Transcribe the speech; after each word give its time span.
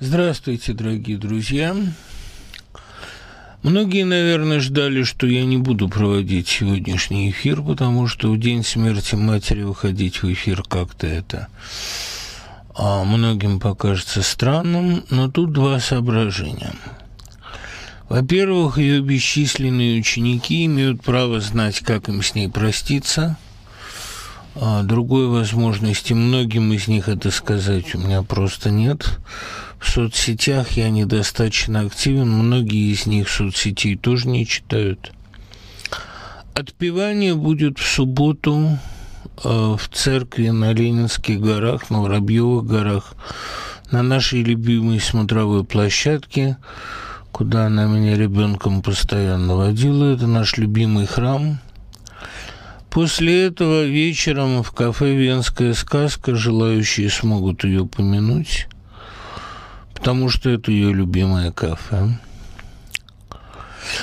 Здравствуйте, 0.00 0.74
дорогие 0.74 1.18
друзья. 1.18 1.74
Многие, 3.64 4.04
наверное, 4.04 4.60
ждали, 4.60 5.02
что 5.02 5.26
я 5.26 5.44
не 5.44 5.56
буду 5.56 5.88
проводить 5.88 6.46
сегодняшний 6.46 7.30
эфир, 7.30 7.62
потому 7.62 8.06
что 8.06 8.30
в 8.30 8.38
день 8.38 8.62
смерти 8.62 9.16
матери 9.16 9.62
выходить 9.62 10.22
в 10.22 10.32
эфир 10.32 10.62
как-то 10.62 11.08
это 11.08 11.48
а 12.76 13.02
многим 13.02 13.58
покажется 13.58 14.22
странным, 14.22 15.02
но 15.10 15.28
тут 15.28 15.52
два 15.52 15.80
соображения. 15.80 16.74
Во-первых, 18.08 18.78
ее 18.78 19.00
бесчисленные 19.00 19.98
ученики 19.98 20.64
имеют 20.66 21.02
право 21.02 21.40
знать, 21.40 21.80
как 21.80 22.08
им 22.08 22.22
с 22.22 22.36
ней 22.36 22.48
проститься– 22.48 23.36
а 24.60 24.82
другой 24.82 25.28
возможности 25.28 26.14
многим 26.14 26.72
из 26.72 26.88
них 26.88 27.08
это 27.08 27.30
сказать 27.30 27.94
у 27.94 27.98
меня 27.98 28.22
просто 28.22 28.70
нет. 28.70 29.18
В 29.78 29.88
соцсетях 29.88 30.72
я 30.72 30.90
недостаточно 30.90 31.80
активен, 31.80 32.30
многие 32.30 32.92
из 32.92 33.06
них 33.06 33.28
соцсетей 33.28 33.96
тоже 33.96 34.28
не 34.28 34.46
читают. 34.46 35.12
Отпевание 36.54 37.34
будет 37.34 37.78
в 37.78 37.86
субботу 37.86 38.78
э, 39.44 39.48
в 39.48 39.88
церкви 39.92 40.48
на 40.48 40.72
Ленинских 40.72 41.40
горах, 41.40 41.90
на 41.90 42.02
Воробьевых 42.02 42.66
горах, 42.66 43.14
на 43.90 44.02
нашей 44.02 44.42
любимой 44.42 45.00
смотровой 45.00 45.64
площадке, 45.64 46.56
куда 47.30 47.66
она 47.66 47.86
меня 47.86 48.16
ребенком 48.16 48.82
постоянно 48.82 49.54
водила. 49.54 50.14
Это 50.14 50.26
наш 50.26 50.56
любимый 50.56 51.06
храм– 51.06 51.60
После 52.90 53.46
этого 53.46 53.84
вечером 53.84 54.62
в 54.62 54.72
кафе 54.72 55.14
«Венская 55.14 55.74
сказка» 55.74 56.34
желающие 56.34 57.10
смогут 57.10 57.64
ее 57.64 57.86
помянуть, 57.86 58.66
потому 59.98 60.28
что 60.28 60.48
это 60.48 60.70
ее 60.70 60.92
любимое 60.92 61.50
кафе. 61.50 62.16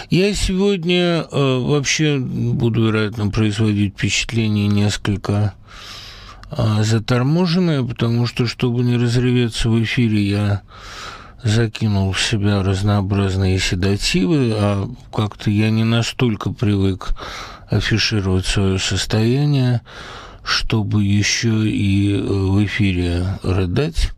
Я 0.09 0.33
сегодня 0.33 1.21
э, 1.21 1.25
вообще 1.31 2.17
буду, 2.17 2.88
вероятно, 2.88 3.29
производить 3.29 3.93
впечатление 3.93 4.67
несколько 4.67 5.53
э, 6.51 6.83
заторможенное, 6.83 7.81
потому 7.81 8.27
что, 8.27 8.45
чтобы 8.45 8.83
не 8.83 8.97
разреветься 8.97 9.69
в 9.69 9.81
эфире, 9.83 10.21
я 10.21 10.61
закинул 11.43 12.11
в 12.11 12.21
себя 12.21 12.61
разнообразные 12.61 13.57
седативы, 13.57 14.51
а 14.53 14.89
как-то 15.13 15.49
я 15.49 15.69
не 15.69 15.85
настолько 15.85 16.51
привык 16.51 17.16
афишировать 17.69 18.47
свое 18.47 18.79
состояние, 18.79 19.81
чтобы 20.43 21.05
еще 21.05 21.69
и 21.69 22.16
э, 22.16 22.21
в 22.21 22.66
эфире 22.66 23.39
рыдать. 23.43 24.11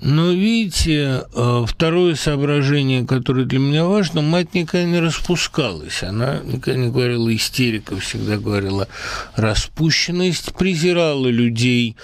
Но 0.00 0.32
видите, 0.32 1.22
э, 1.32 1.64
второе 1.66 2.16
соображение, 2.16 3.06
которое 3.06 3.44
для 3.44 3.58
меня 3.58 3.84
важно, 3.84 4.22
мать 4.22 4.52
никогда 4.52 4.84
не 4.84 4.98
распускалась. 4.98 6.02
Она 6.02 6.40
никогда 6.44 6.80
не 6.80 6.90
говорила 6.90 7.34
истерика, 7.34 7.96
всегда 7.96 8.36
говорила 8.36 8.88
распущенность, 9.36 10.54
презирала 10.56 11.28
людей, 11.28 11.96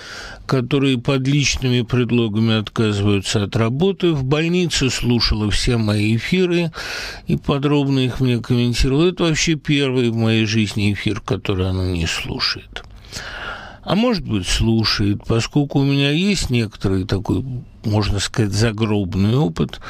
которые 0.46 0.98
под 0.98 1.26
личными 1.26 1.82
предлогами 1.82 2.60
отказываются 2.60 3.42
от 3.44 3.56
работы. 3.56 4.12
В 4.12 4.22
больнице 4.24 4.88
слушала 4.88 5.50
все 5.50 5.76
мои 5.76 6.16
эфиры 6.16 6.72
и 7.26 7.36
подробно 7.36 7.98
их 7.98 8.20
мне 8.20 8.38
комментировала. 8.38 9.08
Это 9.08 9.24
вообще 9.24 9.56
первый 9.56 10.10
в 10.10 10.16
моей 10.16 10.46
жизни 10.46 10.92
эфир, 10.92 11.20
который 11.20 11.68
она 11.68 11.88
не 11.88 12.06
слушает 12.06 12.84
а 13.82 13.96
может 13.96 14.24
быть, 14.24 14.46
слушает, 14.46 15.24
поскольку 15.26 15.80
у 15.80 15.84
меня 15.84 16.10
есть 16.10 16.50
некоторый 16.50 17.04
такой, 17.06 17.44
можно 17.84 18.18
сказать, 18.18 18.52
загробный 18.52 19.36
опыт, 19.36 19.80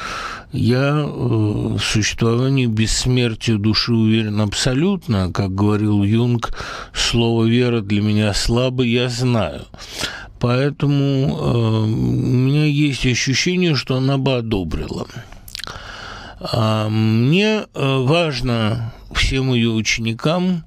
я 0.51 1.03
э, 1.03 1.07
в 1.07 1.79
существовании 1.79 2.65
бессмертия 2.65 3.57
души 3.57 3.93
уверен 3.93 4.41
абсолютно, 4.41 5.31
как 5.31 5.53
говорил 5.53 6.03
Юнг, 6.03 6.51
слово 6.93 7.45
«вера» 7.45 7.81
для 7.81 8.01
меня 8.01 8.33
слабо, 8.33 8.83
я 8.83 9.09
знаю. 9.09 9.65
Поэтому 10.39 10.93
э, 10.93 11.83
у 11.83 11.85
меня 11.85 12.65
есть 12.65 13.05
ощущение, 13.05 13.75
что 13.75 13.97
она 13.97 14.17
бы 14.17 14.37
одобрила. 14.37 15.07
А 16.39 16.89
мне 16.89 17.65
э, 17.73 17.97
важно 18.03 18.93
всем 19.13 19.53
ее 19.53 19.69
ученикам, 19.69 20.65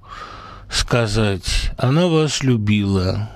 сказать, 0.71 1.73
она 1.77 2.07
вас 2.07 2.43
любила, 2.43 3.31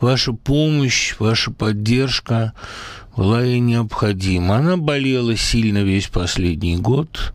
ваша 0.00 0.32
помощь, 0.32 1.14
ваша 1.18 1.50
поддержка 1.50 2.52
была 3.18 3.42
ей 3.42 3.58
необходима. 3.58 4.58
Она 4.58 4.76
болела 4.76 5.36
сильно 5.36 5.78
весь 5.78 6.06
последний 6.06 6.76
год. 6.76 7.34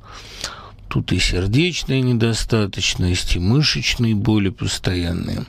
Тут 0.88 1.12
и 1.12 1.20
сердечная 1.20 2.00
недостаточность, 2.00 3.36
и 3.36 3.40
мышечные 3.40 4.16
боли 4.16 4.48
постоянные. 4.48 5.44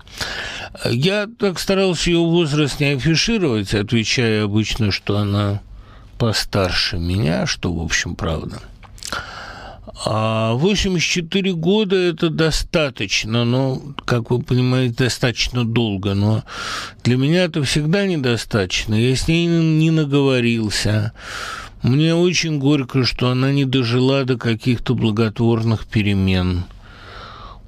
Я 0.90 1.28
так 1.38 1.60
старался 1.60 2.10
ее 2.10 2.18
возраст 2.18 2.80
не 2.80 2.96
афишировать, 2.96 3.74
отвечая 3.74 4.44
обычно, 4.44 4.90
что 4.90 5.18
она 5.18 5.62
постарше 6.18 6.98
меня, 6.98 7.46
что, 7.46 7.72
в 7.72 7.80
общем, 7.80 8.16
правда– 8.16 8.60
а 10.04 10.54
84 10.54 11.52
года 11.52 11.96
это 11.96 12.28
достаточно, 12.28 13.44
но, 13.44 13.80
как 14.04 14.30
вы 14.30 14.42
понимаете, 14.42 15.04
достаточно 15.04 15.64
долго. 15.64 16.14
Но 16.14 16.42
для 17.04 17.16
меня 17.16 17.44
это 17.44 17.62
всегда 17.62 18.06
недостаточно. 18.06 18.94
Я 18.94 19.14
с 19.14 19.28
ней 19.28 19.46
не 19.46 19.90
наговорился. 19.90 21.12
Мне 21.82 22.14
очень 22.14 22.58
горько, 22.58 23.04
что 23.04 23.28
она 23.28 23.52
не 23.52 23.64
дожила 23.64 24.24
до 24.24 24.36
каких-то 24.36 24.94
благотворных 24.94 25.86
перемен. 25.86 26.64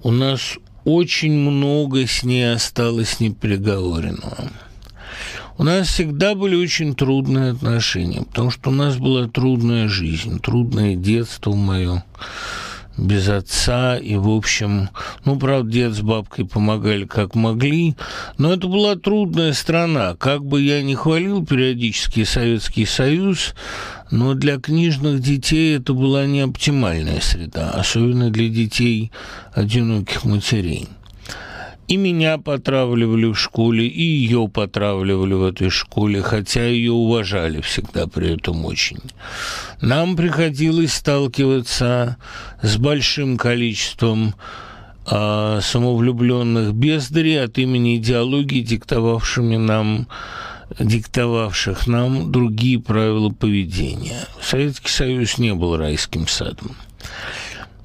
У 0.03 0.11
нас 0.11 0.55
очень 0.85 1.33
много 1.33 2.07
с 2.07 2.23
ней 2.23 2.53
осталось 2.53 3.21
неприговоренного. 3.21 4.51
У 5.59 5.65
нас 5.65 5.89
всегда 5.89 6.35
были 6.35 6.55
очень 6.55 6.95
трудные 6.95 7.53
отношения, 7.53 8.23
потому 8.23 8.51
что 8.51 8.71
у 8.71 8.73
нас 8.73 8.97
была 8.97 9.27
трудная 9.27 9.89
жизнь, 9.89 10.39
трудное 10.41 10.97
детство 10.97 11.55
мое 11.55 12.05
без 12.99 13.29
отца, 13.29 13.97
и, 13.97 14.17
в 14.17 14.29
общем, 14.29 14.89
ну, 15.25 15.39
правда, 15.39 15.71
дед 15.71 15.93
с 15.93 16.01
бабкой 16.01 16.47
помогали 16.47 17.05
как 17.05 17.35
могли, 17.35 17.95
но 18.39 18.53
это 18.53 18.69
была 18.69 18.97
трудная 18.97 19.53
страна. 19.53 20.15
Как 20.17 20.45
бы 20.45 20.63
я 20.63 20.83
ни 20.83 20.95
хвалил 20.95 21.45
периодически 21.45 22.25
Советский 22.25 22.87
Союз, 22.87 23.55
но 24.11 24.35
для 24.35 24.59
книжных 24.59 25.21
детей 25.21 25.77
это 25.77 25.93
была 25.93 26.27
не 26.27 26.41
оптимальная 26.41 27.21
среда, 27.21 27.71
особенно 27.71 28.31
для 28.31 28.49
детей 28.49 29.11
одиноких 29.53 30.25
матерей. 30.25 30.89
И 31.89 31.97
меня 31.97 32.39
потравливали 32.39 33.27
в 33.27 33.37
школе, 33.37 33.87
и 33.87 34.03
ее 34.03 34.49
потравливали 34.49 35.35
в 35.35 35.45
этой 35.45 35.71
школе, 35.71 36.21
хотя 36.21 36.65
ее 36.67 36.93
уважали 36.93 37.61
всегда 37.61 38.07
при 38.09 38.35
этом 38.35 38.65
очень. 38.65 38.99
Нам 39.81 40.17
приходилось 40.17 40.95
сталкиваться 40.95 42.17
с 42.61 42.77
большим 42.77 43.37
количеством 43.37 44.35
а, 45.07 45.61
самовлюбленных 45.61 46.75
бездарей 46.75 47.45
от 47.45 47.59
имени 47.59 47.97
идеологии, 47.97 48.63
диктовавшими 48.63 49.57
нам 49.57 50.09
диктовавших 50.81 51.87
нам 51.87 52.33
другие 52.33 52.81
правила 52.81 53.31
поведения. 53.31 54.27
Советский 54.43 54.91
Союз 54.91 55.39
не 55.39 55.55
был 55.55 55.77
райским 55.77 56.27
садом. 56.27 56.77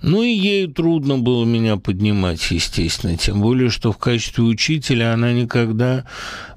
Ну 0.01 0.23
и 0.23 0.31
ей 0.31 0.67
трудно 0.67 1.19
было 1.19 1.45
меня 1.45 1.77
поднимать, 1.77 2.49
естественно, 2.49 3.17
тем 3.17 3.39
более, 3.39 3.69
что 3.69 3.91
в 3.91 3.97
качестве 3.99 4.43
учителя 4.43 5.13
она 5.13 5.31
никогда 5.31 6.05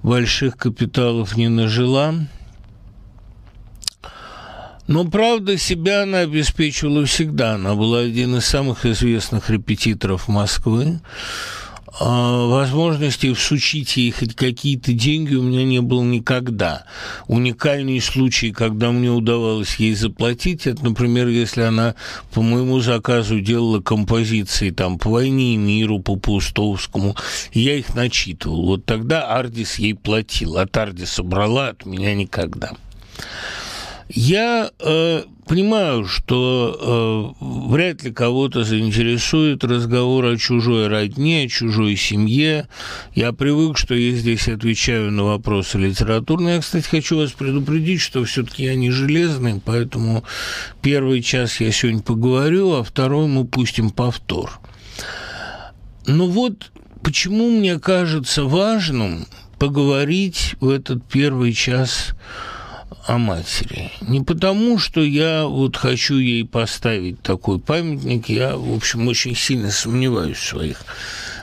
больших 0.02 0.56
капиталов 0.56 1.36
не 1.36 1.48
нажила. 1.48 2.14
Но, 4.86 5.04
правда, 5.04 5.56
себя 5.58 6.02
она 6.02 6.20
обеспечивала 6.20 7.04
всегда. 7.06 7.54
Она 7.54 7.74
была 7.74 8.00
один 8.00 8.36
из 8.36 8.44
самых 8.44 8.84
известных 8.84 9.48
репетиторов 9.50 10.28
Москвы. 10.28 11.00
А, 12.00 12.46
возможности 12.48 13.32
всучить 13.34 13.96
ей 13.96 14.10
хоть 14.10 14.34
какие-то 14.34 14.92
деньги 14.92 15.34
у 15.34 15.42
меня 15.42 15.64
не 15.64 15.80
было 15.80 16.02
никогда. 16.02 16.86
Уникальные 17.28 18.00
случаи, 18.00 18.50
когда 18.50 18.90
мне 18.90 19.10
удавалось 19.10 19.76
ей 19.76 19.94
заплатить, 19.94 20.66
это, 20.66 20.84
например, 20.84 21.28
если 21.28 21.62
она 21.62 21.94
по 22.32 22.42
моему 22.42 22.80
заказу 22.80 23.40
делала 23.40 23.80
композиции 23.80 24.70
там 24.70 24.98
по 24.98 25.10
войне 25.10 25.54
и 25.54 25.56
миру, 25.56 26.00
по 26.00 26.16
Пустовскому, 26.16 27.14
я 27.52 27.76
их 27.76 27.94
начитывал. 27.94 28.66
Вот 28.66 28.84
тогда 28.84 29.28
Ардис 29.28 29.78
ей 29.78 29.94
платил. 29.94 30.56
От 30.56 30.76
Ардиса 30.76 31.22
брала, 31.22 31.68
от 31.68 31.86
меня 31.86 32.14
никогда. 32.14 32.72
Я 34.08 34.70
э, 34.80 35.22
понимаю, 35.46 36.06
что 36.06 37.34
э, 37.40 37.44
вряд 37.72 38.02
ли 38.02 38.12
кого-то 38.12 38.64
заинтересует 38.64 39.64
разговор 39.64 40.26
о 40.26 40.36
чужой 40.36 40.88
родне, 40.88 41.44
о 41.44 41.48
чужой 41.48 41.96
семье. 41.96 42.68
Я 43.14 43.32
привык, 43.32 43.78
что 43.78 43.94
я 43.94 44.12
здесь 44.12 44.48
отвечаю 44.48 45.10
на 45.10 45.24
вопросы 45.24 45.78
литературные. 45.78 46.56
Я, 46.56 46.60
кстати, 46.60 46.86
хочу 46.86 47.16
вас 47.16 47.32
предупредить, 47.32 48.00
что 48.00 48.24
все-таки 48.24 48.64
я 48.64 48.74
не 48.74 48.90
железный, 48.90 49.60
поэтому 49.64 50.24
первый 50.82 51.22
час 51.22 51.60
я 51.60 51.72
сегодня 51.72 52.02
поговорю, 52.02 52.74
а 52.74 52.84
второй 52.84 53.26
мы 53.26 53.46
пустим 53.46 53.90
повтор. 53.90 54.60
Ну 56.06 56.28
вот 56.28 56.72
почему 57.02 57.50
мне 57.50 57.78
кажется 57.78 58.44
важным 58.44 59.26
поговорить 59.58 60.56
в 60.60 60.68
этот 60.68 61.02
первый 61.06 61.54
час 61.54 62.14
матери. 63.08 63.90
Не 64.00 64.20
потому, 64.20 64.78
что 64.78 65.02
я 65.02 65.46
вот 65.46 65.76
хочу 65.76 66.16
ей 66.16 66.44
поставить 66.44 67.20
такой 67.20 67.58
памятник, 67.58 68.28
я, 68.28 68.56
в 68.56 68.74
общем, 68.74 69.06
очень 69.08 69.36
сильно 69.36 69.70
сомневаюсь 69.70 70.38
в 70.38 70.46
своих 70.46 70.84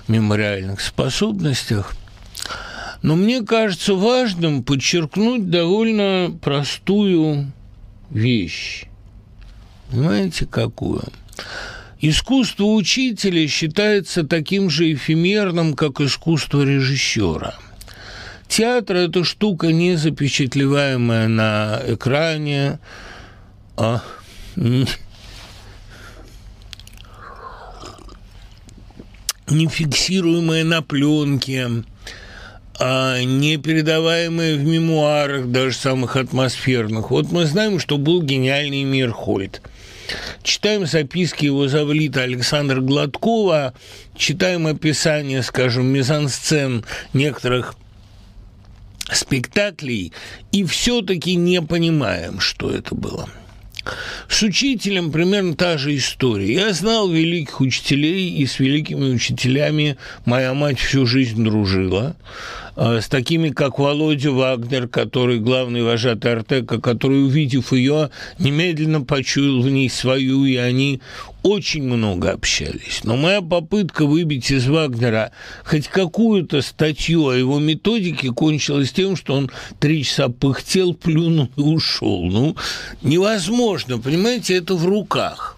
мемориальных 0.08 0.82
способностях, 0.82 1.94
но 3.02 3.16
мне 3.16 3.42
кажется 3.42 3.94
важным 3.94 4.64
подчеркнуть 4.64 5.50
довольно 5.50 6.38
простую 6.42 7.52
вещь. 8.10 8.86
Понимаете, 9.90 10.46
какую? 10.46 11.04
Искусство 12.00 12.66
учителя 12.66 13.48
считается 13.48 14.24
таким 14.24 14.70
же 14.70 14.92
эфемерным, 14.94 15.76
как 15.76 16.02
искусство 16.02 16.64
режиссера– 16.64 17.56
Театр– 18.52 18.96
это 18.98 19.24
штука, 19.24 19.68
не 19.68 19.96
запечатлеваемая 19.96 21.30
на 21.30 21.82
экране, 21.88 22.80
а 23.78 24.04
не 24.58 24.86
фиксируемая 29.70 30.66
на 30.66 30.82
пленке, 30.82 31.70
а 32.78 33.24
не 33.24 33.56
передаваемая 33.56 34.58
в 34.58 34.66
мемуарах, 34.66 35.48
даже 35.48 35.74
самых 35.78 36.18
атмосферных. 36.18 37.10
Вот 37.10 37.32
мы 37.32 37.46
знаем, 37.46 37.80
что 37.80 37.98
был 37.98 38.22
гениальный 38.22 38.84
Мирхольд. 38.84 39.62
Читаем 40.44 40.86
записки 40.86 41.46
его 41.46 41.70
завлита 41.70 42.24
Александра 42.24 42.82
Гладкова, 42.82 43.74
читаем 44.18 44.68
описание, 44.68 45.42
скажем, 45.42 45.86
мизансцен 45.86 46.84
некоторых 47.14 47.76
спектаклей 49.12 50.14
и 50.52 50.64
все-таки 50.64 51.36
не 51.36 51.62
понимаем, 51.62 52.40
что 52.40 52.72
это 52.72 52.96
было. 52.96 53.30
С 54.30 54.44
учителем 54.44 55.12
примерно 55.12 55.56
та 55.56 55.78
же 55.78 55.96
история. 55.96 56.54
Я 56.54 56.74
знал 56.74 57.10
великих 57.10 57.62
учителей, 57.62 58.30
и 58.30 58.46
с 58.46 58.60
великими 58.60 59.14
учителями 59.14 59.98
моя 60.26 60.54
мать 60.54 60.80
всю 60.80 61.06
жизнь 61.06 61.44
дружила. 61.44 62.16
А, 62.76 63.02
с 63.02 63.08
такими, 63.08 63.50
как 63.50 63.80
Володя 63.80 64.32
Вагнер, 64.32 64.88
который 64.88 65.40
главный 65.40 65.84
вожатый 65.84 66.34
Артека, 66.34 66.80
который, 66.80 67.24
увидев 67.24 67.74
ее, 67.74 68.10
немедленно 68.40 69.02
почуял 69.02 69.62
в 69.62 69.70
ней 69.70 69.90
свою, 69.90 70.46
и 70.46 70.56
они 70.56 71.02
очень 71.44 71.84
много 71.84 72.32
общались. 72.32 73.02
Но 73.04 73.18
моя 73.18 73.42
попытка 73.42 74.06
выбить 74.06 74.52
из 74.52 74.68
Вагнера 74.68 75.32
хоть 75.66 75.88
какую-то 75.88 76.62
статью 76.62 77.28
о 77.28 77.36
его 77.36 77.60
методике 77.60 78.30
кончилась 78.30 78.92
тем, 78.92 79.16
что 79.16 79.34
он 79.34 79.52
три 79.80 80.04
часа 80.04 80.30
пыхтел, 80.30 80.94
плюнул 80.94 81.50
и 81.58 81.62
ушел. 81.62 82.24
Ну, 82.24 82.56
невозможно, 83.02 83.98
понимаете, 83.98 84.56
это 84.56 84.76
в 84.76 84.86
руках. 84.86 85.58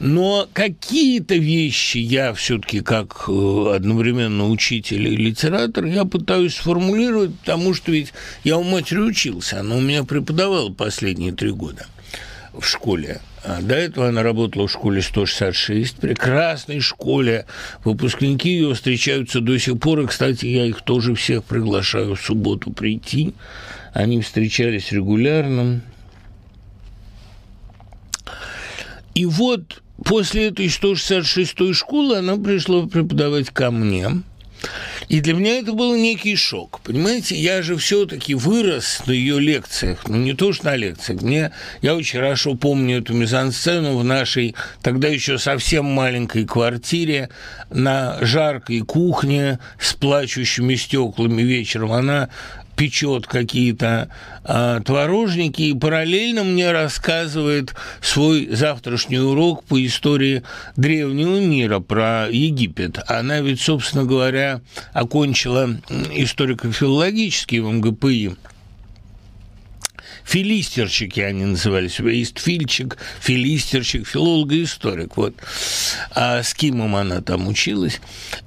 Но 0.00 0.48
какие-то 0.54 1.34
вещи 1.34 1.98
я 1.98 2.32
все-таки 2.32 2.80
как 2.80 3.26
э, 3.28 3.72
одновременно 3.74 4.48
учитель 4.48 5.06
и 5.06 5.14
литератор, 5.14 5.84
я 5.84 6.06
пытаюсь 6.06 6.54
сформулировать, 6.54 7.38
потому 7.40 7.74
что 7.74 7.92
ведь 7.92 8.14
я 8.42 8.56
у 8.56 8.62
матери 8.62 8.98
учился, 8.98 9.60
она 9.60 9.76
у 9.76 9.80
меня 9.80 10.04
преподавала 10.04 10.72
последние 10.72 11.32
три 11.32 11.50
года 11.50 11.86
в 12.54 12.64
школе. 12.64 13.20
А 13.44 13.60
до 13.60 13.74
этого 13.74 14.08
она 14.08 14.22
работала 14.22 14.68
в 14.68 14.72
школе 14.72 15.02
166, 15.02 15.96
прекрасной 15.96 16.80
школе. 16.80 17.44
Выпускники 17.84 18.48
ее 18.48 18.74
встречаются 18.74 19.42
до 19.42 19.58
сих 19.58 19.78
пор, 19.78 20.00
и, 20.00 20.06
кстати, 20.06 20.46
я 20.46 20.64
их 20.64 20.80
тоже 20.80 21.14
всех 21.14 21.44
приглашаю 21.44 22.16
в 22.16 22.20
субботу 22.22 22.70
прийти. 22.70 23.34
Они 23.92 24.22
встречались 24.22 24.92
регулярно. 24.92 25.82
И 29.14 29.26
вот 29.26 29.82
после 30.04 30.48
этой 30.48 30.66
166-й 30.66 31.74
школы 31.74 32.18
она 32.18 32.36
пришла 32.36 32.86
преподавать 32.86 33.50
ко 33.50 33.70
мне. 33.70 34.22
И 35.08 35.20
для 35.20 35.34
меня 35.34 35.58
это 35.58 35.72
был 35.72 35.96
некий 35.96 36.36
шок. 36.36 36.80
Понимаете, 36.84 37.34
я 37.34 37.62
же 37.62 37.76
все-таки 37.76 38.34
вырос 38.34 39.02
на 39.06 39.12
ее 39.12 39.40
лекциях, 39.40 40.06
ну 40.06 40.16
не 40.16 40.34
то 40.34 40.52
что 40.52 40.66
на 40.66 40.76
лекциях. 40.76 41.22
Мне, 41.22 41.50
я 41.82 41.96
очень 41.96 42.18
хорошо 42.18 42.54
помню 42.54 42.98
эту 42.98 43.14
мизансцену 43.14 43.96
в 43.96 44.04
нашей 44.04 44.54
тогда 44.82 45.08
еще 45.08 45.38
совсем 45.38 45.86
маленькой 45.86 46.44
квартире 46.44 47.30
на 47.70 48.18
жаркой 48.20 48.80
кухне 48.80 49.58
с 49.80 49.94
плачущими 49.94 50.76
стеклами 50.76 51.42
вечером. 51.42 51.92
Она 51.92 52.28
печет 52.80 53.26
какие-то 53.26 54.08
а, 54.42 54.80
творожники 54.80 55.60
и 55.60 55.74
параллельно 55.74 56.44
мне 56.44 56.72
рассказывает 56.72 57.74
свой 58.00 58.48
завтрашний 58.50 59.18
урок 59.18 59.64
по 59.64 59.84
истории 59.84 60.44
древнего 60.76 61.40
мира 61.40 61.80
про 61.80 62.28
Египет. 62.30 62.98
Она 63.06 63.42
ведь, 63.42 63.60
собственно 63.60 64.04
говоря, 64.04 64.62
окончила 64.94 65.68
историко-филологический 65.90 67.60
в 67.60 67.70
МГПИ 67.70 68.36
филистерчики 70.24 71.20
они 71.20 71.44
назывались. 71.44 72.00
У 72.00 72.08
есть 72.08 72.38
фильчик, 72.38 72.98
филистерчик, 73.20 74.06
филолог-историк. 74.06 75.16
Вот. 75.16 75.34
А 76.12 76.42
с 76.42 76.54
Кимом 76.54 76.96
она 76.96 77.20
там 77.20 77.48
училась. 77.48 78.00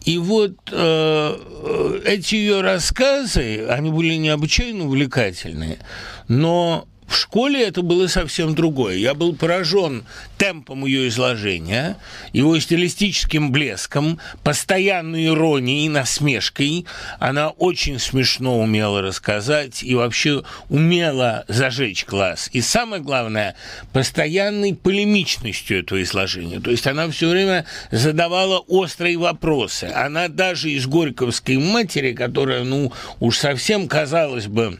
И 0.05 0.17
вот 0.17 0.53
э, 0.71 1.37
э, 1.37 2.01
эти 2.05 2.35
ее 2.35 2.61
рассказы, 2.61 3.65
они 3.67 3.91
были 3.91 4.15
необычайно 4.15 4.85
увлекательные, 4.85 5.79
но 6.27 6.87
в 7.07 7.15
школе 7.15 7.65
это 7.65 7.81
было 7.81 8.07
совсем 8.07 8.55
другое. 8.55 8.95
Я 8.95 9.13
был 9.13 9.35
поражен 9.35 10.05
темпом 10.37 10.85
ее 10.85 11.07
изложения, 11.07 11.97
его 12.31 12.59
стилистическим 12.59 13.51
блеском, 13.51 14.19
постоянной 14.43 15.27
иронией, 15.27 15.89
насмешкой. 15.89 16.85
Она 17.19 17.49
очень 17.49 17.99
смешно 17.99 18.59
умела 18.59 19.01
рассказать 19.01 19.83
и 19.83 19.95
вообще 19.95 20.43
умела 20.69 21.45
зажечь 21.47 22.05
класс. 22.05 22.49
И 22.53 22.61
самое 22.61 23.01
главное, 23.01 23.55
постоянной 23.91 24.75
полемичностью 24.75 25.79
этого 25.79 26.01
изложения. 26.01 26.59
То 26.59 26.71
есть 26.71 26.87
она 26.87 27.09
все 27.09 27.29
время 27.29 27.65
задавала 27.91 28.59
острые 28.59 29.17
вопросы. 29.17 29.85
Она 29.85 30.27
даже 30.27 30.71
из 30.71 30.87
Горьковской 30.87 31.57
матери, 31.57 32.13
которая, 32.13 32.63
ну, 32.63 32.91
уж 33.19 33.37
совсем, 33.37 33.87
казалось 33.87 34.47
бы, 34.47 34.79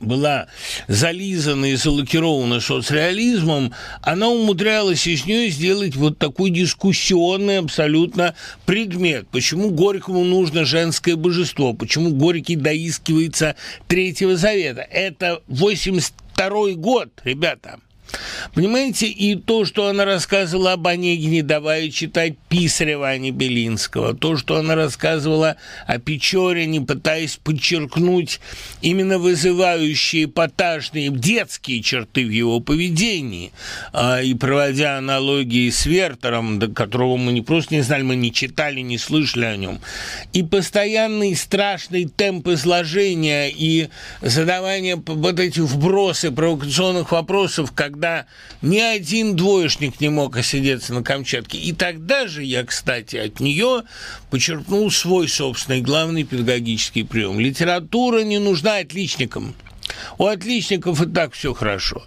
была 0.00 0.46
зализана 0.88 1.66
и 1.66 1.76
залакирована 1.76 2.60
соцреализмом, 2.60 3.72
она 4.02 4.28
умудрялась 4.28 5.06
из 5.06 5.24
нее 5.26 5.48
сделать 5.50 5.96
вот 5.96 6.18
такой 6.18 6.50
дискуссионный 6.50 7.58
абсолютно 7.58 8.34
предмет. 8.64 9.26
Почему 9.30 9.70
Горькому 9.70 10.24
нужно 10.24 10.64
женское 10.64 11.16
божество? 11.16 11.72
Почему 11.72 12.10
Горький 12.10 12.56
доискивается 12.56 13.56
Третьего 13.88 14.36
Завета? 14.36 14.82
Это 14.82 15.42
82 15.48 16.72
год, 16.74 17.08
ребята. 17.24 17.80
Понимаете, 18.54 19.08
и 19.08 19.34
то, 19.34 19.64
что 19.64 19.88
она 19.88 20.04
рассказывала 20.04 20.72
об 20.74 20.86
Онегине, 20.86 21.42
давая 21.42 21.90
читать 21.90 22.34
Писарева, 22.48 23.08
а 23.08 23.18
не 23.18 23.30
Белинского, 23.30 24.14
то, 24.14 24.36
что 24.36 24.56
она 24.56 24.74
рассказывала 24.74 25.56
о 25.86 25.98
Печорине, 25.98 26.80
пытаясь 26.80 27.36
подчеркнуть 27.36 28.40
именно 28.82 29.18
вызывающие 29.18 30.24
эпатажные 30.24 31.10
детские 31.10 31.82
черты 31.82 32.24
в 32.24 32.30
его 32.30 32.60
поведении, 32.60 33.52
а, 33.92 34.22
и 34.22 34.34
проводя 34.34 34.98
аналогии 34.98 35.68
с 35.68 35.84
Вертером, 35.86 36.58
до 36.58 36.68
которого 36.68 37.16
мы 37.16 37.32
не 37.32 37.42
просто 37.42 37.74
не 37.74 37.82
знали, 37.82 38.02
мы 38.02 38.16
не 38.16 38.32
читали, 38.32 38.80
не 38.80 38.98
слышали 38.98 39.44
о 39.44 39.56
нем, 39.56 39.80
и 40.32 40.42
постоянный 40.42 41.34
страшный 41.34 42.06
темп 42.06 42.48
изложения 42.48 43.48
и 43.48 43.88
задавание 44.22 44.96
вот 44.96 45.40
этих 45.40 45.62
вбросы 45.64 46.30
провокационных 46.30 47.12
вопросов, 47.12 47.72
когда 47.74 47.95
ни 48.62 48.78
один 48.78 49.36
двоечник 49.36 50.00
не 50.00 50.08
мог 50.08 50.36
осидеться 50.36 50.94
на 50.94 51.02
Камчатке. 51.02 51.58
И 51.58 51.72
тогда 51.72 52.26
же 52.26 52.42
я, 52.44 52.64
кстати, 52.64 53.16
от 53.16 53.40
нее 53.40 53.82
почерпнул 54.30 54.90
свой 54.90 55.28
собственный 55.28 55.80
главный 55.80 56.24
педагогический 56.24 57.02
прием. 57.02 57.40
Литература 57.40 58.22
не 58.22 58.38
нужна 58.38 58.78
отличникам. 58.78 59.54
У 60.18 60.26
отличников 60.26 61.00
и 61.02 61.06
так 61.06 61.32
все 61.32 61.54
хорошо. 61.54 62.04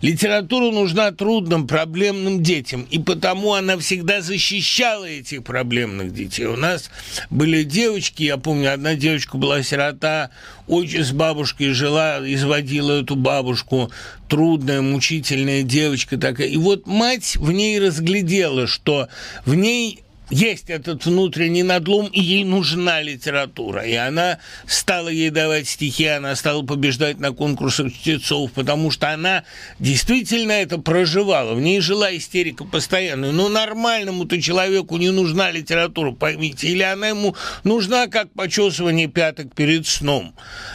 Литература 0.00 0.72
нужна 0.72 1.10
трудным, 1.12 1.66
проблемным 1.66 2.42
детям, 2.42 2.86
и 2.90 2.98
потому 2.98 3.54
она 3.54 3.78
всегда 3.78 4.20
защищала 4.20 5.04
этих 5.04 5.44
проблемных 5.44 6.12
детей. 6.12 6.46
У 6.46 6.56
нас 6.56 6.90
были 7.30 7.62
девочки, 7.62 8.24
я 8.24 8.36
помню, 8.36 8.72
одна 8.72 8.94
девочка 8.94 9.36
была 9.36 9.62
сирота, 9.62 10.30
очень 10.66 11.04
с 11.04 11.12
бабушкой 11.12 11.70
жила, 11.70 12.18
изводила 12.22 13.02
эту 13.02 13.16
бабушку, 13.16 13.90
трудная, 14.28 14.80
мучительная 14.80 15.62
девочка 15.62 16.16
такая. 16.16 16.48
И 16.48 16.56
вот 16.56 16.86
мать 16.86 17.36
в 17.36 17.52
ней 17.52 17.78
разглядела, 17.78 18.66
что 18.66 19.08
в 19.44 19.54
ней 19.54 20.02
есть 20.32 20.70
этот 20.70 21.04
внутренний 21.04 21.62
надлом, 21.62 22.06
и 22.06 22.18
ей 22.18 22.44
нужна 22.44 23.02
литература. 23.02 23.82
И 23.82 23.94
она 23.94 24.38
стала 24.66 25.08
ей 25.08 25.28
давать 25.28 25.68
стихи, 25.68 26.06
она 26.06 26.34
стала 26.36 26.62
побеждать 26.62 27.20
на 27.20 27.32
конкурсах 27.32 27.92
чтецов, 27.92 28.50
потому 28.52 28.90
что 28.90 29.12
она 29.12 29.44
действительно 29.78 30.52
это 30.52 30.78
проживала. 30.78 31.52
В 31.54 31.60
ней 31.60 31.80
жила 31.80 32.16
истерика 32.16 32.64
постоянно. 32.64 33.30
Но 33.30 33.50
нормальному-то 33.50 34.40
человеку 34.40 34.96
не 34.96 35.10
нужна 35.10 35.50
литература, 35.50 36.12
поймите. 36.12 36.66
Или 36.68 36.82
она 36.82 37.08
ему 37.08 37.36
нужна, 37.62 38.06
как 38.06 38.32
почесывание 38.32 39.08
пяток 39.08 39.54
перед 39.54 39.86
сном. 39.86 40.34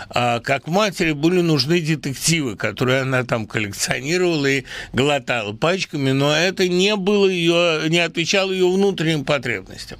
А 0.10 0.40
как 0.40 0.68
матери 0.68 1.14
были 1.14 1.42
нужны 1.42 1.82
детективы, 1.82 2.58
которые 2.58 3.02
она 3.02 3.24
там 3.24 3.48
коллекционировала 3.48 4.46
и 4.46 4.66
глотала 4.94 5.54
пачками, 5.54 6.12
но 6.12 6.32
это 6.32 6.68
не 6.68 6.96
было 6.96 7.28
ее, 7.28 7.90
не 7.90 8.00
отвечало 8.00 8.52
ее 8.52 8.72
внутренним 8.72 9.26
потребностям 9.26 9.47
потребностям. 9.48 10.00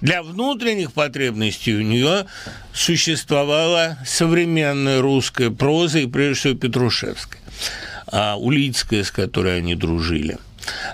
Для 0.00 0.22
внутренних 0.22 0.92
потребностей 0.92 1.74
у 1.74 1.82
нее 1.82 2.26
существовала 2.72 3.98
современная 4.06 5.00
русская 5.00 5.50
проза, 5.50 5.98
и 5.98 6.06
прежде 6.06 6.34
всего 6.34 6.54
Петрушевская, 6.54 7.40
а 8.06 8.36
Улицкая, 8.36 9.02
с 9.02 9.10
которой 9.10 9.58
они 9.58 9.74
дружили. 9.74 10.38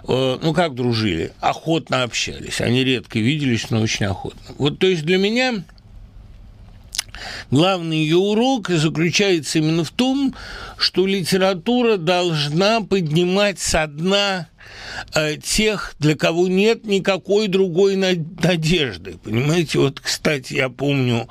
Э, 0.08 0.38
ну, 0.42 0.54
как 0.54 0.74
дружили? 0.74 1.32
Охотно 1.40 2.02
общались. 2.02 2.60
Они 2.60 2.84
редко 2.84 3.18
виделись, 3.18 3.70
но 3.70 3.82
очень 3.82 4.06
охотно. 4.06 4.54
Вот, 4.56 4.78
то 4.78 4.86
есть 4.86 5.04
для 5.04 5.18
меня 5.18 5.62
Главный 7.50 7.98
ее 7.98 8.16
урок 8.16 8.68
заключается 8.68 9.58
именно 9.58 9.84
в 9.84 9.90
том, 9.90 10.34
что 10.76 11.06
литература 11.06 11.96
должна 11.96 12.80
поднимать 12.80 13.58
со 13.58 13.86
дна 13.86 14.48
Э, 15.14 15.36
тех, 15.36 15.94
для 15.98 16.16
кого 16.16 16.48
нет 16.48 16.84
никакой 16.84 17.48
другой 17.48 17.96
надежды. 17.96 19.18
Понимаете, 19.22 19.78
вот, 19.78 20.00
кстати, 20.00 20.54
я 20.54 20.68
помню, 20.68 21.28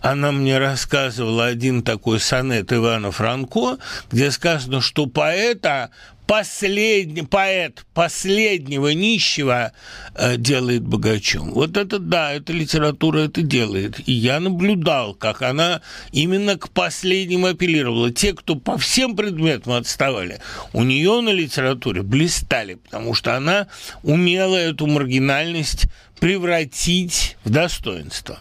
она 0.00 0.32
мне 0.32 0.58
рассказывала 0.58 1.46
один 1.46 1.82
такой 1.82 2.20
сонет 2.20 2.72
Ивана 2.72 3.10
Франко, 3.10 3.78
где 4.10 4.30
сказано, 4.30 4.80
что 4.80 5.06
поэта 5.06 5.90
последний 6.26 7.22
поэт 7.22 7.84
последнего 7.92 8.88
нищего 8.88 9.72
э, 10.14 10.36
делает 10.36 10.82
богачом. 10.82 11.52
Вот 11.52 11.76
это 11.76 11.98
да, 11.98 12.32
эта 12.32 12.52
литература 12.52 13.20
это 13.20 13.42
делает. 13.42 14.00
И 14.08 14.12
я 14.12 14.40
наблюдал, 14.40 15.14
как 15.14 15.42
она 15.42 15.82
именно 16.12 16.56
к 16.56 16.70
последним 16.70 17.44
апеллировала. 17.44 18.10
Те, 18.10 18.32
кто 18.32 18.56
по 18.56 18.78
всем 18.78 19.16
предметам 19.16 19.74
отставали, 19.74 20.40
у 20.72 20.82
нее 20.82 21.20
на 21.20 21.30
литературе 21.30 22.02
блистали, 22.02 22.74
потому 22.74 23.14
что 23.14 23.36
она 23.36 23.68
умела 24.02 24.56
эту 24.56 24.86
маргинальность 24.86 25.86
превратить 26.20 27.36
в 27.44 27.50
достоинство. 27.50 28.38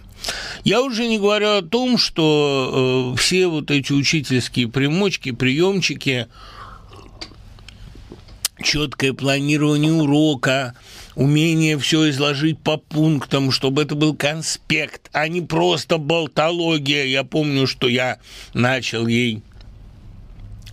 Я 0.64 0.82
уже 0.82 1.08
не 1.08 1.18
говорю 1.18 1.58
о 1.58 1.62
том, 1.62 1.98
что 1.98 3.14
э, 3.14 3.20
все 3.20 3.48
вот 3.48 3.72
эти 3.72 3.92
учительские 3.92 4.70
примочки, 4.70 5.32
приемчики– 5.32 6.28
четкое 8.62 9.14
планирование 9.14 9.92
урока, 9.92 10.76
умение 11.16 11.78
все 11.78 12.10
изложить 12.10 12.60
по 12.60 12.78
пунктам, 12.78 13.52
чтобы 13.52 13.84
это 13.84 13.96
был 13.96 14.16
конспект, 14.16 15.10
а 15.14 15.28
не 15.28 15.42
просто 15.42 15.98
болтология. 15.98 17.06
Я 17.06 17.24
помню, 17.24 17.68
что 17.68 17.88
я 17.88 18.20
начал 18.54 19.08
ей 19.08 19.42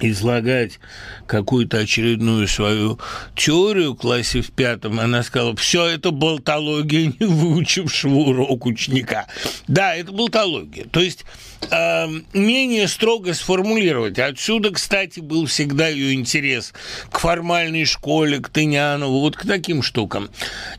излагать 0.00 0.80
какую-то 1.26 1.78
очередную 1.78 2.48
свою 2.48 2.98
теорию 3.36 3.92
в 3.92 3.96
классе 3.96 4.40
в 4.40 4.50
пятом, 4.50 4.98
она 4.98 5.22
сказала, 5.22 5.54
все 5.56 5.86
это 5.86 6.10
болтология 6.10 7.12
не 7.20 7.26
выучившего 7.26 8.14
урок 8.14 8.66
ученика. 8.66 9.26
Да, 9.68 9.94
это 9.94 10.12
болтология. 10.12 10.86
То 10.86 11.00
есть 11.00 11.24
э, 11.70 12.06
менее 12.32 12.88
строго 12.88 13.34
сформулировать. 13.34 14.18
Отсюда, 14.18 14.70
кстати, 14.70 15.20
был 15.20 15.46
всегда 15.46 15.88
ее 15.88 16.14
интерес 16.14 16.72
к 17.10 17.18
формальной 17.18 17.84
школе, 17.84 18.38
к 18.38 18.48
Тынянову, 18.48 19.20
вот 19.20 19.36
к 19.36 19.46
таким 19.46 19.82
штукам. 19.82 20.30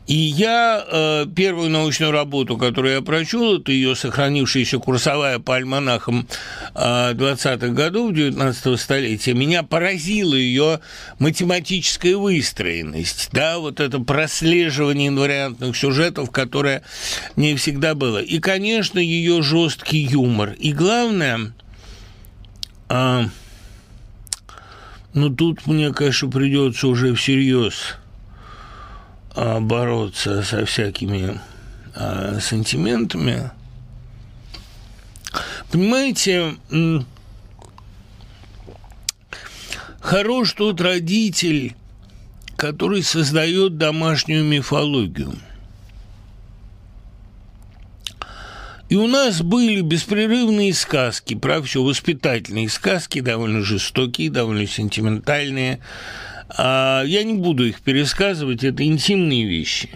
И 0.06 0.14
я 0.14 0.84
э, 0.86 1.26
первую 1.34 1.70
научную 1.70 2.12
работу, 2.12 2.56
которую 2.56 2.94
я 2.94 3.02
прочел, 3.02 3.58
это 3.58 3.72
ее 3.72 3.94
сохранившаяся 3.94 4.78
курсовая 4.78 5.38
по 5.38 5.56
альманахам 5.56 6.26
э, 6.74 7.12
20-х 7.12 7.68
годов 7.68 8.12
19 8.12 8.80
столетия, 8.80 9.34
меня 9.34 9.62
поразила 9.62 10.34
ее 10.34 10.80
математическая 11.18 12.16
выстроенность, 12.16 13.30
да, 13.32 13.58
вот 13.58 13.80
это 13.80 14.00
прослеживание 14.00 15.08
инвариантных 15.08 15.76
сюжетов, 15.76 16.30
которое 16.30 16.82
не 17.36 17.54
всегда 17.56 17.94
было. 17.94 18.18
И, 18.18 18.38
конечно, 18.38 18.98
ее 18.98 19.42
жесткий 19.42 19.98
юмор. 19.98 20.52
И 20.58 20.71
главное, 20.72 21.52
а, 22.88 23.24
ну 25.14 25.30
тут 25.30 25.66
мне, 25.66 25.92
конечно, 25.92 26.28
придется 26.28 26.88
уже 26.88 27.14
всерьез 27.14 27.96
а, 29.34 29.60
бороться 29.60 30.42
со 30.42 30.66
всякими 30.66 31.40
а, 31.94 32.38
сантиментами. 32.40 33.50
Понимаете, 35.70 36.56
хорош 40.00 40.52
тот 40.52 40.80
родитель, 40.80 41.74
который 42.56 43.02
создает 43.02 43.78
домашнюю 43.78 44.44
мифологию– 44.44 45.34
И 48.92 48.94
у 48.94 49.06
нас 49.06 49.40
были 49.40 49.80
беспрерывные 49.80 50.74
сказки, 50.74 51.32
про 51.34 51.62
все, 51.62 51.82
воспитательные 51.82 52.68
сказки, 52.68 53.22
довольно 53.22 53.62
жестокие, 53.62 54.30
довольно 54.30 54.66
сентиментальные. 54.66 55.78
А 56.50 57.02
я 57.06 57.24
не 57.24 57.32
буду 57.32 57.64
их 57.64 57.80
пересказывать, 57.80 58.64
это 58.64 58.84
интимные 58.84 59.46
вещи. 59.46 59.88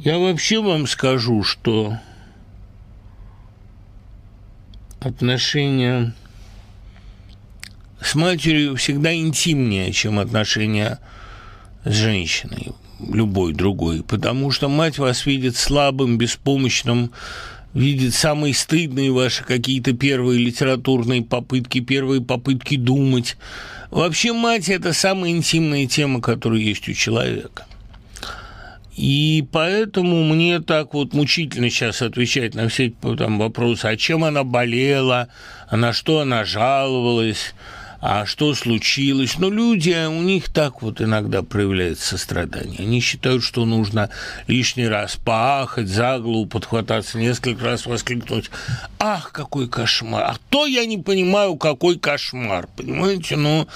Я 0.00 0.18
вообще 0.18 0.60
вам 0.60 0.88
скажу, 0.88 1.44
что 1.44 1.96
отношения 4.98 6.14
с 8.00 8.16
матерью 8.16 8.74
всегда 8.74 9.14
интимнее, 9.14 9.92
чем 9.92 10.18
отношения 10.18 10.98
с 11.84 11.94
женщиной, 11.94 12.72
любой 13.12 13.52
другой, 13.52 14.02
потому 14.02 14.50
что 14.50 14.68
мать 14.68 14.98
вас 14.98 15.26
видит 15.26 15.56
слабым, 15.56 16.18
беспомощным, 16.18 17.12
видит 17.74 18.14
самые 18.14 18.54
стыдные 18.54 19.10
ваши 19.10 19.44
какие-то 19.44 19.92
первые 19.92 20.38
литературные 20.38 21.22
попытки, 21.22 21.80
первые 21.80 22.20
попытки 22.20 22.76
думать. 22.76 23.36
Вообще 23.90 24.32
мать– 24.32 24.68
это 24.68 24.92
самая 24.92 25.30
интимная 25.30 25.86
тема, 25.86 26.20
которая 26.20 26.60
есть 26.60 26.88
у 26.88 26.92
человека. 26.92 27.66
И 28.96 29.44
поэтому 29.52 30.22
мне 30.22 30.60
так 30.60 30.92
вот 30.92 31.14
мучительно 31.14 31.70
сейчас 31.70 32.02
отвечать 32.02 32.54
на 32.54 32.68
все 32.68 32.92
там, 33.18 33.38
вопросы, 33.38 33.86
а 33.86 33.96
чем 33.96 34.22
она 34.22 34.44
болела, 34.44 35.28
а 35.68 35.76
на 35.76 35.92
что 35.92 36.20
она 36.20 36.44
жаловалась– 36.44 37.54
а 38.02 38.26
что 38.26 38.52
случилось. 38.54 39.38
Но 39.38 39.48
люди, 39.48 40.06
у 40.06 40.22
них 40.22 40.48
так 40.52 40.82
вот 40.82 41.00
иногда 41.00 41.42
проявляется 41.42 42.08
сострадание. 42.08 42.80
Они 42.80 43.00
считают, 43.00 43.44
что 43.44 43.64
нужно 43.64 44.10
лишний 44.48 44.88
раз 44.88 45.16
поахать, 45.16 45.86
за 45.86 46.18
голову 46.18 46.46
подхвататься, 46.46 47.16
несколько 47.16 47.64
раз 47.64 47.86
воскликнуть. 47.86 48.50
Ах, 48.98 49.30
какой 49.30 49.68
кошмар! 49.68 50.24
А 50.24 50.36
то 50.50 50.66
я 50.66 50.84
не 50.84 50.98
понимаю, 50.98 51.54
какой 51.56 51.96
кошмар, 51.96 52.68
понимаете? 52.76 53.36
Но, 53.36 53.68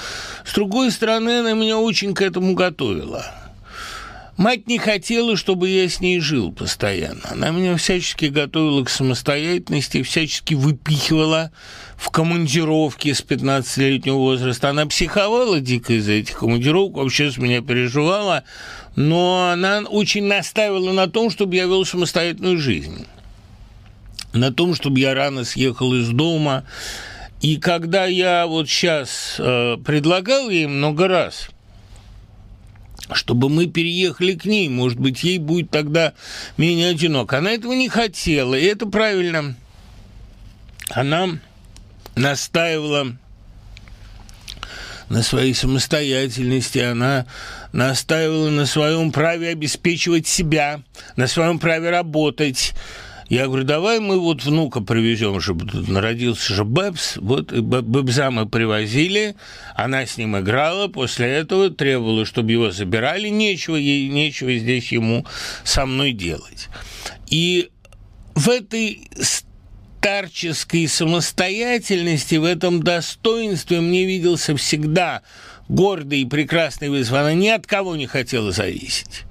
с 0.45 0.53
другой 0.53 0.91
стороны, 0.91 1.39
она 1.39 1.53
меня 1.53 1.79
очень 1.79 2.13
к 2.13 2.21
этому 2.21 2.55
готовила. 2.55 3.46
Мать 4.37 4.67
не 4.67 4.79
хотела, 4.79 5.35
чтобы 5.35 5.71
я 5.71 5.89
с 5.89 6.01
ней 6.01 6.21
жил 6.21 6.53
постоянно. 6.53 7.23
Она 7.31 7.51
меня 7.51 7.77
всячески 7.77 8.27
готовила 8.27 8.85
к 8.85 8.91
самостоятельности, 8.91 10.03
всячески 10.03 10.53
выпихивала 10.53 11.53
в 11.97 12.11
командировке 12.11 13.15
с 13.15 13.23
15-летнего 13.23 14.17
возраста. 14.17 14.69
Она 14.69 14.85
психовала 14.85 15.61
дико 15.61 15.95
из-за 15.95 16.13
этих 16.13 16.39
командировок, 16.39 16.97
вообще 16.97 17.31
с 17.31 17.39
меня 17.39 17.63
переживала, 17.63 18.45
но 18.95 19.49
она 19.51 19.81
очень 19.89 20.25
настаивала 20.25 20.93
на 20.93 21.09
том, 21.09 21.31
чтобы 21.31 21.57
я 21.57 21.65
вел 21.65 21.87
самостоятельную 21.87 22.59
жизнь. 22.59 23.07
На 24.35 24.53
том, 24.53 24.75
чтобы 24.75 25.01
я 25.01 25.15
рано 25.15 25.45
съехал 25.45 25.95
из 25.95 26.09
дома, 26.09 26.65
И 27.41 27.59
когда 27.59 28.07
я 28.07 28.47
вот 28.47 28.69
сейчас 28.69 29.37
э, 29.39 29.77
предлагал 29.85 30.49
ей 30.49 30.67
много 30.67 31.07
раз, 31.07 31.51
чтобы 33.13 33.49
мы 33.49 33.67
переехали 33.67 34.35
к 34.35 34.45
ней, 34.45 34.69
может 34.69 34.99
быть, 34.99 35.23
ей 35.23 35.39
будет 35.39 35.71
тогда 35.71 36.13
менее 36.57 36.91
одиноко. 36.91 37.39
Она 37.39 37.53
этого 37.53 37.73
не 37.73 37.89
хотела, 37.89 38.55
и 38.55 38.65
это 38.65 38.87
правильно. 38.87 39.55
Она 40.91 41.39
настаивала 42.15 43.17
на 45.09 45.23
своей 45.23 45.55
самостоятельности, 45.55 46.79
она 46.79 47.27
настаивала 47.73 48.51
на 48.51 48.67
своем 48.67 49.13
праве 49.13 49.51
обеспечивать 49.51 50.27
себя, 50.27 50.83
на 51.17 51.27
своем 51.27 51.59
праве 51.59 51.91
работать. 51.91 52.75
Я 53.29 53.47
говорю, 53.47 53.65
давай 53.65 53.99
мы 53.99 54.21
вот 54.21 54.45
внука 54.45 54.81
привезем, 54.81 55.41
чтобы 55.41 55.67
тут 55.67 55.89
народился 55.89 56.55
же 56.55 56.65
Бэбс. 56.65 57.17
Вот 57.17 57.53
Бэбза 57.53 58.31
мы 58.31 58.49
привозили, 58.49 59.35
она 59.75 60.07
с 60.07 60.17
ним 60.17 60.39
играла, 60.39 60.87
после 60.87 61.27
этого 61.27 61.71
требовала, 61.71 62.25
чтобы 62.25 62.53
его 62.53 62.71
забирали, 62.71 63.29
нечего 63.29 63.75
ей, 63.75 64.09
нечего 64.09 64.55
здесь 64.55 64.93
ему 64.93 65.27
со 65.65 65.87
мной 65.87 66.13
делать. 66.13 66.69
И 67.27 67.71
в 68.37 68.49
этой 68.49 69.11
старческой 70.01 70.87
самостоятельности, 70.87 72.37
в 72.37 72.45
этом 72.45 72.81
достоинстве 72.81 73.81
мне 73.81 74.07
виделся 74.07 74.57
всегда 74.57 75.23
гордый 75.69 76.21
и 76.21 76.27
прекрасный 76.27 76.91
вызов. 76.91 77.15
Она 77.15 77.35
ни 77.35 77.49
от 77.49 77.67
кого 77.67 77.97
не 77.97 78.07
хотела 78.07 78.53
зависеть. 78.53 79.26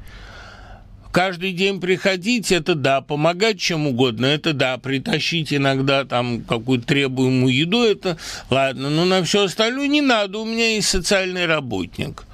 Каждый 1.15 1.53
день 1.53 1.79
приходить, 1.79 2.51
это 2.51 2.75
да, 2.75 2.99
помогать 2.99 3.57
чем 3.57 3.87
угодно, 3.87 4.25
это 4.25 4.51
да, 4.51 4.77
притащить 4.77 5.53
иногда 5.53 6.03
там 6.03 6.41
какую-то 6.41 6.87
требуемую 6.87 7.55
еду, 7.55 7.83
это 7.83 8.17
ладно, 8.49 8.89
но 8.89 9.05
на 9.05 9.23
все 9.23 9.45
остальное 9.45 9.87
не 9.87 10.01
надо, 10.01 10.39
у 10.39 10.45
меня 10.45 10.75
есть 10.75 10.89
социальный 10.89 11.45
работник. 11.45 12.25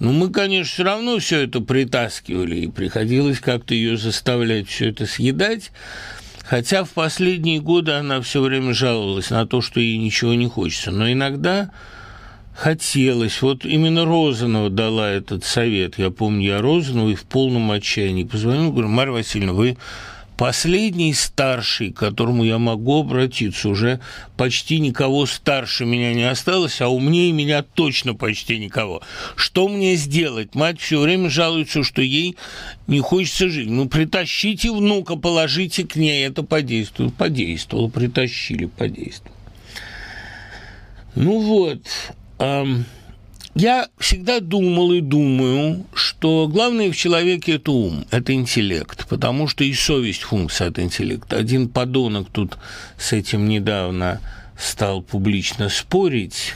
Ну, 0.00 0.10
мы, 0.10 0.30
конечно, 0.30 0.72
все 0.72 0.82
равно 0.82 1.20
все 1.20 1.42
это 1.42 1.60
притаскивали, 1.60 2.62
и 2.62 2.66
приходилось 2.66 3.38
как-то 3.38 3.74
ее 3.74 3.96
заставлять 3.96 4.66
все 4.66 4.88
это 4.88 5.06
съедать. 5.06 5.70
Хотя 6.44 6.82
в 6.82 6.90
последние 6.90 7.60
годы 7.60 7.92
она 7.92 8.20
все 8.22 8.42
время 8.42 8.74
жаловалась 8.74 9.30
на 9.30 9.46
то, 9.46 9.60
что 9.60 9.78
ей 9.78 9.98
ничего 9.98 10.34
не 10.34 10.48
хочется. 10.48 10.90
Но 10.90 11.12
иногда 11.12 11.70
хотелось. 12.56 13.42
Вот 13.42 13.64
именно 13.64 14.04
Розанова 14.04 14.70
дала 14.70 15.10
этот 15.10 15.44
совет. 15.44 15.98
Я 15.98 16.10
помню, 16.10 16.46
я 16.46 16.62
Розановой 16.62 17.14
в 17.14 17.24
полном 17.24 17.70
отчаянии 17.70 18.24
позвонил, 18.24 18.72
говорю, 18.72 18.88
Марья 18.88 19.12
Васильевна, 19.12 19.52
вы 19.52 19.76
последний 20.36 21.14
старший, 21.14 21.92
к 21.92 21.98
которому 21.98 22.44
я 22.44 22.58
могу 22.58 23.00
обратиться. 23.00 23.68
Уже 23.68 24.00
почти 24.36 24.80
никого 24.80 25.26
старше 25.26 25.84
меня 25.84 26.14
не 26.14 26.24
осталось, 26.24 26.80
а 26.80 26.88
умнее 26.88 27.32
меня 27.32 27.62
точно 27.62 28.14
почти 28.14 28.58
никого. 28.58 29.02
Что 29.36 29.68
мне 29.68 29.94
сделать? 29.94 30.54
Мать 30.54 30.80
все 30.80 30.98
время 30.98 31.28
жалуется, 31.28 31.84
что 31.84 32.00
ей 32.02 32.36
не 32.86 33.00
хочется 33.00 33.48
жить. 33.48 33.68
Ну, 33.68 33.86
притащите 33.86 34.72
внука, 34.72 35.16
положите 35.16 35.84
к 35.84 35.96
ней, 35.96 36.26
это 36.26 36.42
подействует. 36.42 37.14
Подействовало, 37.14 37.88
притащили, 37.88 38.66
подействовало. 38.66 39.36
Ну 41.14 41.40
вот, 41.40 41.80
я 42.38 43.88
всегда 43.98 44.40
думал 44.40 44.92
и 44.92 45.00
думаю, 45.00 45.86
что 45.94 46.46
главное 46.46 46.90
в 46.90 46.96
человеке– 46.96 47.52
это 47.54 47.72
ум, 47.72 48.04
это 48.10 48.34
интеллект, 48.34 49.06
потому 49.08 49.48
что 49.48 49.64
и 49.64 49.72
совесть– 49.72 50.22
функция 50.24 50.68
от 50.68 50.78
интеллекта. 50.78 51.38
Один 51.38 51.70
подонок 51.70 52.28
тут 52.30 52.58
с 52.98 53.14
этим 53.14 53.48
недавно 53.48 54.20
стал 54.58 55.00
публично 55.00 55.70
спорить, 55.70 56.54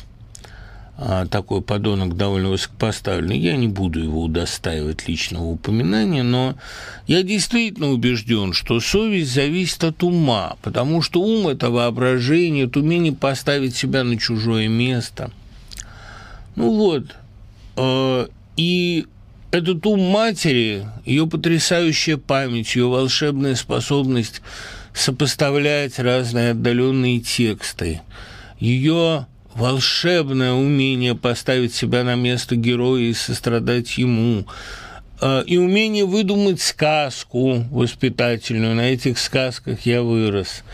а 0.99 1.25
такой 1.25 1.63
подонок 1.63 2.19
довольно 2.19 2.51
высокопоставленный. 2.51 3.39
Я 3.39 3.57
не 3.57 3.69
буду 3.69 4.03
его 4.03 4.23
удостаивать 4.23 5.09
личного 5.09 5.45
упоминания, 5.45 6.23
но 6.23 6.57
я 7.07 7.23
действительно 7.23 7.93
убежден, 7.93 8.53
что 8.53 8.79
совесть 8.79 9.33
зависит 9.33 9.83
от 9.85 10.03
ума, 10.03 10.57
потому 10.61 11.01
что 11.01 11.23
ум– 11.23 11.49
это 11.49 11.71
воображение, 11.71 12.67
это 12.67 12.81
умение 12.81 13.15
поставить 13.15 13.75
себя 13.75 14.05
на 14.05 14.19
чужое 14.19 14.69
место– 14.69 15.31
ну 16.61 16.77
вот, 16.77 17.05
э, 17.77 18.27
и 18.57 19.07
этот 19.51 19.87
ум 19.87 20.01
матери, 20.01 20.87
ее 21.05 21.27
потрясающая 21.27 22.17
память, 22.17 22.75
ее 22.77 22.89
волшебная 22.89 23.55
способность 23.55 24.43
сопоставлять 24.93 25.99
разные 25.99 26.51
отдаленные 26.51 27.21
тексты, 27.21 28.03
ее 28.59 29.27
волшебное 29.55 30.53
умение 30.53 31.15
поставить 31.15 31.75
себя 31.75 32.05
на 32.05 32.15
место 32.15 32.57
героя 32.57 33.03
и 33.03 33.15
сострадать 33.15 33.99
ему, 33.99 34.47
э, 35.21 35.45
и 35.47 35.57
умение 35.57 36.05
выдумать 36.05 36.61
сказку 36.61 37.65
воспитательную. 37.71 38.75
На 38.75 38.93
этих 38.93 39.19
сказках 39.19 39.87
я 39.87 40.03
вырос– 40.03 40.63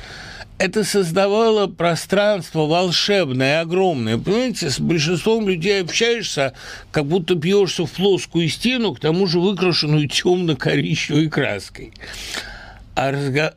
это 0.59 0.85
создавало 0.85 1.67
пространство 1.67 2.67
волшебное, 2.67 3.61
огромное. 3.61 4.17
Понимаете, 4.17 4.71
с 4.71 4.81
большинством 4.81 5.49
людей 5.49 5.83
общаешься, 5.83 6.55
как 6.91 7.05
будто 7.07 7.35
бьешься 7.35 7.85
в 7.85 7.93
плоскую 7.93 8.49
стену, 8.49 8.95
к 8.95 9.01
тому 9.01 9.27
же 9.27 9.39
выкрашенную 9.39 10.09
темно-коричневой 10.09 11.29
краской. 11.29 11.93
А 12.95 13.13
разго... 13.13 13.55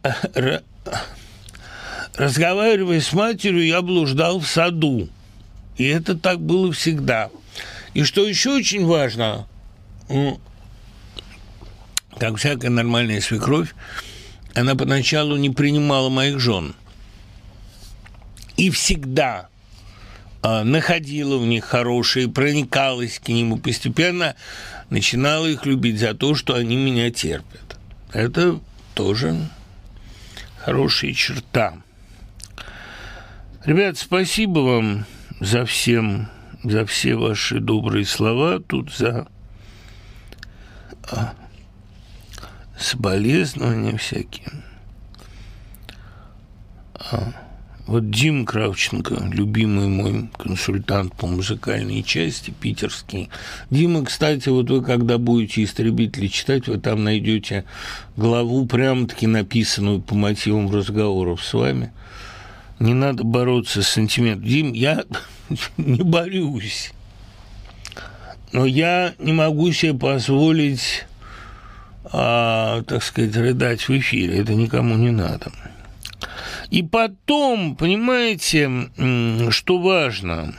разговаривая 2.15 2.99
с 2.99 3.13
матерью, 3.13 3.65
я 3.65 3.81
блуждал 3.81 4.39
в 4.39 4.47
саду. 4.47 5.07
И 5.77 5.85
это 5.85 6.17
так 6.17 6.41
было 6.41 6.73
всегда. 6.73 7.29
И 7.93 8.03
что 8.03 8.27
еще 8.27 8.51
очень 8.51 8.85
важно, 8.85 9.47
как 12.17 12.35
всякая 12.35 12.69
нормальная 12.69 13.21
свекровь, 13.21 13.73
она 14.53 14.75
поначалу 14.75 15.37
не 15.37 15.49
принимала 15.49 16.09
моих 16.09 16.41
жен– 16.41 16.75
и 18.59 18.69
всегда 18.71 19.47
э, 20.43 20.63
находила 20.63 21.37
в 21.37 21.45
них 21.45 21.63
хорошие, 21.63 22.27
проникалась 22.27 23.17
к 23.17 23.29
ним 23.29 23.55
и 23.55 23.59
постепенно 23.59 24.35
начинала 24.89 25.45
их 25.45 25.65
любить 25.65 25.97
за 25.97 26.13
то, 26.13 26.35
что 26.35 26.55
они 26.55 26.75
меня 26.75 27.09
терпят. 27.09 27.77
Это 28.11 28.59
тоже 28.95 29.37
хорошая 30.57 31.13
черта. 31.13 31.81
Ребят, 33.63 33.97
спасибо 33.97 34.59
вам 34.59 35.05
за 35.39 35.65
всем, 35.65 36.27
за 36.61 36.85
все 36.85 37.15
ваши 37.15 37.61
добрые 37.61 38.05
слова, 38.05 38.59
тут 38.59 38.93
за 38.93 39.25
а, 41.09 41.33
соболезнования 42.77 43.95
всякие. 43.95 44.51
Вот 47.89 48.11
Дим 48.11 48.45
Кравченко, 48.45 49.15
любимый 49.31 49.87
мой 49.87 50.29
консультант 50.37 51.15
по 51.15 51.25
музыкальной 51.25 52.03
части, 52.03 52.51
питерский. 52.51 53.31
Дима, 53.71 54.05
кстати, 54.05 54.47
вот 54.49 54.69
вы 54.69 54.83
когда 54.83 55.17
будете 55.17 55.63
«Истребители» 55.63 56.27
читать, 56.27 56.67
вы 56.67 56.77
там 56.77 57.03
найдете 57.03 57.65
главу, 58.15 58.67
прямо-таки 58.67 59.25
написанную 59.25 60.01
по 60.01 60.13
мотивам 60.13 60.71
разговоров 60.71 61.43
с 61.43 61.51
вами. 61.51 61.91
Не 62.77 62.93
надо 62.93 63.23
бороться 63.23 63.81
с 63.81 63.87
сантиментом. 63.87 64.47
Дим, 64.47 64.73
я 64.73 65.03
не 65.77 66.03
борюсь. 66.03 66.91
Но 68.51 68.67
я 68.67 69.15
не 69.17 69.33
могу 69.33 69.71
себе 69.71 69.95
позволить, 69.95 71.07
а, 72.03 72.83
так 72.83 73.01
сказать, 73.01 73.35
рыдать 73.35 73.81
в 73.81 73.89
эфире. 73.97 74.37
Это 74.37 74.53
никому 74.53 74.95
не 74.95 75.09
надо. 75.09 75.51
И 76.69 76.83
потом, 76.83 77.75
понимаете, 77.75 78.89
что 79.51 79.79
важно? 79.79 80.53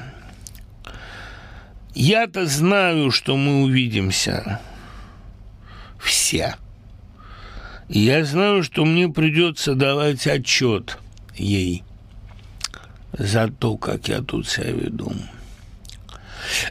Я-то 1.95 2.47
знаю, 2.47 3.11
что 3.11 3.37
мы 3.37 3.63
увидимся 3.63 4.61
все. 5.99 6.57
Я 7.89 8.25
знаю, 8.25 8.63
что 8.63 8.85
мне 8.85 9.09
придется 9.09 9.75
давать 9.75 10.27
отчет 10.27 10.99
ей 11.37 11.83
за 13.13 13.49
то, 13.49 13.77
как 13.77 14.09
я 14.09 14.21
тут 14.21 14.49
себя 14.49 14.71
веду. 14.71 15.13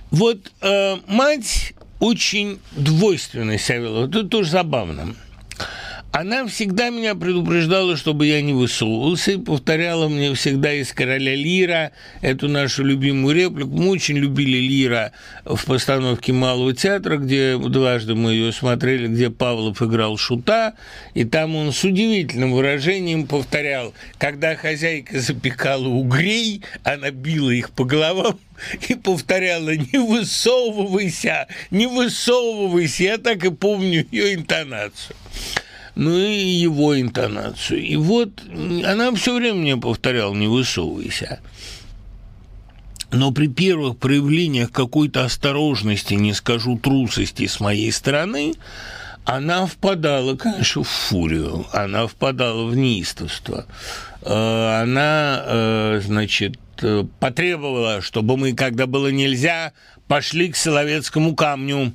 Вот 0.09 0.51
э, 0.61 0.95
мать 1.07 1.73
очень 1.99 2.59
двойственно 2.71 3.57
себя 3.57 3.79
вела. 3.79 4.07
Это 4.07 4.23
тоже 4.23 4.49
забавно. 4.49 5.15
Она 6.11 6.47
всегда 6.47 6.89
меня 6.89 7.13
предупреждала, 7.13 7.95
чтобы 7.95 8.25
я 8.25 8.41
не 8.41 8.51
высовывался, 8.51 9.33
и 9.33 9.37
повторяла 9.37 10.07
мне 10.07 10.33
всегда 10.33 10.73
из 10.73 10.91
«Короля 10.91 11.35
Лира» 11.35 11.91
эту 12.21 12.47
нашу 12.47 12.83
любимую 12.83 13.35
реплику. 13.35 13.69
Мы 13.69 13.89
очень 13.89 14.17
любили 14.17 14.57
Лира 14.57 15.11
в 15.45 15.63
постановке 15.65 16.33
Малого 16.33 16.73
театра, 16.73 17.17
где 17.17 17.59
дважды 17.59 18.15
мы 18.15 18.31
ее 18.31 18.51
смотрели, 18.51 19.07
где 19.07 19.29
Павлов 19.29 19.83
играл 19.83 20.17
Шута, 20.17 20.73
и 21.13 21.25
там 21.25 21.55
он 21.55 21.71
с 21.71 21.83
удивительным 21.83 22.53
выражением 22.53 23.27
повторял, 23.27 23.93
когда 24.17 24.55
хозяйка 24.55 25.19
запекала 25.19 25.87
угрей, 25.87 26.63
она 26.83 27.11
била 27.11 27.51
их 27.51 27.69
по 27.69 27.83
головам, 27.83 28.39
и 28.87 28.95
повторяла 28.95 29.75
«Не 29.75 29.99
высовывайся, 29.99 31.47
не 31.69 31.85
высовывайся». 31.85 33.03
Я 33.03 33.17
так 33.19 33.45
и 33.45 33.51
помню 33.51 34.07
ее 34.11 34.33
интонацию. 34.33 35.15
Ну 35.99 36.17
и 36.17 36.37
его 36.37 36.99
интонацию. 36.99 37.81
И 37.81 37.95
вот 37.95 38.29
она 38.85 39.13
все 39.13 39.35
время 39.35 39.59
мне 39.59 39.77
повторяла 39.77 40.33
«Не 40.33 40.47
высовывайся». 40.47 41.39
Но 43.11 43.31
при 43.31 43.47
первых 43.47 43.97
проявлениях 43.97 44.71
какой-то 44.71 45.25
осторожности, 45.25 46.13
не 46.13 46.33
скажу 46.33 46.77
трусости 46.77 47.47
с 47.47 47.59
моей 47.59 47.91
стороны, 47.91 48.53
она 49.25 49.65
впадала, 49.65 50.35
конечно, 50.35 50.83
в 50.83 50.87
фурию, 50.87 51.65
она 51.73 52.07
впадала 52.07 52.65
в 52.65 52.75
неистовство. 52.75 53.65
Э, 54.21 54.81
она, 54.83 55.43
э, 55.45 56.01
значит, 56.05 56.57
Э, 56.81 57.03
потребовала, 57.19 58.01
чтобы 58.01 58.37
мы, 58.37 58.53
когда 58.53 58.87
было 58.87 59.07
нельзя, 59.07 59.73
пошли 60.07 60.49
к 60.49 60.55
Соловецкому 60.55 61.35
камню. 61.35 61.93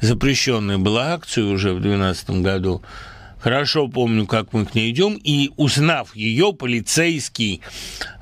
Запрещенная 0.00 0.78
была 0.78 1.14
акция 1.14 1.44
уже 1.44 1.72
в 1.72 1.80
2012 1.80 2.42
году. 2.42 2.82
Хорошо 3.44 3.88
помню, 3.88 4.26
как 4.26 4.54
мы 4.54 4.64
к 4.64 4.74
ней 4.74 4.90
идем, 4.90 5.20
и 5.22 5.50
узнав 5.58 6.16
ее, 6.16 6.54
полицейский 6.54 7.60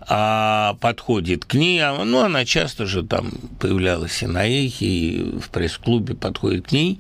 а, 0.00 0.76
подходит 0.80 1.44
к 1.44 1.54
ней, 1.54 1.78
а, 1.78 2.04
ну, 2.04 2.24
она 2.24 2.44
часто 2.44 2.86
же 2.86 3.04
там 3.04 3.30
появлялась 3.60 4.20
и 4.24 4.26
на 4.26 4.44
эхе, 4.44 4.84
и 4.84 5.38
в 5.38 5.50
пресс-клубе 5.50 6.16
подходит 6.16 6.66
к 6.66 6.72
ней. 6.72 6.98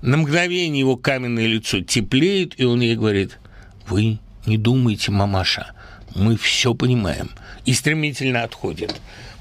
На 0.00 0.16
мгновение 0.18 0.78
его 0.78 0.96
каменное 0.96 1.48
лицо 1.48 1.80
теплеет, 1.80 2.54
и 2.56 2.64
он 2.64 2.82
ей 2.82 2.94
говорит, 2.94 3.40
вы 3.88 4.20
не 4.46 4.56
думайте, 4.56 5.10
мамаша, 5.10 5.72
мы 6.14 6.36
все 6.36 6.72
понимаем 6.72 7.30
и 7.64 7.72
стремительно 7.72 8.44
отходит. 8.44 8.94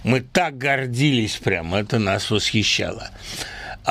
Мы 0.04 0.22
так 0.22 0.58
гордились 0.58 1.36
прям, 1.36 1.76
это 1.76 2.00
нас 2.00 2.32
восхищало. 2.32 3.12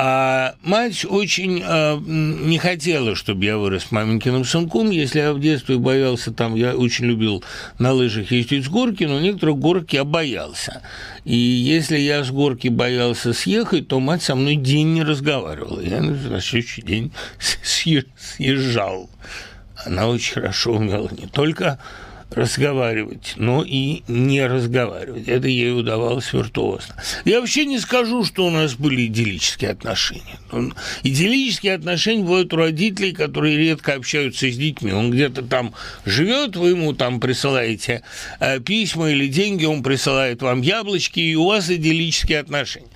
А 0.01 0.55
мать 0.63 1.03
очень 1.03 1.61
э, 1.61 1.97
не 1.99 2.57
хотела, 2.57 3.15
чтобы 3.15 3.43
я 3.43 3.57
вырос 3.57 3.91
маменькиным 3.91 4.45
сынком. 4.45 4.91
Если 4.91 5.19
я 5.19 5.33
в 5.33 5.41
детстве 5.41 5.77
боялся, 5.77 6.31
там 6.31 6.55
я 6.55 6.73
очень 6.73 7.03
любил 7.03 7.43
на 7.79 7.91
лыжах 7.91 8.31
ездить 8.31 8.63
с 8.63 8.69
горки, 8.69 9.03
но 9.03 9.19
некоторых 9.19 9.57
горок 9.57 9.91
я 9.91 10.05
боялся. 10.05 10.83
И 11.25 11.35
если 11.35 11.97
я 11.97 12.23
с 12.23 12.31
горки 12.31 12.69
боялся 12.69 13.33
съехать, 13.33 13.89
то 13.89 13.99
мать 13.99 14.23
со 14.23 14.35
мной 14.35 14.55
день 14.55 14.93
не 14.93 15.03
разговаривала. 15.03 15.81
Я 15.81 15.99
на 15.99 16.39
следующий 16.39 16.81
день 16.81 17.11
съезжал. 17.61 19.09
Она 19.85 20.07
очень 20.07 20.35
хорошо 20.35 20.75
умела 20.75 21.09
не 21.11 21.27
только 21.27 21.77
разговаривать, 22.31 23.33
но 23.37 23.63
и 23.65 24.03
не 24.07 24.45
разговаривать. 24.45 25.27
Это 25.27 25.47
ей 25.47 25.73
удавалось 25.73 26.31
виртуозно. 26.31 26.95
Я 27.25 27.39
вообще 27.39 27.65
не 27.65 27.79
скажу, 27.79 28.23
что 28.23 28.45
у 28.45 28.49
нас 28.49 28.75
были 28.75 29.07
идиллические 29.07 29.71
отношения. 29.71 30.39
Идиллические 31.03 31.73
отношения 31.73 32.23
бывают 32.23 32.53
у 32.53 32.57
родителей, 32.57 33.13
которые 33.13 33.57
редко 33.57 33.93
общаются 33.93 34.49
с 34.49 34.55
детьми. 34.55 34.91
Он 34.91 35.11
где-то 35.11 35.41
там 35.41 35.73
живет, 36.05 36.55
вы 36.55 36.69
ему 36.69 36.93
там 36.93 37.19
присылаете 37.19 38.03
э, 38.39 38.59
письма 38.59 39.11
или 39.11 39.27
деньги, 39.27 39.65
он 39.65 39.81
присылает 39.81 40.41
вам 40.41 40.61
яблочки, 40.61 41.19
и 41.19 41.35
у 41.35 41.45
вас 41.45 41.69
идиллические 41.69 42.39
отношения. 42.39 42.87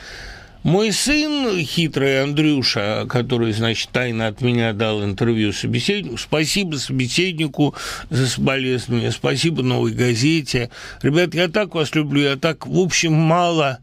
Мой 0.63 0.93
сын, 0.93 1.60
хитрый 1.60 2.23
Андрюша, 2.23 3.06
который, 3.10 3.52
значит, 3.52 3.89
тайно 3.91 4.28
от 4.28 4.39
меня 4.39 4.71
дал 4.71 5.04
интервью 5.04 5.52
собеседнику, 5.52 6.17
спасибо 6.17 6.78
собеседнику 6.78 7.76
за 8.10 8.28
соболезнования, 8.28 9.12
спасибо 9.12 9.62
«Новой 9.62 9.91
газете». 9.91 10.69
Ребят, 11.02 11.36
я 11.36 11.49
так 11.49 11.76
вас 11.76 11.93
люблю, 11.95 12.21
я 12.21 12.38
так, 12.38 12.65
в 12.65 12.80
общем, 12.80 13.12
мало 13.12 13.80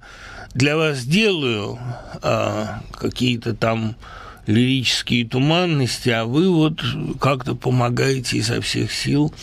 для 0.54 0.78
вас 0.78 1.04
делаю, 1.04 1.78
а, 2.22 2.80
какие-то 2.94 3.54
там 3.54 3.94
лирические 4.46 5.28
туманности, 5.28 6.08
а 6.08 6.24
вы 6.24 6.48
вот 6.48 6.82
как-то 7.20 7.54
помогаете 7.54 8.38
изо 8.38 8.62
всех 8.62 8.90
сил. 8.90 9.34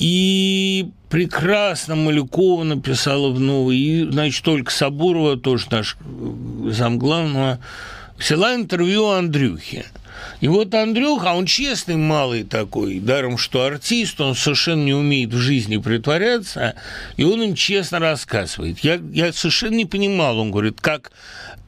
И 0.00 0.90
прекрасно 1.14 1.94
Малюкова 1.94 2.64
написала 2.64 3.30
в 3.30 3.38
новой, 3.38 3.76
и, 3.76 4.02
значит, 4.02 4.42
только 4.44 4.72
Сабурова, 4.72 5.36
тоже 5.36 5.66
наш 5.70 5.96
э, 6.00 6.70
замглавного, 6.72 7.60
взяла 8.18 8.56
интервью 8.56 9.10
Андрюхи. 9.10 9.84
И 10.40 10.48
вот 10.48 10.74
Андрюха, 10.74 11.34
он 11.34 11.46
честный 11.46 11.94
малый 11.94 12.42
такой, 12.42 12.98
даром 12.98 13.38
что 13.38 13.62
артист, 13.62 14.20
он 14.20 14.34
совершенно 14.34 14.82
не 14.82 14.92
умеет 14.92 15.32
в 15.32 15.38
жизни 15.38 15.76
притворяться, 15.76 16.74
и 17.16 17.22
он 17.22 17.40
им 17.44 17.54
честно 17.54 18.00
рассказывает. 18.00 18.80
Я, 18.80 19.00
я 19.12 19.32
совершенно 19.32 19.76
не 19.76 19.86
понимал, 19.86 20.40
он 20.40 20.50
говорит, 20.50 20.80
как 20.80 21.12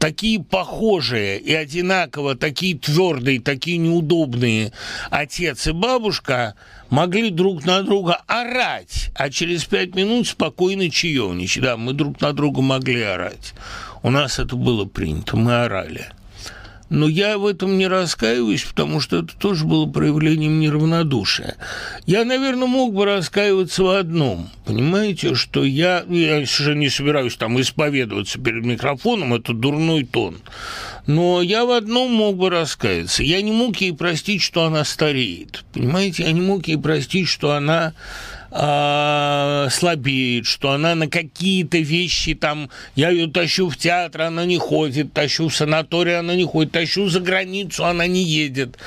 такие 0.01 0.43
похожие 0.43 1.39
и 1.39 1.55
одинаково, 1.55 2.35
такие 2.35 2.77
твердые, 2.77 3.41
такие 3.41 3.79
неудобные 3.79 4.73
отец 5.11 5.69
и 5.69 5.71
бабушка 5.71 6.55
могли 6.91 7.31
друг 7.31 7.65
на 7.65 7.83
друга 7.83 8.23
орать, 8.27 9.11
а 9.15 9.31
через 9.31 9.65
пять 9.65 9.95
минут 9.95 10.29
спокойно 10.29 10.91
чаевничать. 10.91 11.63
Да, 11.63 11.77
мы 11.77 11.93
друг 11.93 12.21
на 12.21 12.33
друга 12.33 12.63
могли 12.63 13.03
орать. 13.03 13.55
У 14.03 14.11
нас 14.11 14.39
это 14.39 14.57
было 14.57 14.85
принято, 14.85 15.37
мы 15.37 15.65
орали. 15.65 16.07
Но 16.89 17.09
я 17.09 17.37
в 17.37 17.47
этом 17.47 17.79
не 17.79 17.89
раскаиваюсь, 17.89 18.63
потому 18.65 19.01
что 19.01 19.19
это 19.19 19.37
тоже 19.37 19.65
было 19.65 19.87
проявлением 19.87 20.61
неравнодушия. 20.61 21.57
Я, 22.07 22.25
наверное, 22.25 22.69
мог 22.69 22.95
бы 22.95 23.05
раскаиваться 23.05 23.83
в 23.83 23.91
одном. 23.91 24.51
Понимаете, 24.65 25.35
что 25.35 25.65
я, 25.65 26.05
я 26.09 26.47
совершенно 26.47 26.79
не 26.79 26.89
собираюсь 26.89 27.37
там 27.37 27.61
исповедоваться 27.61 28.39
перед 28.39 28.65
микрофоном, 28.65 29.35
это 29.35 29.53
дурной 29.53 30.05
тон. 30.05 30.37
Но 31.07 31.43
я 31.43 31.65
в 31.65 31.71
одном 31.71 32.13
мог 32.13 32.37
бы 32.37 32.51
раскаяться. 32.51 33.23
Я 33.23 33.43
не 33.43 33.53
мог 33.53 33.77
ей 33.79 33.93
простить, 33.93 34.43
что 34.43 34.65
она 34.65 34.85
стареет. 34.85 35.65
Понимаете, 35.73 36.25
я 36.25 36.33
не 36.33 36.41
мог 36.41 36.67
ей 36.69 36.79
простить, 36.79 37.29
что 37.29 37.53
она 37.53 37.95
э, 38.57 39.69
слабеет, 39.71 40.47
что 40.47 40.73
она 40.73 40.95
на 40.95 41.09
какие-то 41.09 41.79
вещи 41.79 42.35
там, 42.35 42.71
я 42.95 43.11
ее 43.11 43.29
тащу 43.29 43.69
в 43.69 43.77
театр, 43.77 44.23
она 44.23 44.45
не 44.45 44.59
ходит, 44.59 45.13
тащу 45.13 45.49
в 45.49 45.55
санаторий, 45.55 46.19
она 46.19 46.35
не 46.35 46.45
ходит, 46.45 46.73
тащу 46.73 47.09
за 47.09 47.21
границу, 47.21 47.85
она 47.85 48.07
не 48.07 48.23
едет. 48.23 48.79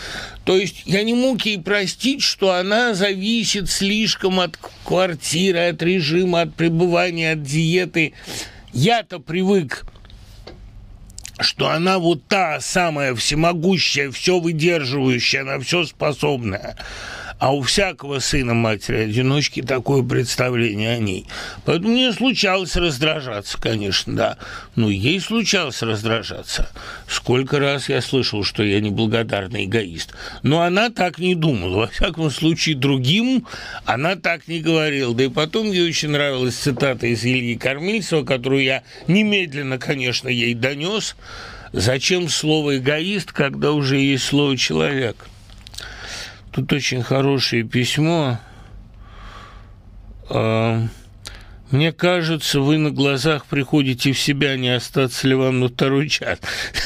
То 0.45 0.57
есть 0.57 0.83
я 0.85 1.03
не 1.03 1.13
мог 1.13 1.41
ей 1.45 1.59
простить, 1.59 2.21
что 2.21 2.53
она 2.53 2.93
зависит 2.93 3.69
слишком 3.69 4.39
от 4.39 4.57
квартиры, 4.83 5.69
от 5.69 5.81
режима, 5.83 6.41
от 6.41 6.55
пребывания, 6.55 7.33
от 7.33 7.43
диеты. 7.43 8.13
Я-то 8.73 9.19
привык 9.19 9.85
что 11.41 11.69
она 11.69 11.99
вот 11.99 12.25
та 12.27 12.59
самая 12.59 13.15
всемогущая, 13.15 14.11
все 14.11 14.41
выдерживающая, 14.41 15.43
она 15.43 15.57
все 15.59 15.85
способная 15.85 16.75
а 17.39 17.53
у 17.53 17.61
всякого 17.61 18.19
сына 18.19 18.53
матери-одиночки 18.53 19.61
такое 19.61 20.03
представление 20.03 20.91
о 20.91 20.97
ней. 20.99 21.25
Поэтому 21.65 21.93
мне 21.93 22.11
случалось 22.11 22.75
раздражаться, 22.75 23.59
конечно, 23.59 24.15
да. 24.15 24.37
Но 24.75 24.89
ей 24.89 25.19
случалось 25.21 25.81
раздражаться. 25.81 26.69
Сколько 27.07 27.59
раз 27.59 27.87
я 27.87 28.01
слышал, 28.01 28.43
что 28.43 28.61
я 28.61 28.81
неблагодарный 28.81 29.65
эгоист. 29.65 30.13
Но 30.43 30.61
она 30.61 30.89
так 30.89 31.17
не 31.17 31.33
думала. 31.33 31.77
Во 31.77 31.87
всяком 31.87 32.29
случае, 32.29 32.75
другим 32.75 33.47
она 33.85 34.17
так 34.17 34.47
не 34.49 34.59
говорила. 34.59 35.15
Да 35.15 35.23
и 35.23 35.29
потом 35.29 35.67
мне 35.67 35.81
очень 35.81 36.09
нравилась 36.09 36.55
цитата 36.55 37.07
из 37.07 37.23
Ильи 37.23 37.55
Кормильцева, 37.55 38.25
которую 38.25 38.63
я 38.63 38.83
немедленно, 39.07 39.77
конечно, 39.77 40.27
ей 40.27 40.53
донес. 40.53 41.15
Зачем 41.71 42.27
слово 42.27 42.79
эгоист, 42.79 43.31
когда 43.31 43.71
уже 43.71 43.97
есть 43.97 44.25
слово 44.25 44.57
человек? 44.57 45.28
Тут 46.59 46.73
очень 46.73 47.03
хорошее 47.03 47.63
письмо. 47.63 48.37
А, 50.29 50.83
Мне 51.71 51.93
кажется, 51.93 52.59
вы 52.59 52.77
на 52.77 52.91
глазах 52.91 53.45
приходите 53.45 54.11
в 54.11 54.19
себя, 54.19 54.57
не 54.57 54.75
остаться 54.75 55.25
ли 55.25 55.35
вам 55.35 55.61
на 55.61 55.69
второй 55.69 56.09
час. 56.09 56.39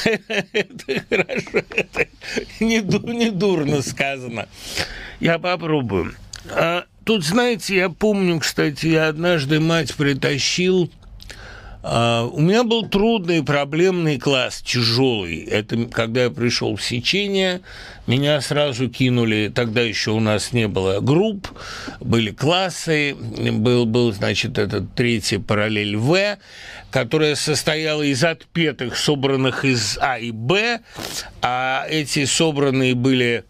Это 0.04 1.02
хорошо, 1.10 1.66
это 1.74 2.06
не 2.60 3.30
дурно 3.32 3.82
сказано. 3.82 4.46
Я 5.18 5.40
попробую. 5.40 6.14
А 6.50 6.84
тут, 7.02 7.24
знаете, 7.24 7.74
я 7.74 7.88
помню, 7.88 8.38
кстати, 8.38 8.86
я 8.86 9.08
однажды 9.08 9.58
мать 9.58 9.92
притащил 9.96 10.88
А, 10.88 11.03
у 11.84 12.40
меня 12.40 12.64
был 12.64 12.88
трудный, 12.88 13.42
проблемный 13.42 14.18
класс, 14.18 14.62
тяжелый. 14.62 15.40
Это 15.40 15.84
когда 15.84 16.24
я 16.24 16.30
пришел 16.30 16.76
в 16.76 16.82
сечение, 16.82 17.60
меня 18.06 18.40
сразу 18.40 18.88
кинули, 18.88 19.52
тогда 19.54 19.82
еще 19.82 20.12
у 20.12 20.20
нас 20.20 20.54
не 20.54 20.66
было 20.66 21.00
групп, 21.00 21.48
были 22.00 22.30
классы, 22.30 23.14
был, 23.14 23.84
был 23.84 24.12
значит, 24.12 24.56
этот 24.56 24.94
третий 24.94 25.36
параллель 25.36 25.98
В, 25.98 26.38
которая 26.90 27.34
состояла 27.34 28.02
из 28.02 28.24
отпетых, 28.24 28.96
собранных 28.96 29.66
из 29.66 29.98
А 30.00 30.18
и 30.18 30.30
Б, 30.30 30.80
а 31.42 31.86
эти 31.90 32.24
собранные 32.24 32.94
были 32.94 33.44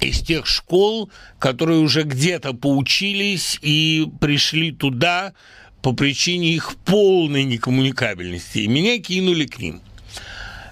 из 0.00 0.20
тех 0.22 0.46
школ, 0.46 1.10
которые 1.38 1.80
уже 1.80 2.04
где-то 2.04 2.54
поучились 2.54 3.58
и 3.60 4.06
пришли 4.20 4.72
туда, 4.72 5.34
по 5.84 5.92
причине 5.92 6.54
их 6.54 6.76
полной 6.86 7.44
некоммуникабельности. 7.44 8.60
И 8.60 8.68
меня 8.68 8.98
кинули 8.98 9.44
к 9.44 9.58
ним. 9.58 9.82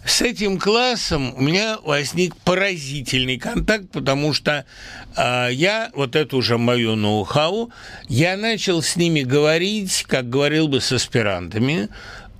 С 0.07 0.23
этим 0.23 0.59
классом 0.59 1.35
у 1.37 1.43
меня 1.43 1.77
возник 1.85 2.35
поразительный 2.39 3.37
контакт, 3.37 3.91
потому 3.93 4.33
что 4.33 4.65
э, 5.15 5.49
я, 5.53 5.91
вот 5.95 6.17
это 6.17 6.35
уже 6.35 6.57
мое 6.57 6.95
ноу-хау, 6.95 7.71
я 8.09 8.39
начал 8.39 8.81
с 8.81 8.97
ними 8.97 9.21
говорить, 9.21 10.05
как 10.09 10.31
говорил 10.31 10.67
бы 10.67 10.81
с 10.81 10.91
аспирантами, 10.91 11.91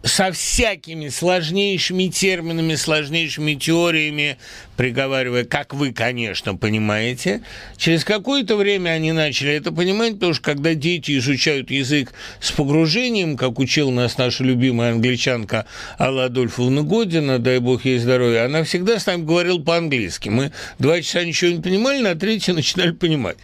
со 0.03 0.33
всякими 0.33 1.09
сложнейшими 1.09 2.09
терминами, 2.09 2.75
сложнейшими 2.75 3.55
теориями, 3.55 4.37
приговаривая, 4.77 5.45
как 5.45 5.75
вы, 5.75 5.93
конечно, 5.93 6.57
понимаете. 6.57 7.43
Через 7.77 8.05
какое-то 8.05 8.57
время 8.57 8.91
они 8.91 9.13
начали 9.13 9.53
это 9.53 9.71
понимать, 9.71 10.15
потому 10.15 10.35
что 10.35 10.43
когда 10.43 10.75
дети 10.75 11.17
изучают 11.19 11.71
язык 11.71 12.13
с 12.41 12.51
погружением, 12.51 13.37
как 13.37 13.59
учил 13.59 13.91
нас 13.91 14.19
наша 14.19 14.43
любимая 14.45 14.93
англичанка 14.93 15.67
Алла 15.99 16.25
Адольфовна 16.25 16.83
Година, 16.83 17.39
дай 17.39 17.59
бог 17.59 17.85
ей 17.85 17.99
здоровья, 17.99 18.45
она 18.47 18.65
всегда 18.65 18.99
с 18.99 19.07
нами 19.07 19.23
говорила 19.23 19.59
по-английски. 19.59 20.29
Мы 20.29 20.53
два 20.79 21.01
часа 21.01 21.25
ничего 21.25 21.53
не 21.53 21.63
понимали, 21.63 22.01
на 22.01 22.15
третий 22.17 22.53
начинали 22.53 22.91
понимать. 22.91 23.39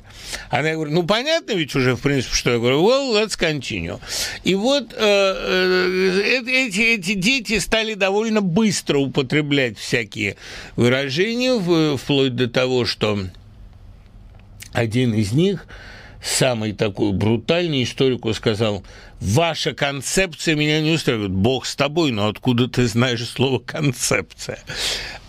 Она 0.51 0.73
говорит, 0.73 0.92
ну, 0.92 1.05
понятно 1.05 1.53
ведь 1.53 1.75
уже, 1.75 1.94
в 1.94 2.01
принципе, 2.01 2.35
что 2.35 2.51
я 2.51 2.59
говорю, 2.59 2.83
well, 2.83 3.14
let's 3.14 3.38
continue. 3.38 4.01
И 4.44 4.55
вот 4.55 4.92
э, 4.92 4.97
э, 4.97 6.47
эти, 6.48 6.80
эти 6.80 7.14
дети 7.14 7.58
стали 7.58 7.94
довольно 7.94 8.40
быстро 8.40 8.98
употреблять 8.98 9.78
всякие 9.78 10.37
выражения, 10.76 11.96
вплоть 11.96 12.34
до 12.34 12.48
того, 12.48 12.84
что 12.84 13.18
один 14.72 15.14
из 15.14 15.32
них 15.32 15.66
самый 16.22 16.72
такой 16.72 17.12
брутальный 17.12 17.84
историку 17.84 18.32
сказал, 18.34 18.84
ваша 19.20 19.72
концепция 19.72 20.54
меня 20.54 20.80
не 20.80 20.92
устраивает. 20.92 21.30
Бог 21.30 21.66
с 21.66 21.76
тобой, 21.76 22.11
но 22.11 22.28
откуда 22.28 22.68
ты 22.68 22.87
знаешь 22.87 23.26
слово 23.26 23.58
концепция? 23.58 24.58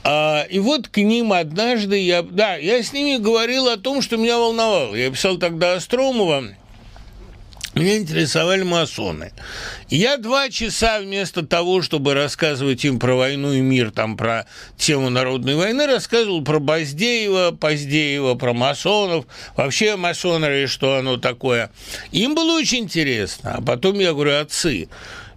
А, 0.04 0.44
и 0.50 0.60
вот 0.60 0.88
к 0.88 0.98
ним 0.98 1.34
однажды 1.34 2.00
я, 2.00 2.22
да, 2.24 2.56
я 2.56 2.82
с 2.82 2.94
ними 2.94 3.22
говорил 3.22 3.68
о 3.68 3.78
том, 3.78 4.02
что 4.02 4.18
меня 4.18 4.38
волновало. 4.38 4.96
Я 4.96 5.12
писал 5.12 5.38
тогда 5.38 5.74
Остромова, 5.74 6.46
меня 7.80 7.98
интересовали 7.98 8.64
масоны. 8.64 9.32
Я 9.90 10.18
два 10.18 10.50
часа 10.50 11.00
вместо 11.00 11.46
того, 11.46 11.82
чтобы 11.82 12.14
рассказывать 12.14 12.84
им 12.86 13.00
про 13.00 13.16
войну 13.16 13.54
и 13.54 13.62
мир, 13.62 13.92
там 13.92 14.18
про 14.18 14.46
тему 14.78 15.10
народной 15.10 15.56
войны, 15.56 15.88
рассказывал 15.88 16.44
про 16.44 16.60
Баздеева, 16.60 17.52
Поздеева, 17.52 18.36
про 18.36 18.54
масонов, 18.54 19.26
вообще 19.56 19.96
масонеры, 19.96 20.68
что 20.68 20.98
оно 20.98 21.18
такое. 21.18 21.72
Им 22.12 22.36
было 22.36 22.58
очень 22.58 22.80
интересно. 22.80 23.56
А 23.56 23.62
потом 23.62 24.00
я 24.00 24.14
говорю, 24.14 24.40
отцы, 24.40 24.90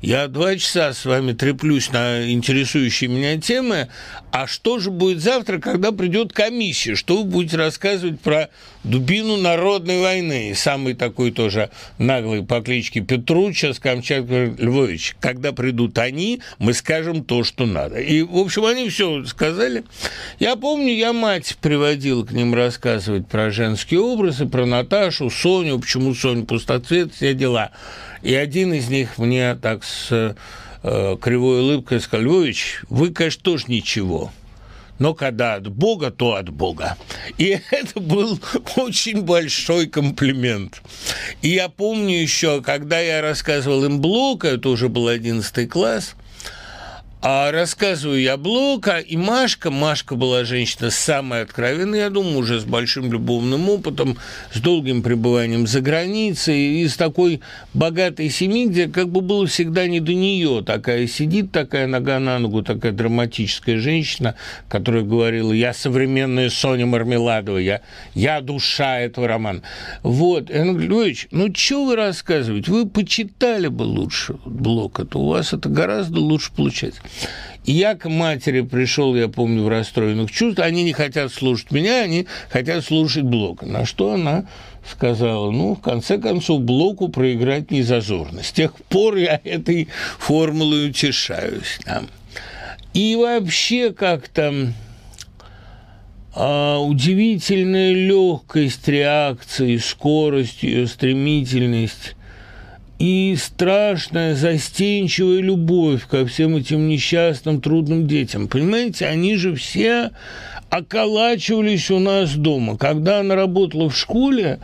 я 0.02 0.26
два 0.26 0.56
часа 0.56 0.92
с 0.92 1.04
вами 1.04 1.32
треплюсь 1.32 1.92
на 1.92 2.28
интересующие 2.32 3.08
меня 3.08 3.40
темы, 3.40 3.88
а 4.32 4.48
что 4.48 4.80
же 4.80 4.90
будет 4.90 5.20
завтра, 5.20 5.58
когда 5.58 5.92
придет 5.92 6.32
комиссия? 6.32 6.96
Что 6.96 7.18
вы 7.18 7.24
будете 7.24 7.56
рассказывать 7.56 8.20
про 8.20 8.50
дубину 8.84 9.36
народной 9.36 10.00
войны? 10.00 10.52
Самый 10.54 10.94
такой 10.94 11.30
тоже 11.30 11.70
наглый 11.98 12.44
по 12.44 12.60
кличке 12.60 13.00
Петруча 13.00 13.72
с 13.72 13.78
Камчатки 13.78 14.54
Львович. 14.62 15.16
Когда 15.20 15.52
придут 15.52 15.98
они, 15.98 16.40
мы 16.58 16.72
скажем 16.72 17.24
то, 17.24 17.44
что 17.44 17.66
надо. 17.66 17.98
И, 18.00 18.22
в 18.22 18.36
общем, 18.36 18.64
они 18.64 18.88
все 18.88 19.24
сказали. 19.24 19.84
Я 20.38 20.56
помню, 20.56 20.92
я 20.94 21.12
мать 21.12 21.56
приводил 21.60 22.24
к 22.24 22.32
ним 22.32 22.54
рассказывать 22.54 23.26
про 23.26 23.50
женские 23.50 24.00
образы, 24.00 24.46
про 24.46 24.66
Наташу, 24.66 25.30
Соню, 25.30 25.78
почему 25.78 26.14
Соня 26.14 26.44
пустоцвет, 26.44 27.14
все 27.14 27.34
дела. 27.34 27.70
И 28.22 28.34
один 28.34 28.72
из 28.72 28.88
них 28.88 29.18
мне 29.18 29.54
так 29.56 29.84
с 29.84 30.08
э, 30.82 31.16
кривой 31.20 31.60
улыбкой 31.60 32.00
сказал, 32.00 32.26
Львович, 32.26 32.82
вы, 32.88 33.10
конечно, 33.10 33.42
тоже 33.42 33.64
ничего, 33.68 34.32
но 35.02 35.14
когда 35.14 35.54
от 35.54 35.66
Бога, 35.66 36.12
то 36.12 36.36
от 36.36 36.50
Бога. 36.50 36.96
И 37.36 37.58
это 37.72 37.98
был 37.98 38.38
очень 38.76 39.22
большой 39.22 39.88
комплимент. 39.88 40.80
И 41.42 41.48
я 41.48 41.68
помню 41.68 42.22
еще, 42.22 42.62
когда 42.62 43.00
я 43.00 43.20
рассказывал 43.20 43.84
им 43.84 44.00
Блока, 44.00 44.46
это 44.46 44.68
уже 44.68 44.88
был 44.88 45.08
11 45.08 45.68
класс, 45.68 46.14
а 47.24 47.52
рассказываю 47.52 48.20
я 48.20 48.36
Блока, 48.36 48.98
и 48.98 49.16
Машка, 49.16 49.70
Машка 49.70 50.16
была 50.16 50.42
женщина 50.42 50.90
самая 50.90 51.44
откровенная, 51.44 52.00
я 52.00 52.10
думаю, 52.10 52.38
уже 52.38 52.58
с 52.58 52.64
большим 52.64 53.12
любовным 53.12 53.68
опытом, 53.68 54.18
с 54.52 54.58
долгим 54.58 55.04
пребыванием 55.04 55.68
за 55.68 55.80
границей, 55.80 56.82
из 56.82 56.96
такой 56.96 57.40
богатой 57.74 58.28
семьи, 58.28 58.66
где 58.66 58.88
как 58.88 59.08
бы 59.08 59.20
было 59.20 59.46
всегда 59.46 59.86
не 59.86 60.00
до 60.00 60.12
нее. 60.14 60.64
Такая 60.66 61.06
сидит, 61.06 61.52
такая 61.52 61.86
нога 61.86 62.18
на 62.18 62.40
ногу, 62.40 62.62
такая 62.62 62.90
драматическая 62.90 63.78
женщина, 63.78 64.34
которая 64.68 65.04
говорила, 65.04 65.52
я 65.52 65.72
современная 65.74 66.50
Соня 66.50 66.86
Мармеладова, 66.86 67.58
я, 67.58 67.82
я 68.14 68.40
душа 68.40 68.98
этого 68.98 69.28
романа. 69.28 69.62
Вот. 70.02 70.50
И 70.50 70.56
она 70.56 70.72
говорит, 70.72 71.28
ну 71.30 71.54
что 71.54 71.84
вы 71.84 71.94
рассказываете? 71.94 72.72
Вы 72.72 72.88
почитали 72.88 73.68
бы 73.68 73.84
лучше 73.84 74.34
Блока, 74.44 75.04
то 75.04 75.20
у 75.20 75.28
вас 75.28 75.52
это 75.52 75.68
гораздо 75.68 76.18
лучше 76.18 76.50
получается. 76.52 77.00
И 77.64 77.72
я 77.72 77.94
к 77.94 78.08
матери 78.08 78.62
пришел, 78.62 79.14
я 79.14 79.28
помню, 79.28 79.62
в 79.62 79.68
расстроенных 79.68 80.30
чувствах. 80.32 80.66
Они 80.66 80.82
не 80.82 80.92
хотят 80.92 81.32
слушать 81.32 81.70
меня, 81.70 82.02
они 82.02 82.26
хотят 82.48 82.84
слушать 82.84 83.22
Блока. 83.22 83.66
На 83.66 83.86
что 83.86 84.14
она 84.14 84.46
сказала, 84.90 85.50
ну, 85.50 85.76
в 85.76 85.80
конце 85.80 86.18
концов, 86.18 86.62
Блоку 86.62 87.08
проиграть 87.08 87.70
не 87.70 87.82
зазорно. 87.82 88.42
С 88.42 88.50
тех 88.50 88.74
пор 88.88 89.16
я 89.16 89.40
этой 89.44 89.88
формулой 90.18 90.90
утешаюсь. 90.90 91.78
Да. 91.86 92.02
И 92.94 93.14
вообще 93.14 93.92
как-то 93.92 94.72
а, 96.34 96.78
удивительная 96.78 97.92
легкость 97.92 98.88
реакции, 98.88 99.76
скорость 99.76 100.62
ее, 100.62 100.86
стремительность 100.86 102.16
и 103.02 103.34
страшная 103.36 104.36
застенчивая 104.36 105.40
любовь 105.40 106.06
ко 106.06 106.24
всем 106.24 106.54
этим 106.54 106.86
несчастным, 106.86 107.60
трудным 107.60 108.06
детям. 108.06 108.46
Понимаете, 108.46 109.06
они 109.06 109.34
же 109.34 109.56
все 109.56 110.12
околачивались 110.70 111.90
у 111.90 111.98
нас 111.98 112.36
дома. 112.36 112.78
Когда 112.78 113.18
она 113.18 113.34
работала 113.34 113.90
в 113.90 113.96
школе, 113.96 114.60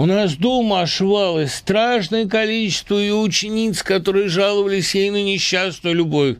у 0.00 0.06
нас 0.06 0.34
дома 0.34 0.80
ошивалось 0.80 1.52
страшное 1.52 2.26
количество 2.26 2.96
ее 2.96 3.16
учениц, 3.16 3.82
которые 3.82 4.28
жаловались 4.28 4.94
ей 4.94 5.10
на 5.10 5.22
несчастную 5.22 5.94
любовь. 5.94 6.36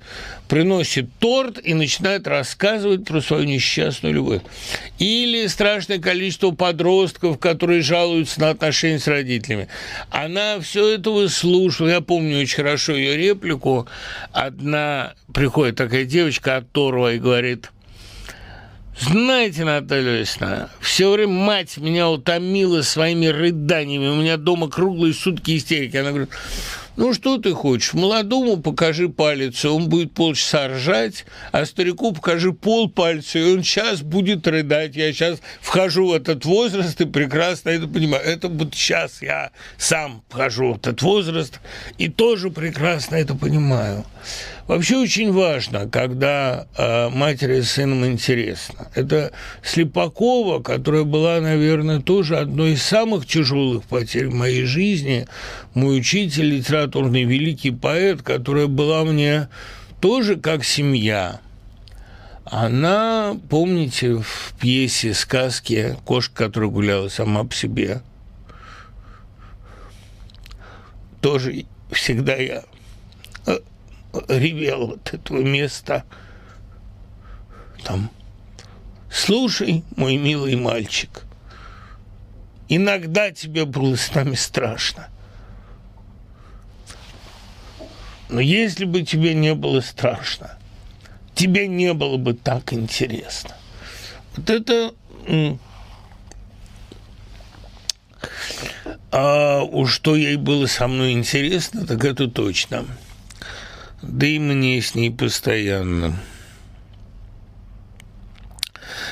Приносит 0.49 1.11
торт 1.19 1.61
и 1.63 1.75
начинает 1.75 2.27
рассказывать 2.27 3.05
про 3.05 3.21
свою 3.21 3.45
несчастную 3.45 4.15
любовь. 4.15 4.41
Или 4.99 5.47
страшное 5.47 5.99
количество 5.99 6.53
подростков, 6.53 7.39
которые 7.39 7.83
жалуются 7.83 8.41
на 8.41 8.49
отношения 8.49 8.99
с 8.99 9.07
родителями. 9.07 9.69
Она 10.09 10.59
все 10.61 10.95
это 10.95 11.11
выслушивала. 11.11 11.91
Я 11.91 12.01
помню 12.01 12.41
очень 12.41 12.57
хорошо 12.57 12.95
ее 12.95 13.19
реплику. 13.19 13.87
Одна 14.33 15.13
приходит 15.35 15.77
такая 15.77 16.07
девочка 16.07 16.57
от 16.57 16.73
Торова 16.73 17.13
и 17.13 17.19
говорит– 17.19 17.71
знаете, 19.01 19.65
Наталья 19.65 20.21
Весна, 20.21 20.69
все 20.81 21.11
время 21.11 21.33
мать 21.33 21.79
меня 21.79 22.11
утомила 22.11 22.83
своими 22.83 23.27
рыданиями. 23.27 24.09
У 24.09 24.17
меня 24.17 24.37
дома 24.37 24.69
круглые 24.69 25.15
сутки 25.15 25.57
истерики. 25.57 25.97
Она 25.97 26.11
говорит, 26.11 26.31
ну 26.97 27.15
что 27.15 27.39
ты 27.39 27.55
хочешь, 27.55 27.95
молодому 27.95 28.59
покажи 28.59 29.09
палец, 29.09 29.65
он 29.65 29.89
будет 29.89 30.13
полчаса 30.13 30.69
ржать, 30.69 31.25
а 31.51 31.65
старику 31.65 32.13
покажи 32.13 32.53
пол 32.53 32.91
пальца, 32.91 33.39
и 33.39 33.55
он 33.55 33.63
сейчас 33.63 34.03
будет 34.03 34.47
рыдать. 34.47 34.97
Я 34.97 35.11
сейчас 35.15 35.39
вхожу 35.63 36.09
в 36.09 36.13
этот 36.13 36.45
возраст 36.45 37.01
и 37.01 37.07
прекрасно 37.07 37.71
это 37.71 37.89
понимаю. 37.89 38.23
Это 38.23 38.49
вот 38.49 38.75
сейчас 38.75 39.23
я 39.23 39.51
сам 39.79 40.23
вхожу 40.29 40.75
в 40.75 40.77
этот 40.77 41.01
возраст 41.01 41.61
и 41.97 42.11
тоже 42.11 42.51
прекрасно 42.51 43.17
это 43.17 43.35
понимаю. 43.35 44.05
Вообще 44.71 44.99
очень 44.99 45.33
важно, 45.33 45.89
когда 45.91 46.69
э, 46.77 47.09
матери 47.09 47.61
с 47.61 47.73
сыном 47.73 48.07
интересно. 48.07 48.87
Это 48.95 49.33
Слепакова, 49.65 50.63
которая 50.63 51.03
была, 51.03 51.41
наверное, 51.41 51.99
тоже 51.99 52.37
одной 52.37 52.75
из 52.75 52.83
самых 52.85 53.27
тяжелых 53.27 53.83
потерь 53.83 54.29
в 54.29 54.35
моей 54.35 54.63
жизни. 54.67 55.27
Мой 55.75 55.99
учитель, 55.99 56.45
литературный 56.45 57.25
великий 57.25 57.73
поэт, 57.73 58.23
которая 58.23 58.69
была 58.69 59.03
мне 59.03 59.49
тоже 60.01 60.37
как 60.37 60.63
семья. 60.63 61.41
Она, 62.45 63.37
помните, 63.49 64.19
в 64.19 64.55
пьесе, 64.61 65.15
сказке 65.15 65.97
«Кошка, 66.05 66.45
которая 66.45 66.71
гуляла 66.71 67.09
сама 67.09 67.43
по 67.43 67.53
себе», 67.53 68.03
тоже 71.21 71.65
всегда 71.91 72.37
я 72.37 72.63
ревел 74.29 74.93
от 74.93 75.15
этого 75.15 75.39
места. 75.39 76.05
Там, 77.85 78.11
слушай, 79.11 79.85
мой 79.97 80.17
милый 80.17 80.57
мальчик, 80.57 81.25
иногда 82.69 83.31
тебе 83.31 83.65
было 83.65 83.97
с 83.97 84.15
нами 84.15 84.35
страшно. 84.35 85.09
Но 88.29 88.41
если 88.41 88.85
бы 88.85 89.03
тебе 89.03 89.35
не 89.35 89.55
было 89.55 89.81
страшно, 89.81 90.57
тебе 91.35 91.67
не 91.67 91.93
было 91.95 92.17
бы 92.17 92.35
так 92.35 92.73
интересно. 92.73 93.57
Вот 94.37 94.49
это 94.49 94.95
а 99.13 99.63
уж 99.63 99.93
что 99.93 100.15
ей 100.15 100.37
было 100.37 100.67
со 100.67 100.87
мной 100.87 101.13
интересно, 101.13 101.87
так 101.87 102.05
это 102.05 102.29
точно. 102.29 102.85
Да 104.03 104.27
и 104.27 104.39
мне 104.39 104.81
с 104.81 104.95
ней 104.95 105.11
постоянно. 105.11 106.17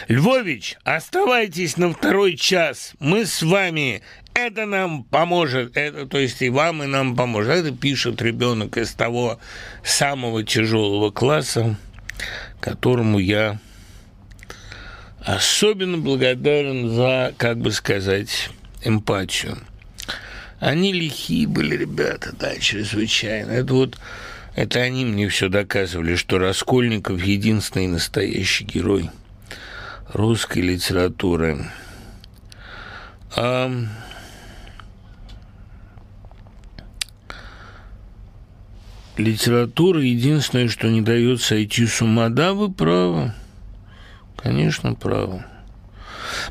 Львович, 0.08 0.76
оставайтесь 0.84 1.76
на 1.76 1.92
второй 1.92 2.36
час. 2.36 2.94
Мы 2.98 3.26
с 3.26 3.42
вами. 3.42 4.02
Это 4.34 4.66
нам 4.66 5.04
поможет. 5.04 5.76
Это, 5.76 6.06
то 6.06 6.18
есть 6.18 6.40
и 6.42 6.48
вам, 6.48 6.82
и 6.82 6.86
нам 6.86 7.16
поможет. 7.16 7.52
Это 7.52 7.72
пишет 7.72 8.22
ребенок 8.22 8.76
из 8.78 8.92
того 8.92 9.38
самого 9.84 10.44
тяжелого 10.44 11.10
класса, 11.10 11.76
которому 12.60 13.18
я 13.18 13.58
особенно 15.20 15.98
благодарен 15.98 16.88
за, 16.88 17.34
как 17.36 17.58
бы 17.58 17.70
сказать, 17.72 18.50
эмпатию. 18.82 19.58
Они 20.60 20.92
лихие 20.92 21.46
были 21.46 21.76
ребята, 21.76 22.32
да, 22.38 22.56
чрезвычайно. 22.58 23.50
Это 23.50 23.74
вот, 23.74 23.98
это 24.58 24.80
они 24.80 25.04
мне 25.04 25.28
все 25.28 25.48
доказывали, 25.48 26.16
что 26.16 26.40
Раскольников 26.40 27.22
единственный 27.22 27.86
настоящий 27.86 28.64
герой 28.64 29.08
русской 30.12 30.58
литературы. 30.58 31.70
А... 33.36 33.72
Литература 39.16 40.00
единственное, 40.00 40.68
что 40.68 40.88
не 40.88 41.02
дает 41.02 41.40
сойти 41.40 41.86
с 41.86 42.02
ума. 42.02 42.28
Да, 42.28 42.52
вы 42.52 42.72
правы. 42.72 43.32
Конечно, 44.36 44.94
правы. 44.94 45.44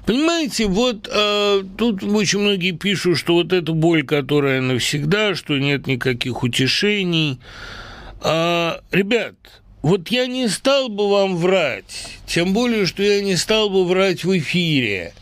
Понимаете, 0.05 0.67
вот 0.67 1.09
э, 1.11 1.63
тут 1.77 2.03
очень 2.03 2.39
многие 2.39 2.71
пишут, 2.71 3.17
что 3.17 3.33
вот 3.33 3.51
эта 3.51 3.73
боль, 3.73 4.05
которая 4.05 4.61
навсегда, 4.61 5.35
что 5.35 5.57
нет 5.57 5.87
никаких 5.87 6.43
утешений. 6.43 7.41
А, 8.21 8.81
ребят, 8.91 9.35
вот 9.81 10.09
я 10.09 10.27
не 10.27 10.47
стал 10.47 10.89
бы 10.89 11.09
вам 11.09 11.37
врать, 11.37 12.07
тем 12.25 12.53
более, 12.53 12.85
что 12.85 13.03
я 13.03 13.21
не 13.21 13.35
стал 13.35 13.69
бы 13.69 13.85
врать 13.85 14.23
в 14.23 14.37
эфире. 14.37 15.13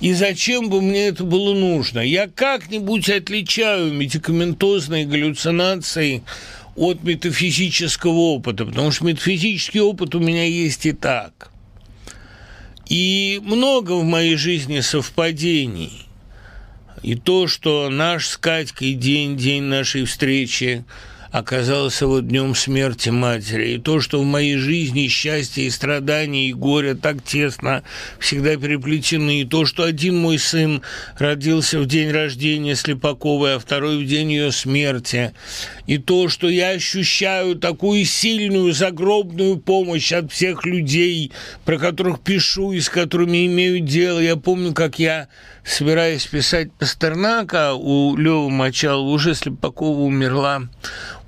И 0.00 0.12
зачем 0.12 0.68
бы 0.68 0.82
мне 0.82 1.06
это 1.08 1.24
было 1.24 1.54
нужно? 1.54 2.00
Я 2.00 2.28
как-нибудь 2.28 3.08
отличаю 3.08 3.92
медикаментозные 3.92 5.06
галлюцинации 5.06 6.22
от 6.76 7.02
метафизического 7.02 8.18
опыта, 8.18 8.66
потому 8.66 8.90
что 8.90 9.04
метафизический 9.06 9.80
опыт 9.80 10.14
у 10.14 10.20
меня 10.20 10.44
есть 10.44 10.86
и 10.86 10.92
так– 10.92 11.50
и 12.88 13.40
много 13.42 13.92
в 13.92 14.04
моей 14.04 14.36
жизни 14.36 14.80
совпадений. 14.80 16.06
И 17.02 17.14
то, 17.14 17.46
что 17.46 17.88
наш 17.90 18.28
с 18.28 18.36
Катькой 18.36 18.94
день, 18.94 19.36
день 19.36 19.62
нашей 19.62 20.04
встречи– 20.04 20.84
оказался 21.34 22.06
вот 22.06 22.28
днем 22.28 22.54
смерти 22.54 23.08
матери. 23.08 23.70
И 23.70 23.78
то, 23.78 23.98
что 23.98 24.20
в 24.20 24.24
моей 24.24 24.56
жизни 24.56 25.08
счастье 25.08 25.64
и 25.64 25.70
страдания 25.70 26.48
и 26.48 26.52
горе 26.52 26.94
так 26.94 27.24
тесно 27.24 27.82
всегда 28.20 28.56
переплетены, 28.56 29.40
и 29.40 29.44
то, 29.44 29.66
что 29.66 29.82
один 29.82 30.16
мой 30.16 30.38
сын 30.38 30.82
родился 31.18 31.80
в 31.80 31.86
день 31.86 32.12
рождения 32.12 32.76
Слепаковой, 32.76 33.56
а 33.56 33.58
второй 33.58 34.04
в 34.04 34.06
день 34.06 34.30
ее 34.30 34.52
смерти, 34.52 35.32
и 35.88 35.98
то, 35.98 36.28
что 36.28 36.48
я 36.48 36.68
ощущаю 36.68 37.56
такую 37.56 38.04
сильную 38.04 38.72
загробную 38.72 39.56
помощь 39.56 40.12
от 40.12 40.30
всех 40.30 40.64
людей, 40.64 41.32
про 41.64 41.78
которых 41.78 42.20
пишу 42.20 42.70
и 42.70 42.80
с 42.80 42.88
которыми 42.88 43.46
имею 43.46 43.80
дело. 43.80 44.20
Я 44.20 44.36
помню, 44.36 44.72
как 44.72 45.00
я, 45.00 45.26
собираясь 45.64 46.26
писать 46.26 46.72
Пастернака, 46.72 47.74
у 47.74 48.16
Лёвы 48.16 48.50
Мочалова, 48.50 49.08
уже 49.08 49.34
Слепакова 49.34 50.00
умерла, 50.00 50.62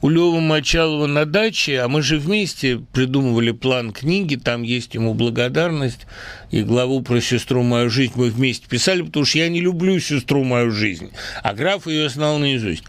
у 0.03 0.09
Лёвы 0.09 0.41
Мочалова 0.41 1.07
на 1.07 1.25
даче, 1.25 1.81
а 1.81 1.89
мы 1.89 2.03
же 2.03 2.19
вместе 2.19 2.79
придумывали 2.93 3.51
план 3.53 3.93
книги, 3.93 4.37
там 4.37 4.63
есть 4.63 4.95
ему 4.95 5.15
благодарность, 5.15 6.07
и 6.51 6.63
главу 6.63 7.03
про 7.03 7.21
сестру 7.21 7.63
мою 7.63 7.91
жизнь 7.91 8.13
мы 8.17 8.31
вместе 8.31 8.69
писали, 8.69 9.03
потому 9.03 9.25
что 9.25 9.39
я 9.39 9.49
не 9.49 9.61
люблю 9.61 9.99
сестру 9.99 10.45
мою 10.45 10.71
жизнь, 10.71 11.11
а 11.43 11.55
граф 11.55 11.87
ее 11.87 12.09
знал 12.09 12.39
наизусть. 12.39 12.85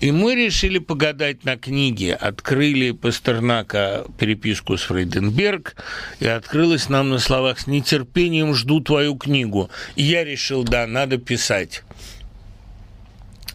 И 0.00 0.10
мы 0.10 0.34
решили 0.34 0.78
погадать 0.78 1.44
на 1.44 1.56
книге, 1.56 2.14
открыли 2.14 2.90
Пастернака 2.90 4.04
переписку 4.18 4.76
с 4.76 4.82
Фрейденберг, 4.82 5.74
и 6.20 6.26
открылось 6.26 6.88
нам 6.90 7.08
на 7.08 7.18
словах 7.18 7.60
«С 7.60 7.66
нетерпением 7.66 8.54
жду 8.54 8.80
твою 8.80 9.16
книгу». 9.16 9.70
И 9.94 10.02
я 10.02 10.22
решил, 10.24 10.64
да, 10.64 10.86
надо 10.86 11.16
писать. 11.16 11.82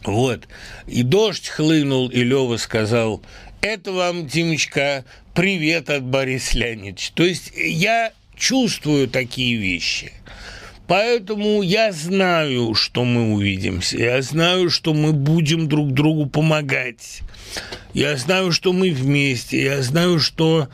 Вот. 0.04 0.48
И 0.88 1.04
дождь 1.04 1.48
хлынул, 1.48 2.08
и 2.08 2.24
Лёва 2.24 2.56
сказал, 2.56 3.22
это 3.60 3.92
вам, 3.92 4.26
Димочка, 4.26 5.04
привет 5.34 5.90
от 5.90 6.02
Бориса 6.02 6.58
Леонидовича. 6.58 7.12
То 7.14 7.22
есть 7.22 7.52
я 7.54 8.12
чувствую 8.36 9.06
такие 9.06 9.56
вещи. 9.56 10.12
Поэтому 10.92 11.62
я 11.62 11.90
знаю, 11.90 12.74
что 12.74 13.06
мы 13.06 13.32
увидимся. 13.32 13.96
Я 13.96 14.20
знаю, 14.20 14.68
что 14.68 14.92
мы 14.92 15.14
будем 15.14 15.66
друг 15.66 15.92
другу 15.92 16.26
помогать. 16.26 17.22
Я 17.94 18.14
знаю, 18.18 18.52
что 18.52 18.74
мы 18.74 18.90
вместе. 18.90 19.64
Я 19.64 19.80
знаю, 19.80 20.20
что 20.20 20.68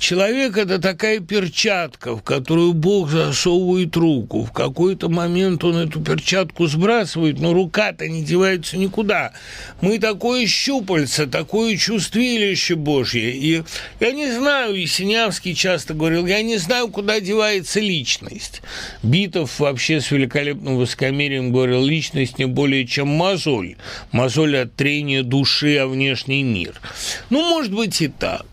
Человек– 0.00 0.56
это 0.56 0.78
такая 0.78 1.20
перчатка, 1.20 2.16
в 2.16 2.22
которую 2.22 2.72
Бог 2.72 3.10
засовывает 3.10 3.94
руку. 3.96 4.44
В 4.44 4.50
какой-то 4.50 5.10
момент 5.10 5.62
он 5.62 5.76
эту 5.76 6.00
перчатку 6.00 6.66
сбрасывает, 6.68 7.38
но 7.38 7.52
рука-то 7.52 8.08
не 8.08 8.22
девается 8.22 8.78
никуда. 8.78 9.34
Мы 9.82 9.98
такое 9.98 10.46
щупальце, 10.46 11.26
такое 11.26 11.76
чувствилище 11.76 12.76
Божье. 12.76 13.30
И 13.30 13.62
я 14.00 14.12
не 14.12 14.32
знаю, 14.32 14.74
и 14.74 14.86
Синявский 14.86 15.54
часто 15.54 15.92
говорил, 15.92 16.26
я 16.26 16.40
не 16.40 16.56
знаю, 16.56 16.88
куда 16.88 17.20
девается 17.20 17.78
личность. 17.78 18.62
Битов 19.02 19.60
вообще 19.60 20.00
с 20.00 20.10
великолепным 20.10 20.78
высокомерием 20.78 21.52
говорил, 21.52 21.84
личность 21.84 22.38
не 22.38 22.46
более 22.46 22.86
чем 22.86 23.08
мозоль. 23.08 23.76
Мозоль 24.12 24.56
от 24.56 24.74
трения 24.74 25.22
души 25.22 25.76
о 25.76 25.88
внешний 25.88 26.42
мир. 26.42 26.80
Ну, 27.28 27.42
может 27.50 27.74
быть 27.74 28.00
и 28.00 28.08
так. 28.08 28.46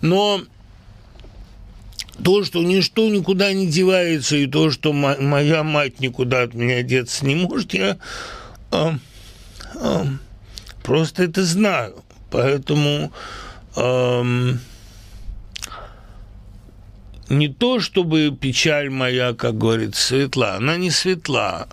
Но 0.00 0.40
то, 2.22 2.44
что 2.44 2.62
ничто 2.62 3.08
никуда 3.08 3.52
не 3.52 3.66
девается, 3.66 4.36
и 4.36 4.46
то, 4.46 4.70
что 4.70 4.92
моя 4.92 5.62
мать 5.62 6.00
никуда 6.00 6.42
от 6.42 6.54
меня 6.54 6.82
деться 6.82 7.24
не 7.24 7.34
может, 7.34 7.74
я 7.74 7.98
э, 8.72 8.90
э, 9.74 10.04
просто 10.82 11.24
это 11.24 11.44
знаю. 11.44 12.02
Поэтому 12.30 13.12
э, 13.76 14.52
не 17.28 17.48
то, 17.48 17.80
чтобы 17.80 18.36
печаль 18.38 18.90
моя, 18.90 19.34
как 19.34 19.56
говорит, 19.56 19.94
светла, 19.94 20.56
она 20.56 20.76
не 20.76 20.90
светла, 20.90 21.68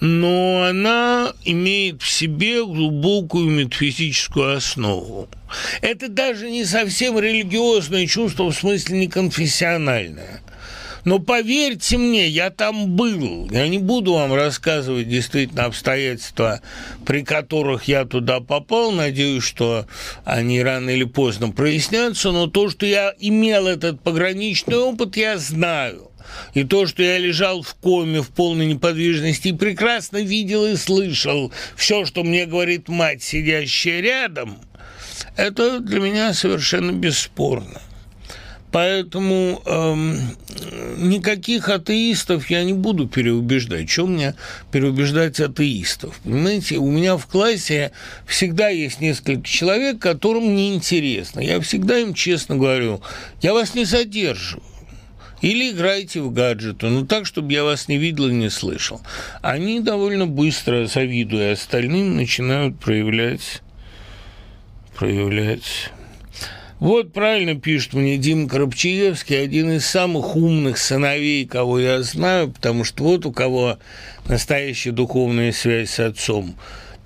но 0.00 0.64
она 0.64 1.32
имеет 1.44 2.02
в 2.02 2.10
себе 2.10 2.64
глубокую 2.64 3.50
метафизическую 3.50 4.56
основу. 4.56 5.28
Это 5.80 6.08
даже 6.08 6.50
не 6.50 6.64
совсем 6.64 7.18
религиозное 7.18 8.06
чувство, 8.06 8.50
в 8.50 8.54
смысле 8.54 8.98
не 8.98 9.08
конфессиональное. 9.08 10.42
Но 11.04 11.20
поверьте 11.20 11.96
мне, 11.96 12.28
я 12.28 12.50
там 12.50 12.94
был. 12.96 13.48
Я 13.50 13.66
не 13.68 13.78
буду 13.78 14.12
вам 14.12 14.34
рассказывать 14.34 15.08
действительно 15.08 15.64
обстоятельства, 15.64 16.60
при 17.06 17.22
которых 17.22 17.84
я 17.84 18.04
туда 18.04 18.40
попал. 18.40 18.92
Надеюсь, 18.92 19.44
что 19.44 19.86
они 20.24 20.62
рано 20.62 20.90
или 20.90 21.04
поздно 21.04 21.50
прояснятся. 21.50 22.30
Но 22.30 22.46
то, 22.46 22.68
что 22.68 22.84
я 22.84 23.14
имел 23.18 23.66
этот 23.66 24.02
пограничный 24.02 24.76
опыт, 24.76 25.16
я 25.16 25.38
знаю. 25.38 26.07
И 26.54 26.64
то, 26.64 26.86
что 26.86 27.02
я 27.02 27.18
лежал 27.18 27.62
в 27.62 27.74
коме 27.74 28.22
в 28.22 28.28
полной 28.28 28.66
неподвижности 28.66 29.48
и 29.48 29.52
прекрасно 29.52 30.18
видел 30.18 30.66
и 30.66 30.76
слышал 30.76 31.52
все, 31.76 32.04
что 32.04 32.24
мне 32.24 32.46
говорит 32.46 32.88
мать, 32.88 33.22
сидящая 33.22 34.00
рядом, 34.00 34.58
это 35.36 35.80
для 35.80 36.00
меня 36.00 36.34
совершенно 36.34 36.92
бесспорно. 36.92 37.80
Поэтому 38.70 39.62
эм, 39.64 40.36
никаких 40.98 41.70
атеистов 41.70 42.50
я 42.50 42.64
не 42.64 42.74
буду 42.74 43.08
переубеждать. 43.08 43.88
Чем 43.88 44.12
мне 44.12 44.34
переубеждать 44.70 45.40
атеистов? 45.40 46.20
Понимаете, 46.22 46.76
у 46.76 46.90
меня 46.90 47.16
в 47.16 47.26
классе 47.26 47.92
всегда 48.26 48.68
есть 48.68 49.00
несколько 49.00 49.42
человек, 49.42 50.00
которым 50.00 50.54
неинтересно. 50.54 51.40
Я 51.40 51.60
всегда 51.60 51.98
им 51.98 52.12
честно 52.12 52.56
говорю, 52.56 53.00
я 53.40 53.54
вас 53.54 53.74
не 53.74 53.86
задерживаю. 53.86 54.62
Или 55.40 55.70
играйте 55.70 56.20
в 56.20 56.32
гаджеты, 56.32 56.88
но 56.88 57.06
так, 57.06 57.26
чтобы 57.26 57.52
я 57.52 57.64
вас 57.64 57.88
не 57.88 57.98
видел 57.98 58.28
и 58.28 58.32
не 58.32 58.50
слышал. 58.50 59.00
Они 59.40 59.80
довольно 59.80 60.26
быстро, 60.26 60.86
завидуя 60.86 61.52
остальным, 61.52 62.16
начинают 62.16 62.78
проявлять 62.78 63.62
проявлять 64.96 65.92
вот 66.80 67.12
правильно 67.12 67.56
пишет 67.56 67.94
мне 67.94 68.18
Дима 68.18 68.48
Коробчаевский, 68.48 69.42
один 69.42 69.72
из 69.72 69.84
самых 69.84 70.36
умных 70.36 70.78
сыновей, 70.78 71.44
кого 71.44 71.80
я 71.80 72.02
знаю, 72.02 72.52
потому 72.52 72.84
что 72.84 73.02
вот 73.02 73.26
у 73.26 73.32
кого 73.32 73.78
настоящая 74.28 74.92
духовная 74.92 75.50
связь 75.50 75.90
с 75.90 75.98
отцом. 75.98 76.54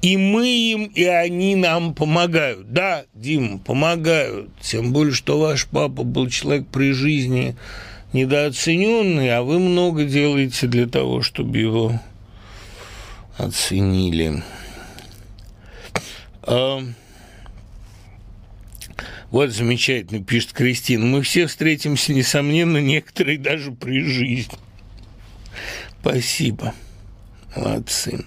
И 0.02 0.18
мы 0.18 0.46
им, 0.46 0.84
и 0.94 1.04
они 1.04 1.56
нам 1.56 1.94
помогают. 1.94 2.70
Да, 2.70 3.04
Дим, 3.14 3.60
помогают. 3.60 4.50
Тем 4.60 4.92
более, 4.92 5.14
что 5.14 5.38
ваш 5.38 5.66
папа 5.66 6.02
был 6.02 6.28
человек 6.28 6.66
при 6.66 6.92
жизни 6.92 7.56
недооцененный, 8.12 9.34
а 9.36 9.42
вы 9.42 9.58
много 9.58 10.04
делаете 10.04 10.66
для 10.66 10.86
того, 10.86 11.22
чтобы 11.22 11.58
его 11.58 12.00
оценили. 13.36 14.42
А... 16.42 16.80
Вот 19.30 19.48
замечательно, 19.50 20.22
пишет 20.22 20.52
Кристина. 20.52 21.06
Мы 21.06 21.22
все 21.22 21.46
встретимся, 21.46 22.12
несомненно, 22.12 22.76
некоторые 22.76 23.38
даже 23.38 23.72
при 23.72 24.02
жизни. 24.02 24.58
Спасибо. 26.00 26.74
Молодцы. 27.56 28.26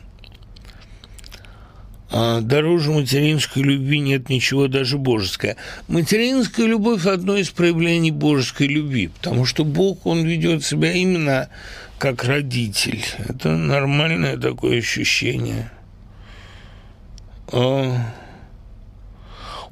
А 2.12 2.41
дороже 2.41 2.91
материнской 2.91 3.64
любви 3.64 3.99
нет 3.99 4.30
ничего 4.30 4.68
даже 4.68 4.97
божеское. 4.97 5.56
Материнская 5.88 6.68
любовь– 6.68 7.06
одно 7.08 7.36
из 7.36 7.49
проявлений 7.49 8.12
божеской 8.12 8.68
любви, 8.68 9.08
потому 9.08 9.45
что 9.45 9.66
Бог, 9.66 10.06
Он 10.06 10.24
ведет 10.24 10.64
себя 10.64 10.91
именно 10.91 11.49
как 11.97 12.24
родитель. 12.24 13.03
Это 13.18 13.56
нормальное 13.58 14.38
такое 14.38 14.80
ощущение. 14.80 15.72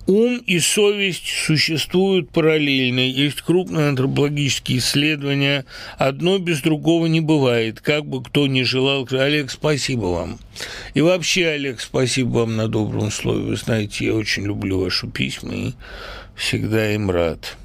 Ум 0.05 0.37
и 0.45 0.59
совесть 0.59 1.27
существуют 1.27 2.29
параллельно. 2.29 2.99
Есть 2.99 3.41
крупные 3.41 3.87
антропологические 3.87 4.79
исследования. 4.79 5.65
Одно 5.97 6.39
без 6.39 6.61
другого 6.61 7.05
не 7.05 7.21
бывает. 7.21 7.79
Как 7.79 8.05
бы 8.05 8.21
кто 8.21 8.47
ни 8.47 8.63
желал. 8.63 9.07
Олег, 9.11 9.49
спасибо 9.49 10.07
вам. 10.07 10.39
И 10.93 10.99
вообще, 10.99 11.47
Олег, 11.47 11.79
спасибо 11.79 12.39
вам 12.39 12.57
на 12.57 12.67
добром 12.67 13.11
слове. 13.11 13.43
Вы 13.43 13.55
знаете, 13.55 14.07
я 14.07 14.15
очень 14.15 14.43
люблю 14.43 14.81
ваши 14.81 15.07
письма 15.07 15.53
и 15.53 15.73
всегда 16.35 16.93
им 16.93 17.09
рад. 17.09 17.55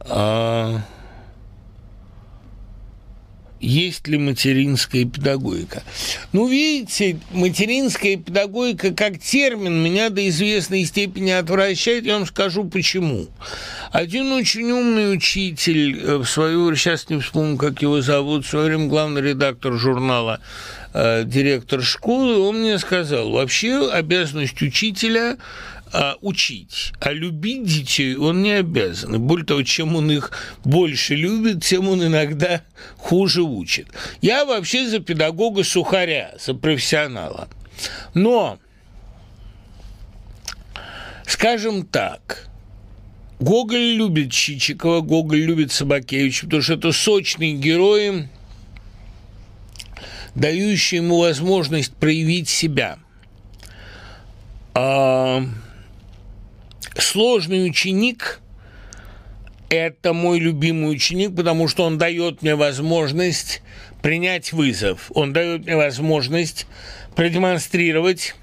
А 0.00 0.80
есть 3.60 4.08
ли 4.08 4.18
материнская 4.18 5.04
педагогика. 5.04 5.82
Ну, 6.32 6.48
видите, 6.48 7.18
материнская 7.30 8.16
педагогика 8.16 8.92
как 8.92 9.18
термин 9.18 9.82
меня 9.82 10.08
до 10.08 10.26
известной 10.28 10.84
степени 10.84 11.30
отвращает, 11.30 12.04
я 12.04 12.14
вам 12.14 12.26
скажу 12.26 12.64
почему. 12.64 13.28
Один 13.92 14.32
очень 14.32 14.70
умный 14.70 15.12
учитель, 15.12 16.00
э, 16.00 16.16
в 16.16 16.26
свою 16.26 16.74
сейчас 16.74 17.08
не 17.10 17.20
вспомню, 17.20 17.56
как 17.56 17.82
его 17.82 18.00
зовут, 18.00 18.46
в 18.46 18.48
свое 18.48 18.66
время 18.66 18.86
главный 18.86 19.20
редактор 19.20 19.74
журнала 19.74 20.40
э, 20.94 21.24
директор 21.24 21.82
школы, 21.82 22.38
он 22.38 22.60
мне 22.60 22.78
сказал, 22.78 23.30
вообще 23.30 23.90
обязанность 23.90 24.60
учителя 24.62 25.36
а, 25.92 26.16
учить, 26.20 26.92
а 27.00 27.12
любить 27.12 27.64
детей 27.64 28.16
он 28.16 28.42
не 28.42 28.52
обязан. 28.52 29.20
Более 29.20 29.44
того, 29.44 29.62
чем 29.62 29.96
он 29.96 30.10
их 30.10 30.30
больше 30.64 31.16
любит, 31.16 31.64
тем 31.64 31.88
он 31.88 32.04
иногда 32.04 32.62
хуже 32.96 33.42
учит. 33.42 33.88
Я 34.20 34.44
вообще 34.44 34.86
за 34.88 35.00
педагога 35.00 35.64
сухаря, 35.64 36.34
за 36.38 36.54
профессионала. 36.54 37.48
Но, 38.14 38.58
скажем 41.26 41.84
так, 41.86 42.48
Гоголь 43.40 43.94
любит 43.96 44.30
Чичикова, 44.30 45.00
Гоголь 45.00 45.40
любит 45.40 45.72
Собакевича, 45.72 46.44
потому 46.44 46.62
что 46.62 46.74
это 46.74 46.92
сочные 46.92 47.54
герои, 47.54 48.28
дающие 50.34 51.02
ему 51.02 51.18
возможность 51.18 51.94
проявить 51.94 52.48
себя. 52.48 52.98
А 54.74 55.42
сложный 57.02 57.66
ученик– 57.66 58.40
это 59.70 60.12
мой 60.12 60.40
любимый 60.40 60.90
ученик, 60.92 61.34
потому 61.34 61.68
что 61.68 61.84
он 61.84 61.96
дает 61.96 62.42
мне 62.42 62.56
возможность 62.56 63.62
принять 64.02 64.52
вызов, 64.52 65.10
он 65.14 65.32
дает 65.32 65.64
мне 65.64 65.76
возможность 65.76 66.66
продемонстрировать 67.14 68.34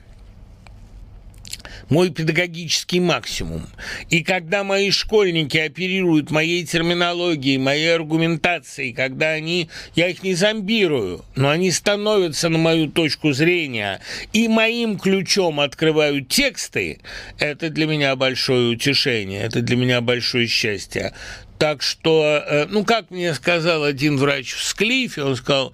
мой 1.89 2.09
педагогический 2.09 2.99
максимум. 2.99 3.67
И 4.09 4.23
когда 4.23 4.63
мои 4.63 4.91
школьники 4.91 5.57
оперируют 5.57 6.31
моей 6.31 6.65
терминологией, 6.65 7.57
моей 7.57 7.95
аргументацией, 7.95 8.93
когда 8.93 9.31
они, 9.31 9.69
я 9.95 10.09
их 10.09 10.23
не 10.23 10.33
зомбирую, 10.33 11.23
но 11.35 11.49
они 11.49 11.71
становятся 11.71 12.49
на 12.49 12.57
мою 12.57 12.89
точку 12.89 13.31
зрения 13.31 14.01
и 14.33 14.47
моим 14.47 14.97
ключом 14.97 15.59
открывают 15.59 16.29
тексты, 16.29 16.99
это 17.39 17.69
для 17.69 17.85
меня 17.87 18.15
большое 18.15 18.69
утешение, 18.69 19.41
это 19.41 19.61
для 19.61 19.77
меня 19.77 20.01
большое 20.01 20.47
счастье. 20.47 21.13
Так 21.57 21.81
что, 21.81 22.43
э, 22.45 22.65
ну, 22.69 22.83
как 22.83 23.09
мне 23.09 23.33
сказал 23.33 23.83
один 23.83 24.17
врач 24.17 24.53
в 24.53 24.63
Склифе, 24.63 25.23
он 25.23 25.35
сказал, 25.35 25.73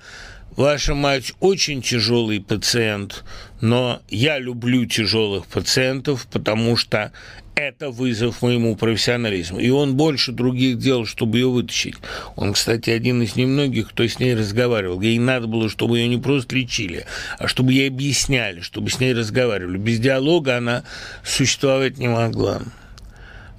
Ваша 0.56 0.94
мать 0.94 1.34
очень 1.40 1.82
тяжелый 1.82 2.40
пациент, 2.40 3.24
но 3.60 4.02
я 4.10 4.38
люблю 4.38 4.86
тяжелых 4.86 5.48
пациентов, 5.48 6.28
потому 6.32 6.76
что 6.78 7.12
это 7.56 7.90
вызов 7.90 8.44
моему 8.44 8.76
профессионализму. 8.76 9.60
И 9.60 9.70
он 9.72 9.96
больше 9.96 10.32
других 10.32 10.78
делал, 10.78 11.08
чтобы 11.08 11.40
ее 11.40 11.50
вытащить. 11.50 11.96
Он, 12.36 12.54
кстати, 12.54 12.92
один 12.92 13.24
из 13.24 13.36
немногих, 13.36 13.90
кто 13.90 14.08
с 14.08 14.20
ней 14.20 14.36
разговаривал. 14.36 15.02
Ей 15.02 15.18
надо 15.18 15.48
было, 15.48 15.70
чтобы 15.70 15.98
ее 15.98 16.08
не 16.08 16.18
просто 16.18 16.56
лечили, 16.56 17.06
а 17.40 17.48
чтобы 17.48 17.74
ей 17.74 17.90
объясняли, 17.90 18.62
чтобы 18.62 18.92
с 18.92 19.00
ней 19.00 19.14
разговаривали. 19.14 19.78
Без 19.78 20.00
диалога 20.00 20.58
она 20.58 20.84
существовать 21.24 21.98
не 21.98 22.10
могла. 22.10 22.62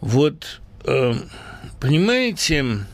Вот, 0.01 0.61
э, 0.85 1.15
понимаете, 1.81 2.87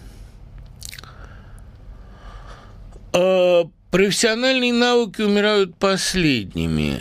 э, 3.13 3.65
Профессиональные 3.91 4.73
навыки 4.73 5.21
умирают 5.21 5.75
последними. 5.77 7.01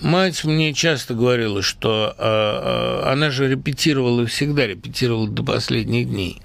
Мать 0.00 0.42
мне 0.42 0.74
часто 0.74 1.14
говорила, 1.14 1.62
что 1.62 2.16
э, 2.18 3.12
она 3.12 3.30
же 3.30 3.48
репетировала 3.48 4.26
всегда, 4.26 4.66
репетировала 4.66 5.28
до 5.28 5.44
последних 5.44 6.08
дней. 6.08 6.42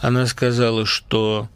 Она 0.00 0.26
сказала, 0.26 0.86
что 0.86 1.48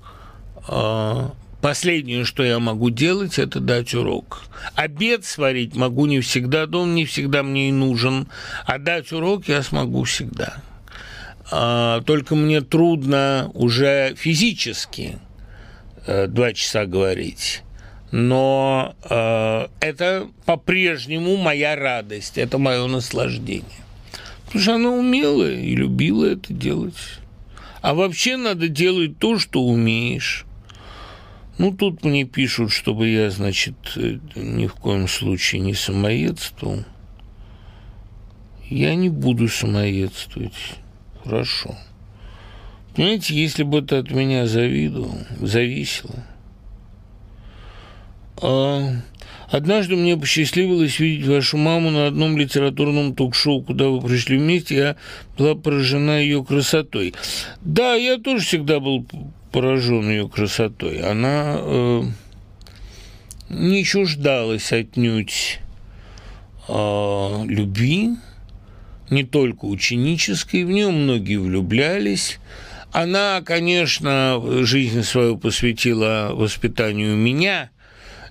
э, 0.66 1.28
последнее, 1.60 2.24
что 2.24 2.42
я 2.42 2.58
могу 2.58 2.90
делать, 2.90 3.38
это 3.38 3.60
дать 3.60 3.94
урок. 3.94 4.42
Обед 4.74 5.24
сварить 5.24 5.76
могу 5.76 6.06
не 6.06 6.20
всегда, 6.20 6.66
дом 6.66 6.96
не 6.96 7.04
всегда 7.04 7.44
мне 7.44 7.68
и 7.68 7.72
нужен, 7.72 8.26
а 8.66 8.78
дать 8.78 9.12
урок 9.12 9.46
я 9.46 9.62
смогу 9.62 10.02
всегда. 10.02 10.56
Э, 11.52 12.00
только 12.04 12.34
мне 12.34 12.60
трудно 12.60 13.52
уже 13.54 14.16
физически– 14.16 15.20
два 16.06 16.52
часа 16.52 16.86
говорить. 16.86 17.62
Но 18.12 18.94
э, 19.08 19.68
это 19.80 20.28
по-прежнему 20.44 21.36
моя 21.38 21.74
радость, 21.76 22.36
это 22.36 22.58
мое 22.58 22.86
наслаждение. 22.86 23.64
Потому 24.44 24.62
что 24.62 24.74
она 24.74 24.90
умела 24.90 25.50
и 25.50 25.74
любила 25.74 26.26
это 26.26 26.52
делать. 26.52 27.18
А 27.80 27.94
вообще 27.94 28.36
надо 28.36 28.68
делать 28.68 29.18
то, 29.18 29.38
что 29.38 29.62
умеешь. 29.62 30.44
Ну, 31.56 31.72
тут 31.72 32.04
мне 32.04 32.24
пишут, 32.24 32.70
чтобы 32.70 33.08
я, 33.08 33.30
значит, 33.30 33.74
э, 33.96 34.18
ни 34.34 34.66
в 34.66 34.74
коем 34.74 35.08
случае 35.08 35.62
не 35.62 35.74
самоедствовал. 35.74 36.84
Я 38.68 38.94
не 38.94 39.08
буду 39.08 39.48
самоедствовать. 39.48 40.76
Хорошо. 41.24 41.76
Понимаете, 42.94 43.34
если 43.34 43.62
бы 43.62 43.78
это 43.78 43.98
от 43.98 44.10
меня 44.10 44.46
завидовал, 44.46 45.16
зависело. 45.40 46.24
А 48.42 48.96
однажды 49.48 49.96
мне 49.96 50.16
посчастливилось 50.16 50.98
видеть 50.98 51.26
вашу 51.26 51.56
маму 51.56 51.90
на 51.90 52.06
одном 52.06 52.36
литературном 52.36 53.14
ток-шоу, 53.14 53.62
куда 53.62 53.88
вы 53.88 54.00
пришли 54.00 54.36
вместе. 54.36 54.76
Я 54.76 54.96
была 55.38 55.54
поражена 55.54 56.20
ее 56.20 56.44
красотой. 56.44 57.14
Да, 57.62 57.94
я 57.94 58.18
тоже 58.18 58.44
всегда 58.44 58.78
был 58.78 59.06
поражен 59.52 60.10
ее 60.10 60.28
красотой. 60.28 61.00
Она 61.00 61.56
э, 61.58 62.02
не 63.48 63.84
чуждалась 63.84 64.72
отнюдь 64.72 65.60
э, 66.68 67.44
любви, 67.46 68.16
не 69.10 69.24
только 69.24 69.66
ученической, 69.66 70.64
в 70.64 70.70
нее 70.70 70.90
многие 70.90 71.36
влюблялись. 71.36 72.38
Она, 72.92 73.40
конечно, 73.40 74.38
жизнь 74.64 75.02
свою 75.02 75.38
посвятила 75.38 76.32
воспитанию 76.34 77.16
меня, 77.16 77.70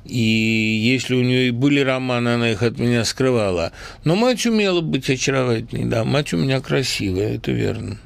и 0.05 0.19
если 0.19 1.15
у 1.15 1.23
нее 1.23 1.47
и 1.47 1.51
были 1.51 1.79
романы, 1.79 2.29
она 2.29 2.51
их 2.51 2.61
от 2.61 2.77
меня 2.77 3.03
скрывала. 3.03 3.71
Но 4.03 4.15
мать 4.15 4.45
умела 4.45 4.81
быть 4.81 5.09
очаровательной, 5.09 5.85
да, 5.85 6.03
мать 6.03 6.33
у 6.33 6.37
меня 6.37 6.61
красивая, 6.61 7.37
это 7.37 7.51
верно. 7.51 7.97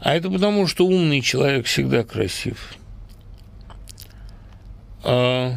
А 0.00 0.14
это 0.14 0.30
потому, 0.30 0.68
что 0.68 0.86
умный 0.86 1.20
человек 1.20 1.66
всегда 1.66 2.04
красив. 2.04 2.76
А 5.02 5.52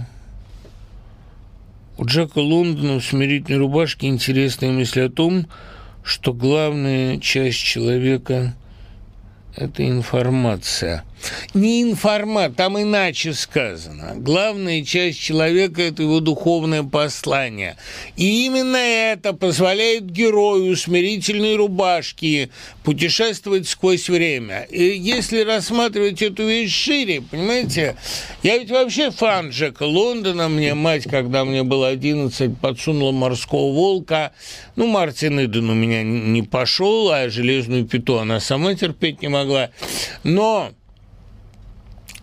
у 2.00 2.06
Джека 2.06 2.40
Лондона 2.40 3.00
в 3.00 3.06
«Смирительной 3.06 3.60
рубашке» 3.60 4.08
интересная 4.08 4.72
мысль 4.72 5.02
о 5.02 5.10
том, 5.10 5.46
что 6.04 6.34
главная 6.34 7.20
часть 7.20 7.60
человека– 7.60 8.56
это 9.60 9.88
информация– 9.88 11.04
не 11.54 11.82
информат, 11.84 12.56
там 12.56 12.82
иначе 12.82 13.34
сказано. 13.34 14.14
Главная 14.16 14.84
часть 14.84 15.20
человека– 15.20 15.82
это 15.84 16.04
его 16.04 16.20
духовное 16.20 16.84
послание. 16.84 17.78
И 18.16 18.46
именно 18.46 18.78
это 18.78 19.34
позволяет 19.34 20.10
герою 20.10 20.76
смирительной 20.76 21.56
рубашки 21.56 22.50
путешествовать 22.84 23.68
сквозь 23.68 24.10
время. 24.10 24.64
И 24.70 24.84
если 24.84 25.42
рассматривать 25.42 26.22
эту 26.22 26.48
вещь 26.48 26.74
шире, 26.74 27.22
понимаете, 27.22 27.96
я 28.44 28.58
ведь 28.58 28.72
вообще 28.72 29.12
фан 29.12 29.50
Джека 29.50 29.84
Лондона. 29.84 30.50
Мне 30.50 30.74
мать, 30.74 31.04
когда 31.04 31.46
мне 31.46 31.64
было 31.64 31.88
11, 31.90 32.58
подсунула 32.60 33.12
морского 33.12 33.74
волка. 33.74 34.32
Ну, 34.76 34.88
Мартин 34.88 35.40
Иден 35.44 35.70
у 35.70 35.74
меня 35.74 36.04
не 36.04 36.42
пошел, 36.42 37.12
а 37.12 37.30
железную 37.30 37.86
пету 37.86 38.20
она 38.20 38.40
сама 38.40 38.76
терпеть 38.76 39.22
не 39.22 39.28
могла. 39.28 39.70
Но 40.24 40.72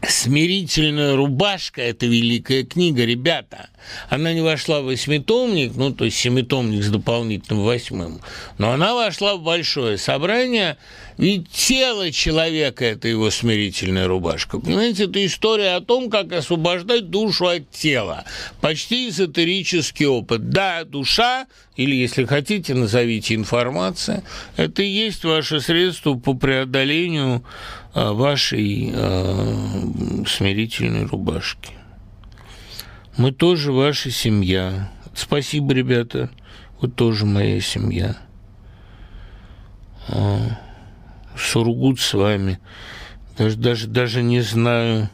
«Смирительная 0.08 1.16
рубашка»– 1.16 1.80
это 1.82 2.06
великая 2.06 2.64
книга, 2.64 3.04
ребята. 3.04 3.70
Она 4.08 4.32
не 4.32 4.40
вошла 4.40 4.80
в 4.80 4.84
восьмитомник, 4.84 5.72
ну, 5.76 5.92
то 5.92 6.04
есть 6.04 6.16
семитомник 6.16 6.82
с 6.82 6.90
дополнительным 6.90 7.64
восьмым, 7.64 8.20
но 8.58 8.70
она 8.70 8.94
вошла 8.94 9.36
в 9.36 9.42
большое 9.42 9.98
собрание, 9.98 10.76
ведь 11.18 11.48
тело 11.48 12.12
человека– 12.12 12.84
это 12.86 13.08
его 13.08 13.30
смирительная 13.30 14.06
рубашка. 14.06 14.58
Понимаете, 14.58 15.04
это 15.04 15.24
история 15.24 15.76
о 15.76 15.80
том, 15.80 16.10
как 16.10 16.32
освобождать 16.32 17.10
душу 17.10 17.46
от 17.46 17.70
тела. 17.70 18.24
Почти 18.60 19.08
эзотерический 19.08 20.06
опыт. 20.06 20.50
Да, 20.50 20.84
душа, 20.84 21.46
или, 21.76 21.94
если 21.94 22.24
хотите, 22.24 22.74
назовите 22.74 23.34
информация, 23.34 24.24
это 24.56 24.82
и 24.82 24.88
есть 24.88 25.24
ваше 25.24 25.60
средство 25.60 26.14
по 26.14 26.34
преодолению 26.34 27.42
а, 27.94 28.12
вашей 28.12 28.90
э, 28.92 30.24
смирительной 30.26 31.06
рубашки. 31.06 31.70
Мы 33.16 33.32
тоже 33.32 33.72
ваша 33.72 34.10
семья. 34.10 34.90
Спасибо, 35.14 35.72
ребята. 35.72 36.28
Вы 36.82 36.88
тоже 36.88 37.24
моя 37.24 37.62
семья. 37.62 38.14
А, 40.08 40.60
Сургут 41.34 41.98
с 41.98 42.12
вами. 42.12 42.58
Даже, 43.38 43.56
даже, 43.56 43.86
даже 43.86 44.22
не 44.22 44.42
знаю, 44.42 45.08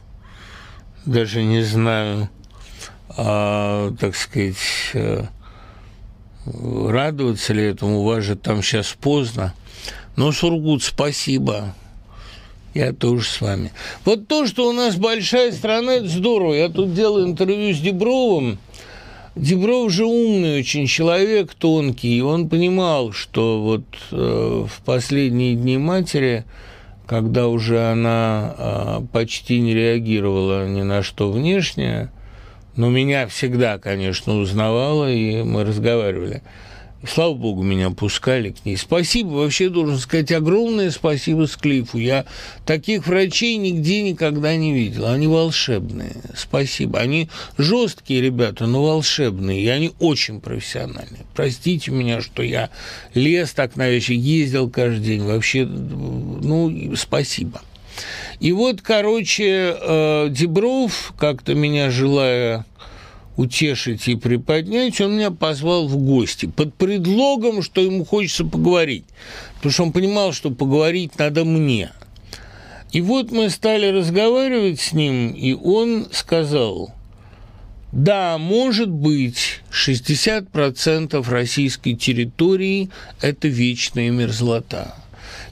даже 1.06 1.44
не 1.44 1.62
знаю, 1.62 2.28
а, 3.08 3.94
так 3.94 4.16
сказать, 4.16 4.56
а, 4.94 5.28
радоваться 6.44 7.52
ли 7.52 7.62
этому. 7.62 8.00
У 8.00 8.04
вас 8.04 8.24
же 8.24 8.34
там 8.34 8.64
сейчас 8.64 8.96
поздно. 9.00 9.54
Но, 10.16 10.32
Сургут, 10.32 10.82
спасибо. 10.82 11.76
Я 12.74 12.92
тоже 12.92 13.28
с 13.28 13.40
вами. 13.40 13.70
Вот 14.04 14.28
то, 14.28 14.46
что 14.46 14.68
у 14.68 14.72
нас 14.72 14.96
большая 14.96 15.52
страна, 15.52 15.94
это 15.94 16.08
здорово. 16.08 16.54
Я 16.54 16.68
тут 16.68 16.94
делал 16.94 17.24
интервью 17.24 17.74
с 17.74 17.78
Дебровым. 17.78 18.58
Дебров 19.34 19.90
же 19.90 20.04
умный 20.04 20.58
очень 20.58 20.86
человек, 20.86 21.54
тонкий, 21.54 22.18
и 22.18 22.20
он 22.20 22.50
понимал, 22.50 23.12
что 23.12 23.62
вот 23.62 23.84
э, 24.10 24.66
в 24.68 24.84
последние 24.84 25.54
дни 25.54 25.78
матери, 25.78 26.44
когда 27.06 27.48
уже 27.48 27.80
она 27.82 28.54
э, 28.56 29.00
почти 29.10 29.60
не 29.60 29.72
реагировала 29.72 30.68
ни 30.68 30.82
на 30.82 31.02
что 31.02 31.32
внешнее, 31.32 32.12
но 32.76 32.90
меня 32.90 33.26
всегда, 33.26 33.78
конечно, 33.78 34.36
узнавала, 34.36 35.10
и 35.10 35.42
мы 35.42 35.64
разговаривали– 35.64 36.42
Слава 37.06 37.34
богу, 37.34 37.62
меня 37.62 37.90
пускали 37.90 38.50
к 38.50 38.64
ней. 38.64 38.76
Спасибо, 38.76 39.30
вообще 39.30 39.68
должен 39.68 39.98
сказать 39.98 40.30
огромное 40.30 40.90
спасибо 40.90 41.46
Склифу. 41.46 41.98
Я 41.98 42.26
таких 42.64 43.06
врачей 43.06 43.56
нигде 43.56 44.02
никогда 44.02 44.54
не 44.54 44.72
видел. 44.72 45.06
Они 45.06 45.26
волшебные. 45.26 46.16
Спасибо. 46.36 47.00
Они 47.00 47.28
жесткие 47.58 48.20
ребята, 48.20 48.66
но 48.66 48.84
волшебные. 48.84 49.62
И 49.62 49.68
они 49.68 49.92
очень 49.98 50.40
профессиональные. 50.40 51.26
Простите 51.34 51.90
меня, 51.90 52.20
что 52.20 52.42
я 52.42 52.70
лез 53.14 53.52
так 53.52 53.74
на 53.76 53.88
ездил 53.88 54.70
каждый 54.70 55.04
день. 55.04 55.22
Вообще, 55.22 55.64
ну, 55.64 56.94
спасибо. 56.96 57.62
И 58.40 58.52
вот, 58.52 58.80
короче, 58.80 59.76
э, 59.78 60.28
Дебров, 60.30 61.14
как-то 61.18 61.54
меня 61.54 61.90
желая 61.90 62.64
утешить 63.36 64.08
и 64.08 64.14
приподнять, 64.14 65.00
он 65.00 65.16
меня 65.16 65.30
позвал 65.30 65.88
в 65.88 65.96
гости 65.96 66.46
под 66.46 66.74
предлогом, 66.74 67.62
что 67.62 67.80
ему 67.80 68.04
хочется 68.04 68.44
поговорить, 68.44 69.04
потому 69.56 69.72
что 69.72 69.82
он 69.84 69.92
понимал, 69.92 70.32
что 70.32 70.50
поговорить 70.50 71.18
надо 71.18 71.44
мне. 71.44 71.90
И 72.92 73.00
вот 73.00 73.30
мы 73.30 73.48
стали 73.48 73.86
разговаривать 73.86 74.80
с 74.80 74.92
ним, 74.92 75.30
и 75.32 75.54
он 75.54 76.08
сказал, 76.12 76.92
да, 77.90 78.38
может 78.38 78.90
быть, 78.90 79.60
60% 79.70 81.28
российской 81.28 81.94
территории– 81.94 82.90
это 83.20 83.48
вечная 83.48 84.10
мерзлота. 84.10 84.94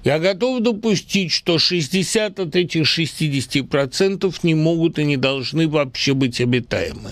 Я 0.05 0.19
готов 0.19 0.63
допустить, 0.63 1.33
что 1.33 1.59
60 1.59 2.41
от 2.41 2.57
этих 2.57 2.83
60% 2.83 4.35
не 4.43 4.55
могут 4.55 4.99
и 4.99 5.05
не 5.05 5.19
должны 5.19 5.69
вообще 5.69 6.15
быть 6.15 6.41
обитаемы. 6.41 7.11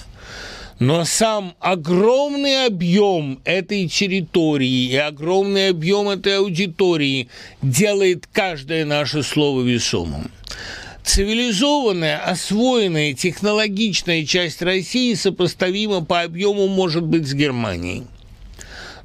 Но 0.78 1.04
сам 1.04 1.56
огромный 1.58 2.66
объем 2.66 3.40
этой 3.44 3.88
территории 3.88 4.86
и 4.90 4.96
огромный 4.96 5.70
объем 5.70 6.08
этой 6.08 6.38
аудитории 6.38 7.28
делает 7.62 8.28
каждое 8.32 8.84
наше 8.84 9.24
слово 9.24 9.62
весомым. 9.62 10.30
Цивилизованная, 11.02 12.18
освоенная, 12.18 13.12
технологичная 13.14 14.24
часть 14.24 14.62
России 14.62 15.14
сопоставима 15.14 16.04
по 16.04 16.22
объему, 16.22 16.68
может 16.68 17.02
быть, 17.02 17.26
с 17.26 17.34
Германией. 17.34 18.04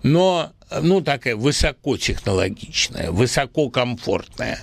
Но, 0.04 0.52
ну, 0.82 1.02
такая 1.02 1.36
высокотехнологичная, 1.36 3.10
высококомфортная. 3.10 4.60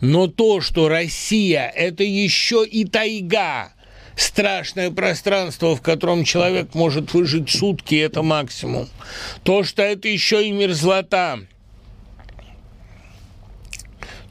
Но 0.00 0.28
то, 0.28 0.60
что 0.60 0.88
Россия– 0.88 1.72
это 1.74 2.04
еще 2.04 2.64
и 2.64 2.84
тайга– 2.84 3.72
страшное 4.16 4.90
пространство, 4.90 5.76
в 5.76 5.82
котором 5.82 6.24
человек 6.24 6.74
может 6.74 7.14
выжить 7.14 7.50
сутки, 7.50 7.94
это 7.94 8.22
максимум. 8.22 8.88
То, 9.44 9.62
что 9.62 9.82
это 9.82 10.08
еще 10.08 10.46
и 10.46 10.50
мерзлота, 10.50 11.40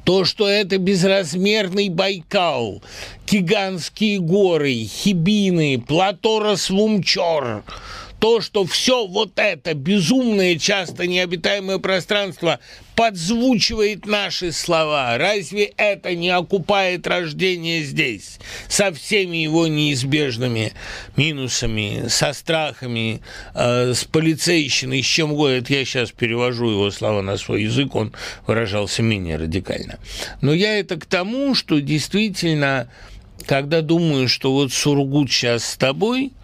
то, 0.03 0.25
что 0.25 0.47
это 0.47 0.77
безразмерный 0.77 1.89
Байкал, 1.89 2.83
гигантские 3.25 4.19
горы, 4.19 4.73
хибины, 4.73 5.79
плато 5.79 6.39
Расвумчор– 6.39 7.63
то, 8.25 8.41
что 8.41 8.65
все 8.65 9.05
вот 9.05 9.33
это 9.35 9.75
безумное, 9.75 10.57
часто 10.57 11.05
необитаемое 11.05 11.77
пространство 11.77 12.59
подзвучивает 12.95 14.07
наши 14.07 14.51
слова. 14.51 15.15
Разве 15.19 15.65
это 15.77 16.15
не 16.15 16.31
окупает 16.31 17.05
рождение 17.05 17.83
здесь? 17.83 18.39
Со 18.67 18.91
всеми 18.91 19.37
его 19.37 19.67
неизбежными 19.67 20.73
минусами, 21.15 22.07
со 22.07 22.33
страхами, 22.33 23.21
э, 23.53 23.93
с 23.93 24.05
полицейщиной, 24.05 25.03
с 25.03 25.05
чем. 25.05 25.39
Это 25.39 25.71
я 25.71 25.85
сейчас 25.85 26.09
перевожу 26.09 26.71
его 26.71 26.89
слова 26.89 27.21
на 27.21 27.37
свой 27.37 27.61
язык, 27.61 27.93
он 27.93 28.11
выражался 28.47 29.03
менее 29.03 29.37
радикально. 29.37 29.99
Но 30.41 30.51
я 30.51 30.79
это 30.79 30.95
к 30.99 31.05
тому, 31.05 31.53
что 31.53 31.79
действительно, 31.79 32.89
когда 33.45 33.83
думаю, 33.83 34.27
что 34.27 34.51
вот 34.51 34.73
Сургут 34.73 35.31
сейчас 35.31 35.63
с 35.63 35.77
тобой– 35.77 36.33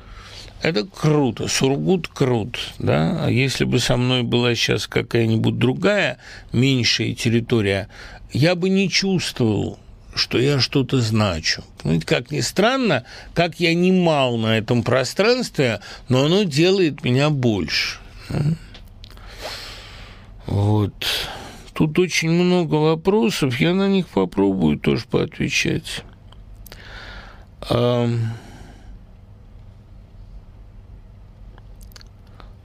это 0.62 0.86
круто, 0.86 1.48
Сургут 1.48 2.08
крут, 2.08 2.60
да. 2.78 3.26
А 3.26 3.30
если 3.30 3.66
бы 3.66 3.80
со 3.80 3.98
мной 3.98 4.24
была 4.24 4.54
сейчас 4.56 4.88
какая-нибудь 4.88 5.58
другая 5.58 6.18
меньшая 6.54 7.14
территория, 7.14 7.88
я 8.32 8.56
бы 8.56 8.70
не 8.70 8.90
чувствовал, 8.90 9.80
что 10.14 10.38
я 10.38 10.60
что-то 10.60 11.02
значу. 11.02 11.64
Понимаете, 11.82 12.06
как 12.06 12.32
ни 12.32 12.42
странно, 12.42 13.06
как 13.34 13.60
я 13.60 13.74
не 13.74 13.92
мал 13.92 14.38
на 14.38 14.58
этом 14.58 14.84
пространстве, 14.84 15.82
но 16.10 16.26
оно 16.26 16.44
делает 16.44 17.04
меня 17.04 17.30
больше. 17.30 17.98
Вот. 20.46 20.94
Тут 21.74 21.98
очень 21.98 22.30
много 22.30 22.76
вопросов, 22.76 23.60
я 23.60 23.74
на 23.74 23.88
них 23.88 24.08
попробую 24.10 24.78
тоже 24.78 25.06
поотвечать. 25.10 26.04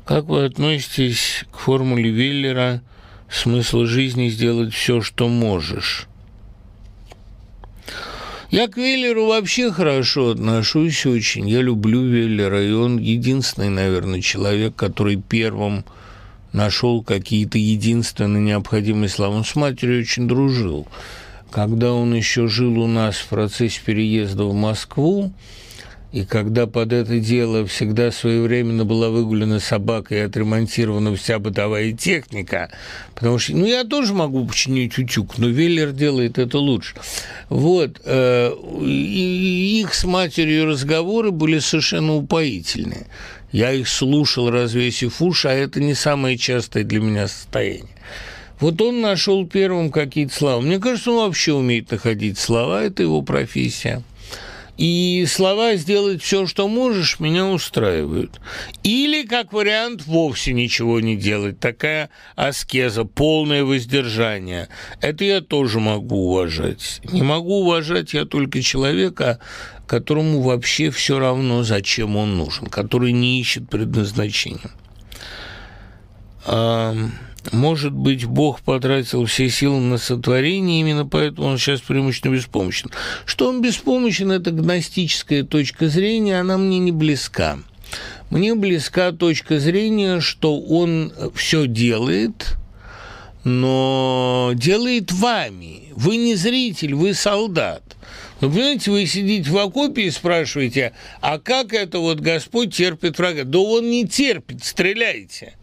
Как 0.07 0.27
вы 0.27 0.45
относитесь 0.45 1.45
к 1.51 1.59
формуле 1.59 2.11
Веллера 2.11 2.81
«Смысл 3.29 3.87
жизни– 3.87 4.29
сделать 4.31 4.73
все, 4.73 5.01
что 5.01 5.27
можешь»? 5.27 6.07
Я 8.53 8.69
к 8.69 8.77
Веллеру 8.77 9.27
вообще 9.27 9.73
хорошо 9.73 10.31
отношусь 10.31 11.05
очень. 11.07 11.49
Я 11.49 11.61
люблю 11.61 12.07
Веллера, 12.07 12.65
и 12.65 12.71
он 12.71 12.99
единственный, 12.99 13.69
наверное, 13.69 14.21
человек, 14.21 14.77
который 14.77 15.17
первым 15.17 15.85
нашел 16.53 17.03
какие-то 17.03 17.59
единственные 17.59 18.45
необходимые 18.45 19.09
слова. 19.09 19.35
Он 19.35 19.45
с 19.45 19.57
матерью 19.57 20.03
очень 20.03 20.29
дружил. 20.29 20.87
Когда 21.51 21.93
он 21.93 22.15
еще 22.15 22.47
жил 22.47 22.79
у 22.79 22.87
нас 22.87 23.17
в 23.17 23.27
процессе 23.27 23.81
переезда 23.85 24.45
в 24.45 24.55
Москву, 24.55 25.33
и 26.13 26.25
когда 26.25 26.67
под 26.67 26.93
это 26.93 27.19
дело 27.19 27.67
всегда 27.67 28.11
своевременно 28.11 28.85
была 28.85 29.11
выгулена 29.11 29.61
собака 29.61 30.15
и 30.15 30.19
отремонтирована 30.19 31.15
вся 31.17 31.39
бытовая 31.39 31.93
техника, 31.93 32.71
потому 33.15 33.39
что, 33.39 33.57
ну, 33.57 33.67
я 33.67 33.85
тоже 33.85 34.15
могу 34.15 34.47
починить 34.47 34.97
утюг, 34.99 35.39
но 35.39 35.49
Веллер 35.49 35.93
делает 35.93 36.39
это 36.39 36.59
лучше. 36.59 36.95
Вот. 37.49 38.01
Э, 38.05 38.53
и 38.83 39.81
их 39.81 39.95
с 39.95 40.05
матерью 40.05 40.67
разговоры 40.67 41.33
были 41.33 41.59
совершенно 41.59 42.15
упоительные. 42.15 43.07
Я 43.53 43.73
их 43.73 43.89
слушал, 43.89 44.51
развесив 44.51 45.21
уши, 45.21 45.49
а 45.49 45.53
это 45.53 45.81
не 45.81 45.95
самое 45.95 46.37
частое 46.39 46.85
для 46.85 47.01
меня 47.01 47.29
состояние. 47.29 47.97
Вот 48.61 48.81
он 48.81 49.03
нашел 49.03 49.47
первым 49.47 49.91
какие-то 49.91 50.35
слова. 50.35 50.61
Мне 50.61 50.79
кажется, 50.79 51.11
он 51.11 51.27
вообще 51.27 51.53
умеет 51.53 51.91
находить 51.91 52.39
слова, 52.39 52.83
это 52.83 53.03
его 53.03 53.23
профессия. 53.23 54.03
И 54.77 55.24
слова 55.27 55.77
«сделать 55.77 56.22
все, 56.22 56.47
что 56.47 56.68
можешь» 56.68 57.18
меня 57.18 57.47
устраивают. 57.47 58.41
Или, 58.83 59.27
как 59.27 59.53
вариант, 59.53 60.07
вовсе 60.07 60.53
ничего 60.53 61.01
не 61.01 61.16
делать. 61.16 61.59
Такая 61.59 62.11
аскеза, 62.35 63.05
полное 63.05 63.64
воздержание. 63.64 64.68
Это 65.01 65.24
я 65.24 65.41
тоже 65.41 65.81
могу 65.81 66.29
уважать. 66.29 67.01
Не 67.05 67.22
могу 67.22 67.61
уважать 67.61 68.12
я 68.12 68.27
только 68.27 68.61
человека, 68.61 69.41
которому 69.87 70.41
вообще 70.43 70.91
все 70.91 71.18
равно, 71.18 71.62
зачем 71.62 72.16
он 72.16 72.37
нужен, 72.37 72.66
который 72.66 73.12
не 73.12 73.41
ищет 73.41 73.70
предназначения. 73.70 74.70
Может 77.53 77.93
быть, 77.93 78.25
Бог 78.25 78.61
потратил 78.61 79.25
все 79.27 79.49
силы 79.49 79.81
на 79.81 79.99
сотворение, 79.99 80.81
именно 80.81 81.07
поэтому 81.07 81.49
он 81.49 81.59
сейчас 81.59 81.81
преимущественно 81.81 82.35
беспомощен. 82.35 82.91
Что 83.25 83.49
он 83.49 83.63
беспомощен, 83.63 84.33
это 84.33 84.51
гностическая 84.51 85.45
точка 85.45 85.89
зрения, 85.89 86.41
она 86.41 86.59
мне 86.59 86.79
не 86.79 86.93
близка. 86.93 87.59
Мне 88.31 88.55
близка 88.55 89.13
точка 89.13 89.61
зрения, 89.61 90.21
что 90.21 90.61
он 90.61 91.13
все 91.35 91.67
делает, 91.67 92.57
но 93.45 94.53
делает 94.55 95.13
вами. 95.13 95.93
Вы 95.95 96.17
не 96.17 96.35
зритель, 96.35 96.95
вы 96.95 97.15
солдат. 97.15 97.83
Ну, 98.41 98.51
понимаете, 98.51 98.91
вы 98.91 99.07
сидите 99.07 99.49
в 99.49 99.57
окопе 99.57 100.03
и 100.03 100.11
спрашиваете, 100.11 100.93
а 101.21 101.39
как 101.39 101.73
это 101.73 102.01
вот 102.01 102.21
Господь 102.21 102.75
терпит 102.75 103.19
врага? 103.19 103.45
Да 103.45 103.61
он 103.61 103.89
не 103.89 104.07
терпит, 104.07 104.65
стреляйте. 104.65 105.55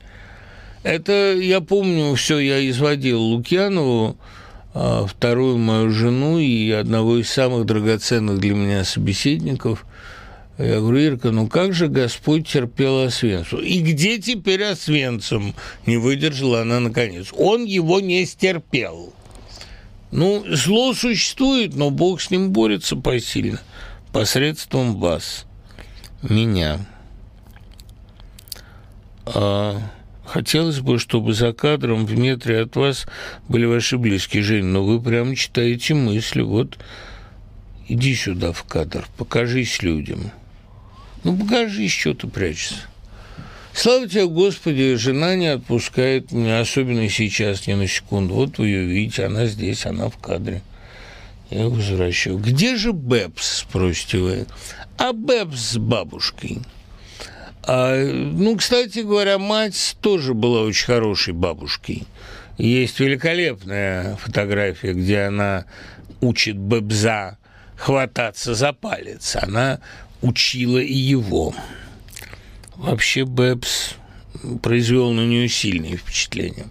Это 0.84 1.34
я 1.34 1.62
помню, 1.62 2.14
все 2.16 2.40
я 2.40 2.70
изводил 2.70 3.22
Лукьянову, 3.22 4.18
а, 4.74 5.06
вторую 5.06 5.58
мою 5.58 5.90
жену 5.90 6.40
и 6.40 6.70
одного 6.72 7.18
из 7.18 7.30
самых 7.30 7.66
драгоценных 7.66 8.40
для 8.40 8.54
меня 8.54 8.84
собеседников. 8.84 9.86
Я 10.58 10.82
говорю, 10.82 11.00
Ирка, 11.00 11.32
ну 11.32 11.48
как 11.48 11.74
же 11.74 11.88
Господь 11.88 12.48
терпел 12.48 13.06
Освенцу? 13.06 13.60
И 13.60 13.80
где 13.80 14.20
теперь 14.20 14.64
Освенцем? 14.64 15.56
Не 15.86 15.98
выдержала 15.98 16.62
она 16.62 16.80
наконец. 16.80 17.30
Он 17.36 17.64
его 17.64 18.02
не 18.02 18.26
стерпел. 18.26 19.14
Ну, 20.12 20.44
зло 20.48 20.94
существует, 20.94 21.76
но 21.76 21.90
Бог 21.90 22.22
с 22.22 22.30
ним 22.30 22.52
борется 22.52 22.96
посильно, 22.96 23.60
посредством 24.12 25.00
вас, 25.00 25.46
меня. 26.22 26.86
А... 29.26 29.82
Хотелось 30.34 30.80
бы, 30.80 30.98
чтобы 30.98 31.36
за 31.36 31.54
кадром 31.54 32.08
в 32.08 32.18
метре 32.18 32.62
от 32.62 32.76
вас 32.76 33.06
были 33.48 33.66
ваши 33.66 34.00
близкие, 34.00 34.42
Жень, 34.42 34.66
но 34.66 34.84
вы 34.84 35.00
прямо 35.00 35.36
читаете 35.36 35.94
мысли. 35.94 36.42
Вот 36.42 36.80
иди 37.88 38.16
сюда 38.16 38.52
в 38.52 38.64
кадр, 38.64 39.06
покажись 39.16 39.84
людям. 39.84 40.32
Ну, 41.24 41.38
покажись, 41.38 41.92
что 41.92 42.16
ты 42.16 42.26
прячешься. 42.26 42.78
Слава 43.74 44.10
тебе, 44.10 44.26
Господи, 44.26 44.96
жена 44.96 45.36
не 45.36 45.54
отпускает 45.54 46.32
меня, 46.32 46.62
особенно 46.62 47.08
сейчас, 47.10 47.68
ни 47.68 47.74
на 47.74 47.88
секунду. 47.88 48.34
Вот 48.34 48.58
вы 48.58 48.70
ее 48.70 48.86
видите, 48.88 49.28
она 49.28 49.46
здесь, 49.46 49.86
она 49.86 50.10
в 50.10 50.18
кадре. 50.18 50.64
Я 51.52 51.68
возвращаю. 51.68 52.40
Где 52.40 52.76
же 52.76 52.92
Бэбс, 52.92 53.60
спросите 53.60 54.18
вы? 54.18 54.48
А 54.98 55.14
Бэбс 55.14 55.74
с 55.74 55.78
бабушкой– 55.78 56.58
а, 57.66 57.96
ну, 57.96 58.58
кстати 58.58 59.00
говоря, 59.00 59.38
мать 59.38 59.98
тоже 60.02 60.34
была 60.34 60.62
очень 60.62 60.86
хорошей 60.86 61.34
бабушкой. 61.34 62.04
Есть 62.58 63.00
великолепная 63.00 64.16
фотография, 64.18 64.94
где 64.94 65.22
она 65.22 65.66
учит 66.22 66.58
Бэбза 66.58 67.38
хвататься 67.76 68.54
за 68.54 68.74
палец. 68.74 69.36
Она 69.42 69.80
учила 70.22 70.78
и 70.78 70.94
его. 70.94 71.56
Вообще 72.76 73.26
Бэбс 73.26 73.96
произвел 74.62 75.12
на 75.12 75.26
нее 75.26 75.48
сильное 75.48 75.98
впечатление. 75.98 76.68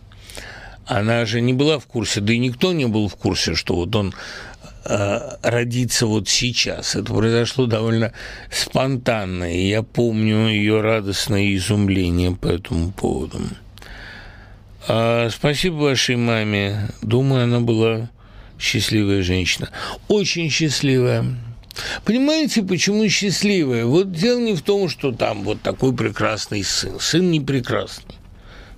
Она 0.85 1.25
же 1.25 1.41
не 1.41 1.53
была 1.53 1.79
в 1.79 1.87
курсе, 1.87 2.21
да 2.21 2.33
и 2.33 2.39
никто 2.39 2.73
не 2.73 2.87
был 2.87 3.09
в 3.09 3.17
курсе, 3.17 3.55
что 3.55 3.77
вот 3.77 3.95
он 3.95 4.15
Э, 4.85 5.37
родиться 5.43 6.07
вот 6.07 6.29
сейчас. 6.29 6.97
Это 6.97 7.13
произошло 7.13 7.67
довольно 7.67 8.13
спонтанно, 8.51 9.53
и 9.53 9.69
я 9.69 9.83
помню 9.83 10.49
ее 10.49 10.81
радостное 10.81 11.55
изумление 11.55 12.33
по 12.33 12.49
этому 12.49 12.91
поводу. 12.91 13.39
А, 14.89 15.29
спасибо 15.31 15.75
вашей 15.75 16.17
маме. 16.17 16.89
Думаю, 17.01 17.45
она 17.45 17.61
была 17.61 18.11
счастливая 18.59 19.23
женщина. 19.23 19.71
Очень 20.09 20.51
счастливая. 20.51 21.25
Понимаете, 22.05 22.63
почему 22.63 23.09
счастливая? 23.09 23.87
Вот 23.87 24.13
дело 24.13 24.41
не 24.41 24.55
в 24.55 24.63
том, 24.63 24.89
что 24.89 25.13
там 25.13 25.45
вот 25.45 25.63
такой 25.63 25.95
прекрасный 25.95 26.65
сын. 26.65 26.99
Сын 26.99 27.31
не 27.31 27.41
прекрасный. 27.41 28.17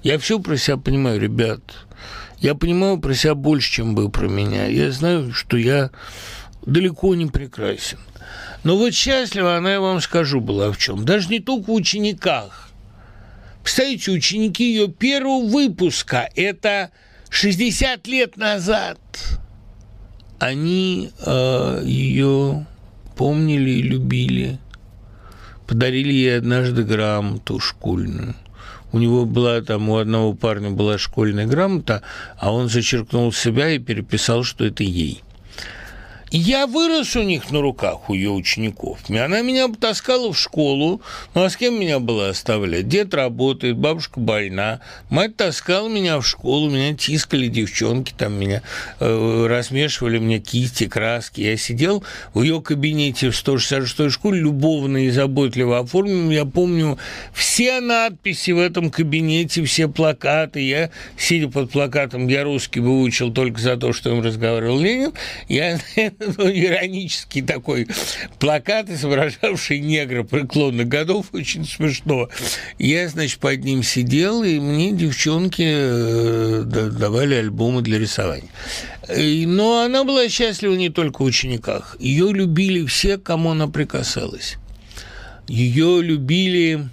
Я 0.03 0.19
все 0.19 0.39
про 0.39 0.59
себя 0.59 0.77
понимаю, 0.77 1.19
ребят. 1.19 1.84
Я 2.45 2.55
понимаю 2.55 2.99
про 2.99 3.15
себя 3.15 3.35
больше, 3.35 3.73
чем 3.73 3.95
вы 3.95 4.11
про 4.11 4.29
меня. 4.29 4.67
Я 4.67 4.93
знаю, 4.93 5.33
что 5.33 5.57
я 5.57 5.91
далеко 6.67 7.15
не 7.15 7.25
прекрасен. 7.25 7.97
Но 8.65 8.77
вот 8.77 8.93
счастлива 8.93 9.57
она, 9.57 9.73
я 9.73 9.81
вам 9.81 10.03
скажу, 10.03 10.43
была 10.43 10.71
в 10.71 10.77
чем. 10.77 11.07
Даже 11.07 11.31
не 11.31 11.41
только 11.41 11.71
в 11.71 11.73
учениках. 11.73 12.69
Представляете, 13.63 14.11
ученики 14.11 14.75
ее 14.75 14.89
первого 14.89 15.49
выпуска, 15.49 16.29
это 16.37 16.91
60 17.31 18.07
лет 18.09 18.37
назад, 18.37 18.99
они 20.39 21.13
э, 21.25 21.83
ее 21.83 22.67
помнили 23.17 23.71
и 23.71 23.83
любили. 23.83 24.59
подарили 25.67 26.13
ей 26.13 26.37
однажды 26.37 26.85
грамоту 26.85 27.59
школьную. 27.59 28.35
У 28.95 28.99
него 28.99 29.27
была 29.27 29.61
там, 29.61 29.89
у 29.89 29.97
одного 29.97 30.35
парня 30.35 30.71
была 30.71 30.99
школьная 30.99 31.47
грамота, 31.47 32.03
а 32.39 32.53
он 32.53 32.69
зачеркнул 32.69 33.33
себя 33.33 33.71
и 33.71 33.81
переписал, 33.81 34.45
что 34.45 34.65
это 34.65 34.85
ей. 34.85 35.25
Я 36.37 36.67
вырос 36.67 37.15
у 37.15 37.23
них 37.23 37.53
на 37.53 37.61
руках, 37.61 38.11
у 38.11 38.15
ее 38.15 38.31
учеников. 38.31 38.99
Она 39.09 39.41
меня 39.43 39.69
таскала 39.69 40.33
в 40.33 40.37
школу. 40.37 41.01
Ну, 41.33 41.45
а 41.45 41.49
с 41.49 41.57
кем 41.57 41.79
меня 41.79 42.01
было 42.01 42.31
оставлять? 42.31 42.89
Дед 42.89 43.15
работает, 43.15 43.77
бабушка 43.77 44.19
больна. 44.19 44.81
Мать 45.11 45.37
таскала 45.37 45.89
меня 45.89 46.19
в 46.19 46.27
школу, 46.27 46.71
меня 46.71 46.93
тискали 46.97 47.47
девчонки, 47.47 48.13
там 48.19 48.35
меня 48.35 48.63
э, 48.99 49.47
размешивали 49.49 50.19
мне 50.19 50.41
кисти, 50.41 50.89
краски. 50.89 51.41
Я 51.41 51.57
сидел 51.57 52.03
в 52.33 52.43
ее 52.43 52.61
кабинете 52.61 53.31
в 53.31 53.35
166-й 53.35 54.11
школе, 54.11 54.41
любовно 54.41 55.07
и 55.07 55.11
заботливо 55.11 55.79
оформлен. 55.79 56.31
Я 56.31 56.47
помню 56.47 56.99
все 57.33 57.79
надписи 57.79 58.51
в 58.51 58.59
этом 58.59 58.91
кабинете, 58.91 59.63
все 59.63 59.87
плакаты. 59.87 60.63
Я, 60.63 60.91
сидя 61.17 61.49
под 61.49 61.71
плакатом, 61.71 62.27
я 62.27 62.43
русский 62.43 62.81
выучил 62.81 63.33
только 63.33 63.61
за 63.61 63.77
то, 63.77 63.93
что 63.93 64.11
им 64.11 64.21
разговаривал 64.21 64.81
Ленин. 64.81 65.13
Я 65.47 65.79
ну, 66.39 66.51
иронический 66.51 67.43
такой 67.43 67.87
плакат, 68.39 68.91
изображавший 68.91 69.79
негра 69.81 70.23
преклонных 70.23 70.89
годов, 70.89 71.27
очень 71.33 71.65
смешно. 71.67 72.29
Я, 72.79 73.09
значит, 73.09 73.41
под 73.41 73.65
ним 73.65 73.83
сидел, 73.83 74.43
и 74.43 74.59
мне 74.59 74.93
девчонки 74.93 75.65
э, 75.67 76.63
давали 76.65 77.35
альбомы 77.35 77.83
для 77.83 77.99
рисования. 77.99 78.51
Но 79.09 79.83
она 79.83 80.05
была 80.05 80.29
счастлива 80.29 80.75
не 80.75 80.89
только 80.89 81.23
в 81.23 81.25
учениках. 81.27 81.97
Ее 81.99 82.33
любили 82.33 82.85
все, 82.87 83.19
кому 83.19 83.51
она 83.51 83.69
прикасалась. 83.69 84.57
Ее 85.47 86.01
любили 86.03 86.89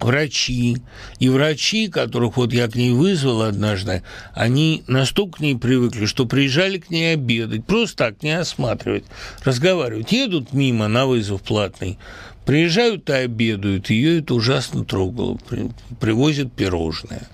врачи. 0.00 0.78
И 1.18 1.28
врачи, 1.28 1.88
которых 1.88 2.36
вот 2.36 2.52
я 2.52 2.68
к 2.68 2.74
ней 2.74 2.92
вызвал 2.92 3.42
однажды, 3.42 4.02
они 4.34 4.82
настолько 4.86 5.38
к 5.38 5.40
ней 5.40 5.56
привыкли, 5.56 6.06
что 6.06 6.26
приезжали 6.26 6.78
к 6.78 6.90
ней 6.90 7.14
обедать, 7.14 7.64
просто 7.64 7.96
так, 7.96 8.22
не 8.22 8.38
осматривать, 8.38 9.04
разговаривать. 9.44 10.12
Едут 10.12 10.52
мимо 10.52 10.88
на 10.88 11.06
вызов 11.06 11.42
платный, 11.42 11.98
приезжают 12.44 13.08
и 13.10 13.12
обедают. 13.12 13.90
Ее 13.90 14.20
это 14.20 14.34
ужасно 14.34 14.84
трогало. 14.84 15.38
Привозят 16.00 16.52
пирожное. 16.52 17.28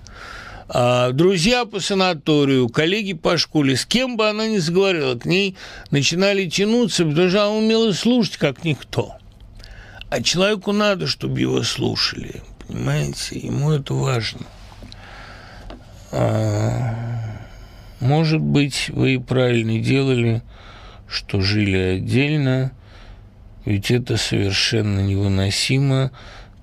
А 0.67 1.11
друзья 1.11 1.65
по 1.65 1.79
санаторию, 1.79 2.69
коллеги 2.69 3.13
по 3.13 3.37
школе, 3.37 3.75
с 3.75 3.85
кем 3.85 4.17
бы 4.17 4.27
она 4.27 4.47
ни 4.47 4.57
заговорила, 4.57 5.15
к 5.15 5.25
ней 5.25 5.55
начинали 5.91 6.49
тянуться, 6.49 7.05
потому 7.05 7.29
что 7.29 7.43
она 7.43 7.51
умела 7.51 7.91
слушать, 7.93 8.37
как 8.37 8.63
никто. 8.63 9.13
А 10.09 10.21
человеку 10.23 10.71
надо, 10.71 11.07
чтобы 11.07 11.39
его 11.39 11.61
слушали. 11.63 12.41
Понимаете, 12.67 13.39
ему 13.39 13.71
это 13.71 13.93
важно. 13.93 14.41
А, 16.11 16.95
может 17.99 18.41
быть, 18.41 18.89
вы 18.89 19.15
и 19.15 19.17
правильно 19.17 19.79
делали, 19.79 20.41
что 21.07 21.41
жили 21.41 21.77
отдельно, 21.77 22.71
ведь 23.65 23.91
это 23.91 24.17
совершенно 24.17 24.99
невыносимо, 25.01 26.11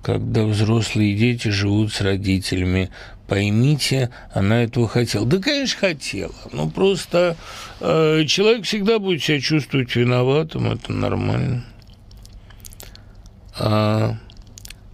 когда 0.01 0.43
взрослые 0.43 1.15
дети 1.15 1.47
живут 1.49 1.93
с 1.93 2.01
родителями. 2.01 2.89
Поймите, 3.27 4.09
она 4.33 4.63
этого 4.63 4.87
хотела. 4.87 5.25
Да, 5.25 5.37
конечно, 5.39 5.79
хотела. 5.79 6.35
Но 6.51 6.69
просто 6.69 7.37
э, 7.79 8.25
человек 8.27 8.65
всегда 8.65 8.99
будет 8.99 9.23
себя 9.23 9.39
чувствовать 9.39 9.95
виноватым, 9.95 10.71
это 10.71 10.91
нормально. 10.91 11.63
А 13.57 14.17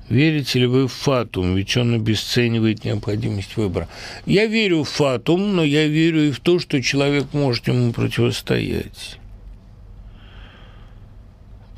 Верите 0.10 0.60
ли 0.60 0.66
вы 0.66 0.88
в 0.88 0.92
фатум? 0.92 1.56
Ведь 1.56 1.78
он 1.78 1.94
обесценивает 1.94 2.84
необходимость 2.84 3.56
выбора. 3.58 3.88
Я 4.26 4.48
верю 4.48 4.84
в 4.84 4.90
фатум, 4.90 5.56
но 5.56 5.64
я 5.64 5.88
верю 5.88 6.30
и 6.30 6.32
в 6.32 6.40
то, 6.40 6.58
что 6.58 6.82
человек 6.82 7.28
может 7.32 7.68
ему 7.68 7.94
противостоять. 7.94 9.20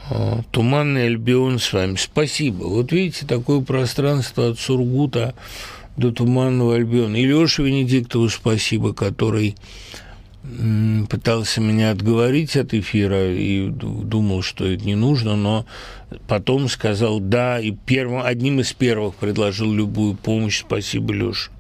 А, 0.09 0.41
Туманный 0.51 1.07
Альбион 1.07 1.59
с 1.59 1.73
вами. 1.73 1.97
Спасибо. 1.97 2.63
Вот 2.63 2.93
видите, 2.93 3.25
такое 3.25 3.59
пространство 3.59 4.49
от 4.49 4.59
Сургута 4.59 5.35
до 5.97 6.11
Туманного 6.11 6.75
Альбиона. 6.75 7.17
И 7.17 7.25
Лёше 7.25 7.63
Венедиктову 7.63 8.29
спасибо, 8.29 8.93
который 8.93 9.55
пытался 11.09 11.61
меня 11.61 11.91
отговорить 11.91 12.57
от 12.57 12.73
эфира 12.73 13.31
и 13.31 13.69
думал, 13.69 14.41
что 14.41 14.65
это 14.65 14.83
не 14.83 14.95
нужно, 14.95 15.35
но 15.35 15.65
потом 16.27 16.67
сказал 16.67 17.19
«да», 17.19 17.59
и 17.59 17.71
первым, 17.71 18.23
одним 18.23 18.59
из 18.59 18.73
первых 18.73 19.15
предложил 19.15 19.71
любую 19.71 20.15
помощь. 20.15 20.61
Спасибо, 20.61 21.13
Леша. 21.13 21.51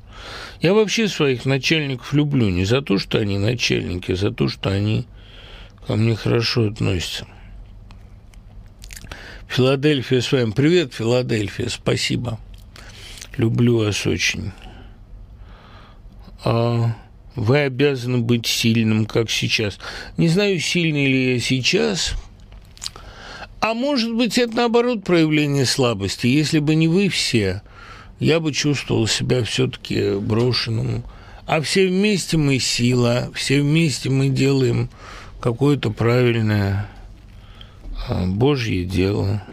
Я 0.61 0.73
вообще 0.73 1.07
своих 1.07 1.45
начальников 1.45 2.13
люблю 2.13 2.49
не 2.49 2.65
за 2.65 2.81
то, 2.81 2.97
что 2.97 3.19
они 3.19 3.37
начальники, 3.37 4.11
а 4.11 4.15
за 4.15 4.31
то, 4.31 4.47
что 4.47 4.69
они 4.69 5.05
ко 5.85 5.95
мне 5.95 6.15
хорошо 6.15 6.67
относятся. 6.67 7.27
Филадельфия 9.47 10.21
с 10.21 10.31
вами. 10.31 10.51
Привет, 10.51 10.93
Филадельфия, 10.93 11.69
спасибо. 11.69 12.39
Люблю 13.37 13.79
вас 13.79 14.07
очень. 14.07 14.51
А... 16.43 16.95
Вы 17.35 17.59
обязаны 17.59 18.19
быть 18.19 18.45
сильным, 18.45 19.05
как 19.05 19.29
сейчас. 19.29 19.79
Не 20.17 20.27
знаю, 20.27 20.59
сильный 20.59 21.07
ли 21.07 21.33
я 21.33 21.39
сейчас, 21.39 22.13
а 23.61 23.75
может 23.75 24.13
быть, 24.15 24.39
это 24.39 24.55
наоборот 24.55 25.03
проявление 25.03 25.65
слабости. 25.65 26.25
Если 26.25 26.57
бы 26.57 26.73
не 26.73 26.87
вы 26.87 27.09
все, 27.09 27.61
я 28.19 28.39
бы 28.39 28.51
чувствовал 28.51 29.05
себя 29.05 29.43
все-таки 29.43 30.15
брошенным. 30.15 31.03
А 31.45 31.61
все 31.61 31.87
вместе 31.87 32.37
мы 32.37 32.57
сила, 32.57 33.29
все 33.35 33.61
вместе 33.61 34.09
мы 34.09 34.29
делаем 34.29 34.89
какое-то 35.39 35.91
правильное 35.91 36.89
а, 38.07 38.25
Божье 38.25 38.83
дело. 38.83 39.43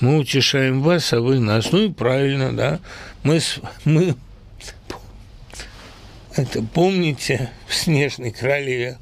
Мы 0.00 0.18
утешаем 0.18 0.82
вас, 0.82 1.12
а 1.12 1.20
вы 1.20 1.40
нас. 1.40 1.72
Ну 1.72 1.86
и 1.86 1.92
правильно, 1.92 2.54
да. 2.54 2.78
Мы, 3.24 3.40
мы 3.84 4.14
это 6.38 6.62
помните 6.62 7.50
в 7.66 7.74
«Снежной 7.74 8.30
королеве»? 8.30 8.98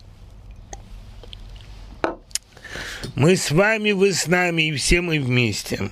Мы 3.15 3.37
с 3.37 3.51
вами, 3.51 3.93
вы 3.93 4.13
с 4.13 4.27
нами, 4.27 4.69
и 4.69 4.73
все 4.73 5.01
мы 5.01 5.21
вместе. 5.21 5.91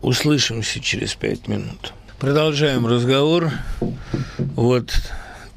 Услышимся 0.00 0.80
через 0.80 1.14
пять 1.14 1.46
минут. 1.46 1.92
Продолжаем 2.18 2.86
разговор. 2.86 3.52
Вот 4.38 4.92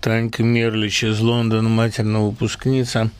Танька 0.01 0.43
Мерлич 0.43 1.03
из 1.03 1.19
Лондона, 1.19 1.67
матерная 1.69 2.21
выпускница– 2.21 3.09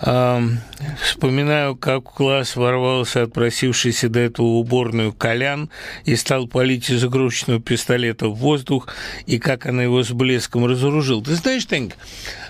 Вспоминаю, 0.00 1.76
как 1.76 2.10
в 2.10 2.14
класс 2.14 2.56
ворвался 2.56 3.24
отпросившийся 3.24 4.08
до 4.08 4.20
этого 4.20 4.46
уборную 4.46 5.12
Колян 5.12 5.68
и 6.06 6.16
стал 6.16 6.48
палить 6.48 6.88
из 6.88 7.04
игрушечного 7.04 7.60
пистолета 7.60 8.28
в 8.28 8.36
воздух, 8.36 8.88
и 9.26 9.38
как 9.38 9.66
она 9.66 9.82
его 9.82 10.02
с 10.02 10.10
блеском 10.10 10.64
разоружила. 10.64 11.22
Ты 11.22 11.34
знаешь, 11.34 11.66
Танька, 11.66 11.96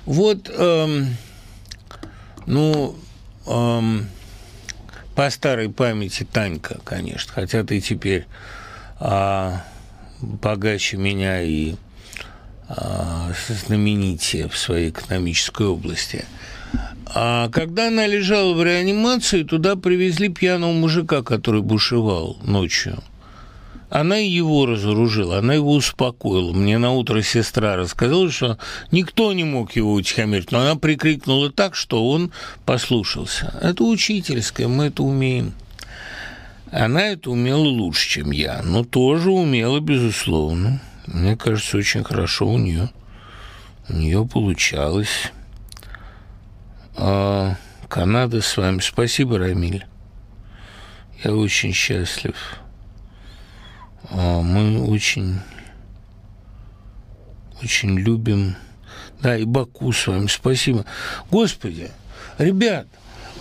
вот, 0.07 0.49
эм, 0.49 1.17
ну, 2.47 2.95
эм, 3.49 4.07
по 5.17 5.29
старой 5.29 5.71
памяти 5.71 6.29
Танька, 6.31 6.79
конечно, 6.85 7.33
хотя 7.35 7.65
ты 7.65 7.81
теперь 7.81 8.27
а, 9.01 9.65
богаче 10.21 10.99
меня 10.99 11.43
и 11.43 11.75
а, 12.69 13.33
знаменитее 13.49 14.49
в 14.49 14.57
своей 14.57 14.91
экономической 14.91 15.67
области– 15.67 16.25
а 17.07 17.49
когда 17.49 17.89
она 17.89 18.07
лежала 18.07 18.55
в 18.55 18.63
реанимации, 18.63 19.43
туда 19.43 19.77
привезли 19.77 20.29
пьяного 20.29 20.73
мужика, 20.73 21.23
который 21.23 21.63
бушевал 21.63 22.39
ночью. 22.45 23.03
Она 23.91 24.19
его 24.19 24.67
разоружила, 24.67 25.39
она 25.39 25.55
его 25.55 25.73
успокоила. 25.75 26.53
Мне 26.53 26.79
на 26.79 26.93
утро 26.93 27.23
сестра 27.23 27.75
рассказала, 27.75 28.31
что 28.31 28.59
никто 28.93 29.33
не 29.33 29.43
мог 29.43 29.73
его 29.73 29.93
утихомирить, 29.95 30.53
но 30.53 30.61
она 30.61 30.77
прикрикнула 30.77 31.51
так, 31.51 31.75
что 31.75 32.09
он 32.09 32.31
послушался. 32.65 33.53
Это 33.61 33.83
учительское, 33.83 34.69
мы 34.69 34.87
это 34.87 35.03
умеем. 35.03 35.55
Она 36.71 37.09
это 37.09 37.33
умела 37.33 37.67
лучше, 37.67 38.09
чем 38.09 38.31
я, 38.31 38.63
но 38.63 38.85
тоже 38.85 39.31
умела, 39.31 39.81
безусловно. 39.81 40.81
Мне 41.07 41.37
кажется, 41.37 41.77
очень 41.77 42.05
хорошо 42.05 42.47
у 42.47 42.59
нее. 42.59 42.91
У 43.89 43.95
нее 43.95 44.25
получалось. 44.25 45.33
А, 47.03 47.55
Канада 47.89 48.43
с 48.43 48.59
вами. 48.59 48.81
Спасибо, 48.81 49.39
Рамиль. 49.39 49.87
Я 51.25 51.35
очень 51.35 51.73
счастлив. 51.73 52.37
А, 54.11 54.43
мы 54.43 54.83
очень, 54.85 55.41
очень 57.63 57.99
любим. 57.99 58.55
Да, 59.23 59.35
и 59.35 59.45
Баку 59.45 59.93
с 59.93 60.07
вами. 60.07 60.27
Спасибо. 60.27 60.85
Господи, 61.31 61.91
ребят, 62.37 62.87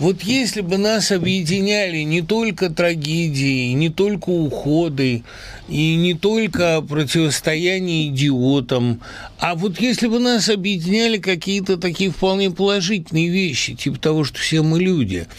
Вот 0.00 0.22
если 0.22 0.62
бы 0.62 0.78
нас 0.78 1.12
объединяли 1.12 1.98
не 1.98 2.22
только 2.22 2.70
трагедии, 2.70 3.72
не 3.72 3.90
только 3.90 4.30
уходы, 4.30 5.24
и 5.68 5.94
не 5.94 6.14
только 6.14 6.80
противостояние 6.80 8.08
идиотам, 8.08 9.02
а 9.38 9.54
вот 9.54 9.78
если 9.78 10.08
бы 10.08 10.18
нас 10.18 10.48
объединяли 10.48 11.18
какие-то 11.18 11.76
такие 11.76 12.10
вполне 12.10 12.50
положительные 12.50 13.28
вещи, 13.28 13.74
типа 13.74 13.98
того, 13.98 14.24
что 14.24 14.38
все 14.38 14.62
мы 14.62 14.80
люди– 14.80 15.26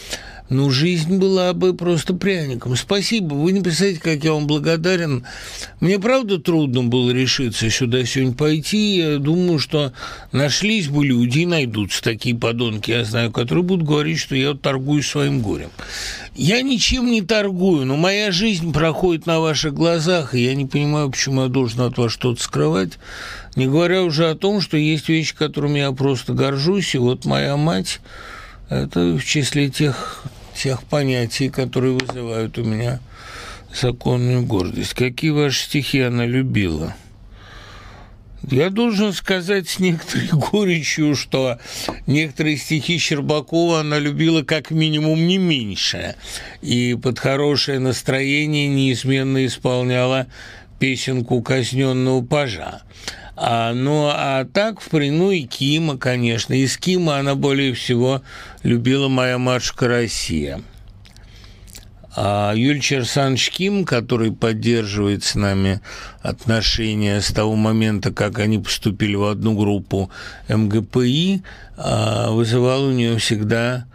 ну, 0.52 0.70
жизнь 0.70 1.18
была 1.18 1.54
бы 1.54 1.74
просто 1.74 2.14
пряником. 2.14 2.76
Спасибо, 2.76 3.36
вы 3.36 3.54
не 3.54 3.62
представляете, 3.62 4.02
как 4.02 4.22
я 4.22 4.34
вам 4.34 4.48
благодарен. 4.48 5.24
Мне, 5.80 5.98
правда, 5.98 6.40
трудно 6.40 6.84
было 6.84 7.12
решиться 7.12 7.70
сюда 7.70 8.04
сегодня 8.04 8.34
пойти. 8.34 8.98
Я 8.98 9.18
думаю, 9.18 9.60
что 9.60 9.94
нашлись 10.34 10.90
бы 10.90 11.06
люди, 11.06 11.46
найдутся 11.46 12.04
такие 12.04 12.36
подонки, 12.36 12.92
я 12.92 13.06
знаю, 13.06 13.32
которые 13.32 13.64
будут 13.64 13.88
говорить, 13.88 14.20
что 14.20 14.36
я 14.36 14.54
торгую 14.54 15.04
своим 15.04 15.40
горем. 15.40 15.70
Я 16.36 16.62
ничем 16.62 17.10
не 17.10 17.22
торгую, 17.22 17.86
но 17.86 17.96
моя 17.96 18.32
жизнь 18.32 18.74
проходит 18.74 19.26
на 19.26 19.40
ваших 19.40 19.74
глазах, 19.74 20.36
и 20.36 20.44
я 20.44 20.54
не 20.54 20.66
понимаю, 20.66 21.12
почему 21.12 21.44
я 21.44 21.48
должен 21.48 21.80
от 21.80 21.98
вас 21.98 22.12
что-то 22.12 22.44
скрывать. 22.44 23.00
Не 23.56 23.68
говоря 23.68 24.04
уже 24.04 24.30
о 24.30 24.36
том, 24.36 24.60
что 24.60 24.76
есть 24.76 25.08
вещи, 25.08 25.34
которыми 25.34 25.80
я 25.80 25.94
просто 25.94 26.34
горжусь, 26.34 26.94
и 26.94 26.98
вот 26.98 27.24
моя 27.24 27.56
мать– 27.56 28.02
это 28.70 29.18
в 29.18 29.24
числе 29.26 29.70
тех 29.70 30.24
тех 30.62 30.84
понятий, 30.84 31.50
которые 31.50 31.98
вызывают 31.98 32.58
у 32.58 32.64
меня 32.64 33.00
законную 33.74 34.46
гордость. 34.46 34.94
Какие 34.94 35.32
ваши 35.32 35.64
стихи 35.64 36.02
она 36.02 36.26
любила? 36.26 36.96
Я 38.50 38.70
должен 38.70 39.14
сказать 39.14 39.70
с 39.70 39.80
некоторой 39.80 40.28
горечью, 40.32 41.16
что 41.16 41.58
некоторые 42.06 42.58
стихи 42.58 42.98
Щербакова 42.98 43.82
она 43.82 44.00
любила 44.00 44.44
как 44.44 44.72
минимум 44.72 45.28
не 45.28 45.38
меньше, 45.38 46.16
и 46.62 46.98
под 47.02 47.20
хорошее 47.20 47.80
настроение 47.80 48.68
неизменно 48.68 49.46
исполняла 49.46 50.28
песенку 50.80 51.42
казненного 51.42 52.24
пажа. 52.26 52.82
А, 53.36 53.74
ну, 53.74 54.08
а 54.12 54.46
так, 54.46 54.82
в 54.82 54.92
ну 54.92 55.32
и 55.32 55.44
Кима, 55.44 55.98
конечно. 55.98 56.54
Из 56.54 56.78
Кима 56.78 57.18
она 57.18 57.36
более 57.36 57.74
всего 57.74 58.22
любила 58.64 59.08
моя 59.08 59.38
матушка 59.38 59.88
Россия. 59.88 60.62
А 62.14 62.54
Юль 62.54 62.82
Черсанович 62.82 63.52
Ким, 63.52 63.86
который 63.86 64.34
поддерживает 64.34 65.24
с 65.24 65.36
нами 65.36 65.80
отношения 66.22 67.22
с 67.22 67.32
того 67.32 67.56
момента, 67.56 68.12
как 68.12 68.40
они 68.40 68.60
поступили 68.60 69.16
в 69.16 69.24
одну 69.24 69.58
группу 69.58 70.12
МГПИ, 70.50 71.42
а, 71.78 72.32
вызывал 72.32 72.84
у 72.84 72.92
нее 72.92 73.18
всегда 73.18 73.86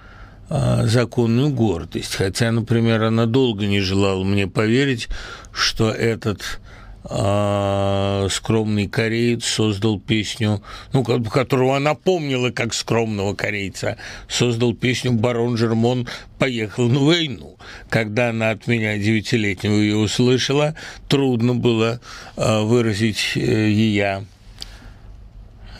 а, 0.48 0.86
законную 0.86 1.50
гордость. 1.50 2.14
Хотя, 2.14 2.52
например, 2.52 3.02
она 3.02 3.26
долго 3.26 3.66
не 3.66 3.80
желала 3.80 4.24
мне 4.24 4.46
поверить, 4.46 5.08
что 5.52 5.90
этот 5.90 6.60
а, 7.09 8.26
скромный 8.30 8.88
кореец 8.88 9.44
создал 9.44 10.00
песню, 10.00 10.62
ну, 10.92 11.04
которого 11.04 11.76
она 11.76 11.94
помнила 11.94 12.50
как 12.50 12.74
скромного 12.74 13.34
корейца, 13.34 13.96
создал 14.28 14.74
песню 14.74 15.12
«Барон 15.12 15.57
Жермон 15.57 16.09
поехал 16.38 16.88
на 16.88 17.00
войну». 17.00 17.57
Когда 17.90 18.30
она 18.30 18.50
от 18.50 18.66
меня 18.66 18.98
девятилетнего 18.98 19.74
ее 19.74 19.96
услышала, 19.96 20.74
трудно 21.09 21.54
было 21.54 22.00
а, 22.36 22.62
выразить 22.62 23.32
э, 23.36 23.40
ее 23.40 24.24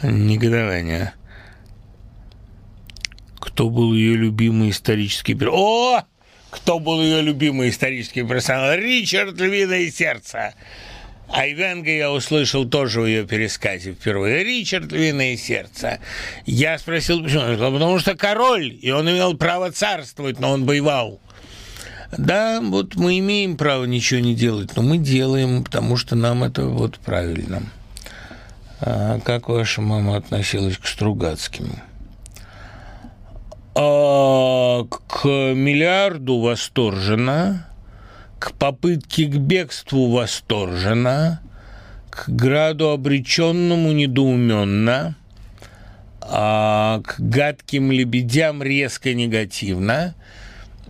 негодование. 0.03 1.13
Кто 3.41 3.69
был 3.69 3.95
ее 3.95 4.17
любимый 4.17 4.71
исторический? 4.71 5.37
О! 5.47 6.03
Кто 6.51 6.79
был 6.79 7.03
ее 7.03 7.21
любимый 7.23 7.71
исторический 7.71 8.23
персонаж? 8.23 8.79
Ричард 8.79 9.39
Львиное 9.41 9.91
сердце. 9.91 10.55
Айвенга 11.29 11.91
я 11.91 12.13
услышал 12.13 12.65
тоже 12.65 13.01
в 13.01 13.07
ее 13.07 13.27
пересказе 13.27 13.93
впервые. 13.93 14.45
Ричард 14.45 14.93
«Львиное 14.93 15.37
сердце». 15.37 15.99
Я 16.45 16.79
спросил, 16.79 17.23
почему? 17.23 17.43
Он 17.43 17.55
сказал, 17.55 17.73
потому 17.73 17.99
что 17.99 18.15
король, 18.17 18.79
и 18.81 18.91
он 18.91 19.11
имел 19.11 19.37
право 19.37 19.73
царствовать, 19.73 20.39
но 20.39 20.53
он 20.53 20.65
воевал. 20.65 21.21
Да, 22.17 22.61
вот 22.63 22.95
мы 22.95 23.19
имеем 23.19 23.57
право 23.57 23.85
ничего 23.85 24.21
не 24.21 24.35
делать, 24.35 24.77
но 24.77 24.83
мы 24.83 24.99
делаем, 24.99 25.65
потому 25.65 25.97
что 25.97 26.15
нам 26.15 26.45
это 26.45 26.67
вот 26.67 26.99
правильно. 26.99 27.63
А 28.81 29.19
как 29.21 29.49
ваша 29.49 29.81
мама 29.81 30.17
относилась 30.17 30.77
к 30.77 30.87
Стругацким? 30.87 31.81
А, 33.75 34.85
к 34.85 35.27
миллиарду 35.27 36.41
восторженно, 36.41 37.66
к 38.39 38.53
попытке 38.53 39.27
к 39.27 39.37
бегству 39.37 40.11
восторженно, 40.11 41.41
к 42.11 42.29
граду 42.29 42.91
обреченному 42.91 43.93
недоуменно, 43.93 45.17
а 46.21 47.01
к 47.05 47.17
гадким 47.19 47.93
лебедям 47.93 48.63
резко 48.63 49.15
негативно, 49.15 50.15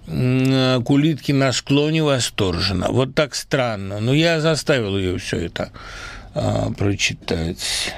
к 0.06 0.90
улитке 0.90 1.34
на 1.34 1.52
склоне 1.52 2.02
восторженно. 2.02 2.88
Вот 2.90 3.14
так 3.14 3.34
странно. 3.34 3.98
Но 3.98 4.14
я 4.14 4.40
заставил 4.40 4.96
ее 4.96 5.18
все 5.18 5.46
это 5.46 5.72
а, 6.32 6.70
прочитать. 6.70 7.92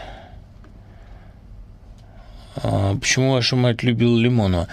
А, 2.56 2.96
почему 2.96 3.32
ваша 3.32 3.56
мать 3.56 3.82
любила 3.82 4.18
Лимонова? 4.18 4.68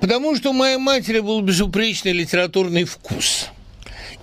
Потому 0.00 0.34
что 0.36 0.50
у 0.50 0.54
моей 0.54 0.78
матери 0.78 1.20
был 1.20 1.42
безупречный 1.42 2.12
литературный 2.12 2.84
вкус– 2.84 3.48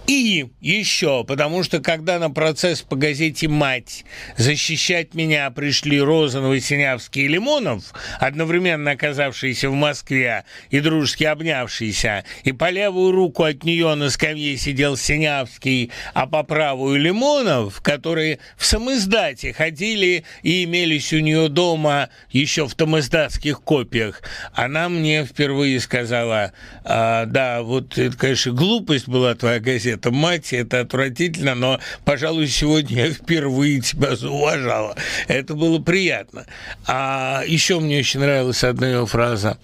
и 0.08 0.45
еще, 0.62 1.24
потому 1.24 1.64
что 1.64 1.80
когда 1.80 2.20
на 2.20 2.30
процесс 2.30 2.82
по 2.82 2.95
газете 2.95 3.47
«Мать» 3.47 4.06
защищать 4.38 5.14
меня 5.14 5.49
пришли 5.49 5.99
Розанов, 5.99 6.60
Синявский 6.64 7.26
и 7.26 7.28
Лимонов, 7.28 7.93
одновременно 8.20 8.91
оказавшиеся 8.91 9.70
в 9.70 9.74
Москве 9.74 10.45
и 10.70 10.80
дружески 10.80 11.24
обнявшиеся, 11.24 12.24
и 12.43 12.51
по 12.51 12.70
левую 12.70 13.12
руку 13.12 13.43
от 13.43 13.64
нее 13.64 13.95
на 13.95 14.10
скамье 14.10 14.58
сидел 14.58 14.95
Синявский, 14.95 15.91
а 16.14 16.28
по 16.28 16.43
правую 16.43 16.99
Лимонов, 16.99 17.82
которые 17.82 18.39
в 18.58 18.66
самоиздате 18.66 19.53
ходили 19.53 20.24
и 20.43 20.66
имелись 20.66 21.14
у 21.14 21.20
нее 21.20 21.49
дома 21.49 22.10
еще 22.30 22.68
в 22.68 22.76
тамоиздатских 22.76 23.62
копиях, 23.62 24.22
она 24.53 24.89
мне 24.89 25.26
впервые 25.26 25.80
сказала, 25.80 26.51
а, 26.84 27.26
да, 27.26 27.64
вот 27.64 27.97
это, 27.97 28.16
конечно, 28.16 28.51
глупость 28.51 29.08
была 29.08 29.34
твоя 29.36 29.60
газета, 29.60 29.95
это 29.96 30.12
мать, 30.12 30.54
это 30.54 30.82
отвратительно, 30.82 31.56
но, 31.56 31.80
пожалуй, 32.04 32.48
сегодня 32.48 33.08
я 33.08 33.12
впервые 33.12 33.82
тебя 33.82 34.16
зауважала. 34.16 34.96
Это 35.28 35.56
было 35.56 35.80
приятно. 35.80 36.46
А 36.86 37.43
еще 37.48 37.80
мне 37.80 38.00
очень 38.00 38.20
нравилась 38.20 38.64
одна 38.64 38.88
ее 38.88 39.06
фраза. 39.06 39.58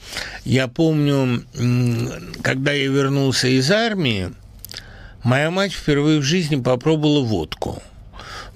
Я 0.44 0.68
помню, 0.68 1.44
когда 2.42 2.72
я 2.72 2.88
вернулся 2.88 3.48
из 3.48 3.70
армии, 3.72 4.32
моя 5.24 5.52
мать 5.52 5.74
впервые 5.74 6.20
в 6.20 6.24
жизни 6.24 6.62
попробовала 6.62 7.22
водку. 7.22 7.82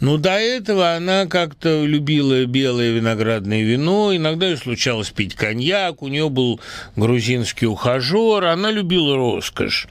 Ну, 0.02 0.18
до 0.18 0.32
этого 0.32 0.96
она 0.96 1.26
как-то 1.26 1.86
любила 1.86 2.46
белое 2.46 2.92
виноградное 2.92 3.64
вино, 3.64 4.14
иногда 4.14 4.48
ей 4.48 4.58
случалось 4.58 5.10
пить 5.10 5.36
коньяк, 5.36 6.02
у 6.02 6.10
нее 6.10 6.30
был 6.30 6.60
грузинский 6.98 7.66
ухажер, 7.66 8.44
она 8.44 8.72
любила 8.72 9.16
роскошь. 9.16 9.88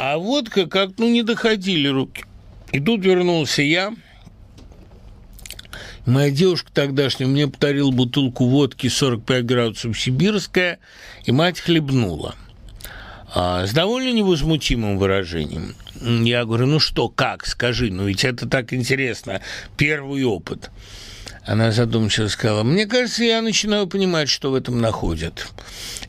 А 0.00 0.16
водка 0.16 0.66
как, 0.66 0.90
ну, 0.98 1.08
не 1.08 1.24
доходили 1.24 1.88
руки. 1.88 2.24
И 2.70 2.78
тут 2.78 3.04
вернулся 3.04 3.62
я. 3.62 3.92
Моя 6.06 6.30
девушка 6.30 6.70
тогдашняя 6.72 7.28
мне 7.28 7.48
подарила 7.48 7.90
бутылку 7.90 8.46
водки 8.46 8.86
45 8.88 9.44
градусов 9.44 9.98
сибирская, 9.98 10.78
и 11.24 11.32
мать 11.32 11.58
хлебнула. 11.58 12.36
А, 13.34 13.66
с 13.66 13.72
довольно 13.72 14.12
невозмутимым 14.12 14.98
выражением. 14.98 15.74
Я 16.00 16.44
говорю, 16.44 16.66
ну 16.66 16.78
что, 16.78 17.08
как, 17.08 17.44
скажи, 17.44 17.90
ну 17.90 18.06
ведь 18.06 18.24
это 18.24 18.48
так 18.48 18.72
интересно, 18.72 19.40
первый 19.76 20.22
опыт. 20.22 20.70
Она 21.48 21.72
задумчиво 21.72 22.28
сказала, 22.28 22.62
мне 22.62 22.84
кажется, 22.84 23.24
я 23.24 23.40
начинаю 23.40 23.86
понимать, 23.86 24.28
что 24.28 24.50
в 24.50 24.54
этом 24.54 24.82
находят. 24.82 25.48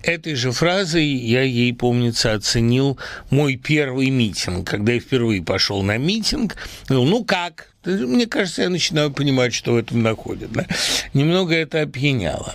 Этой 0.03 0.35
же 0.35 0.51
фразой 0.51 1.05
я 1.05 1.43
ей, 1.43 1.73
помнится, 1.73 2.33
оценил 2.33 2.99
мой 3.29 3.55
первый 3.55 4.09
митинг. 4.09 4.67
Когда 4.69 4.91
я 4.91 4.99
впервые 4.99 5.41
пошел 5.41 5.81
на 5.81 5.97
митинг, 5.97 6.57
говорил, 6.89 7.09
ну 7.09 7.23
как? 7.23 7.69
Мне 7.85 8.27
кажется, 8.27 8.63
я 8.63 8.69
начинаю 8.69 9.11
понимать, 9.11 9.53
что 9.53 9.71
в 9.71 9.77
этом 9.77 10.03
находят. 10.03 10.51
Да? 10.51 10.65
Немного 11.13 11.55
это 11.55 11.83
опьяняло. 11.83 12.53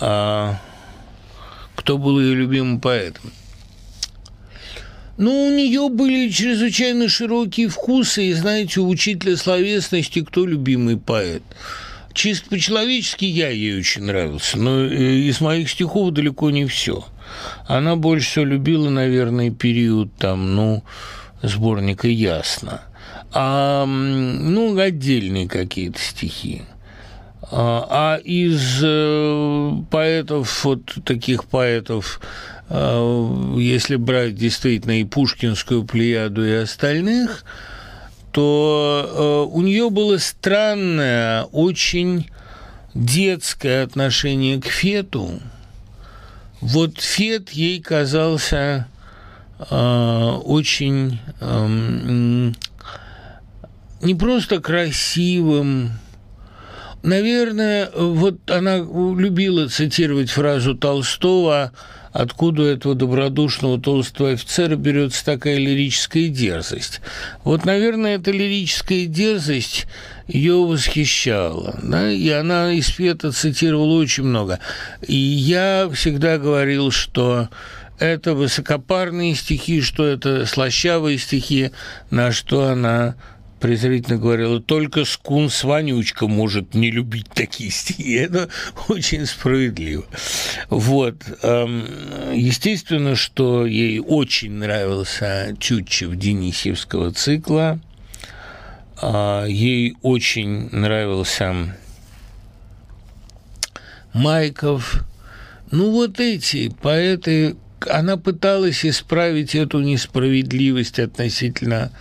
А 0.00 0.58
кто 1.76 1.98
был 1.98 2.18
ее 2.18 2.34
любимым 2.34 2.80
поэтом? 2.80 3.30
Ну, 5.20 5.48
у 5.48 5.50
нее 5.50 5.90
были 5.90 6.30
чрезвычайно 6.30 7.10
широкие 7.10 7.68
вкусы, 7.68 8.28
и, 8.28 8.32
знаете, 8.32 8.80
у 8.80 8.88
учителя 8.88 9.36
словесности 9.36 10.22
кто 10.22 10.46
любимый 10.46 10.96
поэт? 10.96 11.42
чисто 12.14 12.48
по-человечески 12.48 13.26
я 13.26 13.50
ей 13.50 13.78
очень 13.78 14.04
нравился, 14.04 14.58
но 14.58 14.80
э, 14.80 14.94
из 14.94 15.42
моих 15.42 15.68
стихов 15.68 16.12
далеко 16.12 16.50
не 16.50 16.64
все. 16.64 17.04
Она 17.66 17.96
больше 17.96 18.30
всего 18.30 18.46
любила, 18.46 18.88
наверное, 18.88 19.50
период 19.50 20.08
там, 20.16 20.56
ну, 20.56 20.84
сборника 21.42 22.08
«Ясно». 22.08 22.80
А, 23.32 23.84
ну, 23.84 24.78
отдельные 24.78 25.48
какие-то 25.48 26.00
стихи. 26.00 26.62
А, 27.42 27.86
а 27.90 28.16
из 28.16 28.80
э, 28.82 29.72
поэтов, 29.90 30.64
вот 30.64 30.80
таких 31.04 31.44
поэтов, 31.44 32.22
если 32.70 33.96
брать 33.96 34.36
действительно 34.36 35.00
и 35.00 35.04
Пушкинскую 35.04 35.84
плеяду, 35.84 36.44
и 36.44 36.52
остальных, 36.52 37.44
то 38.30 39.48
э, 39.50 39.52
у 39.52 39.60
нее 39.62 39.90
было 39.90 40.18
странное, 40.18 41.44
очень 41.44 42.30
детское 42.94 43.82
отношение 43.82 44.60
к 44.60 44.66
Фету. 44.66 45.40
Вот 46.60 47.00
Фет 47.00 47.50
ей 47.50 47.80
казался 47.80 48.86
очень 49.68 51.20
эм, 51.40 52.54
не 54.00 54.14
просто 54.14 54.60
красивым, 54.60 55.92
Наверное, 57.02 57.90
вот 57.94 58.50
она 58.50 58.76
любила 58.76 59.68
цитировать 59.68 60.30
фразу 60.30 60.74
Толстого 60.74 61.72
откуда 62.12 62.62
у 62.62 62.66
этого 62.66 62.94
добродушного 62.94 63.80
толстого 63.80 64.30
офицера 64.30 64.76
берется 64.76 65.24
такая 65.24 65.56
лирическая 65.56 66.28
дерзость. 66.28 67.00
Вот, 67.44 67.64
наверное, 67.64 68.16
эта 68.16 68.30
лирическая 68.30 69.06
дерзость 69.06 69.86
ее 70.26 70.54
восхищала, 70.54 71.78
да, 71.82 72.10
и 72.10 72.28
она 72.30 72.72
из 72.72 72.86
Фета 72.86 73.32
цитировала 73.32 74.00
очень 74.00 74.24
много. 74.24 74.58
И 75.06 75.16
я 75.16 75.88
всегда 75.92 76.38
говорил, 76.38 76.90
что 76.90 77.48
это 77.98 78.34
высокопарные 78.34 79.34
стихи, 79.34 79.82
что 79.82 80.06
это 80.06 80.46
слащавые 80.46 81.18
стихи, 81.18 81.70
на 82.10 82.32
что 82.32 82.68
она 82.68 83.14
презрительно 83.60 84.18
говорила, 84.18 84.60
только 84.60 85.04
скунс 85.04 85.62
Вонючка 85.62 86.26
может 86.26 86.74
не 86.74 86.90
любить 86.90 87.28
такие 87.32 87.70
стихи. 87.70 88.12
Это 88.14 88.48
очень 88.88 89.26
справедливо. 89.26 90.04
Вот. 90.68 91.16
Эм, 91.42 91.84
естественно, 92.32 93.14
что 93.14 93.66
ей 93.66 94.00
очень 94.00 94.52
нравился 94.52 95.54
Чутчев 95.60 96.16
Денисевского 96.16 97.12
цикла. 97.12 97.80
А, 99.00 99.44
ей 99.46 99.96
очень 100.02 100.68
нравился 100.70 101.76
Майков. 104.12 105.04
Ну, 105.70 105.92
вот 105.92 106.18
эти 106.18 106.68
поэты, 106.68 107.56
она 107.88 108.16
пыталась 108.16 108.84
исправить 108.84 109.54
эту 109.54 109.80
несправедливость 109.80 110.98
относительно 110.98 111.92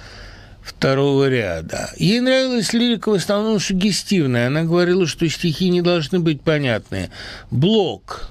второго 0.69 1.27
ряда. 1.29 1.91
Ей 1.97 2.19
нравилась 2.19 2.73
лирика 2.73 3.09
в 3.09 3.13
основном 3.13 3.59
сугестивная. 3.59 4.47
Она 4.47 4.63
говорила, 4.63 5.07
что 5.07 5.27
стихи 5.27 5.69
не 5.69 5.81
должны 5.81 6.19
быть 6.19 6.41
понятные. 6.41 7.09
Блок 7.51 8.29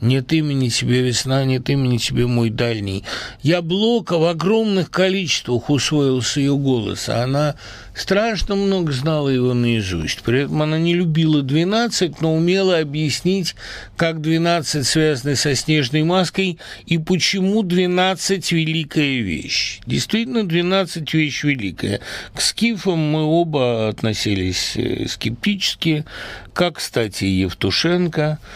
нет 0.00 0.32
имени 0.32 0.68
тебе 0.68 1.02
весна, 1.02 1.44
нет 1.44 1.70
имени 1.70 1.96
тебе 1.96 2.26
мой 2.26 2.50
дальний. 2.50 3.04
Я 3.42 3.62
Блока 3.62 4.18
в 4.18 4.24
огромных 4.26 4.90
количествах 4.90 5.70
усвоил 5.70 6.22
с 6.22 6.36
ее 6.36 6.56
голоса. 6.56 7.22
Она 7.22 7.56
страшно 7.94 8.56
много 8.56 8.92
знала 8.92 9.28
его 9.28 9.54
наизусть. 9.54 10.22
При 10.22 10.42
этом 10.42 10.62
она 10.62 10.78
не 10.78 10.94
любила 10.94 11.42
12, 11.42 12.20
но 12.20 12.34
умела 12.34 12.78
объяснить, 12.78 13.54
как 13.96 14.20
12 14.20 14.86
связаны 14.86 15.34
со 15.34 15.54
снежной 15.54 16.02
маской 16.02 16.58
и 16.86 16.98
почему 16.98 17.62
12– 17.62 18.52
великая 18.52 19.20
вещь. 19.20 19.80
Действительно, 19.86 20.46
12– 20.46 21.12
вещь 21.14 21.42
великая. 21.42 22.00
К 22.34 22.40
скифам 22.40 22.98
мы 22.98 23.24
оба 23.24 23.88
относились 23.88 24.76
э, 24.76 25.06
скептически, 25.08 26.04
как, 26.52 26.76
кстати, 26.76 27.24
Евтушенко– 27.24 28.38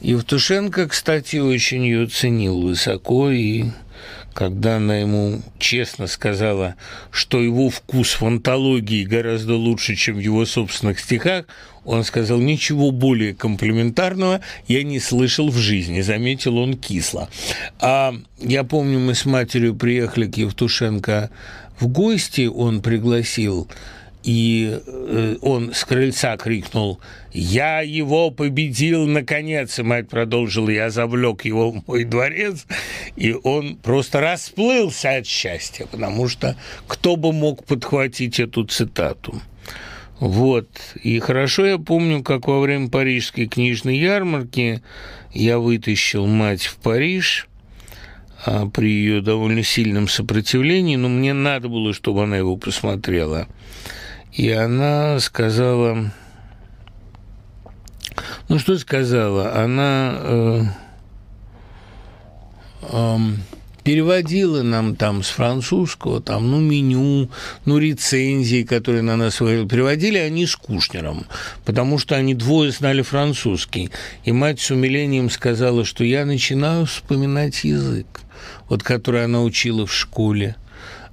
Евтушенко, 0.00 0.88
кстати, 0.88 1.36
очень 1.36 1.84
ее 1.84 2.06
ценил 2.06 2.60
высоко, 2.60 3.30
и 3.30 3.64
когда 4.32 4.76
она 4.76 4.96
ему 4.96 5.42
честно 5.58 6.06
сказала, 6.06 6.76
что 7.10 7.42
его 7.42 7.68
вкус 7.68 8.20
в 8.20 8.24
антологии 8.24 9.04
гораздо 9.04 9.56
лучше, 9.56 9.96
чем 9.96 10.16
в 10.16 10.20
его 10.20 10.46
собственных 10.46 11.00
стихах, 11.00 11.44
он 11.84 12.04
сказал, 12.04 12.38
ничего 12.38 12.90
более 12.90 13.34
комплиментарного 13.34 14.40
я 14.68 14.82
не 14.84 15.00
слышал 15.00 15.50
в 15.50 15.56
жизни, 15.58 16.00
заметил 16.00 16.56
он 16.56 16.78
кисло. 16.78 17.28
А 17.78 18.14
я 18.38 18.64
помню, 18.64 18.98
мы 18.98 19.14
с 19.14 19.26
матерью 19.26 19.74
приехали 19.74 20.26
к 20.26 20.36
Евтушенко 20.36 21.30
в 21.78 21.88
гости, 21.88 22.46
он 22.46 22.80
пригласил 22.80 23.68
и 24.22 24.80
э, 24.86 25.36
он 25.40 25.72
с 25.72 25.84
крыльца 25.84 26.36
крикнул 26.36 27.00
«Я 27.32 27.80
его 27.80 28.30
победил, 28.30 29.06
наконец!» 29.06 29.78
И 29.78 29.82
мать 29.82 30.08
продолжила 30.08 30.68
«Я 30.68 30.90
завлек 30.90 31.44
его 31.44 31.70
в 31.70 31.86
мой 31.86 32.04
дворец», 32.04 32.66
и 33.16 33.32
он 33.32 33.76
просто 33.76 34.20
расплылся 34.20 35.16
от 35.16 35.26
счастья, 35.26 35.86
потому 35.86 36.28
что 36.28 36.56
кто 36.86 37.16
бы 37.16 37.32
мог 37.32 37.64
подхватить 37.64 38.40
эту 38.40 38.64
цитату. 38.64 39.40
Вот. 40.18 40.68
И 41.02 41.18
хорошо 41.18 41.64
я 41.64 41.78
помню, 41.78 42.22
как 42.22 42.46
во 42.46 42.60
время 42.60 42.90
парижской 42.90 43.46
книжной 43.46 43.96
ярмарки 43.96 44.82
я 45.32 45.58
вытащил 45.58 46.26
мать 46.26 46.64
в 46.64 46.76
Париж 46.76 47.48
а, 48.44 48.66
при 48.66 48.90
ее 48.90 49.22
довольно 49.22 49.62
сильном 49.62 50.08
сопротивлении, 50.08 50.96
но 50.96 51.08
мне 51.08 51.32
надо 51.32 51.68
было, 51.68 51.94
чтобы 51.94 52.24
она 52.24 52.36
его 52.36 52.58
посмотрела– 52.58 53.48
и 54.32 54.50
она 54.50 55.18
сказала... 55.20 56.10
Ну, 58.48 58.58
что 58.58 58.76
сказала? 58.78 59.54
Она 59.54 60.14
э, 60.18 60.62
э, 62.82 63.16
переводила 63.84 64.62
нам 64.62 64.96
там 64.96 65.22
с 65.22 65.28
французского, 65.28 66.20
там, 66.20 66.50
ну, 66.50 66.60
меню, 66.60 67.30
ну, 67.64 67.78
рецензии, 67.78 68.62
которые 68.62 69.02
на 69.02 69.16
нас. 69.16 69.36
Переводили 69.36 70.18
они 70.18 70.46
с 70.46 70.56
Кушнером, 70.56 71.26
потому 71.64 71.98
что 71.98 72.16
они 72.16 72.34
двое 72.34 72.72
знали 72.72 73.02
французский. 73.02 73.90
И 74.24 74.32
мать 74.32 74.60
с 74.60 74.70
умилением 74.70 75.30
сказала, 75.30 75.84
что 75.84 76.04
я 76.04 76.24
начинаю 76.24 76.86
вспоминать 76.86 77.64
язык, 77.64 78.22
вот 78.68 78.82
который 78.82 79.24
она 79.24 79.42
учила 79.42 79.86
в 79.86 79.94
школе. 79.94 80.56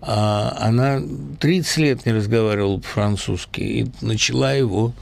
А 0.01 0.55
она 0.59 1.01
30 1.39 1.77
лет 1.77 2.05
не 2.05 2.13
разговаривала 2.13 2.77
по-французски 2.77 3.61
и 3.61 3.87
начала 4.01 4.53
его 4.53 4.93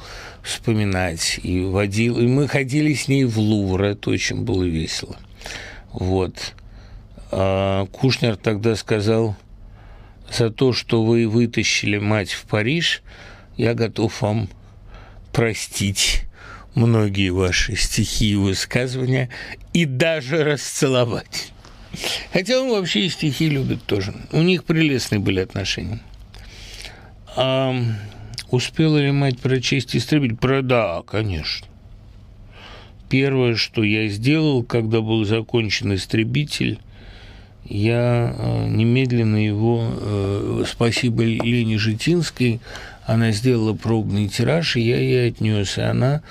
вспоминать. 0.41 1.39
И, 1.43 1.61
водил, 1.61 2.19
и 2.19 2.27
мы 2.27 2.47
ходили 2.47 2.93
с 2.93 3.07
ней 3.07 3.25
в 3.25 3.37
Лувр, 3.37 3.83
это 3.83 4.09
очень 4.11 4.43
было 4.43 4.63
весело. 4.63 5.17
Вот. 5.91 6.53
А 7.31 7.85
Кушнер 7.87 8.37
тогда 8.37 8.75
сказал, 8.75 9.35
за 10.31 10.49
то, 10.49 10.73
что 10.73 11.03
вы 11.03 11.27
вытащили 11.27 11.97
мать 11.97 12.31
в 12.31 12.45
Париж, 12.45 13.01
я 13.57 13.73
готов 13.73 14.21
вам 14.21 14.49
простить 15.31 16.23
многие 16.73 17.29
ваши 17.29 17.75
стихи 17.75 18.31
и 18.31 18.35
высказывания 18.35 19.29
и 19.73 19.85
даже 19.85 20.43
расцеловать. 20.43 21.51
Хотя 22.33 22.59
он 22.61 22.69
вообще 22.69 23.05
и 23.05 23.09
стихи 23.09 23.49
любит 23.49 23.83
тоже. 23.83 24.13
У 24.31 24.41
них 24.41 24.63
прелестные 24.63 25.19
были 25.19 25.39
отношения. 25.39 25.99
А 27.35 27.75
успела 28.49 28.97
ли 28.97 29.11
мать 29.11 29.39
прочесть 29.39 29.95
«Истребитель»? 29.95 30.37
Про 30.37 30.61
да, 30.61 31.01
конечно. 31.05 31.67
Первое, 33.09 33.55
что 33.55 33.83
я 33.83 34.07
сделал, 34.07 34.63
когда 34.63 35.01
был 35.01 35.25
закончен 35.25 35.93
«Истребитель», 35.93 36.79
я 37.67 38.35
э, 38.37 38.67
немедленно 38.67 39.43
его, 39.43 39.89
э, 39.91 40.63
спасибо 40.67 41.23
Лене 41.23 41.79
Житинской, 41.79 42.59
она 43.05 43.31
сделала 43.31 43.73
пробный 43.73 44.27
тираж, 44.27 44.75
и 44.75 44.81
я 44.81 44.99
ей 44.99 45.29
отнес, 45.29 45.77
и 45.77 45.81
она 45.81 46.21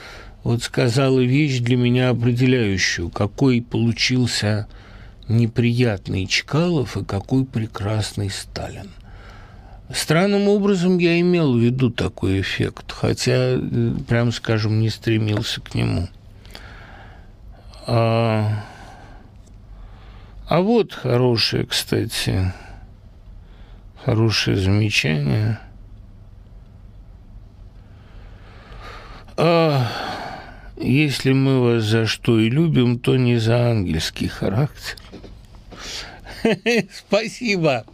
вот 0.44 0.62
сказала 0.62 1.20
вещь 1.20 1.58
для 1.58 1.76
меня 1.76 2.10
определяющую, 2.10 3.10
какой 3.10 3.62
получился 3.62 4.68
неприятный 5.28 6.26
Чкалов 6.26 6.96
и 6.96 7.04
какой 7.04 7.44
прекрасный 7.44 8.30
Сталин. 8.30 8.90
Странным 9.92 10.48
образом 10.48 10.98
я 10.98 11.20
имел 11.20 11.54
в 11.54 11.58
виду 11.58 11.90
такой 11.90 12.40
эффект, 12.40 12.92
хотя, 12.92 13.58
прям 14.08 14.32
скажем, 14.32 14.80
не 14.80 14.88
стремился 14.88 15.60
к 15.60 15.74
нему. 15.74 16.08
А, 17.86 18.64
а 20.48 20.60
вот 20.60 20.94
хорошее, 20.94 21.66
кстати, 21.66 22.52
хорошее 24.04 24.56
замечание. 24.56 25.58
Если 30.76 31.32
мы 31.32 31.60
вас 31.60 31.84
за 31.84 32.06
что 32.06 32.38
и 32.40 32.50
любим, 32.50 32.98
то 32.98 33.16
не 33.16 33.38
за 33.38 33.70
ангельский 33.70 34.28
характер. 34.28 34.96
Спасибо. 36.92 37.84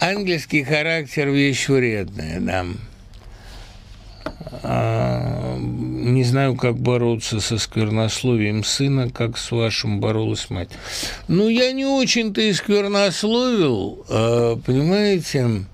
Ангельский 0.00 0.64
характер– 0.64 1.28
вещь 1.30 1.68
вредная, 1.68 2.40
да. 2.40 2.66
Не 4.62 6.24
знаю, 6.24 6.56
как 6.56 6.76
бороться 6.78 7.40
со 7.40 7.58
сквернословием 7.58 8.64
сына, 8.64 9.10
как 9.10 9.36
с 9.36 9.50
вашим 9.50 10.00
боролась 10.00 10.48
мать. 10.48 10.70
Ну, 11.28 11.48
я 11.48 11.72
не 11.72 11.84
очень-то 11.84 12.40
и 12.40 12.52
сквернословил, 12.52 14.06
а, 14.08 14.56
понимаете, 14.56 15.66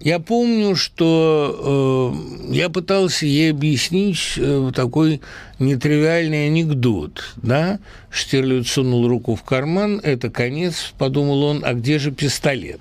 я 0.00 0.18
помню, 0.18 0.76
что 0.76 2.12
э, 2.50 2.52
я 2.54 2.68
пытался 2.68 3.24
ей 3.26 3.50
объяснить 3.50 4.34
э, 4.36 4.70
такой 4.74 5.22
нетривиальный 5.58 6.46
анекдот, 6.46 7.24
да? 7.36 7.78
Штирлиц 8.10 8.68
сунул 8.68 9.08
руку 9.08 9.34
в 9.34 9.42
карман, 9.42 10.00
это 10.02 10.28
конец, 10.28 10.92
подумал 10.98 11.42
он, 11.44 11.62
а 11.64 11.72
где 11.72 11.98
же 11.98 12.12
пистолет? 12.12 12.80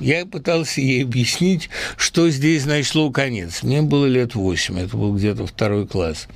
Я 0.00 0.26
пытался 0.26 0.80
ей 0.80 1.02
объяснить, 1.02 1.70
что 1.96 2.30
здесь 2.30 2.62
значит 2.62 2.86
слово 2.86 3.12
конец. 3.12 3.62
Мне 3.62 3.82
было 3.82 4.06
лет 4.06 4.34
восемь, 4.34 4.78
это 4.78 4.96
был 4.96 5.14
где-то 5.14 5.46
второй 5.46 5.86
класс. 5.86 6.28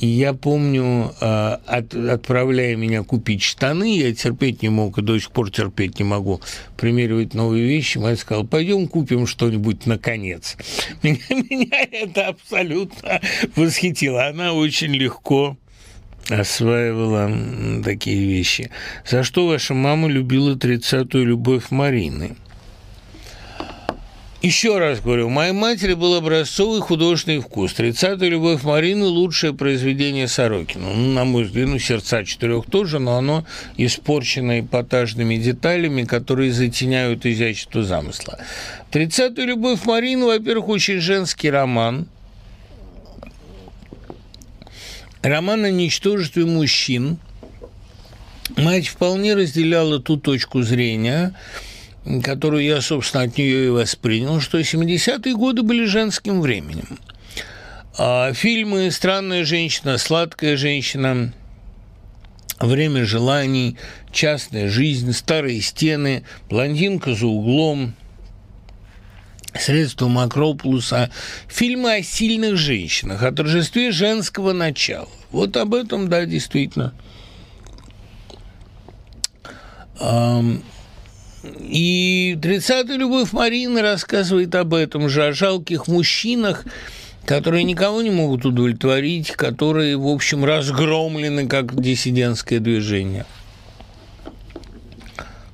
И 0.00 0.06
я 0.06 0.32
помню, 0.32 1.14
а, 1.20 1.60
от, 1.66 1.94
отправляя 1.94 2.74
меня 2.74 3.02
купить 3.02 3.42
штаны, 3.42 3.98
я 3.98 4.14
терпеть 4.14 4.62
не 4.62 4.70
мог 4.70 4.96
и 4.96 5.02
до 5.02 5.18
сих 5.18 5.30
пор 5.30 5.50
терпеть 5.50 5.98
не 5.98 6.06
могу 6.06 6.40
примеривать 6.78 7.34
новые 7.34 7.66
вещи. 7.66 7.98
Мать 7.98 8.18
сказала, 8.18 8.44
пойдем 8.44 8.88
купим 8.88 9.26
что-нибудь 9.26 9.84
наконец. 9.84 10.56
Меня, 11.02 11.18
меня 11.28 11.86
это 11.92 12.28
абсолютно 12.28 13.20
восхитило. 13.56 14.26
Она 14.26 14.54
очень 14.54 14.94
легко 14.94 15.58
осваивала 16.30 17.30
такие 17.84 18.26
вещи. 18.26 18.70
За 19.06 19.22
что 19.22 19.46
ваша 19.46 19.74
мама 19.74 20.08
любила 20.08 20.56
тридцатую 20.56 21.26
любовь 21.26 21.70
Марины? 21.70 22.36
Еще 24.42 24.78
раз 24.78 25.00
говорю, 25.00 25.26
у 25.26 25.30
моей 25.30 25.52
матери 25.52 25.92
был 25.92 26.14
образцовый 26.14 26.80
художественный 26.80 27.40
вкус. 27.40 27.74
«Тридцатая 27.74 28.30
любовь 28.30 28.62
Марины»– 28.62 29.04
лучшее 29.06 29.52
произведение 29.52 30.28
Сорокина. 30.28 30.94
Ну, 30.94 31.12
на 31.12 31.26
мой 31.26 31.44
взгляд, 31.44 31.68
ну, 31.68 31.78
«Сердца 31.78 32.24
четырех» 32.24 32.64
тоже, 32.64 32.98
но 33.00 33.18
оно 33.18 33.44
испорчено 33.76 34.60
эпатажными 34.60 35.36
деталями, 35.36 36.04
которые 36.04 36.52
затеняют 36.52 37.26
изящество 37.26 37.82
замысла. 37.82 38.38
«Тридцатая 38.90 39.44
любовь 39.44 39.84
Марины», 39.84 40.24
во-первых, 40.24 40.68
очень 40.68 41.00
женский 41.00 41.50
роман. 41.50 42.06
Роман 45.20 45.64
о 45.64 45.70
ничтожестве 45.70 46.46
мужчин. 46.46 47.18
Мать 48.56 48.88
вполне 48.88 49.34
разделяла 49.34 50.00
ту 50.00 50.16
точку 50.16 50.62
зрения– 50.62 51.34
которую 52.22 52.64
я, 52.64 52.80
собственно, 52.80 53.24
от 53.24 53.36
нее 53.36 53.66
и 53.66 53.70
воспринял, 53.70 54.40
что 54.40 54.58
70-е 54.58 55.34
годы 55.34 55.62
были 55.62 55.84
женским 55.84 56.40
временем. 56.40 56.98
А 57.98 58.32
фильмы 58.32 58.90
«Странная 58.90 59.44
женщина», 59.44 59.98
«Сладкая 59.98 60.56
женщина», 60.56 61.32
«Время 62.58 63.04
желаний», 63.04 63.76
«Частная 64.12 64.68
жизнь», 64.68 65.12
«Старые 65.12 65.60
стены», 65.60 66.24
«Блондинка 66.48 67.14
за 67.14 67.26
углом», 67.26 67.94
«Средства 69.58 70.08
Макрополуса», 70.08 71.10
фильмы 71.48 71.96
о 71.96 72.02
сильных 72.02 72.56
женщинах, 72.56 73.22
о 73.22 73.32
торжестве 73.32 73.90
женского 73.90 74.52
начала. 74.52 75.08
Вот 75.32 75.56
об 75.56 75.74
этом, 75.74 76.08
да, 76.08 76.24
действительно. 76.24 76.94
И 81.42 82.36
«30-я 82.40 82.96
любовь 82.96 83.32
Марины» 83.32 83.80
рассказывает 83.80 84.54
об 84.54 84.74
этом 84.74 85.08
же, 85.08 85.24
о 85.26 85.32
жалких 85.32 85.88
мужчинах, 85.88 86.66
которые 87.24 87.64
никого 87.64 88.02
не 88.02 88.10
могут 88.10 88.44
удовлетворить, 88.44 89.30
которые, 89.32 89.96
в 89.96 90.06
общем, 90.06 90.44
разгромлены 90.44 91.46
как 91.46 91.80
диссидентское 91.80 92.60
движение. 92.60 93.24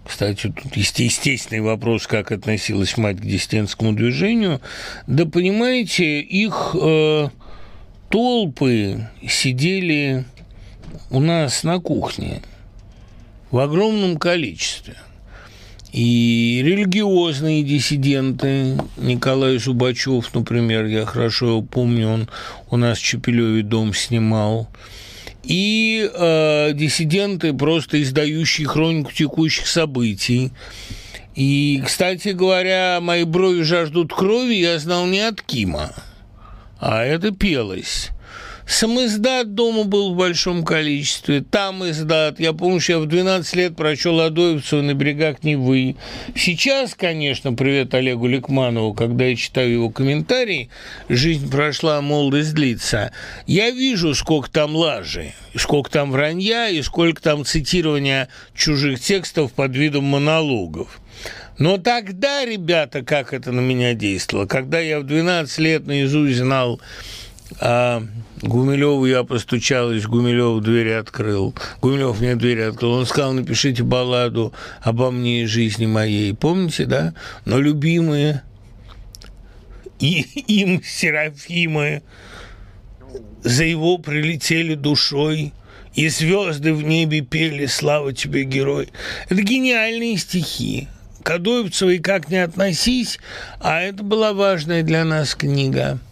Кстати, 0.05 0.53
тут 0.53 0.77
есть 0.77 0.99
естественный 0.99 1.61
вопрос, 1.61 2.07
как 2.07 2.33
относилась 2.33 2.97
мать 2.97 3.19
к 3.19 3.25
диссидентскому 3.25 3.93
движению. 3.93 4.61
Да 5.07 5.25
понимаете, 5.25 6.21
их 6.21 6.75
э, 6.81 7.29
толпы 8.09 9.09
сидели 9.29 10.25
у 11.11 11.21
нас 11.21 11.63
на 11.63 11.79
кухне 11.79 12.43
в 13.53 13.59
огромном 13.59 14.17
количестве– 14.17 14.97
и 15.97 16.61
религиозные 16.63 17.63
диссиденты, 17.63 18.77
Николай 18.99 19.57
Зубачев, 19.57 20.35
например, 20.35 20.85
я 20.85 21.07
хорошо 21.07 21.47
его 21.47 21.63
помню, 21.63 22.09
он 22.09 22.29
у 22.71 22.77
нас 22.77 22.99
в 22.99 23.03
Чепелеве 23.03 23.63
дом 23.63 23.95
снимал, 23.95 24.69
и 25.43 26.07
э, 26.13 26.73
диссиденты, 26.75 27.55
просто 27.55 28.03
издающие 28.03 28.67
хронику 28.67 29.11
текущих 29.11 29.67
событий. 29.67 30.53
И, 31.35 31.83
кстати 31.83 32.29
говоря, 32.29 32.99
мои 33.01 33.25
брови 33.25 33.63
жаждут 33.63 34.13
крови 34.13 34.53
я 34.53 34.79
знал 34.79 35.07
не 35.07 35.21
от 35.21 35.41
Кима, 35.41 35.95
а 36.79 37.05
это 37.05 37.31
пелось. 37.31 38.11
Сам 38.69 38.99
дома 39.55 39.85
был 39.85 40.13
в 40.13 40.17
большом 40.17 40.65
количестве, 40.65 41.41
там 41.41 41.89
издат. 41.89 42.41
Я 42.41 42.53
помню, 42.53 42.81
что 42.81 42.95
я 42.95 42.99
в 42.99 43.07
12 43.07 43.55
лет 43.55 43.77
прочел 43.77 44.21
Адоевцева 44.21 44.83
на 44.83 44.93
берегах 44.93 45.45
Невы. 45.45 45.95
Сейчас, 46.35 46.97
конечно, 46.97 47.53
привет 47.53 47.95
Олегу 47.95 48.27
Ликманову, 48.27 48.93
когда 48.93 49.27
я 49.27 49.37
читаю 49.37 49.73
его 49.73 49.91
комментарии, 49.91 50.69
жизнь 51.09 51.49
прошла, 51.49 52.01
молодость 52.01 52.55
длится. 52.55 53.13
Я 53.47 53.71
вижу, 53.71 54.15
сколько 54.15 54.51
там 54.51 54.75
лажи, 54.75 55.33
сколько 55.55 55.89
там 55.89 56.11
вранья 56.11 56.69
и 56.69 56.83
сколько 56.83 57.23
там 57.23 57.45
цитирования 57.45 58.29
чужих 58.53 59.01
текстов 59.01 59.53
под 59.53 59.77
видом 59.77 60.05
монологов. 60.05 61.01
Но 61.59 61.79
тогда, 61.79 62.45
ребята, 62.45 63.03
как 63.03 63.33
это 63.33 63.53
на 63.53 63.61
меня 63.61 63.95
действовало, 63.95 64.47
когда 64.47 64.81
я 64.81 64.99
в 65.01 65.05
12 65.05 65.59
лет 65.59 65.87
наизусть 65.87 66.37
знал 66.37 66.81
а 67.61 68.03
Гумилеву 68.43 69.07
я 69.07 69.25
постучалась, 69.25 70.05
Гумилев 70.05 70.63
двери 70.63 70.91
открыл. 70.91 71.55
Гумилев 71.81 72.21
мне 72.21 72.37
двери 72.37 72.63
открыл. 72.63 72.93
Он 72.93 73.07
сказал, 73.07 73.33
напишите 73.33 73.83
балладу 73.83 74.53
обо 74.83 75.11
мне 75.11 75.43
и 75.43 75.47
жизни 75.47 75.87
моей. 75.87 76.35
Помните, 76.35 76.85
да? 76.85 77.15
Но 77.45 77.59
любимые 77.59 78.43
и 79.99 80.21
им 80.21 80.83
Серафимы 80.85 82.03
за 83.43 83.65
его 83.65 83.99
прилетели 83.99 84.75
душой, 84.75 85.53
и 85.95 86.09
звезды 86.09 86.75
в 86.75 86.83
небе 86.83 87.23
пели 87.23 87.65
«Слава 87.65 88.13
тебе, 88.13 88.45
герой». 88.45 88.91
Это 89.31 89.41
гениальные 89.41 90.19
стихи. 90.19 90.89
К 91.23 91.31
Адоевцевой 91.37 91.99
как 91.99 92.29
не 92.29 92.37
относись, 92.37 93.19
а 93.61 93.81
это 93.81 94.03
была 94.03 94.35
важная 94.35 94.83
для 94.83 95.05
нас 95.05 95.35
книга– 95.35 95.99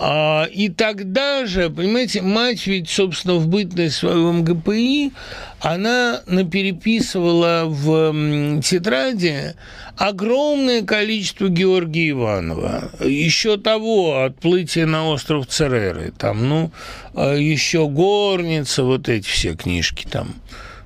и 0.00 0.68
тогда 0.68 1.44
же, 1.44 1.70
понимаете, 1.70 2.22
мать 2.22 2.66
ведь, 2.66 2.88
собственно, 2.88 3.34
в 3.34 3.48
бытность 3.48 3.96
своего 3.96 4.32
МГПИ, 4.32 5.12
она 5.60 6.20
напереписывала 6.26 7.64
в 7.66 8.60
тетради 8.62 9.54
огромное 9.96 10.82
количество 10.82 11.48
Георгия 11.48 12.10
Иванова. 12.10 12.92
Еще 13.00 13.56
того, 13.56 14.22
отплытие 14.22 14.86
на 14.86 15.08
остров 15.08 15.48
Цереры, 15.48 16.12
там, 16.16 16.48
ну, 16.48 16.70
а 17.14 17.34
еще 17.34 17.88
Горница, 17.88 18.84
вот 18.84 19.08
эти 19.08 19.26
все 19.26 19.56
книжки 19.56 20.06
там. 20.08 20.36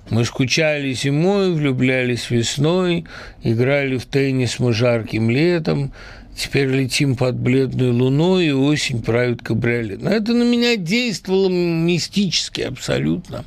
Мы 0.08 0.24
скучали 0.24 0.92
зимой, 0.92 1.52
влюблялись 1.52 2.30
весной, 2.30 3.04
играли 3.42 3.96
в 3.96 4.06
теннис 4.06 4.58
мы 4.58 4.72
жарким 4.72 5.30
летом, 5.30 5.92
Теперь 6.37 6.68
летим 6.68 7.14
под 7.14 7.37
бледной 7.37 7.91
луной, 7.91 8.47
и 8.47 8.53
осень 8.53 9.03
правит 9.03 9.43
кабриолет. 9.43 10.03
Но 10.03 10.11
это 10.11 10.33
на 10.33 10.45
меня 10.45 10.76
действовало 10.76 11.49
мистически 11.49 12.62
абсолютно. 12.62 13.45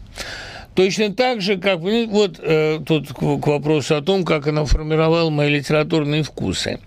Точно 0.76 1.14
так 1.14 1.42
же, 1.42 1.58
как 1.58 1.80
вот 1.80 2.40
э, 2.40 2.80
тут 2.86 3.08
к 3.08 3.48
вопросу 3.48 3.96
о 3.96 4.02
том, 4.02 4.26
как 4.26 4.48
она 4.48 4.66
формировала 4.66 5.30
мои 5.30 5.50
литературные 5.50 6.22
вкусы. 6.22 6.80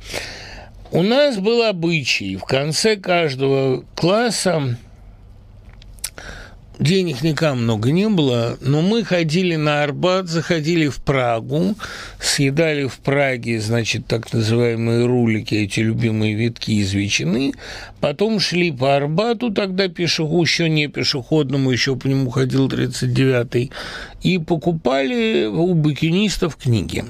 У 0.90 1.02
нас 1.02 1.36
был 1.36 1.62
обычай 1.62 2.36
в 2.36 2.44
конце 2.44 2.96
каждого 2.96 3.84
класса 3.94 4.76
денег 6.78 7.22
никак 7.22 7.54
много 7.54 7.90
не 7.90 8.08
было, 8.08 8.56
но 8.60 8.82
мы 8.82 9.04
ходили 9.04 9.56
на 9.56 9.82
Арбат, 9.82 10.28
заходили 10.28 10.88
в 10.88 10.98
Прагу, 10.98 11.74
съедали 12.20 12.86
в 12.86 12.98
Праге, 12.98 13.60
значит, 13.60 14.06
так 14.06 14.32
называемые 14.32 15.06
рулики, 15.06 15.54
эти 15.54 15.80
любимые 15.80 16.34
витки 16.34 16.70
из 16.72 16.92
ветчины, 16.92 17.52
потом 18.00 18.40
шли 18.40 18.70
по 18.70 18.96
Арбату, 18.96 19.50
тогда 19.50 19.88
пешеход, 19.88 20.46
еще 20.46 20.68
не 20.68 20.88
пешеходному, 20.88 21.70
еще 21.70 21.96
по 21.96 22.06
нему 22.06 22.30
ходил 22.30 22.68
39-й, 22.68 23.70
и 24.22 24.38
покупали 24.38 25.46
у 25.46 25.74
букинистов 25.74 26.56
книги. 26.56 27.04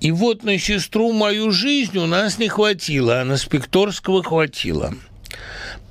И 0.00 0.10
вот 0.10 0.42
на 0.42 0.58
сестру 0.58 1.12
мою 1.12 1.52
жизнь 1.52 1.96
у 1.96 2.06
нас 2.06 2.38
не 2.38 2.48
хватило, 2.48 3.20
а 3.20 3.24
на 3.24 3.36
Спекторского 3.36 4.22
хватило– 4.22 4.94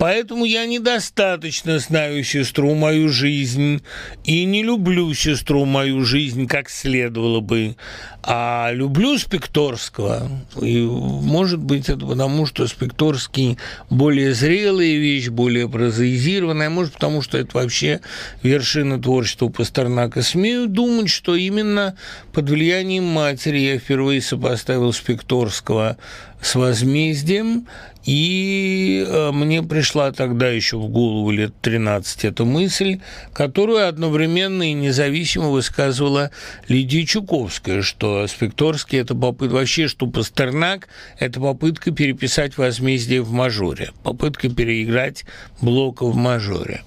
Поэтому 0.01 0.45
я 0.45 0.65
недостаточно 0.65 1.77
знаю 1.77 2.23
сестру 2.23 2.73
мою 2.73 3.09
жизнь 3.09 3.83
и 4.23 4.45
не 4.45 4.63
люблю 4.63 5.13
сестру 5.13 5.65
мою 5.65 6.03
жизнь, 6.03 6.47
как 6.47 6.71
следовало 6.71 7.39
бы, 7.39 7.75
а 8.23 8.71
люблю 8.73 9.19
Спекторского. 9.19 10.27
И, 10.59 10.81
может 10.81 11.59
быть, 11.59 11.87
это 11.87 12.03
потому, 12.03 12.47
что 12.47 12.65
Спекторский 12.65 13.59
более 13.91 14.33
зрелая 14.33 14.97
вещь, 14.97 15.29
более 15.29 15.69
прозаизированная, 15.69 16.71
может, 16.71 16.93
потому 16.93 17.21
что 17.21 17.37
это 17.37 17.55
вообще 17.59 18.01
вершина 18.41 18.99
творчества 18.99 19.49
Пастернака. 19.49 20.23
Смею 20.23 20.65
думать, 20.65 21.11
что 21.11 21.35
именно 21.35 21.95
под 22.33 22.49
влиянием 22.49 23.03
матери 23.03 23.59
я 23.59 23.77
впервые 23.77 24.23
сопоставил 24.23 24.93
Спекторского 24.93 25.97
с 26.41 26.55
возмездием, 26.55 27.67
и 28.03 29.05
э, 29.07 29.31
мне 29.31 29.61
пришла 29.61 30.11
тогда 30.11 30.49
еще 30.49 30.77
в 30.77 30.87
голову 30.87 31.29
лет 31.29 31.53
13 31.61 32.25
эта 32.25 32.45
мысль, 32.45 32.99
которую 33.31 33.87
одновременно 33.87 34.63
и 34.63 34.73
независимо 34.73 35.49
высказывала 35.49 36.31
Лидия 36.67 37.05
Чуковская, 37.05 37.83
что 37.83 38.25
Спекторский– 38.27 38.99
это 39.01 39.13
попытка, 39.13 39.53
вообще, 39.53 39.87
что 39.87 40.07
Пастернак– 40.07 40.87
это 41.19 41.39
попытка 41.39 41.91
переписать 41.91 42.57
возмездие 42.57 43.21
в 43.21 43.31
мажоре, 43.31 43.91
попытка 44.03 44.49
переиграть 44.49 45.25
Блока 45.61 46.05
в 46.05 46.15
мажоре. 46.15 46.81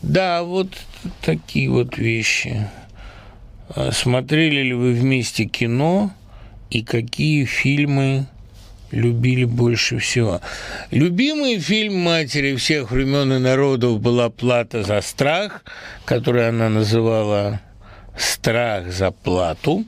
Да, 0.00 0.42
вот 0.42 0.68
такие 1.20 1.68
вот 1.68 1.98
вещи. 1.98 2.66
А 3.68 3.92
смотрели 3.92 4.62
ли 4.62 4.72
вы 4.72 4.94
вместе 4.94 5.44
кино 5.44 6.10
и 6.70 6.82
какие 6.82 7.44
фильмы 7.44 8.26
любили 8.90 9.44
больше 9.44 9.98
всего. 9.98 10.40
Любимый 10.90 11.58
фильм 11.58 11.96
матери 12.00 12.56
всех 12.56 12.90
времен 12.90 13.32
и 13.32 13.38
народов 13.38 14.00
была 14.00 14.30
«Плата 14.30 14.82
за 14.82 15.00
страх», 15.00 15.64
которую 16.04 16.48
она 16.48 16.68
называла 16.68 17.60
страх 18.16 18.92
за 18.92 19.10
плату. 19.10 19.84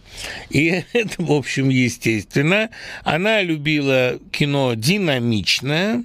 И 0.50 0.84
это, 0.92 1.22
в 1.22 1.32
общем, 1.32 1.68
естественно. 1.68 2.70
Она 3.04 3.42
любила 3.42 4.18
кино 4.30 4.74
динамичное, 4.74 6.04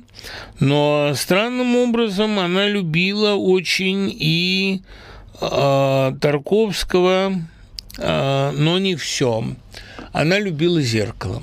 но 0.60 1.14
странным 1.16 1.76
образом 1.76 2.40
она 2.40 2.68
любила 2.68 3.36
очень 3.36 4.10
и 4.12 4.82
э, 5.40 6.14
Тарковского, 6.22 7.34
э, 7.98 8.52
но 8.56 8.80
не 8.80 8.96
все. 8.96 9.44
Она 10.12 10.40
любила 10.40 10.82
зеркало. 10.82 11.42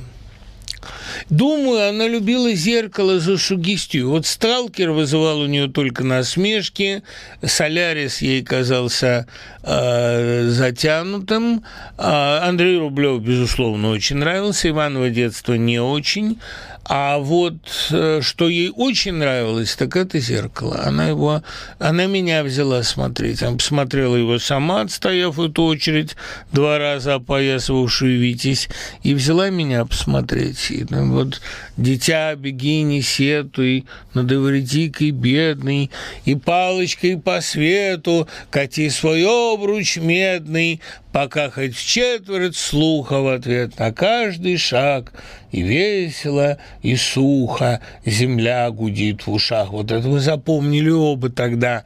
Думаю, 1.30 1.88
она 1.88 2.06
любила 2.06 2.52
зеркало 2.52 3.18
за 3.18 3.38
сугестию. 3.38 4.10
Вот 4.10 4.26
«Сталкер» 4.26 4.90
вызывал 4.90 5.40
у 5.40 5.46
нее 5.46 5.68
только 5.68 6.04
насмешки, 6.04 7.02
«Солярис» 7.42 8.22
ей 8.22 8.42
казался 8.42 9.26
э, 9.62 10.48
затянутым, 10.48 11.64
э, 11.98 12.38
Андрей 12.42 12.78
Рублев, 12.78 13.22
безусловно, 13.22 13.90
очень 13.90 14.16
нравился, 14.16 14.68
Иваново 14.68 15.10
детство 15.10 15.54
не 15.54 15.80
очень, 15.80 16.38
а 16.86 17.18
вот 17.18 17.54
э, 17.92 18.20
что 18.22 18.48
ей 18.48 18.70
очень 18.74 19.14
нравилось, 19.14 19.74
так 19.74 19.96
это 19.96 20.18
зеркало. 20.18 20.82
Она 20.84 21.08
его, 21.08 21.42
она 21.78 22.06
меня 22.06 22.44
взяла 22.44 22.82
смотреть. 22.82 23.42
Она 23.42 23.56
посмотрела 23.56 24.16
его 24.16 24.38
сама, 24.38 24.82
отстояв 24.82 25.38
эту 25.38 25.64
очередь, 25.64 26.14
два 26.52 26.78
раза 26.78 27.14
опоясывавшую 27.14 28.20
Витязь, 28.20 28.68
и 29.02 29.14
взяла 29.14 29.48
меня 29.48 29.86
посмотреть. 29.86 30.70
И, 30.70 30.84
ну, 30.90 31.10
вот 31.14 31.40
«Дитя, 31.78 32.34
беги, 32.36 32.82
не 32.82 33.00
сетуй, 33.00 33.86
над 34.12 34.30
Эвредикой 34.30 35.10
бедный, 35.10 35.90
и 36.26 36.34
палочкой 36.34 37.18
по 37.18 37.40
свету 37.40 38.28
кати 38.50 38.90
свой 38.90 39.24
обруч 39.24 39.96
медный, 39.96 40.80
пока 41.12 41.48
хоть 41.48 41.76
в 41.76 41.86
четверть 41.86 42.56
слуха 42.56 43.20
в 43.20 43.28
ответ 43.28 43.78
на 43.78 43.92
каждый 43.92 44.56
шаг, 44.56 45.12
и 45.52 45.62
весело, 45.62 46.58
и 46.84 46.96
сухо 46.96 47.80
земля 48.04 48.70
гудит 48.70 49.26
в 49.26 49.32
ушах. 49.32 49.70
Вот 49.72 49.90
это 49.90 50.06
мы 50.06 50.20
запомнили 50.20 50.90
оба 50.90 51.30
тогда. 51.30 51.84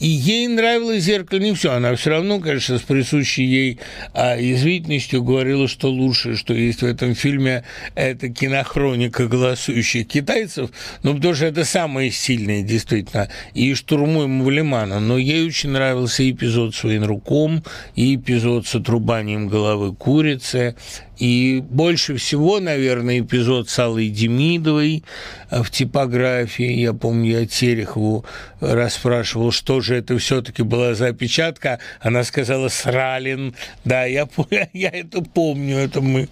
И 0.00 0.08
ей 0.08 0.48
нравилось 0.48 1.04
зеркало 1.04 1.38
не 1.38 1.52
все. 1.52 1.72
Она 1.72 1.94
все 1.96 2.10
равно, 2.10 2.40
конечно, 2.40 2.78
с 2.78 2.82
присущей 2.82 3.44
ей 3.44 3.78
а, 4.14 4.36
язвительностью 4.36 5.22
говорила, 5.22 5.68
что 5.68 5.90
лучшее, 5.90 6.34
что 6.34 6.54
есть 6.54 6.80
в 6.80 6.86
этом 6.86 7.14
фильме, 7.14 7.62
это 7.94 8.30
кинохроника 8.30 9.26
голосующих 9.28 10.08
китайцев, 10.08 10.70
ну, 11.02 11.14
потому 11.14 11.34
что 11.34 11.44
это 11.44 11.64
самое 11.66 12.10
сильное, 12.10 12.62
действительно, 12.62 13.28
и 13.52 13.74
штурмуем 13.74 14.30
Мавлемана. 14.30 14.98
Но 14.98 15.18
ей 15.18 15.46
очень 15.46 15.70
нравился 15.70 16.28
эпизод 16.28 16.74
с 16.74 16.84
военруком, 16.84 17.62
и 17.96 18.14
эпизод 18.16 18.66
с 18.66 18.74
отрубанием 18.74 19.48
головы 19.48 19.94
курицы, 19.94 20.74
и 21.18 21.60
больше 21.68 22.16
всего, 22.16 22.60
наверное, 22.60 23.20
эпизод 23.20 23.68
с 23.68 23.78
Аллой 23.78 24.08
Демидовой 24.08 25.02
э, 25.50 25.62
в 25.62 25.70
типографии. 25.70 26.70
Я 26.70 26.92
помню, 26.92 27.40
я 27.40 27.46
Терехову 27.46 28.24
расспрашивал, 28.60 29.50
что 29.50 29.80
же 29.80 29.96
это 29.96 30.16
все-таки 30.18 30.62
была 30.62 30.94
за 30.94 31.08
опечатка. 31.08 31.80
Она 32.00 32.22
сказала 32.22 32.68
«Сралин». 32.68 33.54
Да, 33.84 34.04
я, 34.04 34.28
я 34.72 34.90
это 34.90 35.22
помню, 35.22 35.78
это 35.78 36.00
мы... 36.00 36.28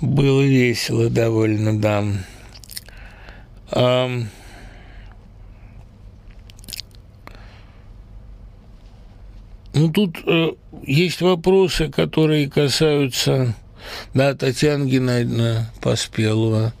Было 0.00 0.42
весело 0.42 1.10
довольно, 1.10 1.78
да. 1.80 2.04
Ну, 9.74 9.92
тут 9.92 10.18
э, 10.24 10.52
есть 10.86 11.20
вопросы, 11.20 11.88
которые 11.88 12.48
касаются 12.48 13.54
да, 14.14 14.34
Татьяна 14.34 14.84
Геннадьевна 14.84 15.70
Поспелова, 15.80 16.72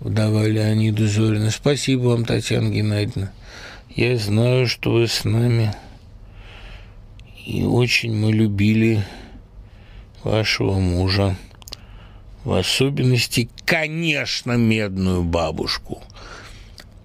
вдова 0.00 0.46
Леонида 0.46 1.06
Зорина. 1.06 1.50
Спасибо 1.50 2.08
вам, 2.08 2.24
Татьяна 2.24 2.68
Геннадьевна. 2.68 3.32
Я 3.94 4.16
знаю, 4.16 4.68
что 4.68 4.92
вы 4.92 5.08
с 5.08 5.24
нами. 5.24 5.74
И 7.46 7.64
очень 7.64 8.14
мы 8.14 8.32
любили 8.32 9.02
вашего 10.22 10.78
мужа. 10.78 11.36
В 12.44 12.52
особенности, 12.52 13.48
конечно, 13.64 14.52
медную 14.52 15.22
бабушку. 15.24 16.02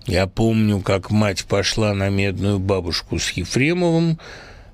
Я 0.06 0.28
помню, 0.28 0.82
как 0.82 1.12
мать 1.12 1.46
пошла 1.46 1.94
на 1.94 2.10
медную 2.10 2.60
бабушку 2.60 3.20
с 3.20 3.32
Ефремовым, 3.32 4.20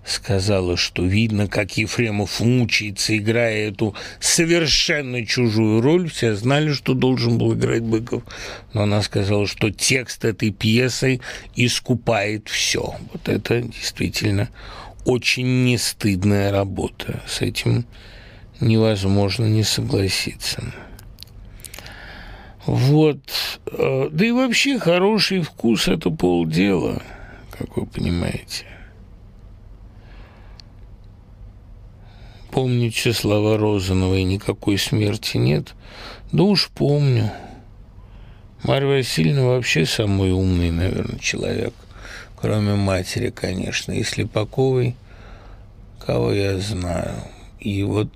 сказала, 0.09 0.77
что 0.77 1.03
видно, 1.03 1.47
как 1.47 1.77
Ефремов 1.77 2.39
мучается, 2.39 3.17
играя 3.17 3.69
эту 3.69 3.95
совершенно 4.19 5.25
чужую 5.25 5.81
роль. 5.81 6.09
Все 6.09 6.35
знали, 6.35 6.73
что 6.73 6.93
должен 6.93 7.37
был 7.37 7.53
играть 7.53 7.83
Быков, 7.83 8.23
но 8.73 8.83
она 8.83 9.01
сказала, 9.01 9.47
что 9.47 9.71
текст 9.71 10.25
этой 10.25 10.51
пьесы 10.51 11.21
искупает 11.55 12.47
все. 12.47 12.95
Вот 13.13 13.29
это 13.29 13.61
действительно 13.61 14.49
очень 15.05 15.65
нестыдная 15.65 16.51
работа. 16.51 17.21
С 17.27 17.41
этим 17.41 17.85
невозможно 18.59 19.45
не 19.45 19.63
согласиться. 19.63 20.73
Вот. 22.65 23.19
Э, 23.71 24.09
да 24.11 24.25
и 24.25 24.31
вообще 24.31 24.77
хороший 24.77 25.41
вкус– 25.41 25.87
это 25.87 26.11
полдела, 26.11 27.01
как 27.51 27.77
вы 27.77 27.85
понимаете. 27.85 28.68
Помните 32.51 33.13
слова 33.13 33.57
Розановой 33.57 34.23
«Никакой 34.23 34.77
смерти 34.77 35.37
нет»? 35.37 35.75
Да 36.31 36.43
уж 36.43 36.69
помню. 36.69 37.31
Марья 38.63 38.87
Васильевна 38.87 39.43
вообще 39.43 39.85
самый 39.85 40.31
умный, 40.31 40.71
наверное, 40.71 41.19
человек. 41.19 41.73
Кроме 42.35 42.75
матери, 42.75 43.29
конечно. 43.29 43.91
И 43.91 44.03
Слепаковой, 44.03 44.95
кого 46.05 46.31
я 46.31 46.57
знаю. 46.57 47.15
И 47.59 47.83
вот 47.83 48.09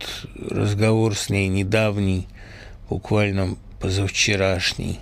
разговор 0.49 1.15
с 1.15 1.30
ней 1.30 1.47
недавний, 1.47 2.27
буквально 2.89 3.55
позавчерашний, 3.80 4.99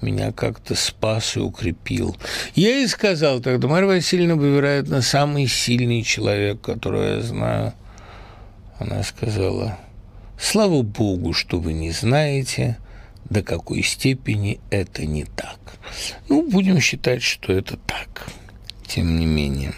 меня 0.00 0.32
как-то 0.32 0.74
спас 0.74 1.36
и 1.36 1.40
укрепил. 1.40 2.16
Я 2.54 2.78
и 2.78 2.86
сказал 2.88 3.40
тогда, 3.40 3.68
Марья 3.68 3.86
Васильевна, 3.86 4.34
вы, 4.34 4.50
вероятно, 4.50 5.00
самый 5.00 5.46
сильный 5.46 6.02
человек, 6.02 6.60
которого 6.60 7.16
я 7.16 7.20
знаю. 7.20 7.72
Она 8.82 9.04
сказала, 9.04 9.78
слава 10.36 10.82
богу, 10.82 11.32
что 11.32 11.60
вы 11.60 11.72
не 11.72 11.92
знаете, 11.92 12.78
до 13.30 13.44
какой 13.44 13.84
степени 13.84 14.58
это 14.70 15.06
не 15.06 15.22
так. 15.24 15.60
Ну, 16.28 16.50
будем 16.50 16.80
считать, 16.80 17.22
что 17.22 17.52
это 17.52 17.76
так, 17.76 18.26
тем 18.88 19.20
не 19.20 19.26
менее. 19.26 19.72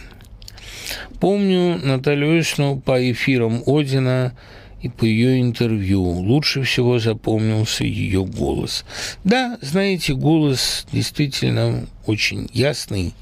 Помню 1.21 1.79
Наталью 1.85 2.33
Ильичну 2.33 2.81
по 2.81 3.13
эфирам 3.13 3.63
Одина 3.67 4.33
и 4.81 4.89
по 4.89 5.05
ее 5.05 5.39
интервью. 5.39 6.03
Лучше 6.03 6.63
всего 6.63 6.99
запомнился 6.99 7.85
ее 7.85 8.25
голос. 8.25 8.87
Да, 9.23 9.59
знаете, 9.61 10.15
голос 10.15 10.87
действительно 10.91 11.87
очень 12.07 12.49
ясный, 12.55 13.13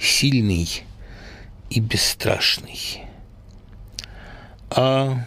сильный 0.00 0.66
и 1.68 1.80
бесстрашный. 1.80 3.07
А 4.70 5.24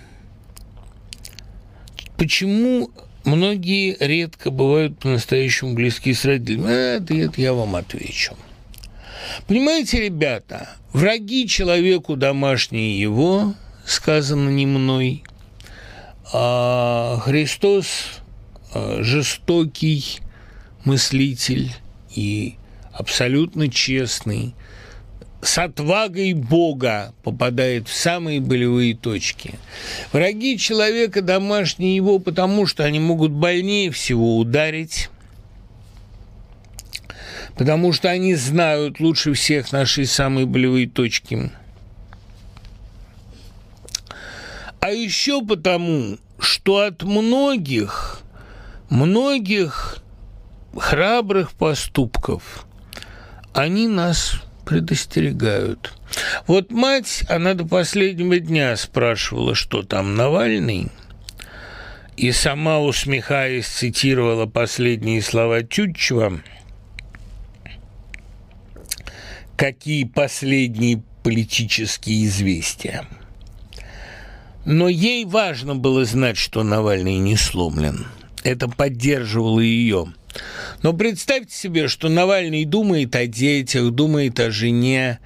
почему 2.18 2.92
многие 3.24 3.98
редко 4.00 4.52
бывают 4.52 5.00
по-настоящему 5.00 5.74
близки 5.74 6.14
с 6.14 6.26
родителями? 6.26 6.72
Это, 6.98 7.14
это 7.14 7.42
я 7.42 7.54
вам 7.54 7.76
отвечу. 7.76 8.36
Понимаете, 9.48 10.02
ребята, 10.02 10.70
враги 10.94 11.48
человеку 11.48 12.16
домашние 12.16 13.00
его, 13.00 13.54
сказано 13.86 14.50
не 14.50 14.66
мной, 14.66 15.24
а 16.34 17.20
Христос 17.22 18.22
а, 18.74 19.04
жестокий 19.04 20.20
мыслитель 20.86 21.74
и 22.16 22.56
абсолютно 22.94 23.70
честный, 23.70 24.54
с 25.42 25.58
отвагой 25.58 26.34
Бога 26.34 27.14
попадает 27.24 27.88
в 27.88 27.94
самые 27.94 28.40
болевые 28.40 28.96
точки. 28.96 29.56
Враги 30.12 30.58
человека 30.58 31.22
домашние 31.22 31.96
его, 31.96 32.20
потому 32.20 32.68
что 32.68 32.84
они 32.84 33.00
могут 33.00 33.32
больнее 33.32 33.92
всего 33.92 34.38
ударить, 34.38 35.10
потому 37.58 37.92
что 37.92 38.10
они 38.10 38.36
знают 38.36 39.00
лучше 39.00 39.34
всех 39.34 39.72
наши 39.72 40.06
самые 40.06 40.46
болевые 40.46 40.88
точки. 40.88 41.52
А 44.80 44.90
еще 44.92 45.44
потому, 45.44 46.18
что 46.40 46.80
от 46.80 47.04
многих, 47.04 48.22
многих 48.90 49.98
храбрых 50.76 51.54
поступков 51.54 52.66
они 53.54 53.88
нас 53.88 54.42
предостерегают. 54.66 55.94
Вот 56.48 56.72
мать, 56.72 57.24
она 57.30 57.54
до 57.54 57.66
последнего 57.66 58.40
дня 58.40 58.76
спрашивала, 58.76 59.56
что 59.56 59.84
там 59.84 60.16
Навальный, 60.16 60.90
и 62.18 62.32
сама, 62.32 62.80
усмехаясь, 62.80 63.68
цитировала 63.68 64.46
последние 64.46 65.22
слова 65.22 65.62
Тютчева– 65.62 66.42
какие 69.62 70.06
последние 70.06 71.04
политические 71.22 72.26
известия. 72.26 73.06
Но 74.66 74.90
ей 74.90 75.24
важно 75.24 75.76
было 75.76 76.04
знать, 76.04 76.36
что 76.36 76.64
Навальный 76.64 77.20
не 77.20 77.36
сломлен. 77.36 78.08
Это 78.44 78.68
поддерживало 78.68 79.60
ее. 79.60 80.08
Но 80.82 80.94
представьте 80.94 81.56
себе, 81.56 81.88
что 81.88 82.10
Навальный 82.10 82.66
думает 82.66 83.16
о 83.16 83.28
детях, 83.28 83.91
думает 83.91 84.40
о 84.40 84.52
жене, 84.52 85.20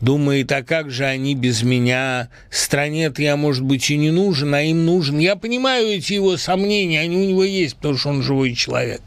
думает, 0.00 0.52
а 0.52 0.62
как 0.62 0.90
же 0.90 1.04
они 1.04 1.34
без 1.34 1.62
меня? 1.62 2.28
Стране-то 2.50 3.22
я, 3.22 3.36
может 3.36 3.64
быть, 3.64 3.90
и 3.90 3.96
не 3.96 4.10
нужен, 4.10 4.54
а 4.54 4.62
им 4.62 4.84
нужен. 4.84 5.18
Я 5.18 5.36
понимаю 5.36 5.88
эти 5.88 6.14
его 6.14 6.36
сомнения, 6.36 7.00
они 7.00 7.16
у 7.16 7.24
него 7.24 7.44
есть, 7.44 7.76
потому 7.76 7.96
что 7.96 8.08
он 8.10 8.22
живой 8.22 8.54
человек. 8.54 9.00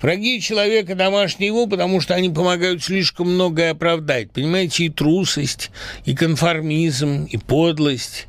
Враги 0.00 0.40
человека 0.40 0.94
домашние 0.94 1.48
его, 1.48 1.66
потому 1.66 2.00
что 2.00 2.14
они 2.14 2.30
помогают 2.30 2.82
слишком 2.82 3.34
многое 3.34 3.72
оправдать. 3.72 4.30
Понимаете, 4.30 4.84
и 4.84 4.88
трусость, 4.88 5.70
и 6.04 6.14
конформизм, 6.14 7.24
и 7.24 7.36
подлость. 7.36 8.26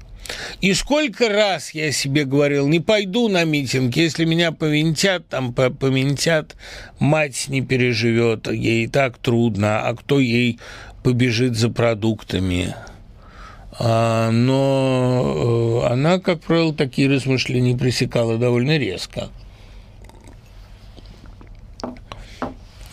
И 0.62 0.74
сколько 0.74 1.30
раз 1.30 1.72
я 1.72 1.92
себе 1.92 2.26
говорил, 2.26 2.68
не 2.68 2.80
пойду 2.80 3.28
на 3.28 3.44
митинг, 3.44 3.96
если 3.96 4.26
меня 4.26 4.52
повинтят, 4.52 5.28
там 5.28 5.54
повинтят, 5.54 6.56
мать 7.00 7.46
не 7.48 7.62
переживет, 7.62 8.52
ей 8.52 8.88
так 8.88 9.18
трудно, 9.18 9.88
а 9.88 9.96
кто 9.96 10.20
ей 10.20 10.60
побежит 11.04 11.56
за 11.56 11.70
продуктами. 11.70 12.76
А, 13.80 14.30
но 14.32 15.82
э, 15.86 15.94
она, 15.94 16.20
как 16.20 16.42
правило, 16.42 16.74
такие 16.74 17.10
размышления 17.10 17.78
пресекала 17.78 18.38
довольно 18.38 18.78
резко. 18.78 19.30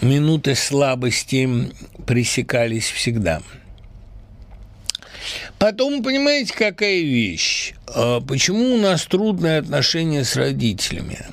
Минуты 0.01 0.55
слабости 0.55 1.73
пресекались 2.06 2.90
всегда. 2.90 3.43
Потом, 5.59 6.02
понимаете, 6.02 6.55
какая 6.55 7.00
вещь? 7.00 7.74
А, 7.86 8.20
почему 8.20 8.74
у 8.74 8.78
нас 8.78 9.05
трудные 9.06 9.59
отношения 9.59 10.24
с 10.24 10.36
родителями? 10.36 11.26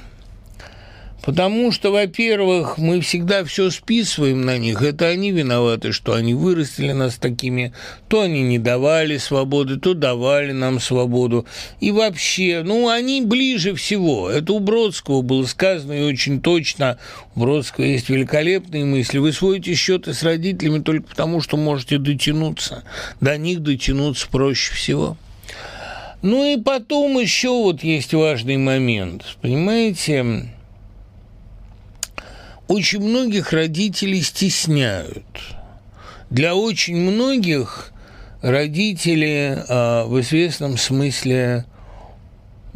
Потому 1.25 1.71
что, 1.71 1.91
во-первых, 1.91 2.77
мы 2.77 3.01
всегда 3.01 3.43
все 3.43 3.71
списываем 3.71 4.41
на 4.41 4.59
них. 4.59 4.83
Это 4.83 5.07
они 5.07 5.31
виноваты, 5.31 5.91
что 5.91 6.13
они 6.13 6.35
вырастили 6.35 6.91
нас 6.91 7.15
такими. 7.15 7.73
То 8.07 8.21
они 8.21 8.43
не 8.43 8.59
давали 8.59 9.17
свободы, 9.17 9.77
то 9.77 9.95
давали 9.95 10.51
нам 10.51 10.79
свободу. 10.79 11.47
И 11.79 11.91
вообще, 11.91 12.61
ну, 12.63 12.89
они 12.89 13.23
ближе 13.23 13.73
всего. 13.73 14.29
Это 14.29 14.53
у 14.53 14.59
Бродского 14.59 15.23
было 15.23 15.45
сказано 15.45 15.93
и 15.93 16.03
очень 16.03 16.41
точно. 16.41 16.99
У 17.35 17.39
Бродского 17.39 17.85
есть 17.85 18.09
великолепные 18.09 18.85
мысли. 18.85 19.17
Вы 19.17 19.33
сводите 19.33 19.73
счеты 19.73 20.13
с 20.13 20.21
родителями 20.21 20.83
только 20.83 21.07
потому, 21.07 21.41
что 21.41 21.57
можете 21.57 21.97
дотянуться. 21.97 22.83
До 23.19 23.35
них 23.35 23.63
дотянуться 23.63 24.27
проще 24.29 24.75
всего. 24.75 25.17
Ну 26.21 26.45
и 26.53 26.61
потом 26.61 27.19
еще 27.19 27.49
вот 27.49 27.83
есть 27.83 28.13
важный 28.13 28.57
момент. 28.57 29.37
Понимаете, 29.41 30.54
очень 32.67 33.01
многих 33.01 33.53
родителей 33.53 34.21
стесняют. 34.21 35.25
Для 36.29 36.55
очень 36.55 36.95
многих 36.97 37.91
родители 38.41 39.57
э, 39.67 40.05
в 40.05 40.19
известном 40.21 40.77
смысле 40.77 41.65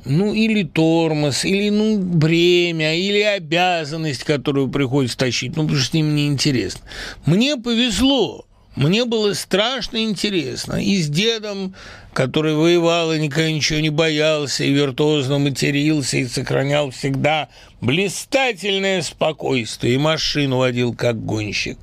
ну, 0.06 0.34
или 0.34 0.64
тормоз, 0.64 1.46
или, 1.46 1.70
ну, 1.70 2.00
бремя, 2.00 2.96
или 2.96 3.22
обязанность, 3.22 4.24
которую 4.24 4.70
приходится 4.70 5.18
тащить, 5.18 5.56
ну, 5.56 5.64
потому 5.64 5.80
что 5.80 5.92
с 5.92 5.94
ним 5.94 6.16
неинтересно. 6.16 6.82
Мне 7.26 7.58
повезло. 7.58 8.46
Мне 8.76 9.06
было 9.06 9.34
страшно 9.34 9.98
интересно. 9.98 10.76
И 10.76 11.02
с 11.02 11.10
дедом, 11.10 11.76
который 12.14 12.54
воевал 12.54 13.12
и 13.12 13.20
никогда 13.20 13.52
ничего 13.52 13.80
не 13.80 13.90
боялся, 13.90 14.64
и 14.64 14.72
виртуозно 14.72 15.38
матерился, 15.38 16.18
и 16.18 16.28
сохранял 16.28 16.92
всегда 16.92 17.50
блистательное 17.82 19.02
спокойствие, 19.02 19.96
и 19.96 19.98
машину 19.98 20.58
водил 20.58 20.94
как 20.94 21.24
гонщик. 21.24 21.78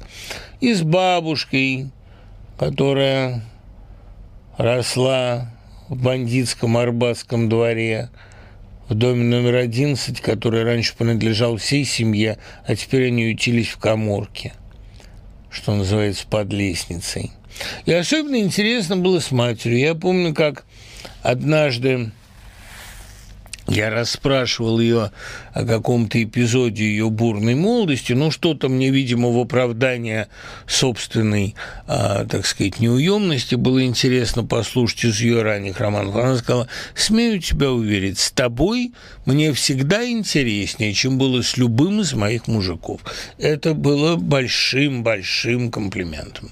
И 0.61 0.73
с 0.73 0.83
бабушкой, 0.83 1.91
которая 2.59 3.43
росла 4.57 5.53
в 5.89 6.03
бандитском 6.03 6.77
арбатском 6.77 7.49
дворе, 7.49 8.11
в 8.89 8.95
доме 8.95 9.25
номер 9.25 9.57
11, 9.57 10.21
который 10.21 10.63
раньше 10.63 10.97
принадлежал 10.97 11.57
всей 11.57 11.85
семье, 11.85 12.39
а 12.67 12.77
теперь 12.77 13.09
они 13.09 13.25
ютились 13.25 13.69
в 13.69 13.79
коморке– 13.79 14.53
что 15.57 15.75
называется, 15.75 16.27
под 16.29 16.53
лестницей. 16.53 17.33
И 17.87 17.93
особенно 17.93 18.37
интересно 18.37 18.97
было 18.97 19.21
с 19.21 19.31
матерью. 19.31 19.79
Я 19.79 19.95
помню, 19.95 20.35
как 20.35 20.65
однажды 21.23 22.11
я 23.69 23.91
расспрашивал 23.91 24.79
ее 24.79 25.11
о 25.53 25.65
каком-то 25.65 26.23
эпизоде 26.23 26.85
ее 26.85 27.11
бурной 27.11 27.55
молодости, 27.55 28.13
ну, 28.13 28.31
что-то 28.31 28.69
мне, 28.69 28.91
видимо, 28.91 29.31
в 29.31 29.39
оправдание 29.39 30.29
собственной, 30.67 31.55
а, 31.87 32.25
так 32.27 32.47
сказать, 32.47 32.79
неуемности 32.81 33.55
было 33.55 33.85
интересно 33.85 34.45
послушать 34.45 35.05
из 35.05 35.21
ее 35.21 35.43
ранних 35.43 35.81
романов. 35.81 36.15
Она 36.17 36.37
сказала, 36.37 36.69
смею 36.95 37.41
тебя 37.41 37.73
уверить, 37.73 38.19
с 38.19 38.31
тобой 38.31 38.93
мне 39.25 39.53
всегда 39.53 40.09
интереснее, 40.09 40.93
чем 40.93 41.19
было 41.19 41.43
с 41.43 41.57
любым 41.57 42.01
из 42.01 42.13
моих 42.13 42.47
мужиков. 42.47 43.01
Это 43.39 43.75
было 43.75 44.17
большим-большим 44.17 45.71
комплиментом. 45.71 46.51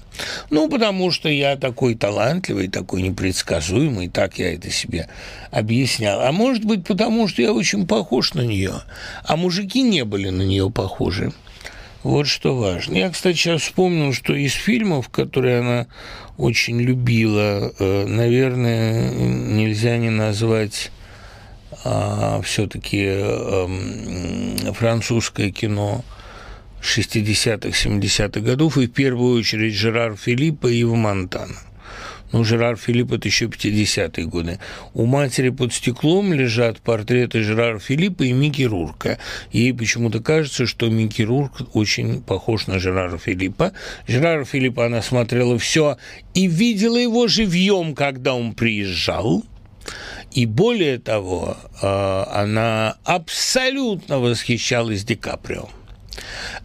Ну, 0.49 0.69
потому 0.69 1.11
что 1.11 1.29
я 1.29 1.55
такой 1.55 1.95
талантливый, 1.95 2.67
такой 2.67 3.01
непредсказуемый, 3.01 4.09
так 4.09 4.39
я 4.39 4.53
это 4.53 4.69
себе 4.69 5.07
объяснял. 5.51 6.21
А 6.21 6.31
может 6.31 6.65
быть, 6.65 6.85
потому 6.85 7.04
что 7.27 7.41
я 7.41 7.53
очень 7.53 7.87
похож 7.87 8.33
на 8.33 8.41
нее, 8.41 8.81
а 9.23 9.35
мужики 9.35 9.81
не 9.81 10.05
были 10.05 10.29
на 10.29 10.43
нее 10.43 10.69
похожи. 10.69 11.31
Вот 12.03 12.27
что 12.27 12.55
важно. 12.55 12.95
Я, 12.95 13.09
кстати, 13.09 13.35
сейчас 13.35 13.63
вспомнил, 13.63 14.13
что 14.13 14.35
из 14.35 14.53
фильмов, 14.53 15.09
которые 15.09 15.59
она 15.59 15.87
очень 16.37 16.79
любила, 16.79 17.73
э, 17.79 18.05
наверное, 18.05 19.09
нельзя 19.11 19.97
не 19.97 20.11
назвать 20.11 20.91
а, 21.83 22.41
все-таки 22.43 23.05
а, 23.07 23.65
эм, 23.65 24.73
французское 24.73 25.51
кино 25.51 26.03
60-х, 26.81 27.69
70-х 27.69 28.39
годов, 28.39 28.77
и 28.77 28.87
в 28.87 28.91
первую 28.91 29.39
очередь 29.39 29.73
Жерар 29.73 30.15
Филиппа 30.15 30.67
и 30.67 30.81
Ива 30.81 30.95
Монтана. 30.95 31.55
Ну, 32.31 32.43
Жерар 32.43 32.75
Филипп– 32.75 33.11
это 33.13 33.27
еще 33.27 33.45
50-е 33.45 34.25
годы. 34.25 34.59
У 34.93 35.05
матери 35.05 35.49
под 35.49 35.73
стеклом 35.73 36.33
лежат 36.33 36.79
портреты 36.79 37.41
Жерара 37.41 37.79
Филиппа 37.79 38.23
и 38.23 38.33
Микки 38.33 38.63
Рурка. 38.63 39.19
Ей 39.51 39.73
почему-то 39.73 40.21
кажется, 40.21 40.65
что 40.65 40.89
Микки 40.89 41.21
Рурк 41.21 41.75
очень 41.75 42.21
похож 42.21 42.67
на 42.67 42.79
Жерара 42.79 43.17
Филиппа. 43.17 43.73
Жерара 44.07 44.43
Филиппа 44.43 44.85
она 44.85 45.01
смотрела 45.01 45.57
все 45.59 45.97
и 46.33 46.47
видела 46.47 46.97
его 46.97 47.27
живьем, 47.27 47.95
когда 47.95 48.33
он 48.35 48.53
приезжал. 48.53 49.43
И 50.31 50.45
более 50.45 50.99
того, 50.99 51.57
э, 51.81 52.23
она 52.31 52.97
абсолютно 53.03 54.19
восхищалась 54.19 55.03
Ди 55.03 55.15
Каприо. 55.15 55.69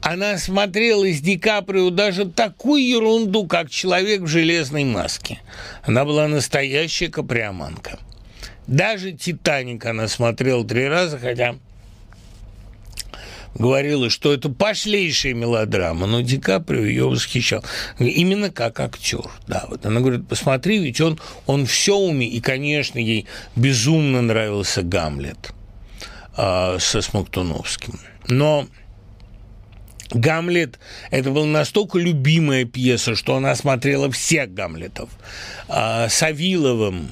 Она 0.00 0.38
смотрела 0.38 1.04
из 1.04 1.20
Ди 1.20 1.36
Каприо 1.36 1.90
даже 1.90 2.26
такую 2.26 2.86
ерунду, 2.86 3.46
как 3.46 3.70
человек 3.70 4.22
в 4.22 4.26
железной 4.26 4.84
маске. 4.84 5.40
Она 5.82 6.04
была 6.04 6.28
настоящая 6.28 7.08
каприоманка. 7.08 7.98
Даже 8.66 9.12
«Титаник» 9.12 9.84
она 9.84 10.06
смотрела 10.06 10.64
три 10.64 10.86
раза, 10.86 11.18
хотя 11.18 11.56
говорила, 13.54 14.10
что 14.10 14.32
это 14.32 14.48
пошлейшая 14.48 15.34
мелодрама, 15.34 16.06
но 16.06 16.20
Ди 16.20 16.38
Каприо 16.38 16.84
ее 16.84 17.08
восхищал. 17.08 17.64
Именно 17.98 18.50
как 18.50 18.78
актер. 18.78 19.28
Да, 19.48 19.66
вот 19.68 19.84
она 19.84 20.00
говорит, 20.00 20.28
посмотри, 20.28 20.78
ведь 20.78 21.00
он, 21.00 21.18
он 21.46 21.66
все 21.66 21.96
умеет. 21.96 22.32
И, 22.34 22.40
конечно, 22.40 22.98
ей 22.98 23.26
безумно 23.56 24.22
нравился 24.22 24.82
Гамлет 24.82 25.52
э, 26.36 26.76
со 26.78 27.02
Смоктуновским. 27.02 27.98
Но 28.28 28.68
Гамлет– 30.12 30.78
это 31.10 31.30
была 31.30 31.46
настолько 31.46 31.98
любимая 31.98 32.64
пьеса, 32.64 33.14
что 33.14 33.36
она 33.36 33.54
смотрела 33.54 34.10
всех 34.10 34.52
Гамлетов. 34.52 35.10
А, 35.68 36.08
Савиловым, 36.08 37.10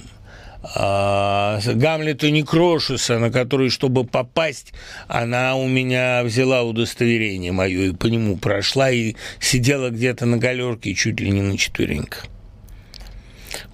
а, 0.62 1.60
Гамлета 1.64 2.30
Некрошуса, 2.30 3.18
на 3.18 3.30
который, 3.30 3.70
чтобы 3.70 4.04
попасть, 4.04 4.72
она 5.06 5.56
у 5.56 5.68
меня 5.68 6.22
взяла 6.24 6.62
удостоверение 6.62 7.52
мое 7.52 7.90
и 7.90 7.92
по 7.92 8.06
нему 8.06 8.36
прошла 8.36 8.90
и 8.90 9.14
сидела 9.40 9.90
где-то 9.90 10.26
на 10.26 10.36
галерке 10.36 10.94
чуть 10.94 11.20
ли 11.20 11.30
не 11.30 11.42
на 11.42 11.56
четвереньках. 11.56 12.26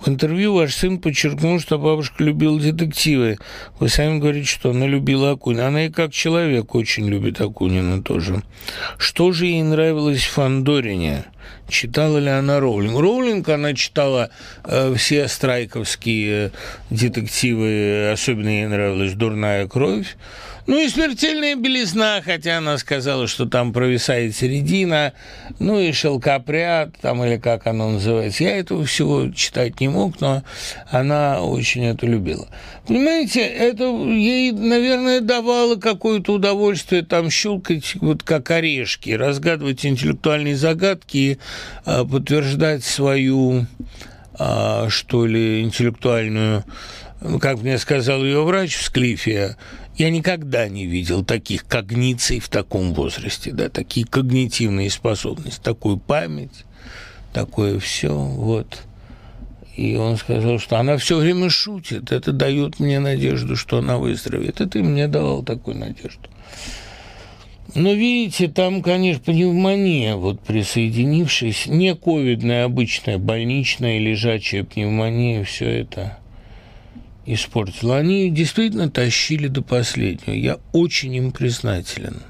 В 0.04 0.08
интервью 0.10 0.52
ваш 0.52 0.74
сын 0.74 0.98
подчеркнул, 0.98 1.58
что 1.58 1.78
бабушка 1.78 2.22
любила 2.22 2.60
детективы. 2.60 3.38
Вы 3.80 3.88
сами 3.88 4.18
говорите, 4.18 4.46
что 4.46 4.70
она 4.70 4.86
любила 4.86 5.30
Акунина. 5.30 5.68
Она 5.68 5.86
и 5.86 5.90
как 5.90 6.12
человек 6.12 6.74
очень 6.74 7.08
любит 7.08 7.40
Акунина 7.40 8.02
тоже. 8.02 8.42
Что 8.98 9.32
же 9.32 9.46
ей 9.46 9.62
нравилось 9.62 10.22
в 10.22 10.30
Фандорине? 10.32 11.24
Читала 11.70 12.18
ли 12.18 12.28
она 12.28 12.60
Роулинг? 12.60 13.00
Роулинг 13.00 13.48
она 13.48 13.72
читала 13.72 14.28
э, 14.64 14.94
все 14.94 15.26
страйковские 15.26 16.52
детективы, 16.90 18.10
особенно 18.12 18.48
ей 18.48 18.66
нравилась 18.66 19.14
«Дурная 19.14 19.66
кровь». 19.66 20.16
Ну 20.66 20.80
и 20.80 20.88
смертельная 20.88 21.56
белизна, 21.56 22.22
хотя 22.24 22.56
она 22.56 22.78
сказала, 22.78 23.26
что 23.26 23.44
там 23.44 23.74
провисает 23.74 24.34
середина, 24.34 25.12
ну 25.58 25.78
и 25.78 25.92
шелкопряд, 25.92 26.96
там 27.02 27.22
или 27.22 27.36
как 27.36 27.66
оно 27.66 27.90
называется. 27.90 28.44
Я 28.44 28.56
этого 28.56 28.86
всего 28.86 29.28
читать 29.30 29.80
не 29.80 29.88
мог, 29.88 30.22
но 30.22 30.42
она 30.90 31.42
очень 31.42 31.84
это 31.84 32.06
любила. 32.06 32.48
Понимаете, 32.86 33.40
это 33.40 33.84
ей, 33.84 34.52
наверное, 34.52 35.20
давало 35.20 35.76
какое-то 35.76 36.32
удовольствие 36.32 37.04
там 37.04 37.28
щелкать 37.28 37.96
вот 37.96 38.22
как 38.22 38.50
орешки, 38.50 39.10
разгадывать 39.10 39.84
интеллектуальные 39.84 40.56
загадки 40.56 41.38
а, 41.84 42.06
подтверждать 42.06 42.84
свою, 42.84 43.66
а, 44.38 44.88
что 44.88 45.26
ли, 45.26 45.60
интеллектуальную 45.62 46.64
ну, 47.24 47.38
как 47.38 47.62
мне 47.62 47.78
сказал 47.78 48.22
ее 48.22 48.44
врач 48.44 48.76
в 48.76 48.82
Склифе, 48.82 49.56
я 49.96 50.10
никогда 50.10 50.68
не 50.68 50.86
видел 50.86 51.24
таких 51.24 51.66
когниций 51.66 52.40
в 52.40 52.48
таком 52.48 52.94
возрасте, 52.94 53.52
да, 53.52 53.68
такие 53.68 54.06
когнитивные 54.06 54.90
способности, 54.90 55.60
такую 55.62 55.98
память, 55.98 56.64
такое 57.32 57.78
все, 57.78 58.12
вот. 58.12 58.82
И 59.76 59.96
он 59.96 60.16
сказал, 60.16 60.58
что 60.58 60.78
она 60.78 60.96
все 60.98 61.18
время 61.18 61.50
шутит, 61.50 62.12
это 62.12 62.32
дает 62.32 62.78
мне 62.78 63.00
надежду, 63.00 63.56
что 63.56 63.78
она 63.78 63.98
выздоровеет. 63.98 64.60
Это 64.60 64.68
ты 64.68 64.82
мне 64.84 65.08
давал 65.08 65.42
такую 65.42 65.76
надежду. 65.76 66.28
Но 67.74 67.92
видите, 67.92 68.46
там, 68.46 68.82
конечно, 68.82 69.20
пневмония, 69.24 70.14
вот 70.14 70.38
присоединившись, 70.40 71.66
не 71.66 71.96
ковидная, 71.96 72.66
обычная, 72.66 73.18
больничная, 73.18 73.98
лежачая 73.98 74.62
пневмония, 74.62 75.42
все 75.42 75.80
это 75.80 76.18
испортила. 77.26 77.98
Они 77.98 78.30
действительно 78.30 78.90
тащили 78.90 79.48
до 79.48 79.62
последнего. 79.62 80.34
Я 80.34 80.58
очень 80.72 81.14
им 81.14 81.32
признателен. 81.32 82.22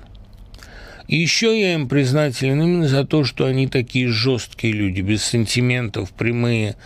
И 1.09 1.17
еще 1.17 1.61
я 1.61 1.75
им 1.75 1.89
признателен 1.89 2.63
именно 2.63 2.89
за 2.89 3.05
то, 3.05 3.25
что 3.25 3.45
они 3.47 3.67
такие 3.67 4.09
жесткие 4.09 4.73
люди, 4.73 5.01
без 5.01 5.23
сантиментов, 5.23 6.13
прямые, 6.13 6.77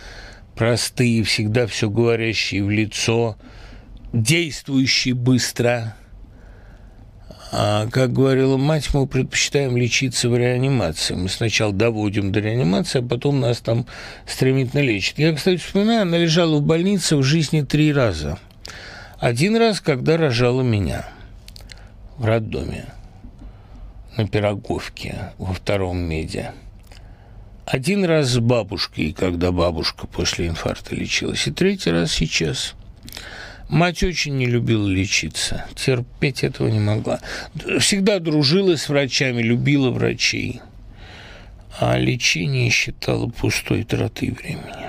простые, 0.55 1.23
всегда 1.23 1.67
все 1.67 1.89
говорящие 1.89 2.63
в 2.63 2.69
лицо, 2.69 3.37
действующие 4.11 5.13
быстро– 5.13 5.95
как 7.51 8.13
говорила 8.13 8.57
мать, 8.57 8.93
мы 8.93 9.07
предпочитаем 9.07 9.75
лечиться 9.75 10.29
в 10.29 10.37
реанимации. 10.37 11.15
Мы 11.15 11.29
сначала 11.29 11.73
доводим 11.73 12.31
до 12.31 12.39
реанимации, 12.39 12.99
а 12.99 13.01
потом 13.01 13.39
нас 13.39 13.59
там 13.59 13.87
стремительно 14.27 14.81
лечат. 14.81 15.17
Я, 15.17 15.33
кстати, 15.33 15.57
вспоминаю, 15.57 16.03
она 16.03 16.17
лежала 16.17 16.57
в 16.57 16.61
больнице 16.61 17.15
в 17.15 17.23
жизни 17.23 17.61
три 17.61 17.91
раза. 17.91 18.37
Один 19.17 19.57
раз, 19.57 19.81
когда 19.81 20.17
рожала 20.17 20.61
меня 20.61 21.07
в 22.17 22.25
роддоме 22.25 22.85
на 24.15 24.27
Пироговке 24.27 25.31
во 25.37 25.53
втором 25.53 25.97
меде. 25.97 26.51
Один 27.65 28.05
раз 28.05 28.29
с 28.29 28.39
бабушкой, 28.39 29.11
когда 29.13 29.51
бабушка 29.51 30.07
после 30.07 30.47
инфаркта 30.47 30.95
лечилась. 30.95 31.47
И 31.47 31.51
третий 31.51 31.91
раз 31.91 32.11
сейчас– 32.11 32.75
Мать 33.69 34.01
очень 34.01 34.35
не 34.35 34.47
любила 34.47 34.87
лечиться, 34.87 35.65
терпеть 35.75 36.43
этого 36.43 36.69
не 36.69 36.79
могла. 36.79 37.19
Всегда 37.79 38.17
дружила 38.17 38.75
с 38.75 38.89
врачами, 38.89 39.43
любила 39.43 39.91
врачей. 39.91 40.61
А 41.79 41.95
лечение 41.97 42.71
считала 42.71 43.27
пустой 43.27 43.83
тратой 43.83 44.31
времени. 44.31 44.87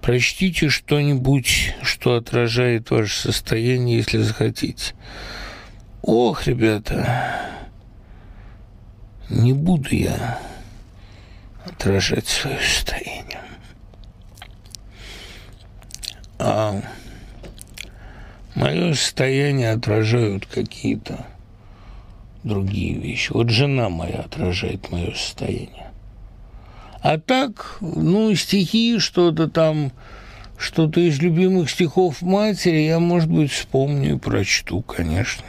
Прочтите 0.00 0.68
что-нибудь, 0.68 1.74
что 1.82 2.14
отражает 2.14 2.90
ваше 2.90 3.18
состояние, 3.18 3.98
если 3.98 4.18
захотите. 4.18 4.94
Ох, 6.02 6.46
ребята, 6.46 7.50
не 9.28 9.52
буду 9.52 9.88
я 9.90 10.38
отражать 11.66 12.28
свое 12.28 12.60
состояние 12.60 13.40
а 16.40 16.80
мое 18.54 18.94
состояние 18.94 19.72
отражают 19.72 20.46
какие-то 20.46 21.26
другие 22.42 22.94
вещи. 22.94 23.32
Вот 23.32 23.50
жена 23.50 23.90
моя 23.90 24.20
отражает 24.20 24.90
мое 24.90 25.12
состояние. 25.12 25.90
А 27.02 27.18
так, 27.18 27.76
ну, 27.80 28.34
стихи, 28.34 28.98
что-то 28.98 29.48
там, 29.48 29.92
что-то 30.58 31.00
из 31.00 31.20
любимых 31.20 31.70
стихов 31.70 32.22
матери, 32.22 32.80
я, 32.80 32.98
может 32.98 33.30
быть, 33.30 33.52
вспомню 33.52 34.16
и 34.16 34.18
прочту, 34.18 34.82
конечно. 34.82 35.44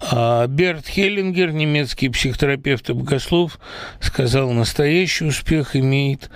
А 0.00 0.46
Берт 0.46 0.86
Хеллингер, 0.86 1.52
немецкий 1.52 2.08
психотерапевт 2.08 2.90
и 2.90 2.92
богослов, 2.92 3.58
сказал, 4.00 4.50
настоящий 4.50 5.24
успех 5.24 5.76
имеет 5.76 6.30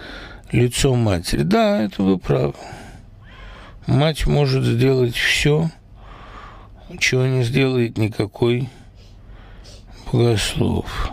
лицо 0.53 0.95
матери. 0.95 1.43
Да, 1.43 1.83
это 1.83 2.03
вы 2.03 2.19
правы. 2.19 2.55
Мать 3.87 4.27
может 4.27 4.65
сделать 4.65 5.17
все, 5.17 5.71
чего 6.99 7.27
не 7.27 7.43
сделает 7.43 7.97
никакой 7.97 8.69
богослов. 10.13 11.13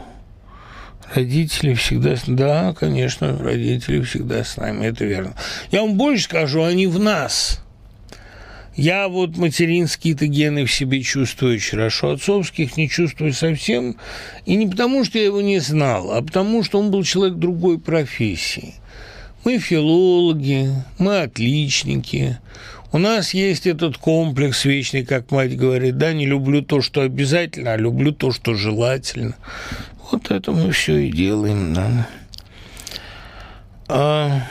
Родители 1.13 1.73
всегда... 1.75 2.15
Да, 2.27 2.73
конечно, 2.73 3.37
родители 3.37 4.01
всегда 4.01 4.43
с 4.43 4.57
нами, 4.57 4.87
это 4.87 5.05
верно. 5.05 5.35
Я 5.71 5.81
вам 5.81 5.95
больше 5.95 6.23
скажу, 6.23 6.63
они 6.63 6.87
в 6.87 6.99
нас. 6.99 7.61
Я 8.75 9.07
вот 9.07 9.37
материнские-то 9.37 10.27
гены 10.27 10.65
в 10.65 10.73
себе 10.73 11.01
чувствую 11.01 11.55
очень 11.55 11.71
хорошо, 11.71 12.11
отцовских 12.11 12.75
не 12.75 12.89
чувствую 12.89 13.31
совсем. 13.31 13.95
И 14.45 14.55
не 14.55 14.67
потому, 14.67 15.05
что 15.05 15.17
я 15.17 15.25
его 15.25 15.41
не 15.41 15.59
знал, 15.59 16.11
а 16.11 16.21
потому, 16.21 16.63
что 16.63 16.79
он 16.79 16.91
был 16.91 17.03
человек 17.03 17.37
другой 17.37 17.79
профессии. 17.79 18.73
Мы 19.45 19.59
филологи, 19.59 20.71
мы 20.97 21.21
отличники. 21.21 22.39
У 22.91 22.97
нас 22.97 23.35
есть 23.35 23.67
этот 23.67 23.95
комплекс 23.95 24.65
вечный, 24.65 25.05
как 25.05 25.29
мать 25.29 25.55
говорит, 25.55 25.99
да, 25.99 26.13
не 26.13 26.25
люблю 26.25 26.63
то, 26.63 26.81
что 26.81 27.01
обязательно, 27.01 27.73
а 27.73 27.77
люблю 27.77 28.11
то, 28.11 28.31
что 28.31 28.55
желательно. 28.55 29.35
Вот 30.09 30.31
это 30.31 30.51
мы 30.51 30.71
все 30.71 30.97
и 30.97 31.11
делаем, 31.11 31.75
да. 31.75 32.07
А... 33.87 34.41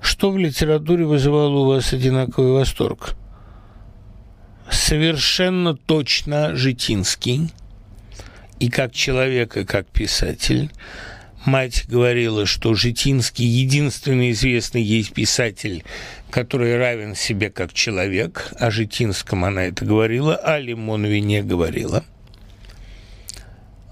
Что 0.00 0.30
в 0.30 0.38
литературе 0.38 1.04
вызывало 1.04 1.58
у 1.58 1.66
вас 1.66 1.92
одинаковый 1.92 2.52
восторг? 2.52 3.16
Совершенно 4.70 5.76
точно 5.76 6.56
Житинский. 6.56 7.50
И 8.60 8.70
как 8.70 8.94
человек, 8.94 9.58
и 9.58 9.64
как 9.66 9.86
писатель. 9.88 10.70
Мать 11.44 11.84
говорила, 11.88 12.46
что 12.46 12.74
Житинский 12.74 13.44
единственный 13.44 14.30
известный 14.30 14.82
ей 14.82 15.04
писатель, 15.04 15.84
который 16.30 16.76
равен 16.76 17.14
себе 17.14 17.50
как 17.50 17.72
человек. 17.72 18.52
О 18.58 18.70
Житинском 18.70 19.44
она 19.44 19.64
это 19.64 19.84
говорила, 19.84 20.36
а 20.36 20.58
Лимонове 20.58 21.20
не 21.20 21.42
говорила. 21.42 22.04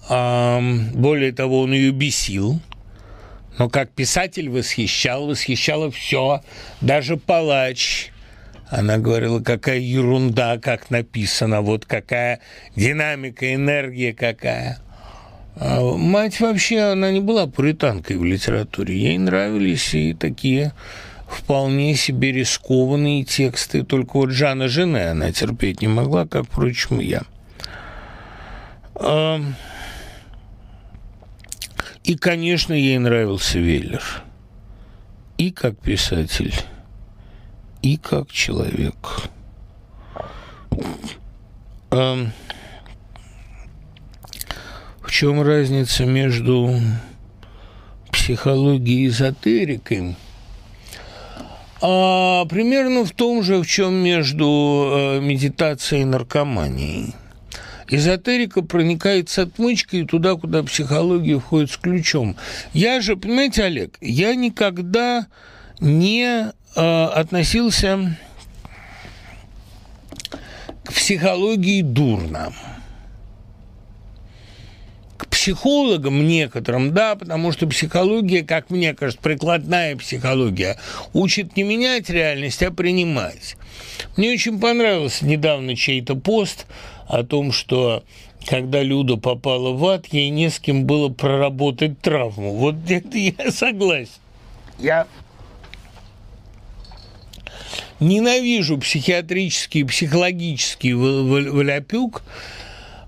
Более 0.08 1.32
того, 1.32 1.60
он 1.60 1.72
ее 1.72 1.90
бесил– 1.92 2.60
но 3.58 3.68
как 3.68 3.90
писатель 3.90 4.48
восхищал, 4.48 5.26
восхищало 5.26 5.90
все, 5.90 6.42
даже 6.80 7.16
палач. 7.16 8.10
Она 8.70 8.96
говорила, 8.96 9.40
какая 9.40 9.78
ерунда, 9.78 10.58
как 10.58 10.90
написано, 10.90 11.60
вот 11.60 11.84
какая 11.84 12.40
динамика, 12.74 13.54
энергия 13.54 14.14
какая. 14.14 14.78
А 15.56 15.80
мать 15.96 16.40
вообще, 16.40 16.80
она 16.80 17.10
не 17.10 17.20
была 17.20 17.46
пуританкой 17.46 18.16
в 18.16 18.24
литературе. 18.24 18.96
Ей 18.96 19.18
нравились 19.18 19.94
и 19.94 20.14
такие 20.14 20.72
вполне 21.28 21.94
себе 21.94 22.32
рискованные 22.32 23.24
тексты. 23.24 23.82
Только 23.84 24.16
вот 24.16 24.30
Жанна 24.30 24.68
жены 24.68 25.10
она 25.10 25.32
терпеть 25.32 25.80
не 25.82 25.88
могла, 25.88 26.26
как, 26.26 26.46
впрочем, 26.46 27.00
я. 27.00 27.22
И, 32.04 32.16
конечно, 32.16 32.72
ей 32.72 32.98
нравился 32.98 33.58
Веллер. 33.58 34.02
И 35.38 35.50
как 35.50 35.78
писатель, 35.78 36.54
и 37.80 37.96
как 37.96 38.30
человек. 38.30 38.96
Чем 45.12 45.42
разница 45.42 46.06
между 46.06 46.80
психологией 48.10 49.04
и 49.04 49.08
эзотерикой? 49.08 50.16
А, 51.82 52.46
примерно 52.46 53.04
в 53.04 53.10
том 53.10 53.42
же, 53.42 53.58
в 53.58 53.66
чем 53.66 53.92
между 53.92 54.90
э, 54.90 55.20
медитацией 55.20 56.02
и 56.02 56.06
наркоманией. 56.06 57.14
Эзотерика 57.88 58.62
проникает 58.62 59.28
с 59.28 59.38
отмычкой 59.38 60.06
туда, 60.06 60.34
куда 60.36 60.62
психология 60.62 61.38
входит 61.38 61.70
с 61.70 61.76
ключом. 61.76 62.34
Я 62.72 63.02
же, 63.02 63.14
понимаете, 63.14 63.64
Олег, 63.64 63.98
я 64.00 64.34
никогда 64.34 65.26
не 65.78 66.24
э, 66.74 67.04
относился 67.04 68.16
к 70.84 70.94
психологии 70.94 71.82
дурно. 71.82 72.54
Психологам 75.42 76.24
некоторым, 76.24 76.94
да, 76.94 77.16
потому 77.16 77.50
что 77.50 77.66
психология, 77.66 78.44
как 78.44 78.70
мне 78.70 78.94
кажется, 78.94 79.20
прикладная 79.20 79.96
психология, 79.96 80.78
учит 81.12 81.56
не 81.56 81.64
менять 81.64 82.08
реальность, 82.08 82.62
а 82.62 82.70
принимать. 82.70 83.56
Мне 84.16 84.30
очень 84.30 84.60
понравился 84.60 85.26
недавно 85.26 85.74
чей-то 85.74 86.14
пост– 86.14 86.66
о 87.12 87.24
том, 87.24 87.52
что 87.52 88.04
когда 88.46 88.82
Люда 88.82 89.16
попала 89.16 89.72
в 89.72 89.84
ад, 89.84 90.06
ей 90.06 90.30
не 90.30 90.48
с 90.48 90.58
кем 90.58 90.86
было 90.86 91.10
проработать 91.10 92.00
травму. 92.00 92.54
Вот 92.54 92.76
это 92.88 93.18
я 93.18 93.50
согласен. 93.50 94.12
Я 94.78 95.06
ненавижу 98.00 98.78
психиатрический, 98.78 99.84
психологический 99.84 100.94
валяпюк, 100.94 102.22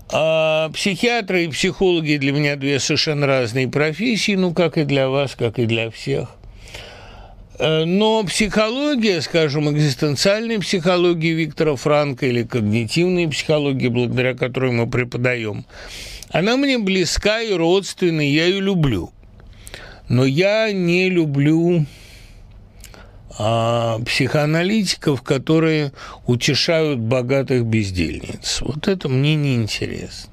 а 0.09 0.69
психиатры 0.69 1.45
и 1.45 1.47
психологи 1.47 2.17
для 2.17 2.31
меня 2.31 2.55
две 2.55 2.79
совершенно 2.79 3.25
разные 3.25 3.67
профессии, 3.67 4.35
ну, 4.35 4.53
как 4.53 4.77
и 4.77 4.83
для 4.83 5.09
вас, 5.09 5.35
как 5.35 5.57
и 5.59 5.65
для 5.65 5.89
всех. 5.89 6.29
Э, 7.57 7.85
но 7.85 8.23
психология, 8.23 9.21
скажем, 9.21 9.71
экзистенциальная 9.71 10.59
психология 10.59 11.33
Виктора 11.33 11.75
Франка 11.75 12.27
или 12.27 12.43
когнитивная 12.43 13.27
психология, 13.27 13.89
благодаря 13.89 14.35
которой 14.35 14.71
мы 14.71 14.89
преподаем, 14.89 15.65
она 16.29 16.57
мне 16.57 16.77
близка 16.77 17.41
и 17.41 17.53
родственна, 17.53 18.21
я 18.21 18.45
ее 18.45 18.59
люблю. 18.59 19.11
Но 20.07 20.25
я 20.25 20.71
не 20.71 21.09
люблю 21.09 21.85
а, 23.37 23.99
психоаналитиков, 24.05 25.21
которые 25.21 25.91
утешают 26.25 26.99
богатых 26.99 27.65
бездельниц. 27.65 28.61
Вот 28.61 28.87
это 28.87 29.09
мне 29.09 29.35
не 29.35 29.55
интересно. 29.55 30.31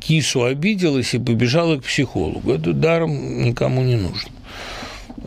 кису 0.00 0.44
обиделась 0.44 1.14
и 1.14 1.18
побежала 1.18 1.76
к 1.76 1.84
психологу. 1.84 2.52
Это 2.52 2.72
даром 2.72 3.42
никому 3.42 3.82
не 3.82 3.96
нужно. 3.96 4.30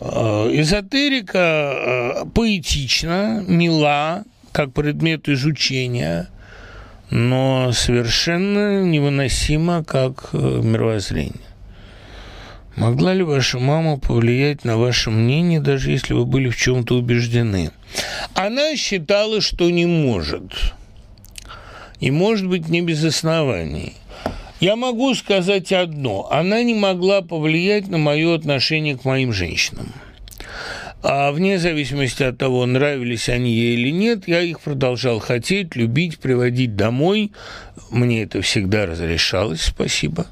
Э, 0.00 0.50
эзотерика 0.52 1.38
э, 1.38 2.24
поэтична, 2.34 3.44
мила, 3.46 4.24
как 4.52 4.72
предмет 4.72 5.28
изучения, 5.28 6.28
но 7.10 7.72
совершенно 7.72 8.82
невыносима 8.82 9.84
как 9.84 10.30
э, 10.32 10.60
мировоззрение. 10.62 11.47
Могла 12.78 13.14
ли 13.14 13.22
ваша 13.22 13.58
мама 13.58 13.98
повлиять 13.98 14.64
на 14.64 14.76
ваше 14.76 15.10
мнение, 15.10 15.60
даже 15.60 15.90
если 15.90 16.14
вы 16.14 16.24
были 16.24 16.48
в 16.48 16.56
чем-то 16.56 16.96
убеждены? 16.96 17.70
Она 18.34 18.76
считала, 18.76 19.40
что 19.40 19.70
не 19.70 19.86
может. 19.86 20.52
И, 22.00 22.10
может 22.10 22.46
быть, 22.46 22.68
не 22.68 22.80
без 22.82 23.04
оснований– 23.04 23.94
я 24.60 24.74
могу 24.74 25.14
сказать 25.14 25.72
одно. 25.72 26.28
Она 26.32 26.62
не 26.64 26.74
могла 26.74 27.22
повлиять 27.22 27.86
на 27.88 27.98
мое 27.98 28.34
отношение 28.34 28.96
к 28.96 29.04
моим 29.04 29.32
женщинам. 29.32 29.92
А 31.00 31.30
вне 31.30 31.60
зависимости 31.60 32.24
от 32.24 32.38
того, 32.38 32.66
нравились 32.66 33.28
они 33.28 33.52
ей 33.52 33.74
или 33.74 33.92
нет, 33.92 34.26
я 34.26 34.40
их 34.40 34.60
продолжал 34.60 35.20
хотеть, 35.20 35.76
любить, 35.76 36.18
приводить 36.18 36.74
домой. 36.74 37.30
Мне 37.90 38.24
это 38.24 38.42
всегда 38.42 38.86
разрешалось, 38.86 39.62
спасибо. 39.62 40.26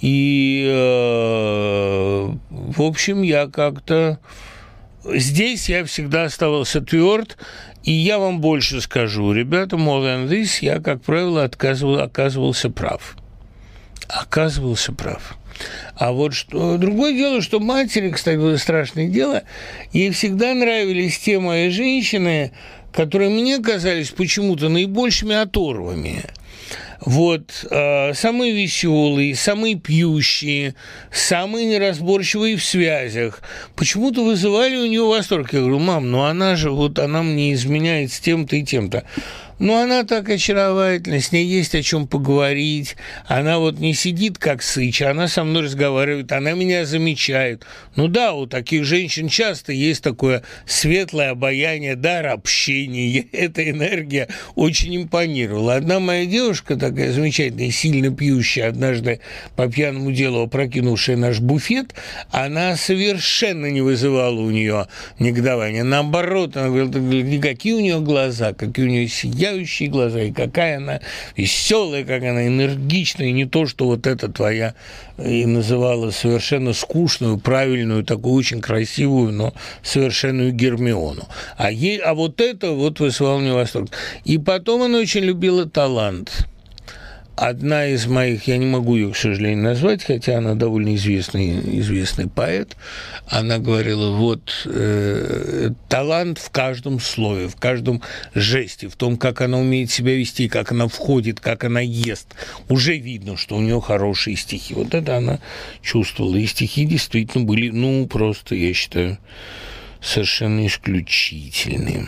И, 0.00 0.66
э, 0.68 2.30
в 2.50 2.82
общем, 2.82 3.22
я 3.22 3.46
как-то... 3.46 4.18
Здесь 5.04 5.68
я 5.68 5.84
всегда 5.84 6.24
оставался 6.24 6.80
тверд, 6.80 7.36
и 7.84 7.92
я 7.92 8.18
вам 8.18 8.40
больше 8.40 8.80
скажу, 8.80 9.32
ребята, 9.32 9.76
more 9.76 10.02
than 10.02 10.28
this, 10.28 10.58
я, 10.60 10.80
как 10.80 11.02
правило, 11.02 11.44
отказывал, 11.44 12.00
оказывался 12.00 12.70
прав 12.70 13.16
оказывался 14.08 14.92
прав. 14.92 15.36
А 15.96 16.12
вот 16.12 16.34
что... 16.34 16.76
Другое 16.76 17.12
дело, 17.12 17.40
что 17.40 17.60
матери, 17.60 18.10
кстати, 18.10 18.36
было 18.36 18.56
страшное 18.56 19.08
дело, 19.08 19.42
ей 19.92 20.10
всегда 20.10 20.54
нравились 20.54 21.18
те 21.18 21.38
мои 21.38 21.70
женщины, 21.70 22.52
которые 22.92 23.30
мне 23.30 23.58
казались 23.58 24.10
почему-то 24.10 24.68
наибольшими 24.68 25.34
оторвами. 25.34 26.24
Вот, 27.06 27.64
э, 27.70 28.14
самые 28.14 28.52
веселые, 28.52 29.36
самые 29.36 29.76
пьющие, 29.76 30.74
самые 31.12 31.64
неразборчивые 31.66 32.56
в 32.56 32.64
связях. 32.64 33.42
Почему-то 33.76 34.24
вызывали 34.24 34.74
у 34.76 34.86
нее 34.86 35.04
восторг. 35.04 35.52
Я 35.52 35.60
говорю, 35.60 35.78
мам, 35.78 36.10
ну 36.10 36.24
она 36.24 36.56
же, 36.56 36.72
вот 36.72 36.98
она 36.98 37.22
мне 37.22 37.52
изменяет 37.52 38.10
с 38.12 38.18
тем-то 38.18 38.56
и 38.56 38.64
тем-то. 38.64 39.04
Ну, 39.58 39.74
она 39.74 40.04
так 40.04 40.28
очаровательна, 40.28 41.18
с 41.18 41.32
ней 41.32 41.46
есть 41.46 41.74
о 41.74 41.82
чем 41.82 42.06
поговорить. 42.06 42.96
Она 43.26 43.58
вот 43.58 43.78
не 43.78 43.94
сидит 43.94 44.36
как 44.36 44.62
сыч, 44.62 45.00
она 45.00 45.28
со 45.28 45.44
мной 45.44 45.62
разговаривает, 45.62 46.30
она 46.30 46.52
меня 46.52 46.84
замечает. 46.84 47.64
Ну 47.96 48.08
да, 48.08 48.34
у 48.34 48.46
таких 48.46 48.84
женщин 48.84 49.28
часто 49.28 49.72
есть 49.72 50.02
такое 50.02 50.42
светлое 50.66 51.30
обаяние, 51.30 51.96
дар 51.96 52.26
общения. 52.26 53.24
Эта 53.32 53.68
энергия 53.70 54.28
очень 54.56 54.94
импонировала. 54.94 55.76
Одна 55.76 56.00
моя 56.00 56.26
девушка, 56.26 56.76
такая 56.76 57.10
замечательная, 57.12 57.70
сильно 57.70 58.14
пьющая, 58.14 58.68
однажды 58.68 59.20
по 59.56 59.68
пьяному 59.68 60.12
делу 60.12 60.42
опрокинувшая 60.42 61.16
наш 61.16 61.40
буфет, 61.40 61.94
она 62.30 62.76
совершенно 62.76 63.70
не 63.70 63.80
вызывала 63.80 64.38
у 64.38 64.50
нее 64.50 64.86
негодования. 65.18 65.82
Наоборот, 65.82 66.58
она 66.58 66.68
говорила, 66.68 67.40
какие 67.40 67.72
у 67.72 67.80
нее 67.80 68.00
глаза, 68.00 68.52
какие 68.52 68.84
у 68.84 68.88
нее 68.88 69.08
сияющие 69.46 69.88
глаза, 69.88 70.22
и 70.22 70.32
какая 70.32 70.78
она 70.78 71.00
веселая, 71.36 72.04
как 72.04 72.22
она 72.22 72.46
энергичная, 72.46 73.28
и 73.28 73.32
не 73.32 73.46
то, 73.46 73.66
что 73.66 73.86
вот 73.86 74.06
эта 74.06 74.28
твоя 74.30 74.74
и 75.18 75.46
называла 75.46 76.10
совершенно 76.10 76.72
скучную, 76.72 77.38
правильную, 77.38 78.04
такую 78.04 78.34
очень 78.34 78.60
красивую, 78.60 79.32
но 79.32 79.54
совершенную 79.82 80.52
Гермиону. 80.52 81.26
А, 81.56 81.70
ей, 81.70 81.98
а 81.98 82.14
вот 82.14 82.40
это 82.40 82.72
вот 82.72 83.00
вызывало 83.00 83.38
мне 83.38 83.52
восторг. 83.52 83.90
И 84.24 84.38
потом 84.38 84.82
она 84.82 84.98
очень 84.98 85.22
любила 85.22 85.68
талант 85.68 86.46
одна 87.36 87.86
из 87.86 88.06
моих, 88.06 88.48
я 88.48 88.56
не 88.56 88.66
могу 88.66 88.96
ее, 88.96 89.12
к 89.12 89.16
сожалению, 89.16 89.62
назвать, 89.62 90.02
хотя 90.02 90.38
она 90.38 90.54
довольно 90.54 90.94
известный, 90.96 91.78
известный 91.80 92.28
поэт, 92.28 92.76
она 93.28 93.58
говорила, 93.58 94.10
вот 94.16 94.62
э, 94.64 95.70
талант 95.88 96.38
в 96.38 96.50
каждом 96.50 96.98
слове, 96.98 97.48
в 97.48 97.56
каждом 97.56 98.02
жесте, 98.34 98.88
в 98.88 98.96
том, 98.96 99.18
как 99.18 99.42
она 99.42 99.58
умеет 99.58 99.90
себя 99.90 100.16
вести, 100.16 100.48
как 100.48 100.72
она 100.72 100.88
входит, 100.88 101.38
как 101.40 101.64
она 101.64 101.80
ест. 101.80 102.34
Уже 102.68 102.96
видно, 102.96 103.36
что 103.36 103.56
у 103.56 103.60
нее 103.60 103.80
хорошие 103.80 104.36
стихи. 104.36 104.72
Вот 104.74 104.94
это 104.94 105.18
она 105.18 105.38
чувствовала. 105.82 106.36
И 106.36 106.46
стихи 106.46 106.86
действительно 106.86 107.44
были, 107.44 107.68
ну, 107.68 108.06
просто, 108.06 108.54
я 108.54 108.72
считаю, 108.72 109.18
совершенно 110.00 110.66
исключительные. 110.66 112.06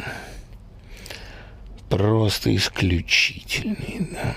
Просто 1.91 2.55
исключительные, 2.55 4.09
да. 4.13 4.35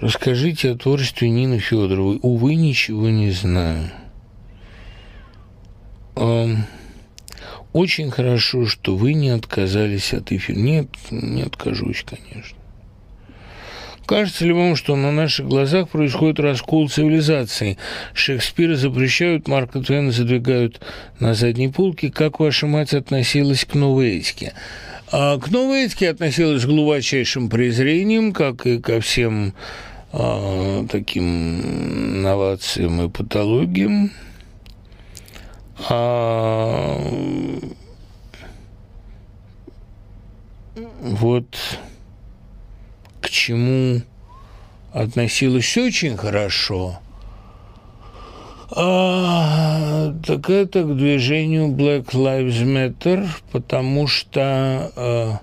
Расскажите 0.00 0.70
о 0.72 0.76
творчестве 0.76 1.28
Нины 1.30 1.58
Федоровой. 1.58 2.18
Увы, 2.22 2.54
ничего 2.54 3.08
не 3.08 3.30
знаю. 3.30 3.90
Очень 7.72 8.10
хорошо, 8.10 8.66
что 8.66 8.96
вы 8.96 9.14
не 9.14 9.30
отказались 9.30 10.12
от 10.12 10.32
эфира. 10.32 10.56
Нет, 10.56 10.88
не 11.10 11.42
откажусь, 11.42 12.04
конечно. 12.04 12.56
Кажется 14.06 14.46
ли 14.46 14.52
вам, 14.52 14.74
что 14.74 14.96
на 14.96 15.12
наших 15.12 15.48
глазах 15.48 15.90
происходит 15.90 16.40
раскол 16.40 16.88
цивилизации? 16.88 17.76
Шекспира 18.14 18.74
запрещают, 18.74 19.48
Марка 19.48 19.80
Твена 19.80 20.12
задвигают 20.12 20.80
на 21.20 21.34
задней 21.34 21.68
полке. 21.68 22.10
Как 22.10 22.40
ваша 22.40 22.66
мать 22.66 22.94
относилась 22.94 23.66
к 23.66 23.74
новой 23.74 24.16
этике? 24.16 24.54
А 25.10 25.38
к 25.38 25.50
новой 25.50 25.86
этике 25.86 26.10
относилась 26.10 26.62
с 26.62 26.66
глубочайшим 26.66 27.48
презрением, 27.48 28.32
как 28.32 28.66
и 28.66 28.78
ко 28.78 29.00
всем 29.00 29.54
а, 30.12 30.84
таким 30.86 32.20
новациям 32.20 33.00
и 33.02 33.08
патологиям. 33.08 34.10
А, 35.88 37.00
вот 41.00 41.56
к 43.22 43.30
чему 43.30 44.02
относилась 44.92 45.76
очень 45.78 46.16
хорошо– 46.18 47.00
а, 48.70 50.14
так 50.26 50.50
это 50.50 50.82
к 50.82 50.96
движению 50.96 51.68
Black 51.68 52.12
Lives 52.12 52.62
Matter, 52.64 53.26
потому 53.50 54.06
что 54.06 54.92
а, 54.94 55.40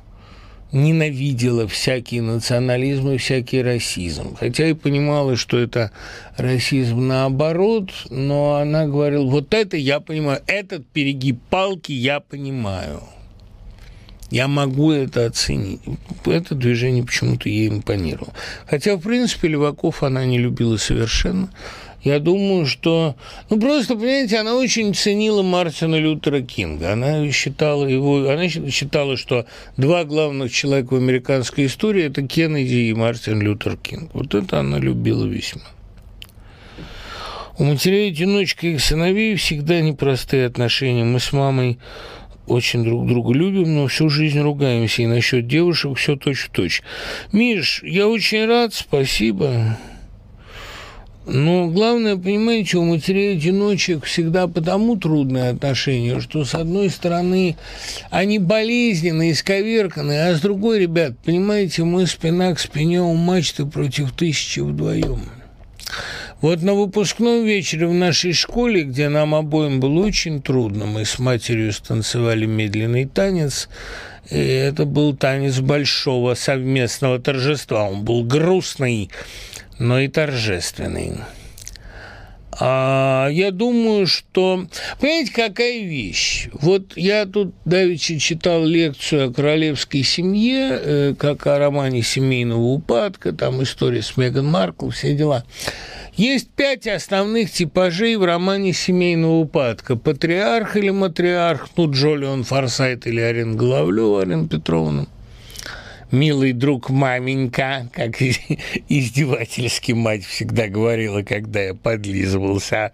ненавидела 0.72 1.68
всякий 1.68 2.22
национализм 2.22 3.10
и 3.10 3.18
всякий 3.18 3.62
расизм. 3.62 4.36
Хотя 4.36 4.68
и 4.68 4.74
понимала, 4.74 5.38
что 5.38 5.58
это 5.58 5.92
расизм 6.38 7.08
наоборот, 7.08 7.92
но 8.10 8.56
она 8.56 8.86
говорила, 8.86 9.26
вот 9.26 9.54
это 9.54 9.78
я 9.78 10.00
понимаю, 10.00 10.42
этот 10.48 10.86
перегиб 10.88 11.40
палки 11.50 11.94
я 11.94 12.20
понимаю. 12.20 13.02
Я 14.32 14.48
могу 14.48 14.92
это 14.92 15.28
оценить. 15.28 15.82
Это 16.26 16.56
движение 16.56 17.04
почему-то 17.04 17.48
ей 17.48 17.70
импонировало. 17.70 18.34
Хотя, 18.68 18.98
в 18.98 19.02
принципе, 19.02 19.48
Леваков 19.48 20.04
она 20.04 20.26
не 20.26 20.40
любила 20.40 20.78
совершенно. 20.78 21.50
Я 22.06 22.20
думаю, 22.20 22.68
что... 22.68 23.16
Ну, 23.50 23.60
просто, 23.60 23.96
понимаете, 23.96 24.38
она 24.38 24.56
очень 24.56 24.94
ценила 24.94 25.42
Мартина 25.42 25.96
Лютера 25.96 26.42
Кинга. 26.42 26.94
Она 26.94 27.32
считала 27.32 27.88
его... 27.88 28.30
Она 28.30 28.48
считала, 28.48 29.18
что 29.18 29.48
два 29.76 30.04
главных 30.04 30.54
человека 30.54 30.94
в 30.94 30.98
американской 30.98 31.66
истории– 31.66 32.04
это 32.06 32.22
Кеннеди 32.22 32.76
и 32.76 32.94
Мартин 32.94 33.42
Лютер 33.42 33.78
Кинг. 33.78 34.12
Вот 34.14 34.36
это 34.36 34.60
она 34.60 34.78
любила 34.78 35.26
весьма. 35.26 35.64
У 37.58 37.64
матерей-одиночек 37.64 38.64
и 38.66 38.74
их 38.74 38.84
сыновей 38.84 39.36
всегда 39.36 39.82
непростые 39.82 40.46
отношения. 40.46 41.06
Мы 41.06 41.20
с 41.20 41.34
мамой 41.34 41.80
очень 42.46 42.84
друг 42.84 43.08
друга 43.08 43.34
любим, 43.34 43.74
но 43.74 43.88
всю 43.88 44.10
жизнь 44.10 44.40
ругаемся. 44.42 45.02
И 45.02 45.08
насчет 45.08 45.48
девушек 45.48 45.98
все 45.98 46.16
точь-в-точь. 46.16 46.84
Миш, 47.32 47.82
я 47.84 48.08
очень 48.08 48.46
рад, 48.46 48.76
спасибо. 48.76 49.80
Но 51.26 51.68
главное, 51.68 52.18
понимаете, 52.18 52.78
у 52.78 52.84
матерей-одиночек 52.84 54.06
всегда 54.06 54.48
потому 54.48 54.96
трудные 54.96 55.50
отношения, 55.50 56.20
что 56.20 56.46
с 56.46 56.54
одной 56.54 56.92
стороны 56.92 57.58
они 58.12 58.38
болезненные, 58.38 59.32
исковерканные, 59.32 60.30
а 60.30 60.36
с 60.36 60.42
другой, 60.42 60.80
ребят, 60.80 61.14
понимаете, 61.26 61.84
мы 61.84 62.06
спина 62.06 62.54
к 62.54 62.60
спине 62.60 63.02
у 63.02 63.16
мачты 63.16 63.66
против 63.66 64.12
тысячи 64.12 64.60
вдвоем. 64.60 65.22
Вот 66.42 66.62
на 66.62 66.76
выпускном 66.76 67.44
вечере 67.44 67.88
в 67.88 67.94
нашей 67.94 68.34
школе, 68.34 68.84
где 68.84 69.10
нам 69.10 69.34
обоим 69.34 69.80
было 69.80 70.06
очень 70.06 70.44
трудно, 70.44 70.86
мы 70.86 71.06
с 71.06 71.18
матерью 71.18 71.74
станцевали 71.74 72.46
медленный 72.46 73.06
танец, 73.06 73.68
и 74.30 74.38
это 74.38 74.86
был 74.86 75.16
танец 75.16 75.60
большого 75.60 76.34
совместного 76.34 77.20
торжества. 77.20 77.90
Он 77.90 78.04
был 78.04 78.24
грустный, 78.24 79.10
но 79.78 80.00
и 80.00 80.08
торжественный. 80.08 81.14
А 82.60 83.28
я 83.32 83.52
думаю, 83.52 84.08
что... 84.08 84.66
Понимаете, 85.00 85.34
какая 85.34 85.80
вещь? 85.80 86.48
Вот 86.54 86.96
я 86.96 87.26
тут 87.26 87.54
давеча 87.66 88.18
читал 88.20 88.64
лекцию 88.64 89.30
о 89.30 89.34
королевской 89.34 90.04
семье, 90.04 90.70
э, 90.72 91.16
как 91.18 91.46
о 91.48 91.60
романе 91.60 92.02
семейного 92.02 92.62
упадка, 92.62 93.34
там 93.34 93.62
история 93.64 94.02
с 94.02 94.16
Меган 94.16 94.46
Маркл, 94.46 94.90
все 94.90 95.16
дела. 95.16 95.44
Есть 96.16 96.50
пять 96.52 96.88
основных 96.88 97.52
типажей 97.52 98.16
в 98.16 98.24
романе 98.24 98.72
семейного 98.72 99.40
упадка. 99.40 99.98
Патриарх 99.98 100.78
или 100.78 100.90
матриарх, 100.90 101.68
ну, 101.76 101.92
Джолион 101.92 102.46
Форсайт 102.46 103.06
или 103.06 103.20
Арен 103.20 103.58
Головлёва, 103.58 104.22
Арен 104.22 104.48
Петровна 104.48 105.08
милый 106.12 106.54
друг 106.54 106.90
маменька, 106.90 107.90
как 107.94 108.22
издевательски 108.90 109.92
мать 109.94 110.26
всегда 110.26 110.68
говорила, 110.68 111.22
когда 111.22 111.62
я 111.62 111.74
подлизывался. 111.74 112.92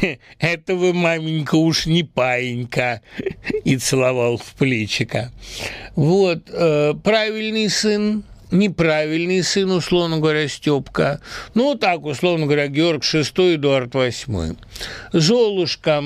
Это 0.38 0.74
вы, 0.74 0.92
маменька, 0.92 1.56
уж 1.56 1.86
не 1.86 2.02
паинька. 2.02 3.00
И 3.64 3.76
целовал 3.76 4.36
в 4.36 4.54
плечика. 4.54 5.32
Вот, 5.96 6.50
э, 6.50 6.94
правильный 7.02 7.68
сын, 7.68 8.24
неправильный 8.50 9.42
сын, 9.42 9.70
условно 9.70 10.18
говоря, 10.18 10.48
Степка. 10.48 11.20
Ну, 11.54 11.74
так, 11.74 12.04
условно 12.04 12.46
говоря, 12.46 12.68
Георг 12.68 13.02
VI, 13.02 13.56
Эдуард 13.56 13.94
VIII. 13.94 14.56
Золушка, 15.12 16.02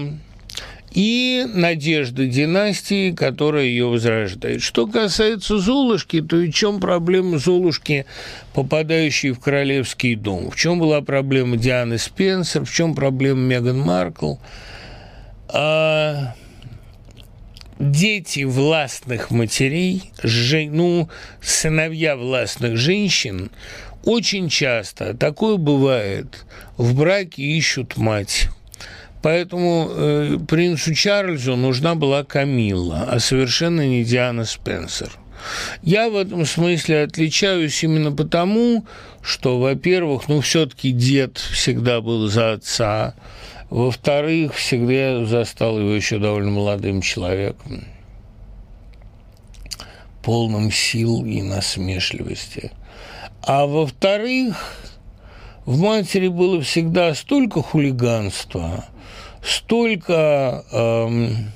и 0.92 1.46
надежда 1.46 2.26
династии, 2.26 3.12
которая 3.12 3.64
ее 3.64 3.86
возрождает. 3.86 4.62
Что 4.62 4.86
касается 4.86 5.58
Золушки, 5.58 6.20
то 6.20 6.40
и 6.40 6.50
в 6.50 6.54
чем 6.54 6.80
проблема 6.80 7.38
Золушки, 7.38 8.06
попадающей 8.54 9.30
в 9.30 9.40
королевский 9.40 10.14
дом? 10.14 10.50
В 10.50 10.56
чем 10.56 10.78
была 10.78 11.00
проблема 11.00 11.56
Дианы 11.56 11.98
Спенсер? 11.98 12.64
В 12.64 12.72
чем 12.72 12.94
проблема 12.94 13.40
Меган 13.40 13.78
Маркл? 13.78 14.34
А 15.48 16.34
дети 17.78 18.44
властных 18.44 19.30
матерей, 19.30 20.10
жен, 20.22 20.76
ну, 20.76 21.08
сыновья 21.40 22.16
властных 22.16 22.76
женщин, 22.76 23.50
очень 24.04 24.48
часто, 24.48 25.14
такое 25.14 25.56
бывает, 25.56 26.44
в 26.76 26.96
браке 26.96 27.42
ищут 27.42 27.96
мать 27.96 28.48
Поэтому 29.22 29.88
э, 29.90 30.38
принцу 30.48 30.94
Чарльзу 30.94 31.56
нужна 31.56 31.94
была 31.94 32.24
Камилла, 32.24 33.08
а 33.10 33.18
совершенно 33.18 33.86
не 33.86 34.04
Диана 34.04 34.44
Спенсер. 34.44 35.10
Я 35.82 36.08
в 36.08 36.16
этом 36.16 36.44
смысле 36.44 37.02
отличаюсь 37.02 37.82
именно 37.82 38.12
потому, 38.12 38.84
что, 39.22 39.58
во-первых, 39.58 40.28
ну, 40.28 40.40
все-таки 40.40 40.90
дед 40.92 41.38
всегда 41.38 42.00
был 42.00 42.28
за 42.28 42.52
отца, 42.52 43.14
во-вторых, 43.70 44.54
всегда 44.54 45.24
застал 45.26 45.78
его 45.78 45.90
еще 45.90 46.18
довольно 46.18 46.50
молодым 46.50 47.02
человеком, 47.02 47.84
полным 50.22 50.70
сил 50.72 51.24
и 51.24 51.42
насмешливости. 51.42 52.72
А 53.42 53.66
во-вторых, 53.66 54.56
в 55.64 55.78
матери 55.80 56.28
было 56.28 56.62
всегда 56.62 57.14
столько 57.14 57.62
хулиганства, 57.62 58.86
столько 59.42 60.64
эм, 60.72 61.52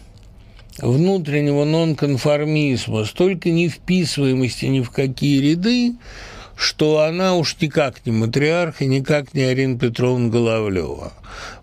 внутреннего 0.78 1.64
нонконформизма, 1.64 3.04
столько 3.04 3.50
невписываемости 3.50 4.66
ни 4.66 4.80
в 4.80 4.90
какие 4.90 5.40
ряды, 5.40 5.94
что 6.56 7.00
она 7.00 7.34
уж 7.36 7.56
никак 7.60 8.04
не 8.06 8.12
матриарх 8.12 8.82
и 8.82 8.86
никак 8.86 9.34
не 9.34 9.42
Арина 9.42 9.78
Петровна 9.78 10.28
Головлева. 10.28 11.12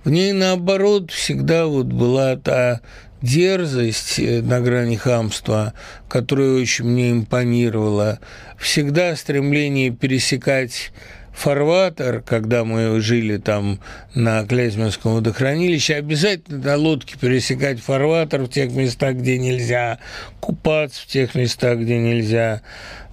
В 0.04 0.10
ней, 0.10 0.34
наоборот, 0.34 1.12
всегда 1.12 1.68
вот 1.68 1.88
была 1.88 2.36
та 2.36 2.82
дерзость 3.22 4.20
э, 4.20 4.42
на 4.42 4.62
грани 4.62 4.96
хамства, 4.96 5.74
которая 6.08 6.62
очень 6.62 6.86
мне 6.86 7.12
импонировала, 7.12 8.20
всегда 8.58 9.16
стремление 9.16 9.92
пересекать 9.92 10.92
фарватер, 11.40 12.22
когда 12.22 12.66
мы 12.66 13.00
жили 13.00 13.38
там 13.38 13.80
на 14.14 14.46
Клязьминском 14.46 15.16
водохранилище, 15.16 15.96
обязательно 15.96 16.58
на 16.58 16.76
лодке 16.76 17.18
пересекать 17.18 17.80
фарватер 17.80 18.44
в 18.44 18.50
тех 18.50 18.74
местах, 18.74 19.16
где 19.16 19.38
нельзя, 19.38 20.00
купаться 20.42 21.02
в 21.02 21.06
тех 21.06 21.36
местах, 21.36 21.80
где 21.80 21.98
нельзя, 21.98 22.62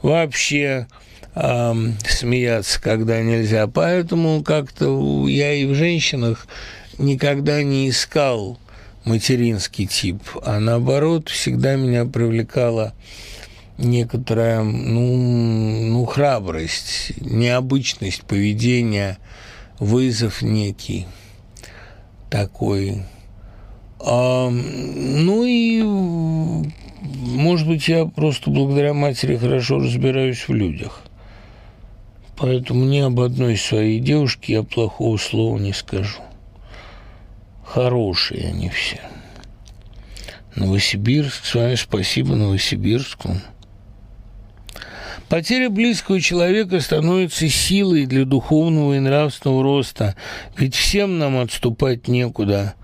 вообще 0.03 0.89
э, 1.37 1.75
смеяться, 2.09 2.83
когда 2.83 3.23
нельзя. 3.23 3.69
Поэтому 3.69 4.43
как-то 4.43 5.29
я 5.29 5.53
и 5.53 5.65
в 5.65 5.75
женщинах 5.75 6.49
никогда 6.99 7.63
не 7.63 7.89
искал 7.89 8.59
материнский 9.05 9.87
тип, 9.87 10.21
а 10.43 10.59
наоборот 10.59 11.29
всегда 11.29 11.77
меня 11.77 12.05
привлекала 12.05 12.93
некоторая, 13.79 14.63
ну, 14.63 15.17
ну, 15.91 16.05
храбрость, 16.05 17.13
необычность 17.21 18.23
поведения, 18.23 19.19
вызов 19.79 20.43
некий 20.43 21.07
такой. 22.31 23.03
А, 24.01 24.49
ну 24.51 25.45
и, 25.45 25.83
может 27.03 27.67
быть, 27.67 27.89
я 27.89 28.07
просто 28.07 28.51
благодаря 28.51 28.95
матери 28.95 29.37
хорошо 29.37 29.79
разбираюсь 29.79 30.49
в 30.49 30.53
людях. 30.53 31.03
Поэтому 32.37 32.85
ни 32.85 32.99
об 32.99 33.19
одной 33.21 33.57
своей 33.57 33.99
девушке 33.99 34.55
я 34.55 34.63
плохого 34.63 35.17
слова 35.17 35.59
не 35.59 35.73
скажу. 35.73 36.21
Хорошие 37.65 38.49
они 38.49 38.69
все. 38.69 39.01
Новосибирск, 40.55 41.45
с 41.45 41.55
вами 41.55 41.75
спасибо 41.75 42.35
Новосибирску. 42.35 43.37
Потеря 45.29 45.71
близкого 45.71 46.21
человека 46.21 46.81
становится 46.81 47.49
силой 47.49 48.07
для 48.07 48.25
духовного 48.25 48.95
и 48.95 49.01
нравственного 49.01 49.63
роста, 49.63 50.15
ведь 50.57 50.75
всем 50.75 51.19
нам 51.19 51.39
отступать 51.39 52.07
некуда. 52.07 52.75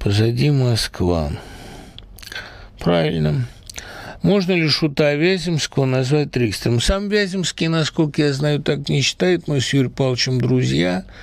Позади 0.00 0.50
Москва. 0.50 1.30
Правильно. 2.80 3.46
Можно 4.22 4.52
ли 4.52 4.68
Шута 4.68 5.14
Вяземского 5.14 5.84
назвать 5.84 6.32
Трикстером? 6.32 6.80
Сам 6.80 7.08
Вяземский, 7.08 7.68
насколько 7.68 8.22
я 8.22 8.32
знаю, 8.32 8.60
так 8.60 8.88
не 8.88 9.00
считает. 9.00 9.46
Мы 9.46 9.60
с 9.60 9.72
Юрием 9.72 9.92
Павловичем 9.92 10.40
друзья– 10.40 11.04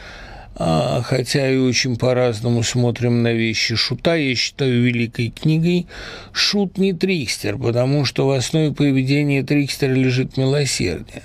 хотя 0.59 1.49
и 1.49 1.57
очень 1.57 1.95
по-разному 1.95 2.63
смотрим 2.63 3.23
на 3.23 3.31
вещи 3.33 3.75
Шута, 3.75 4.15
я 4.15 4.35
считаю 4.35 4.83
великой 4.83 5.29
книгой 5.29 5.87
«Шут 6.33 6.77
не 6.77 6.91
трикстер», 6.91 7.57
потому 7.57 8.03
что 8.03 8.27
в 8.27 8.31
основе 8.31 8.73
поведения 8.73 9.41
трикстера 9.41 9.93
лежит 9.93 10.35
милосердие. 10.35 11.23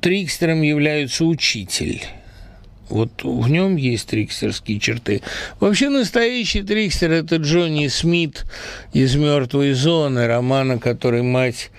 Трикстером 0.00 0.60
является 0.60 1.24
учитель. 1.24 2.02
Вот 2.90 3.24
в 3.24 3.48
нем 3.48 3.76
есть 3.76 4.08
трикстерские 4.08 4.78
черты. 4.78 5.22
Вообще 5.60 5.88
настоящий 5.88 6.62
трикстер– 6.62 7.10
это 7.12 7.36
Джонни 7.36 7.88
Смит 7.88 8.44
из 8.92 9.14
«Мертвой 9.14 9.72
зоны», 9.72 10.26
романа, 10.26 10.78
который 10.78 11.22
мать 11.22 11.70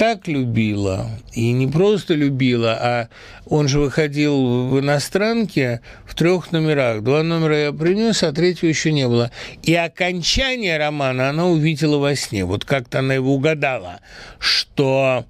так 0.00 0.28
любила, 0.28 1.10
и 1.34 1.52
не 1.52 1.66
просто 1.66 2.14
любила, 2.14 2.72
а 2.72 3.08
он 3.44 3.68
же 3.68 3.80
выходил 3.80 4.68
в 4.68 4.80
иностранке 4.80 5.82
в 6.06 6.14
трех 6.14 6.52
номерах. 6.52 7.02
Два 7.02 7.22
номера 7.22 7.64
я 7.64 7.72
принес, 7.72 8.22
а 8.22 8.32
третьего 8.32 8.70
еще 8.70 8.92
не 8.92 9.06
было. 9.06 9.30
И 9.62 9.74
окончание 9.74 10.78
романа 10.78 11.28
она 11.28 11.46
увидела 11.46 11.98
во 11.98 12.16
сне. 12.16 12.46
Вот 12.46 12.64
как-то 12.64 13.00
она 13.00 13.12
его 13.12 13.34
угадала, 13.34 14.00
что 14.38 15.26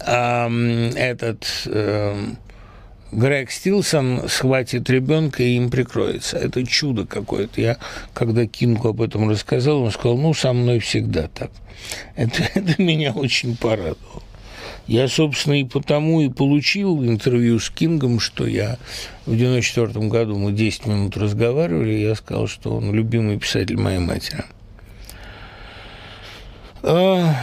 эм, 0.00 0.88
этот... 0.96 1.44
Эм, 1.66 2.38
Грег 3.14 3.52
Стилсон 3.52 4.28
схватит 4.28 4.90
ребенка 4.90 5.44
и 5.44 5.56
им 5.56 5.70
прикроется. 5.70 6.36
Это 6.36 6.66
чудо 6.66 7.06
какое-то. 7.06 7.60
Я, 7.60 7.78
когда 8.12 8.44
Кингу 8.44 8.88
об 8.88 9.00
этом 9.00 9.30
рассказал, 9.30 9.82
он 9.82 9.92
сказал, 9.92 10.16
ну, 10.18 10.34
со 10.34 10.52
мной 10.52 10.80
всегда 10.80 11.28
так. 11.28 11.52
Это, 12.16 12.42
это 12.54 12.82
меня 12.82 13.12
очень 13.12 13.56
порадовало. 13.56 14.22
Я, 14.88 15.06
собственно, 15.06 15.60
и 15.60 15.64
потому 15.64 16.22
и 16.22 16.28
получил 16.28 17.04
интервью 17.04 17.60
с 17.60 17.70
Кингом, 17.70 18.18
что 18.18 18.46
я 18.46 18.78
в 19.26 19.36
94 19.36 20.08
году, 20.08 20.36
мы 20.36 20.52
10 20.52 20.86
минут 20.86 21.16
разговаривали, 21.16 21.92
я 21.92 22.16
сказал, 22.16 22.48
что 22.48 22.76
он 22.76 22.92
любимый 22.92 23.38
писатель 23.38 23.78
моей 23.78 24.00
матери. 24.00 24.44
А... 26.82 27.34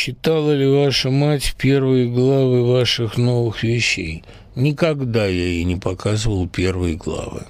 Читала 0.00 0.52
ли 0.52 0.64
ваша 0.64 1.10
мать 1.10 1.56
первые 1.58 2.06
главы 2.06 2.64
ваших 2.64 3.16
новых 3.16 3.64
вещей? 3.64 4.22
Никогда 4.54 5.26
я 5.26 5.46
ей 5.46 5.64
не 5.64 5.74
показывал 5.74 6.48
первые 6.48 6.94
главы. 6.94 7.42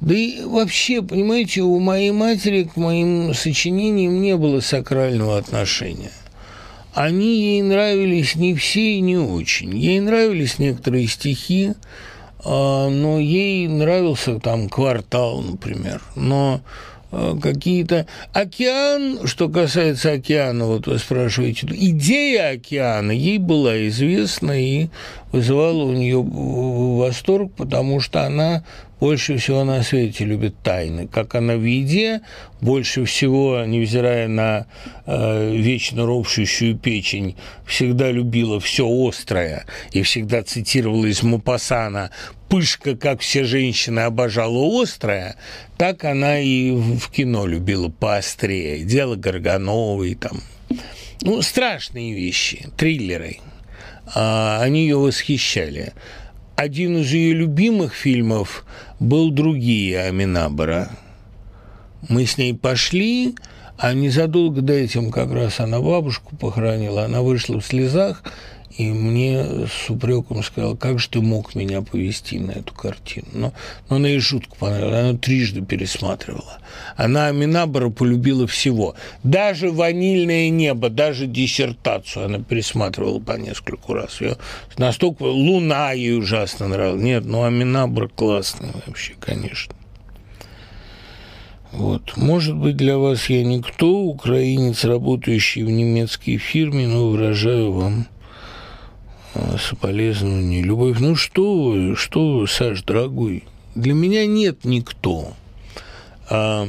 Да 0.00 0.16
и 0.16 0.42
вообще, 0.42 1.00
понимаете, 1.00 1.62
у 1.62 1.78
моей 1.78 2.10
матери 2.10 2.64
к 2.64 2.74
моим 2.74 3.32
сочинениям 3.34 4.20
не 4.20 4.36
было 4.36 4.58
сакрального 4.58 5.38
отношения. 5.38 6.10
Они 6.92 7.40
ей 7.40 7.62
нравились 7.62 8.34
не 8.34 8.56
все 8.56 8.96
и 8.96 9.00
не 9.00 9.16
очень. 9.16 9.78
Ей 9.78 10.00
нравились 10.00 10.58
некоторые 10.58 11.06
стихи, 11.06 11.74
а, 12.44 12.88
но 12.88 13.20
ей 13.20 13.68
нравился 13.68 14.40
там 14.40 14.68
квартал, 14.68 15.40
например. 15.42 16.02
Но 16.16 16.62
какие-то... 17.10 18.06
Океан, 18.32 19.26
что 19.26 19.48
касается 19.48 20.12
океана, 20.12 20.66
вот 20.66 20.86
вы 20.86 20.98
спрашиваете, 20.98 21.66
идея 21.70 22.52
океана 22.52 23.12
ей 23.12 23.38
была 23.38 23.86
известна 23.88 24.60
и 24.60 24.88
вызывала 25.32 25.84
у 25.84 25.92
нее 25.92 26.22
восторг, 26.22 27.52
потому 27.56 28.00
что 28.00 28.24
она 28.24 28.64
больше 29.00 29.36
всего 29.36 29.64
на 29.64 29.82
свете 29.82 30.24
любит 30.24 30.56
тайны. 30.62 31.06
Как 31.06 31.34
она 31.34 31.54
в 31.54 31.62
еде, 31.62 32.20
больше 32.60 33.04
всего, 33.04 33.64
невзирая 33.64 34.28
на 34.28 34.66
э, 35.06 35.54
вечно 35.54 36.04
ропщущую 36.04 36.76
печень, 36.76 37.36
всегда 37.64 38.10
любила 38.10 38.58
все 38.58 38.86
острое 38.86 39.66
и 39.92 40.02
всегда 40.02 40.42
цитировала 40.42 41.06
из 41.06 41.22
Мапасана 41.22 42.10
«Пышка, 42.48 42.96
как 42.96 43.20
все 43.20 43.44
женщины, 43.44 44.00
обожала 44.00 44.82
острое», 44.82 45.36
так 45.76 46.04
она 46.04 46.40
и 46.40 46.70
в 46.72 47.10
кино 47.10 47.46
любила 47.46 47.88
поострее. 47.88 48.84
Дело 48.84 49.16
Горгановой 49.16 50.14
там. 50.14 50.40
Ну, 51.20 51.42
страшные 51.42 52.14
вещи, 52.14 52.68
триллеры. 52.76 53.38
А, 54.14 54.60
они 54.62 54.82
ее 54.82 54.96
восхищали. 54.96 55.92
Один 56.56 56.98
из 56.98 57.12
ее 57.12 57.34
любимых 57.34 57.94
фильмов 57.94 58.64
был 58.98 59.30
«Другие 59.30 60.00
Аминабара». 60.00 60.90
Мы 62.08 62.26
с 62.26 62.38
ней 62.38 62.54
пошли, 62.54 63.34
А 63.78 63.94
незадолго 63.94 64.60
до 64.60 64.72
этим 64.72 65.12
как 65.12 65.32
раз 65.32 65.60
она 65.60 65.80
бабушку 65.80 66.34
похоронила, 66.34 67.04
она 67.04 67.22
вышла 67.22 67.60
в 67.60 67.64
слезах, 67.64 68.24
и 68.76 68.90
мне 68.90 69.66
с 69.66 69.90
упреком 69.90 70.42
сказал, 70.42 70.76
как 70.76 70.98
же 70.98 71.08
ты 71.08 71.20
мог 71.20 71.54
меня 71.54 71.80
повести 71.82 72.38
на 72.38 72.52
эту 72.52 72.74
картину. 72.74 73.26
Но, 73.32 73.52
но 73.88 73.96
она 73.96 74.10
и 74.10 74.18
шутку 74.18 74.56
понравилась, 74.58 75.00
она 75.00 75.18
трижды 75.18 75.62
пересматривала. 75.62 76.58
Она 76.96 77.28
Аминабара 77.28 77.88
полюбила 77.88 78.46
всего. 78.46 78.94
Даже 79.22 79.70
«Ванильное 79.70 80.50
небо», 80.50 80.90
даже 80.90 81.26
диссертацию 81.26 82.26
она 82.26 82.38
пересматривала 82.40 83.18
по 83.18 83.32
нескольку 83.32 83.94
раз. 83.94 84.20
Ее 84.20 84.36
настолько 84.76 85.22
«Луна» 85.22 85.92
ей 85.92 86.18
ужасно 86.18 86.68
нравилась. 86.68 87.02
Нет, 87.02 87.24
ну 87.24 87.44
Аминабар 87.44 88.08
классный 88.08 88.68
вообще, 88.86 89.14
конечно. 89.18 89.74
Вот. 91.72 92.16
Может 92.16 92.56
быть, 92.56 92.76
для 92.76 92.98
вас 92.98 93.28
я 93.28 93.44
никто, 93.44 93.90
украинец, 93.90 94.84
работающий 94.84 95.62
в 95.62 95.70
немецкой 95.70 96.38
фирме, 96.38 96.86
но 96.86 97.08
выражаю 97.10 97.72
вам 97.72 98.06
соболезнования, 99.58 100.62
любовь. 100.62 100.98
Ну 101.00 101.16
что 101.16 101.62
вы, 101.62 101.96
что 101.96 102.38
вы, 102.38 102.48
Саш, 102.48 102.82
дорогой, 102.82 103.44
для 103.74 103.94
меня 103.94 104.26
нет 104.26 104.64
никто. 104.64 105.34
А, 106.30 106.68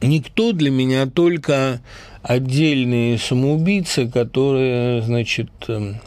никто 0.00 0.52
для 0.52 0.70
меня 0.70 1.06
только 1.06 1.80
отдельные 2.22 3.18
самоубийцы, 3.18 4.08
которые, 4.08 5.02
значит, 5.02 5.50
эм, 5.68 6.00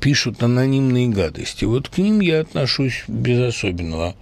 пишут 0.00 0.42
анонимные 0.42 1.08
гадости. 1.08 1.64
Вот 1.64 1.88
к 1.88 1.98
ним 1.98 2.20
я 2.20 2.40
отношусь 2.40 3.04
без 3.08 3.54
особенного, 3.54 4.14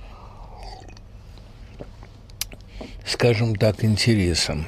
скажем 3.07 3.57
так, 3.57 3.85
интереса. 3.85 4.65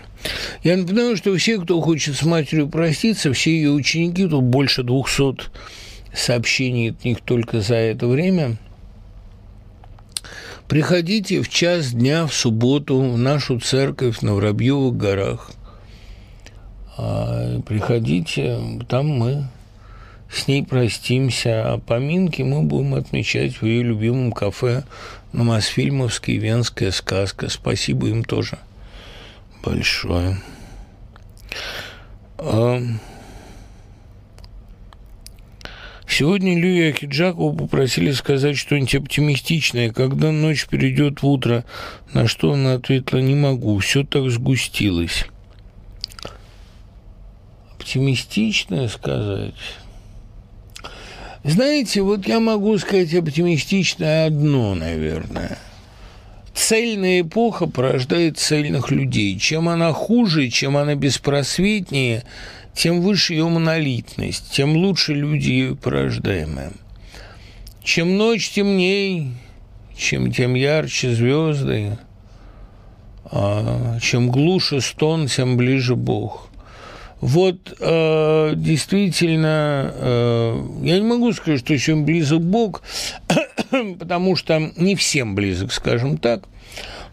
Я 0.62 0.76
напоминаю, 0.76 1.16
что 1.16 1.36
все, 1.36 1.58
кто 1.58 1.80
хочет 1.80 2.16
с 2.16 2.22
матерью 2.22 2.68
проститься, 2.68 3.32
все 3.32 3.50
ее 3.50 3.70
ученики, 3.70 4.26
тут 4.26 4.44
больше 4.44 4.82
200 4.82 5.50
сообщений 6.14 6.90
от 6.90 7.04
них 7.04 7.20
только 7.20 7.60
за 7.60 7.76
это 7.76 8.06
время, 8.06 8.56
приходите 10.68 11.42
в 11.42 11.48
час 11.48 11.92
дня 11.92 12.26
в 12.26 12.34
субботу 12.34 13.00
в 13.00 13.18
нашу 13.18 13.58
церковь 13.58 14.20
на 14.20 14.34
Воробьевых 14.34 14.96
горах. 14.96 15.50
А, 16.96 17.60
приходите, 17.62 18.60
там 18.88 19.08
мы 19.08 19.48
с 20.30 20.46
ней 20.46 20.64
простимся, 20.64 21.72
а 21.72 21.78
поминки 21.78 22.42
мы 22.42 22.62
будем 22.62 22.94
отмечать 22.94 23.60
в 23.60 23.66
ее 23.66 23.82
любимом 23.82 24.32
кафе 24.32 24.84
на 25.32 25.44
Мосфильмовской 25.44 26.36
«Венская 26.36 26.90
сказка». 26.90 27.48
Спасибо 27.48 28.08
им 28.08 28.22
тоже 28.22 28.58
большое. 29.62 30.38
А, 32.38 32.80
сегодня 36.08 36.54
Илью 36.54 36.90
Ахиджакову 36.90 37.54
попросили 37.54 38.12
сказать 38.12 38.56
что-нибудь 38.56 38.94
оптимистичное, 38.94 39.92
когда 39.92 40.32
ночь 40.32 40.66
перейдет 40.66 41.22
в 41.22 41.26
утро, 41.26 41.64
на 42.12 42.26
что 42.26 42.52
она 42.52 42.74
ответила 42.74 43.20
«не 43.20 43.34
могу, 43.34 43.78
все 43.78 44.04
так 44.04 44.28
сгустилось». 44.30 45.26
Оптимистичное 47.76 48.88
сказать? 48.88 49.54
Знаете, 51.44 52.02
вот 52.02 52.28
я 52.28 52.38
могу 52.38 52.78
сказать 52.78 53.12
оптимистичное 53.14 54.26
одно, 54.26 54.74
наверное– 54.74 55.58
Цельная 56.54 57.22
эпоха 57.22 57.66
порождает 57.66 58.38
цельных 58.38 58.90
людей. 58.90 59.38
Чем 59.38 59.68
она 59.68 59.92
хуже, 59.92 60.48
чем 60.48 60.76
она 60.76 60.94
беспросветнее, 60.94 62.24
тем 62.74 63.00
выше 63.00 63.34
ее 63.34 63.48
монолитность, 63.48 64.52
тем 64.52 64.76
лучше 64.76 65.14
люди 65.14 65.50
ее 65.50 65.76
порождаемые. 65.76 66.72
Чем 67.82 68.16
ночь 68.16 68.50
темней, 68.50 69.32
чем 69.96 70.32
тем 70.32 70.54
ярче 70.54 71.14
звезды, 71.14 71.98
а, 73.24 73.98
чем 74.00 74.30
глуше 74.30 74.80
стон, 74.80 75.26
тем 75.26 75.56
ближе 75.56 75.96
Бог. 75.96 76.48
Вот 77.22 77.76
э, 77.78 78.52
действительно, 78.56 79.92
э, 79.94 80.64
я 80.82 80.98
не 80.98 81.06
могу 81.06 81.32
сказать, 81.32 81.60
что 81.60 81.78
чем 81.78 82.04
близок 82.04 82.40
Бог, 82.40 82.82
потому 83.98 84.36
что 84.36 84.70
не 84.76 84.94
всем 84.96 85.34
близок, 85.34 85.72
скажем 85.72 86.18
так. 86.18 86.44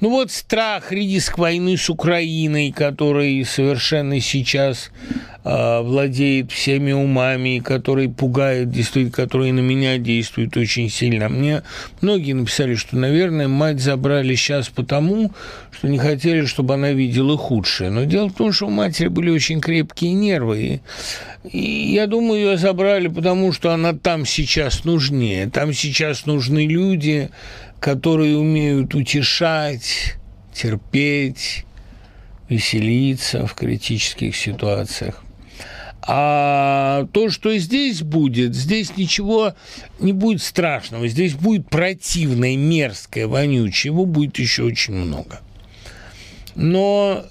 Ну 0.02 0.12
вот 0.12 0.32
страх, 0.32 0.94
риск 0.94 1.38
войны 1.38 1.76
с 1.76 1.90
Украиной, 1.90 2.72
который 2.72 3.44
совершенно 3.44 4.22
сейчас 4.22 4.92
э, 5.44 5.82
владеет 5.82 6.54
всеми 6.54 6.94
умами, 6.94 7.60
который 7.60 8.08
пугает, 8.08 8.72
действует, 8.72 9.14
который 9.14 9.52
на 9.52 9.60
меня 9.60 9.98
действует 9.98 10.56
очень 10.56 10.90
сильно. 10.90 11.28
Мне 11.28 11.64
многие 12.00 12.32
написали, 12.32 12.76
что, 12.76 12.96
наверное, 12.96 13.50
мать 13.50 13.82
забрали 13.82 14.36
сейчас 14.36 14.70
потому, 14.70 15.34
что 15.70 15.90
не 15.90 15.98
хотели, 15.98 16.46
чтобы 16.46 16.76
она 16.76 16.92
видела 16.92 17.38
худшее. 17.38 17.90
Но 17.90 18.06
дело 18.06 18.30
в 18.30 18.34
том, 18.34 18.54
что 18.54 18.68
у 18.68 18.70
матери 18.70 19.10
были 19.10 19.30
очень 19.30 19.60
крепкие 19.60 20.14
нервы. 20.14 20.80
И 21.44 21.92
я 21.94 22.08
думаю, 22.08 22.52
ее 22.52 22.58
забрали, 22.58 23.10
потому 23.10 23.52
что 23.52 23.74
она 23.74 23.92
там 23.92 24.26
сейчас 24.26 24.86
нужнее. 24.86 25.50
Там 25.50 25.74
сейчас 25.74 26.26
нужны 26.26 26.66
люди, 26.68 27.32
которые 27.80 28.38
умеют 28.38 28.94
утешать, 28.96 30.16
терпеть, 30.54 31.66
веселиться 32.50 33.46
в 33.46 33.54
критических 33.54 34.36
ситуациях. 34.36 35.24
А 36.02 37.06
то, 37.14 37.30
что 37.30 37.56
здесь 37.58 38.02
будет, 38.02 38.56
здесь 38.56 38.98
ничего 38.98 39.54
не 40.00 40.12
будет 40.12 40.42
страшного. 40.42 41.08
Здесь 41.08 41.36
будет 41.36 41.70
противное, 41.70 42.58
мерзкое, 42.58 43.28
вонючее. 43.28 43.92
Его 43.92 44.06
будет 44.06 44.40
еще 44.40 44.64
очень 44.64 44.96
много. 44.96 45.40
Но 46.56 47.26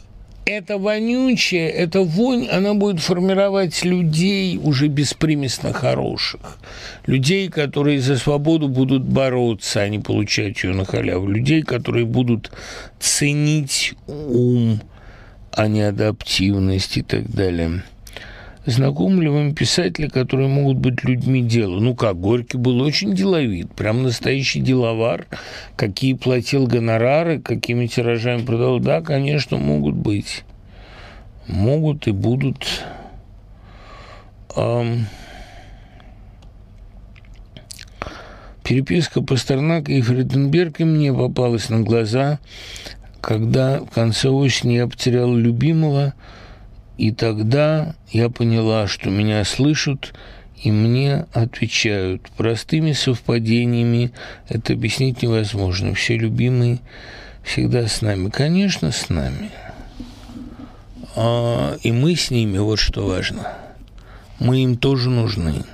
эта 0.48 0.78
вонючая, 0.78 1.68
эта 1.68 2.00
вонь, 2.00 2.48
она 2.48 2.74
будет 2.74 3.00
формировать 3.00 3.84
людей 3.84 4.58
уже 4.62 4.88
беспримесно 4.88 5.72
хороших. 5.72 6.58
Людей, 7.06 7.48
которые 7.48 8.00
за 8.00 8.16
свободу 8.16 8.68
будут 8.68 9.04
бороться, 9.04 9.80
а 9.80 9.88
не 9.88 9.98
получать 9.98 10.64
ее 10.64 10.74
на 10.74 10.84
халяву. 10.84 11.28
Людей, 11.28 11.62
которые 11.62 12.06
будут 12.06 12.50
ценить 12.98 13.94
ум, 14.06 14.80
а 15.52 15.68
не 15.68 15.82
адаптивность 15.82 16.96
и 16.96 17.02
так 17.02 17.30
далее. 17.30 17.82
Знакомы 18.68 19.22
ли 19.22 19.30
вам 19.30 19.54
писатели, 19.54 20.08
которые 20.08 20.46
могут 20.46 20.76
быть 20.76 21.02
людьми 21.02 21.40
дела? 21.40 21.80
Ну 21.80 21.94
как, 21.94 22.20
Горький 22.20 22.58
был 22.58 22.82
очень 22.82 23.14
деловит, 23.14 23.72
прям 23.72 24.02
настоящий 24.02 24.60
деловар. 24.60 25.26
Какие 25.74 26.12
платил 26.12 26.66
гонорары, 26.66 27.40
какими 27.40 27.86
тиражами 27.86 28.44
продал? 28.44 28.78
Да, 28.78 29.00
конечно, 29.00 29.56
могут 29.56 29.94
быть. 29.94 30.44
Могут 31.46 32.08
и 32.08 32.10
будут. 32.10 32.84
Эм... 34.54 35.06
Переписка 38.64 39.22
Пастернака 39.22 39.92
и 39.92 40.02
Фриденберга 40.02 40.84
мне 40.84 41.10
попалась 41.10 41.70
на 41.70 41.80
глаза, 41.80 42.38
когда 43.22 43.80
в 43.80 43.86
конце 43.86 44.28
осени 44.28 44.74
я 44.74 44.86
потерял 44.86 45.34
любимого– 45.34 46.12
и 46.98 47.12
тогда 47.12 47.94
я 48.10 48.28
поняла, 48.28 48.88
что 48.88 49.08
меня 49.08 49.44
слышат 49.44 50.12
и 50.62 50.72
мне 50.72 51.26
отвечают. 51.32 52.28
Простыми 52.36 52.90
совпадениями 52.90 54.10
это 54.48 54.72
объяснить 54.72 55.22
невозможно. 55.22 55.94
Все 55.94 56.18
любимые 56.18 56.80
всегда 57.44 57.86
с 57.86 58.02
нами. 58.02 58.28
Конечно, 58.30 58.90
с 58.90 59.08
нами. 59.08 59.50
А, 61.14 61.76
и 61.82 61.92
мы 61.92 62.16
с 62.16 62.32
ними, 62.32 62.58
вот 62.58 62.80
что 62.80 63.06
важно. 63.06 63.46
Мы 64.40 64.64
им 64.64 64.76
тоже 64.76 65.08
нужны. 65.08 65.64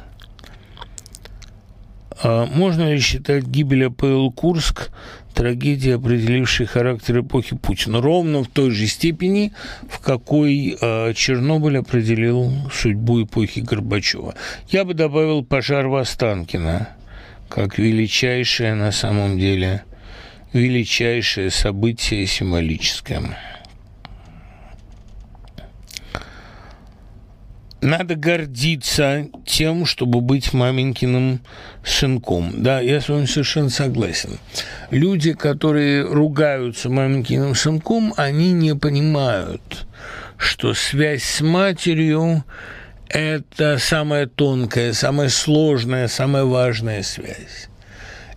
А 2.22 2.44
можно 2.44 2.92
ли 2.92 3.00
считать 3.00 3.44
гибель 3.44 3.86
АПЛ 3.86 4.30
Курск 4.30 4.90
трагедии, 5.34 5.90
определившей 5.90 6.66
характер 6.66 7.20
эпохи 7.20 7.56
Путина, 7.56 8.00
ровно 8.00 8.42
в 8.42 8.48
той 8.48 8.70
же 8.70 8.86
степени, 8.86 9.52
в 9.88 9.98
какой 9.98 10.76
э, 10.80 11.12
Чернобыль 11.14 11.78
определил 11.78 12.52
судьбу 12.72 13.22
эпохи 13.22 13.60
Горбачева. 13.60 14.34
Я 14.68 14.84
бы 14.84 14.94
добавил 14.94 15.44
пожар 15.44 15.88
в 15.88 15.96
Останкино, 15.96 16.88
как 17.48 17.78
величайшее 17.78 18.74
на 18.74 18.92
самом 18.92 19.38
деле, 19.38 19.84
величайшее 20.52 21.50
событие 21.50 22.26
символическое. 22.26 23.36
Надо 27.84 28.16
гордиться 28.16 29.28
тем, 29.46 29.86
чтобы 29.86 30.20
быть 30.20 30.52
маменькиным 30.52 31.40
сынком. 31.84 32.62
Да, 32.62 32.80
я 32.80 33.00
с 33.00 33.08
вами 33.08 33.26
совершенно 33.26 33.70
согласен. 33.70 34.38
Люди, 34.90 35.34
которые 35.34 36.02
ругаются 36.02 36.88
маменькиным 36.88 37.54
сынком, 37.54 38.14
они 38.16 38.52
не 38.52 38.74
понимают, 38.74 39.86
что 40.36 40.74
связь 40.74 41.24
с 41.24 41.40
матерью– 41.40 42.44
это 43.08 43.78
самая 43.78 44.26
тонкая, 44.26 44.92
самая 44.92 45.28
сложная, 45.28 46.08
самая 46.08 46.44
важная 46.44 47.02
связь. 47.02 47.68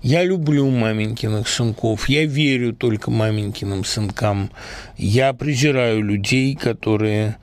Я 0.03 0.23
люблю 0.23 0.69
маменькиных 0.69 1.47
сынков, 1.47 2.07
я 2.07 2.25
верю 2.25 2.73
только 2.73 3.09
маменькиным 3.09 3.83
сынкам. 3.83 4.51
Я 4.95 5.33
презираю 5.33 6.03
людей, 6.03 6.55
которые 6.55 7.37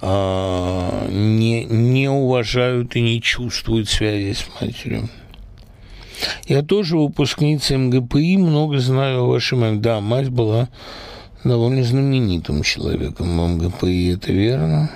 э, 0.00 1.08
не, 1.10 1.64
не 1.64 2.08
уважают 2.08 2.96
и 2.96 3.00
не 3.00 3.20
чувствуют 3.20 3.88
связи 3.88 4.32
с 4.32 4.44
матерью. 4.60 5.08
Я 6.46 6.62
тоже 6.62 6.96
выпускница 6.96 7.76
МГПИ, 7.76 8.38
много 8.38 8.78
знаю 8.78 9.24
о 9.24 9.28
вашей 9.28 9.58
маме. 9.58 9.80
Да, 9.80 10.00
мать 10.00 10.30
была 10.30 10.68
довольно 11.44 11.84
знаменитым 11.84 12.62
человеком 12.62 13.38
в 13.38 13.64
МГПИ, 13.64 14.14
это 14.14 14.32
верно. 14.32 14.90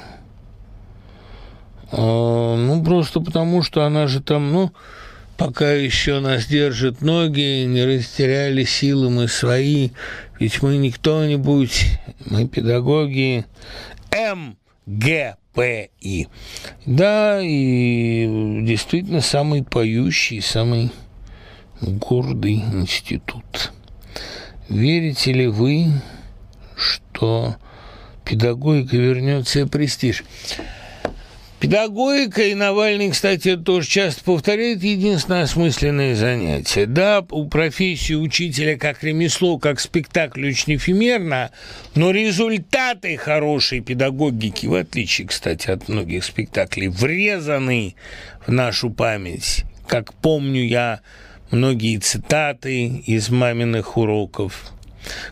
А, 1.92 2.56
ну, 2.56 2.82
просто 2.84 3.20
потому, 3.20 3.62
что 3.62 3.84
она 3.84 4.06
же 4.06 4.22
там, 4.22 4.52
ну, 4.52 4.72
пока 5.36 5.72
еще 5.72 6.20
нас 6.20 6.46
держат 6.46 7.00
ноги, 7.00 7.64
не 7.64 7.84
растеряли 7.84 8.64
силы 8.64 9.10
мы 9.10 9.28
свои, 9.28 9.90
ведь 10.38 10.62
мы 10.62 10.76
не 10.76 10.90
кто-нибудь, 10.90 11.98
мы 12.26 12.46
педагоги 12.46 13.44
МГПИ. 14.86 16.28
Да, 16.86 17.40
и 17.42 18.62
действительно 18.62 19.20
самый 19.20 19.62
поющий, 19.62 20.40
самый 20.40 20.90
гордый 21.80 22.56
институт. 22.56 23.72
Верите 24.68 25.32
ли 25.32 25.46
вы, 25.46 25.86
что 26.76 27.56
педагогика 28.24 28.96
вернет 28.96 29.48
себе 29.48 29.66
престиж? 29.66 30.24
Педагогика, 31.60 32.42
и 32.42 32.54
Навальный, 32.54 33.10
кстати, 33.10 33.54
тоже 33.54 33.86
часто 33.86 34.24
повторяет, 34.24 34.82
единственное 34.82 35.42
осмысленное 35.42 36.14
занятие. 36.14 36.86
Да, 36.86 37.22
у 37.30 37.48
профессии 37.48 38.14
учителя 38.14 38.78
как 38.78 39.04
ремесло, 39.04 39.58
как 39.58 39.78
спектакль 39.78 40.48
очень 40.48 40.76
эфемерно, 40.76 41.50
но 41.94 42.12
результаты 42.12 43.18
хорошей 43.18 43.80
педагогики, 43.80 44.64
в 44.64 44.74
отличие, 44.74 45.28
кстати, 45.28 45.70
от 45.70 45.86
многих 45.90 46.24
спектаклей, 46.24 46.88
врезаны 46.88 47.94
в 48.46 48.50
нашу 48.50 48.88
память. 48.88 49.64
Как 49.86 50.14
помню 50.14 50.64
я 50.64 51.00
многие 51.50 51.98
цитаты 51.98 52.86
из 52.86 53.28
маминых 53.28 53.98
уроков– 53.98 54.72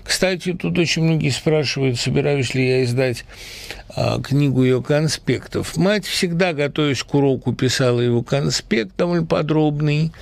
кстати, 0.03 0.53
тут 0.53 0.79
очень 0.79 1.03
многие 1.03 1.31
спрашивают, 1.31 1.99
собираюсь 1.99 2.55
ли 2.55 2.67
я 2.67 2.85
издать 2.85 3.25
а, 3.95 4.21
книгу 4.21 4.63
ее 4.65 4.83
конспектов. 4.83 5.77
Мать 5.77 6.07
всегда, 6.07 6.53
готовясь 6.53 7.03
к 7.03 7.15
уроку, 7.15 7.53
писала 7.53 8.01
его 8.01 8.23
конспект 8.23 8.97
довольно 8.97 9.27
подробный. 9.27 10.13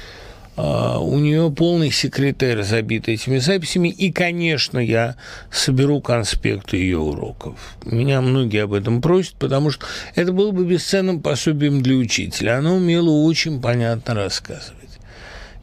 А, 0.56 0.98
у 0.98 1.18
нее 1.18 1.52
полный 1.54 1.90
секретарь 1.90 2.62
забит 2.62 3.08
этими 3.08 3.38
записями. 3.38 3.88
И, 3.88 4.10
конечно, 4.10 4.78
я 4.78 5.16
соберу 5.50 6.00
конспекты 6.00 6.78
ее 6.78 6.98
уроков. 6.98 7.76
Меня 7.84 8.20
многие 8.20 8.64
об 8.64 8.72
этом 8.72 9.02
просят, 9.02 9.34
потому 9.34 9.70
что 9.70 9.86
это 10.14 10.32
было 10.32 10.50
бы 10.50 10.64
бесценным 10.64 11.20
пособием 11.20 11.82
для 11.82 11.96
учителя. 11.96 12.58
Она 12.58 12.72
умела 12.72 13.10
очень 13.10 13.60
понятно 13.60 14.14
рассказывать. 14.14 14.75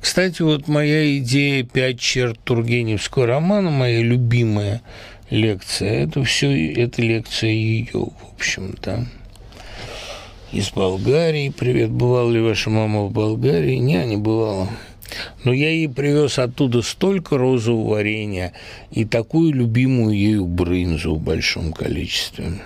Кстати, 0.04 0.42
вот 0.42 0.68
моя 0.68 1.18
идея 1.20 1.64
«Пять 1.64 1.98
черт 1.98 2.38
Тургеневского 2.44 3.26
романа», 3.26 3.70
моя 3.70 4.02
любимая 4.02 4.82
лекция, 5.30 6.04
это 6.04 6.26
все, 6.26 6.74
это 6.74 7.02
лекция 7.02 7.52
ее, 7.52 7.88
в 7.94 8.36
общем-то. 8.36 9.06
Из 10.52 10.72
Болгарии. 10.72 11.54
Привет, 11.58 11.90
бывала 11.90 12.30
ли 12.30 12.42
ваша 12.42 12.70
мама 12.70 13.06
в 13.06 13.14
Болгарии? 13.14 13.78
Не, 13.78 14.04
не 14.06 14.18
бывала. 14.18 14.68
Но 15.46 15.54
я 15.54 15.70
ей 15.70 15.88
привез 15.88 16.38
оттуда 16.38 16.82
столько 16.82 17.38
розового 17.38 17.92
варенья 17.92 18.52
и 18.92 19.06
такую 19.06 19.54
любимую 19.54 20.18
ею 20.18 20.46
брынзу 20.46 21.16
в 21.16 21.22
большом 21.22 21.72
количестве. 21.72 22.60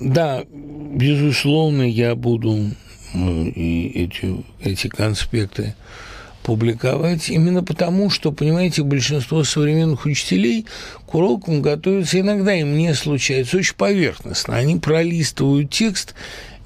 Да, 0.00 0.44
безусловно, 0.50 1.82
я 1.82 2.14
буду 2.14 2.70
ну, 3.12 3.46
и 3.46 3.88
эти, 3.88 4.44
эти 4.62 4.88
конспекты 4.88 5.74
публиковать 6.42 7.28
именно 7.28 7.62
потому, 7.62 8.08
что, 8.08 8.32
понимаете, 8.32 8.82
большинство 8.82 9.44
современных 9.44 10.06
учителей 10.06 10.66
к 11.06 11.14
урокам 11.14 11.60
готовятся 11.60 12.20
иногда, 12.20 12.54
и 12.54 12.64
мне 12.64 12.94
случается 12.94 13.58
очень 13.58 13.74
поверхностно. 13.74 14.56
Они 14.56 14.76
пролистывают 14.76 15.70
текст 15.70 16.14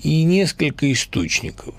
и 0.01 0.23
несколько 0.23 0.91
источников. 0.93 1.75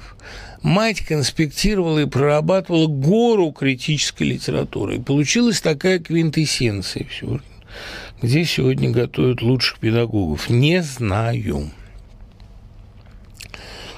Мать 0.62 1.02
конспектировала 1.02 2.00
и 2.00 2.06
прорабатывала 2.06 2.88
гору 2.88 3.52
критической 3.52 4.28
литературы. 4.28 4.96
И 4.96 5.02
получилась 5.02 5.62
такая 5.62 6.00
квинтэссенция 6.00 7.06
всего 7.06 7.40
где 8.26 8.44
сегодня 8.44 8.90
готовят 8.90 9.44
лучших 9.44 9.78
педагогов? 9.78 10.50
Не 10.50 10.82
знаю. 10.82 11.70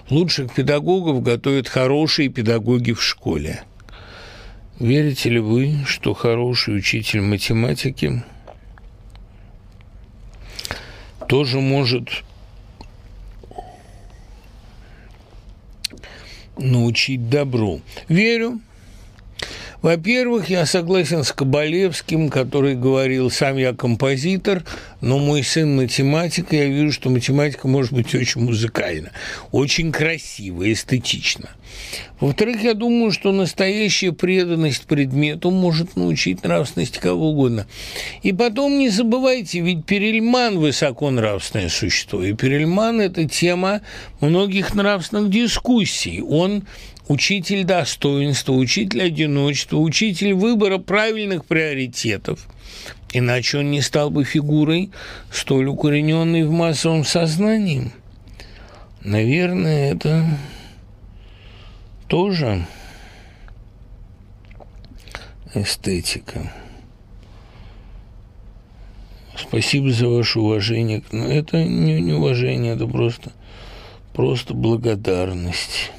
Лучших 0.10 0.54
педагогов 0.54 1.24
готовят 1.24 1.70
хорошие 1.70 2.28
педагоги 2.28 2.92
в 2.92 3.02
школе. 3.02 3.64
Верите 4.80 5.30
ли 5.30 5.40
вы, 5.40 5.78
что 5.86 6.14
хороший 6.14 6.78
учитель 6.78 7.22
математики 7.22 8.22
тоже 11.30 11.62
может 11.62 12.10
научить 16.58 17.30
добру? 17.30 17.82
Верю. 18.10 18.60
Во-первых, 19.88 20.50
я 20.50 20.66
согласен 20.66 21.24
с 21.24 21.32
Кабалевским, 21.32 22.28
который 22.28 22.76
говорил, 22.76 23.32
сам 23.32 23.56
я 23.56 23.72
композитор, 23.72 24.66
но 25.00 25.18
мой 25.18 25.44
сын 25.44 25.78
математик, 25.78 26.52
и 26.52 26.58
я 26.58 26.66
вижу, 26.66 26.92
что 26.92 27.10
математика 27.10 27.70
может 27.70 27.94
быть 27.94 28.14
очень 28.14 28.42
музыкальна, 28.42 29.12
очень 29.54 29.94
красиво, 29.94 30.70
эстетично. 30.70 31.52
Во-вторых, 32.20 32.64
я 32.64 32.74
думаю, 32.74 33.12
что 33.12 33.32
настоящая 33.32 34.12
преданность 34.12 34.88
предмету 34.88 35.52
может 35.52 35.96
научить 35.96 36.44
нравственности 36.44 37.00
кого 37.00 37.30
угодно. 37.30 37.66
И 38.24 38.34
потом 38.34 38.80
не 38.80 38.90
забывайте, 38.90 39.62
ведь 39.62 39.86
Перельман– 39.86 40.58
высоко 40.60 41.12
нравственное 41.12 41.70
существо, 41.70 42.22
и 42.22 42.34
Перельман– 42.34 43.00
это 43.02 43.24
тема 43.24 43.80
многих 44.20 44.76
нравственных 44.76 45.30
дискуссий. 45.30 46.22
Он 46.22 46.64
учитель 47.08 47.64
достоинства, 47.64 48.54
учитель 48.54 49.04
одиночества, 49.04 49.78
учитель 49.78 50.34
выбора 50.34 50.78
правильных 50.78 51.46
приоритетов. 51.46 52.48
Иначе 53.14 53.60
он 53.60 53.72
не 53.72 53.82
стал 53.82 54.10
бы 54.10 54.24
фигурой, 54.24 54.92
столь 55.32 55.68
укорененной 55.68 56.44
в 56.44 56.52
массовом 56.52 57.06
сознании. 57.06 57.92
Наверное, 59.02 59.94
это 59.94 60.26
тоже 62.08 62.66
эстетика. 65.54 66.52
Спасибо 69.38 69.92
за 69.92 70.10
ваше 70.10 70.40
уважение. 70.40 71.04
Но 71.12 71.26
это 71.28 71.64
не, 71.64 72.02
не 72.02 72.14
уважение, 72.14 72.74
это 72.74 72.88
просто, 72.88 73.32
просто 74.14 74.54
благодарность 74.54 75.92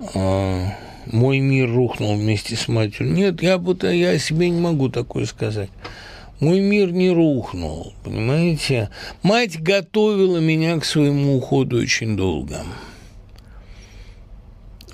мой 0.00 1.40
мир 1.40 1.70
рухнул 1.70 2.16
вместе 2.16 2.56
с 2.56 2.68
матерью. 2.68 3.12
Нет, 3.12 3.42
я, 3.42 3.58
будто, 3.58 3.90
я 3.90 4.18
себе 4.18 4.50
не 4.50 4.60
могу 4.60 4.88
такое 4.88 5.24
сказать. 5.26 5.70
Мой 6.40 6.60
мир 6.60 6.92
не 6.92 7.10
рухнул, 7.10 7.94
понимаете? 8.04 8.90
Мать 9.22 9.60
готовила 9.60 10.38
меня 10.38 10.78
к 10.78 10.84
своему 10.84 11.36
уходу 11.36 11.78
очень 11.78 12.16
долго. 12.16 12.62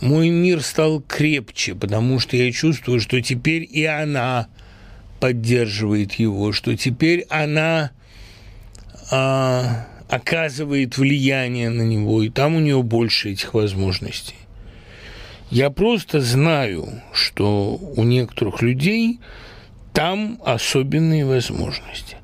Мой 0.01 0.31
мир 0.31 0.63
стал 0.63 1.01
крепче, 1.01 1.75
потому 1.75 2.19
что 2.19 2.37
я 2.37 2.51
чувствую, 2.51 3.01
что 3.01 3.21
теперь 3.21 3.69
и 3.71 3.85
она 3.85 4.49
поддерживает 5.21 6.15
его, 6.15 6.53
что 6.53 6.77
теперь 6.77 7.27
она 7.31 7.91
а, 9.11 9.87
оказывает 10.09 10.97
влияние 10.99 11.71
на 11.71 11.83
него, 11.83 12.23
и 12.23 12.31
там 12.31 12.57
у 12.57 12.61
нее 12.61 12.83
больше 12.83 13.33
этих 13.33 13.55
возможностей. 13.55 14.37
Я 15.55 15.71
просто 15.71 16.21
знаю, 16.21 17.01
что 17.13 17.77
у 17.77 18.03
некоторых 18.03 18.61
людей 18.61 19.21
там 19.93 20.43
особенные 20.45 21.25
возможности. 21.25 22.17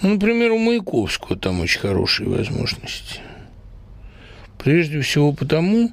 Ну, 0.00 0.14
например, 0.14 0.52
у 0.52 0.58
Маяковского 0.58 1.36
там 1.36 1.60
очень 1.60 1.80
хорошие 1.80 2.30
возможности. 2.30 3.20
Прежде 4.56 5.02
всего 5.02 5.34
потому, 5.34 5.92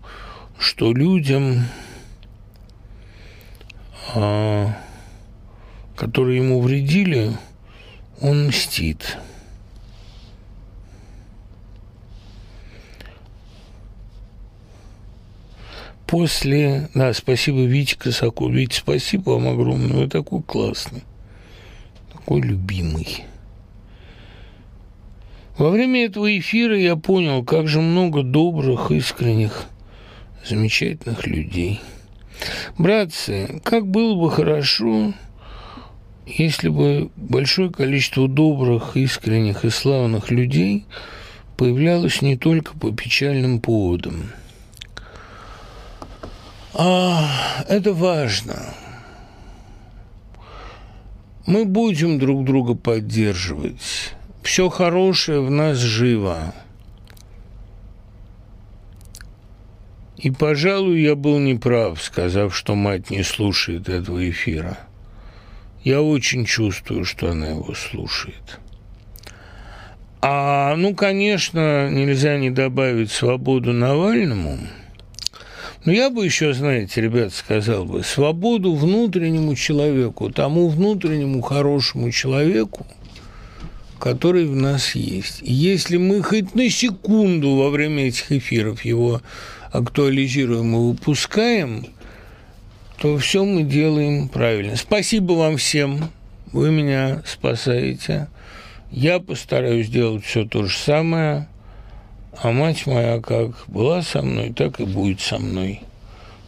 что 0.58 0.94
людям, 0.94 1.66
а, 4.14 4.74
которые 5.98 6.38
ему 6.38 6.62
вредили, 6.62 7.34
он 8.22 8.48
мстит. 8.48 9.18
После... 16.07 16.90
Да, 16.94 17.14
спасибо, 17.14 17.64
Витя 17.64 17.95
Косаков. 17.95 18.52
Витя, 18.52 18.76
спасибо 18.76 19.32
вам 19.32 19.48
огромное. 19.48 20.03
Вы 20.03 20.07
такой 20.07 20.41
классный. 20.44 21.03
Такой 22.11 22.41
любимый. 22.41 23.26
Во 25.57 25.69
время 25.69 26.06
этого 26.06 26.38
эфира 26.38 26.77
я 26.77 26.95
понял, 26.95 27.44
как 27.44 27.68
же 27.68 27.80
много 27.80 28.23
добрых, 28.23 28.91
искренних, 28.91 29.64
замечательных 30.45 31.26
людей. 31.26 31.80
Братцы, 32.77 33.61
как 33.64 33.88
было 33.88 34.19
бы 34.19 34.30
хорошо, 34.30 35.14
если 36.26 36.68
бы 36.68 37.10
большое 37.15 37.72
количество 37.72 38.27
добрых, 38.27 38.98
искренних 38.98 39.64
и 39.64 39.69
славных 39.69 40.30
людей 40.30 40.86
появлялось 41.56 42.22
не 42.22 42.36
только 42.36 42.77
по 42.77 42.91
печальным 42.91 43.61
поводам. 43.61 44.32
А, 46.77 47.64
это 47.69 47.93
важно. 47.93 48.73
Мы 51.45 51.64
будем 51.64 52.19
друг 52.19 52.43
друга 52.43 52.76
поддерживать 52.76 54.14
все 54.43 54.68
хорошее 54.68 55.39
в 55.39 55.49
нас 55.49 55.77
живо. 55.77 56.53
И, 60.18 60.31
пожалуй, 60.31 61.02
я 61.02 61.15
был 61.15 61.39
неправ, 61.39 62.02
сказав, 62.02 62.53
что 62.53 62.76
мать 62.76 63.10
не 63.10 63.23
слушает 63.23 63.88
этого 63.88 64.30
эфира. 64.30 64.77
Я 65.84 66.02
очень 66.02 66.45
чувствую, 66.45 67.06
что 67.06 67.31
она 67.31 67.49
его 67.49 67.73
слушает. 67.73 68.60
А, 70.22 70.76
ну, 70.76 70.93
конечно, 70.93 71.89
нельзя 71.89 72.38
не 72.38 72.49
добавить 72.49 73.11
свободу 73.11 73.72
Навальному. 73.72 74.57
Но 75.86 75.91
я 75.91 76.10
бы 76.10 76.26
еще, 76.26 76.53
знаете, 76.53 76.99
ребят, 76.99 77.32
сказал 77.32 77.86
бы, 77.86 78.03
свободу 78.03 78.74
внутреннему 78.74 79.56
человеку, 79.56 80.32
тому 80.32 80.68
внутреннему 80.68 81.41
хорошему 81.41 82.12
человеку, 82.12 82.88
который 83.99 84.45
в 84.45 84.56
нас 84.56 84.95
есть. 84.95 85.40
Если 85.44 85.98
мы 85.98 86.24
хоть 86.24 86.56
на 86.56 86.70
секунду 86.72 87.56
во 87.56 87.70
время 87.70 88.07
этих 88.07 88.32
эфиров 88.32 88.84
его 88.84 89.22
актуализируем 89.72 90.74
и 90.74 90.91
выпускаем, 90.91 91.86
то 92.98 93.18
все 93.20 93.45
мы 93.45 93.62
делаем 93.62 94.28
правильно. 94.28 94.78
Спасибо 94.78 95.34
вам 95.34 95.57
всем. 95.57 96.10
Вы 96.52 96.72
меня 96.72 97.22
спасаете. 97.28 98.28
Я 98.90 99.20
постараюсь 99.20 99.88
сделать 99.88 100.24
все 100.24 100.45
то 100.45 100.64
же 100.64 100.76
самое. 100.76 101.48
А 102.41 102.52
мать 102.52 102.86
моя 102.88 103.22
как 103.22 103.52
была 103.68 104.02
со 104.02 104.22
мной, 104.22 104.52
так 104.53 104.80
и 104.80 104.86
будет 104.86 105.22
со 105.22 105.38
мной. 105.38 105.82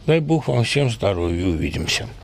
Дай 0.06 0.20
Бог 0.20 0.48
вам 0.48 0.64
всем 0.64 0.90
здоровья. 0.90 1.46
Увидимся. 1.46 2.08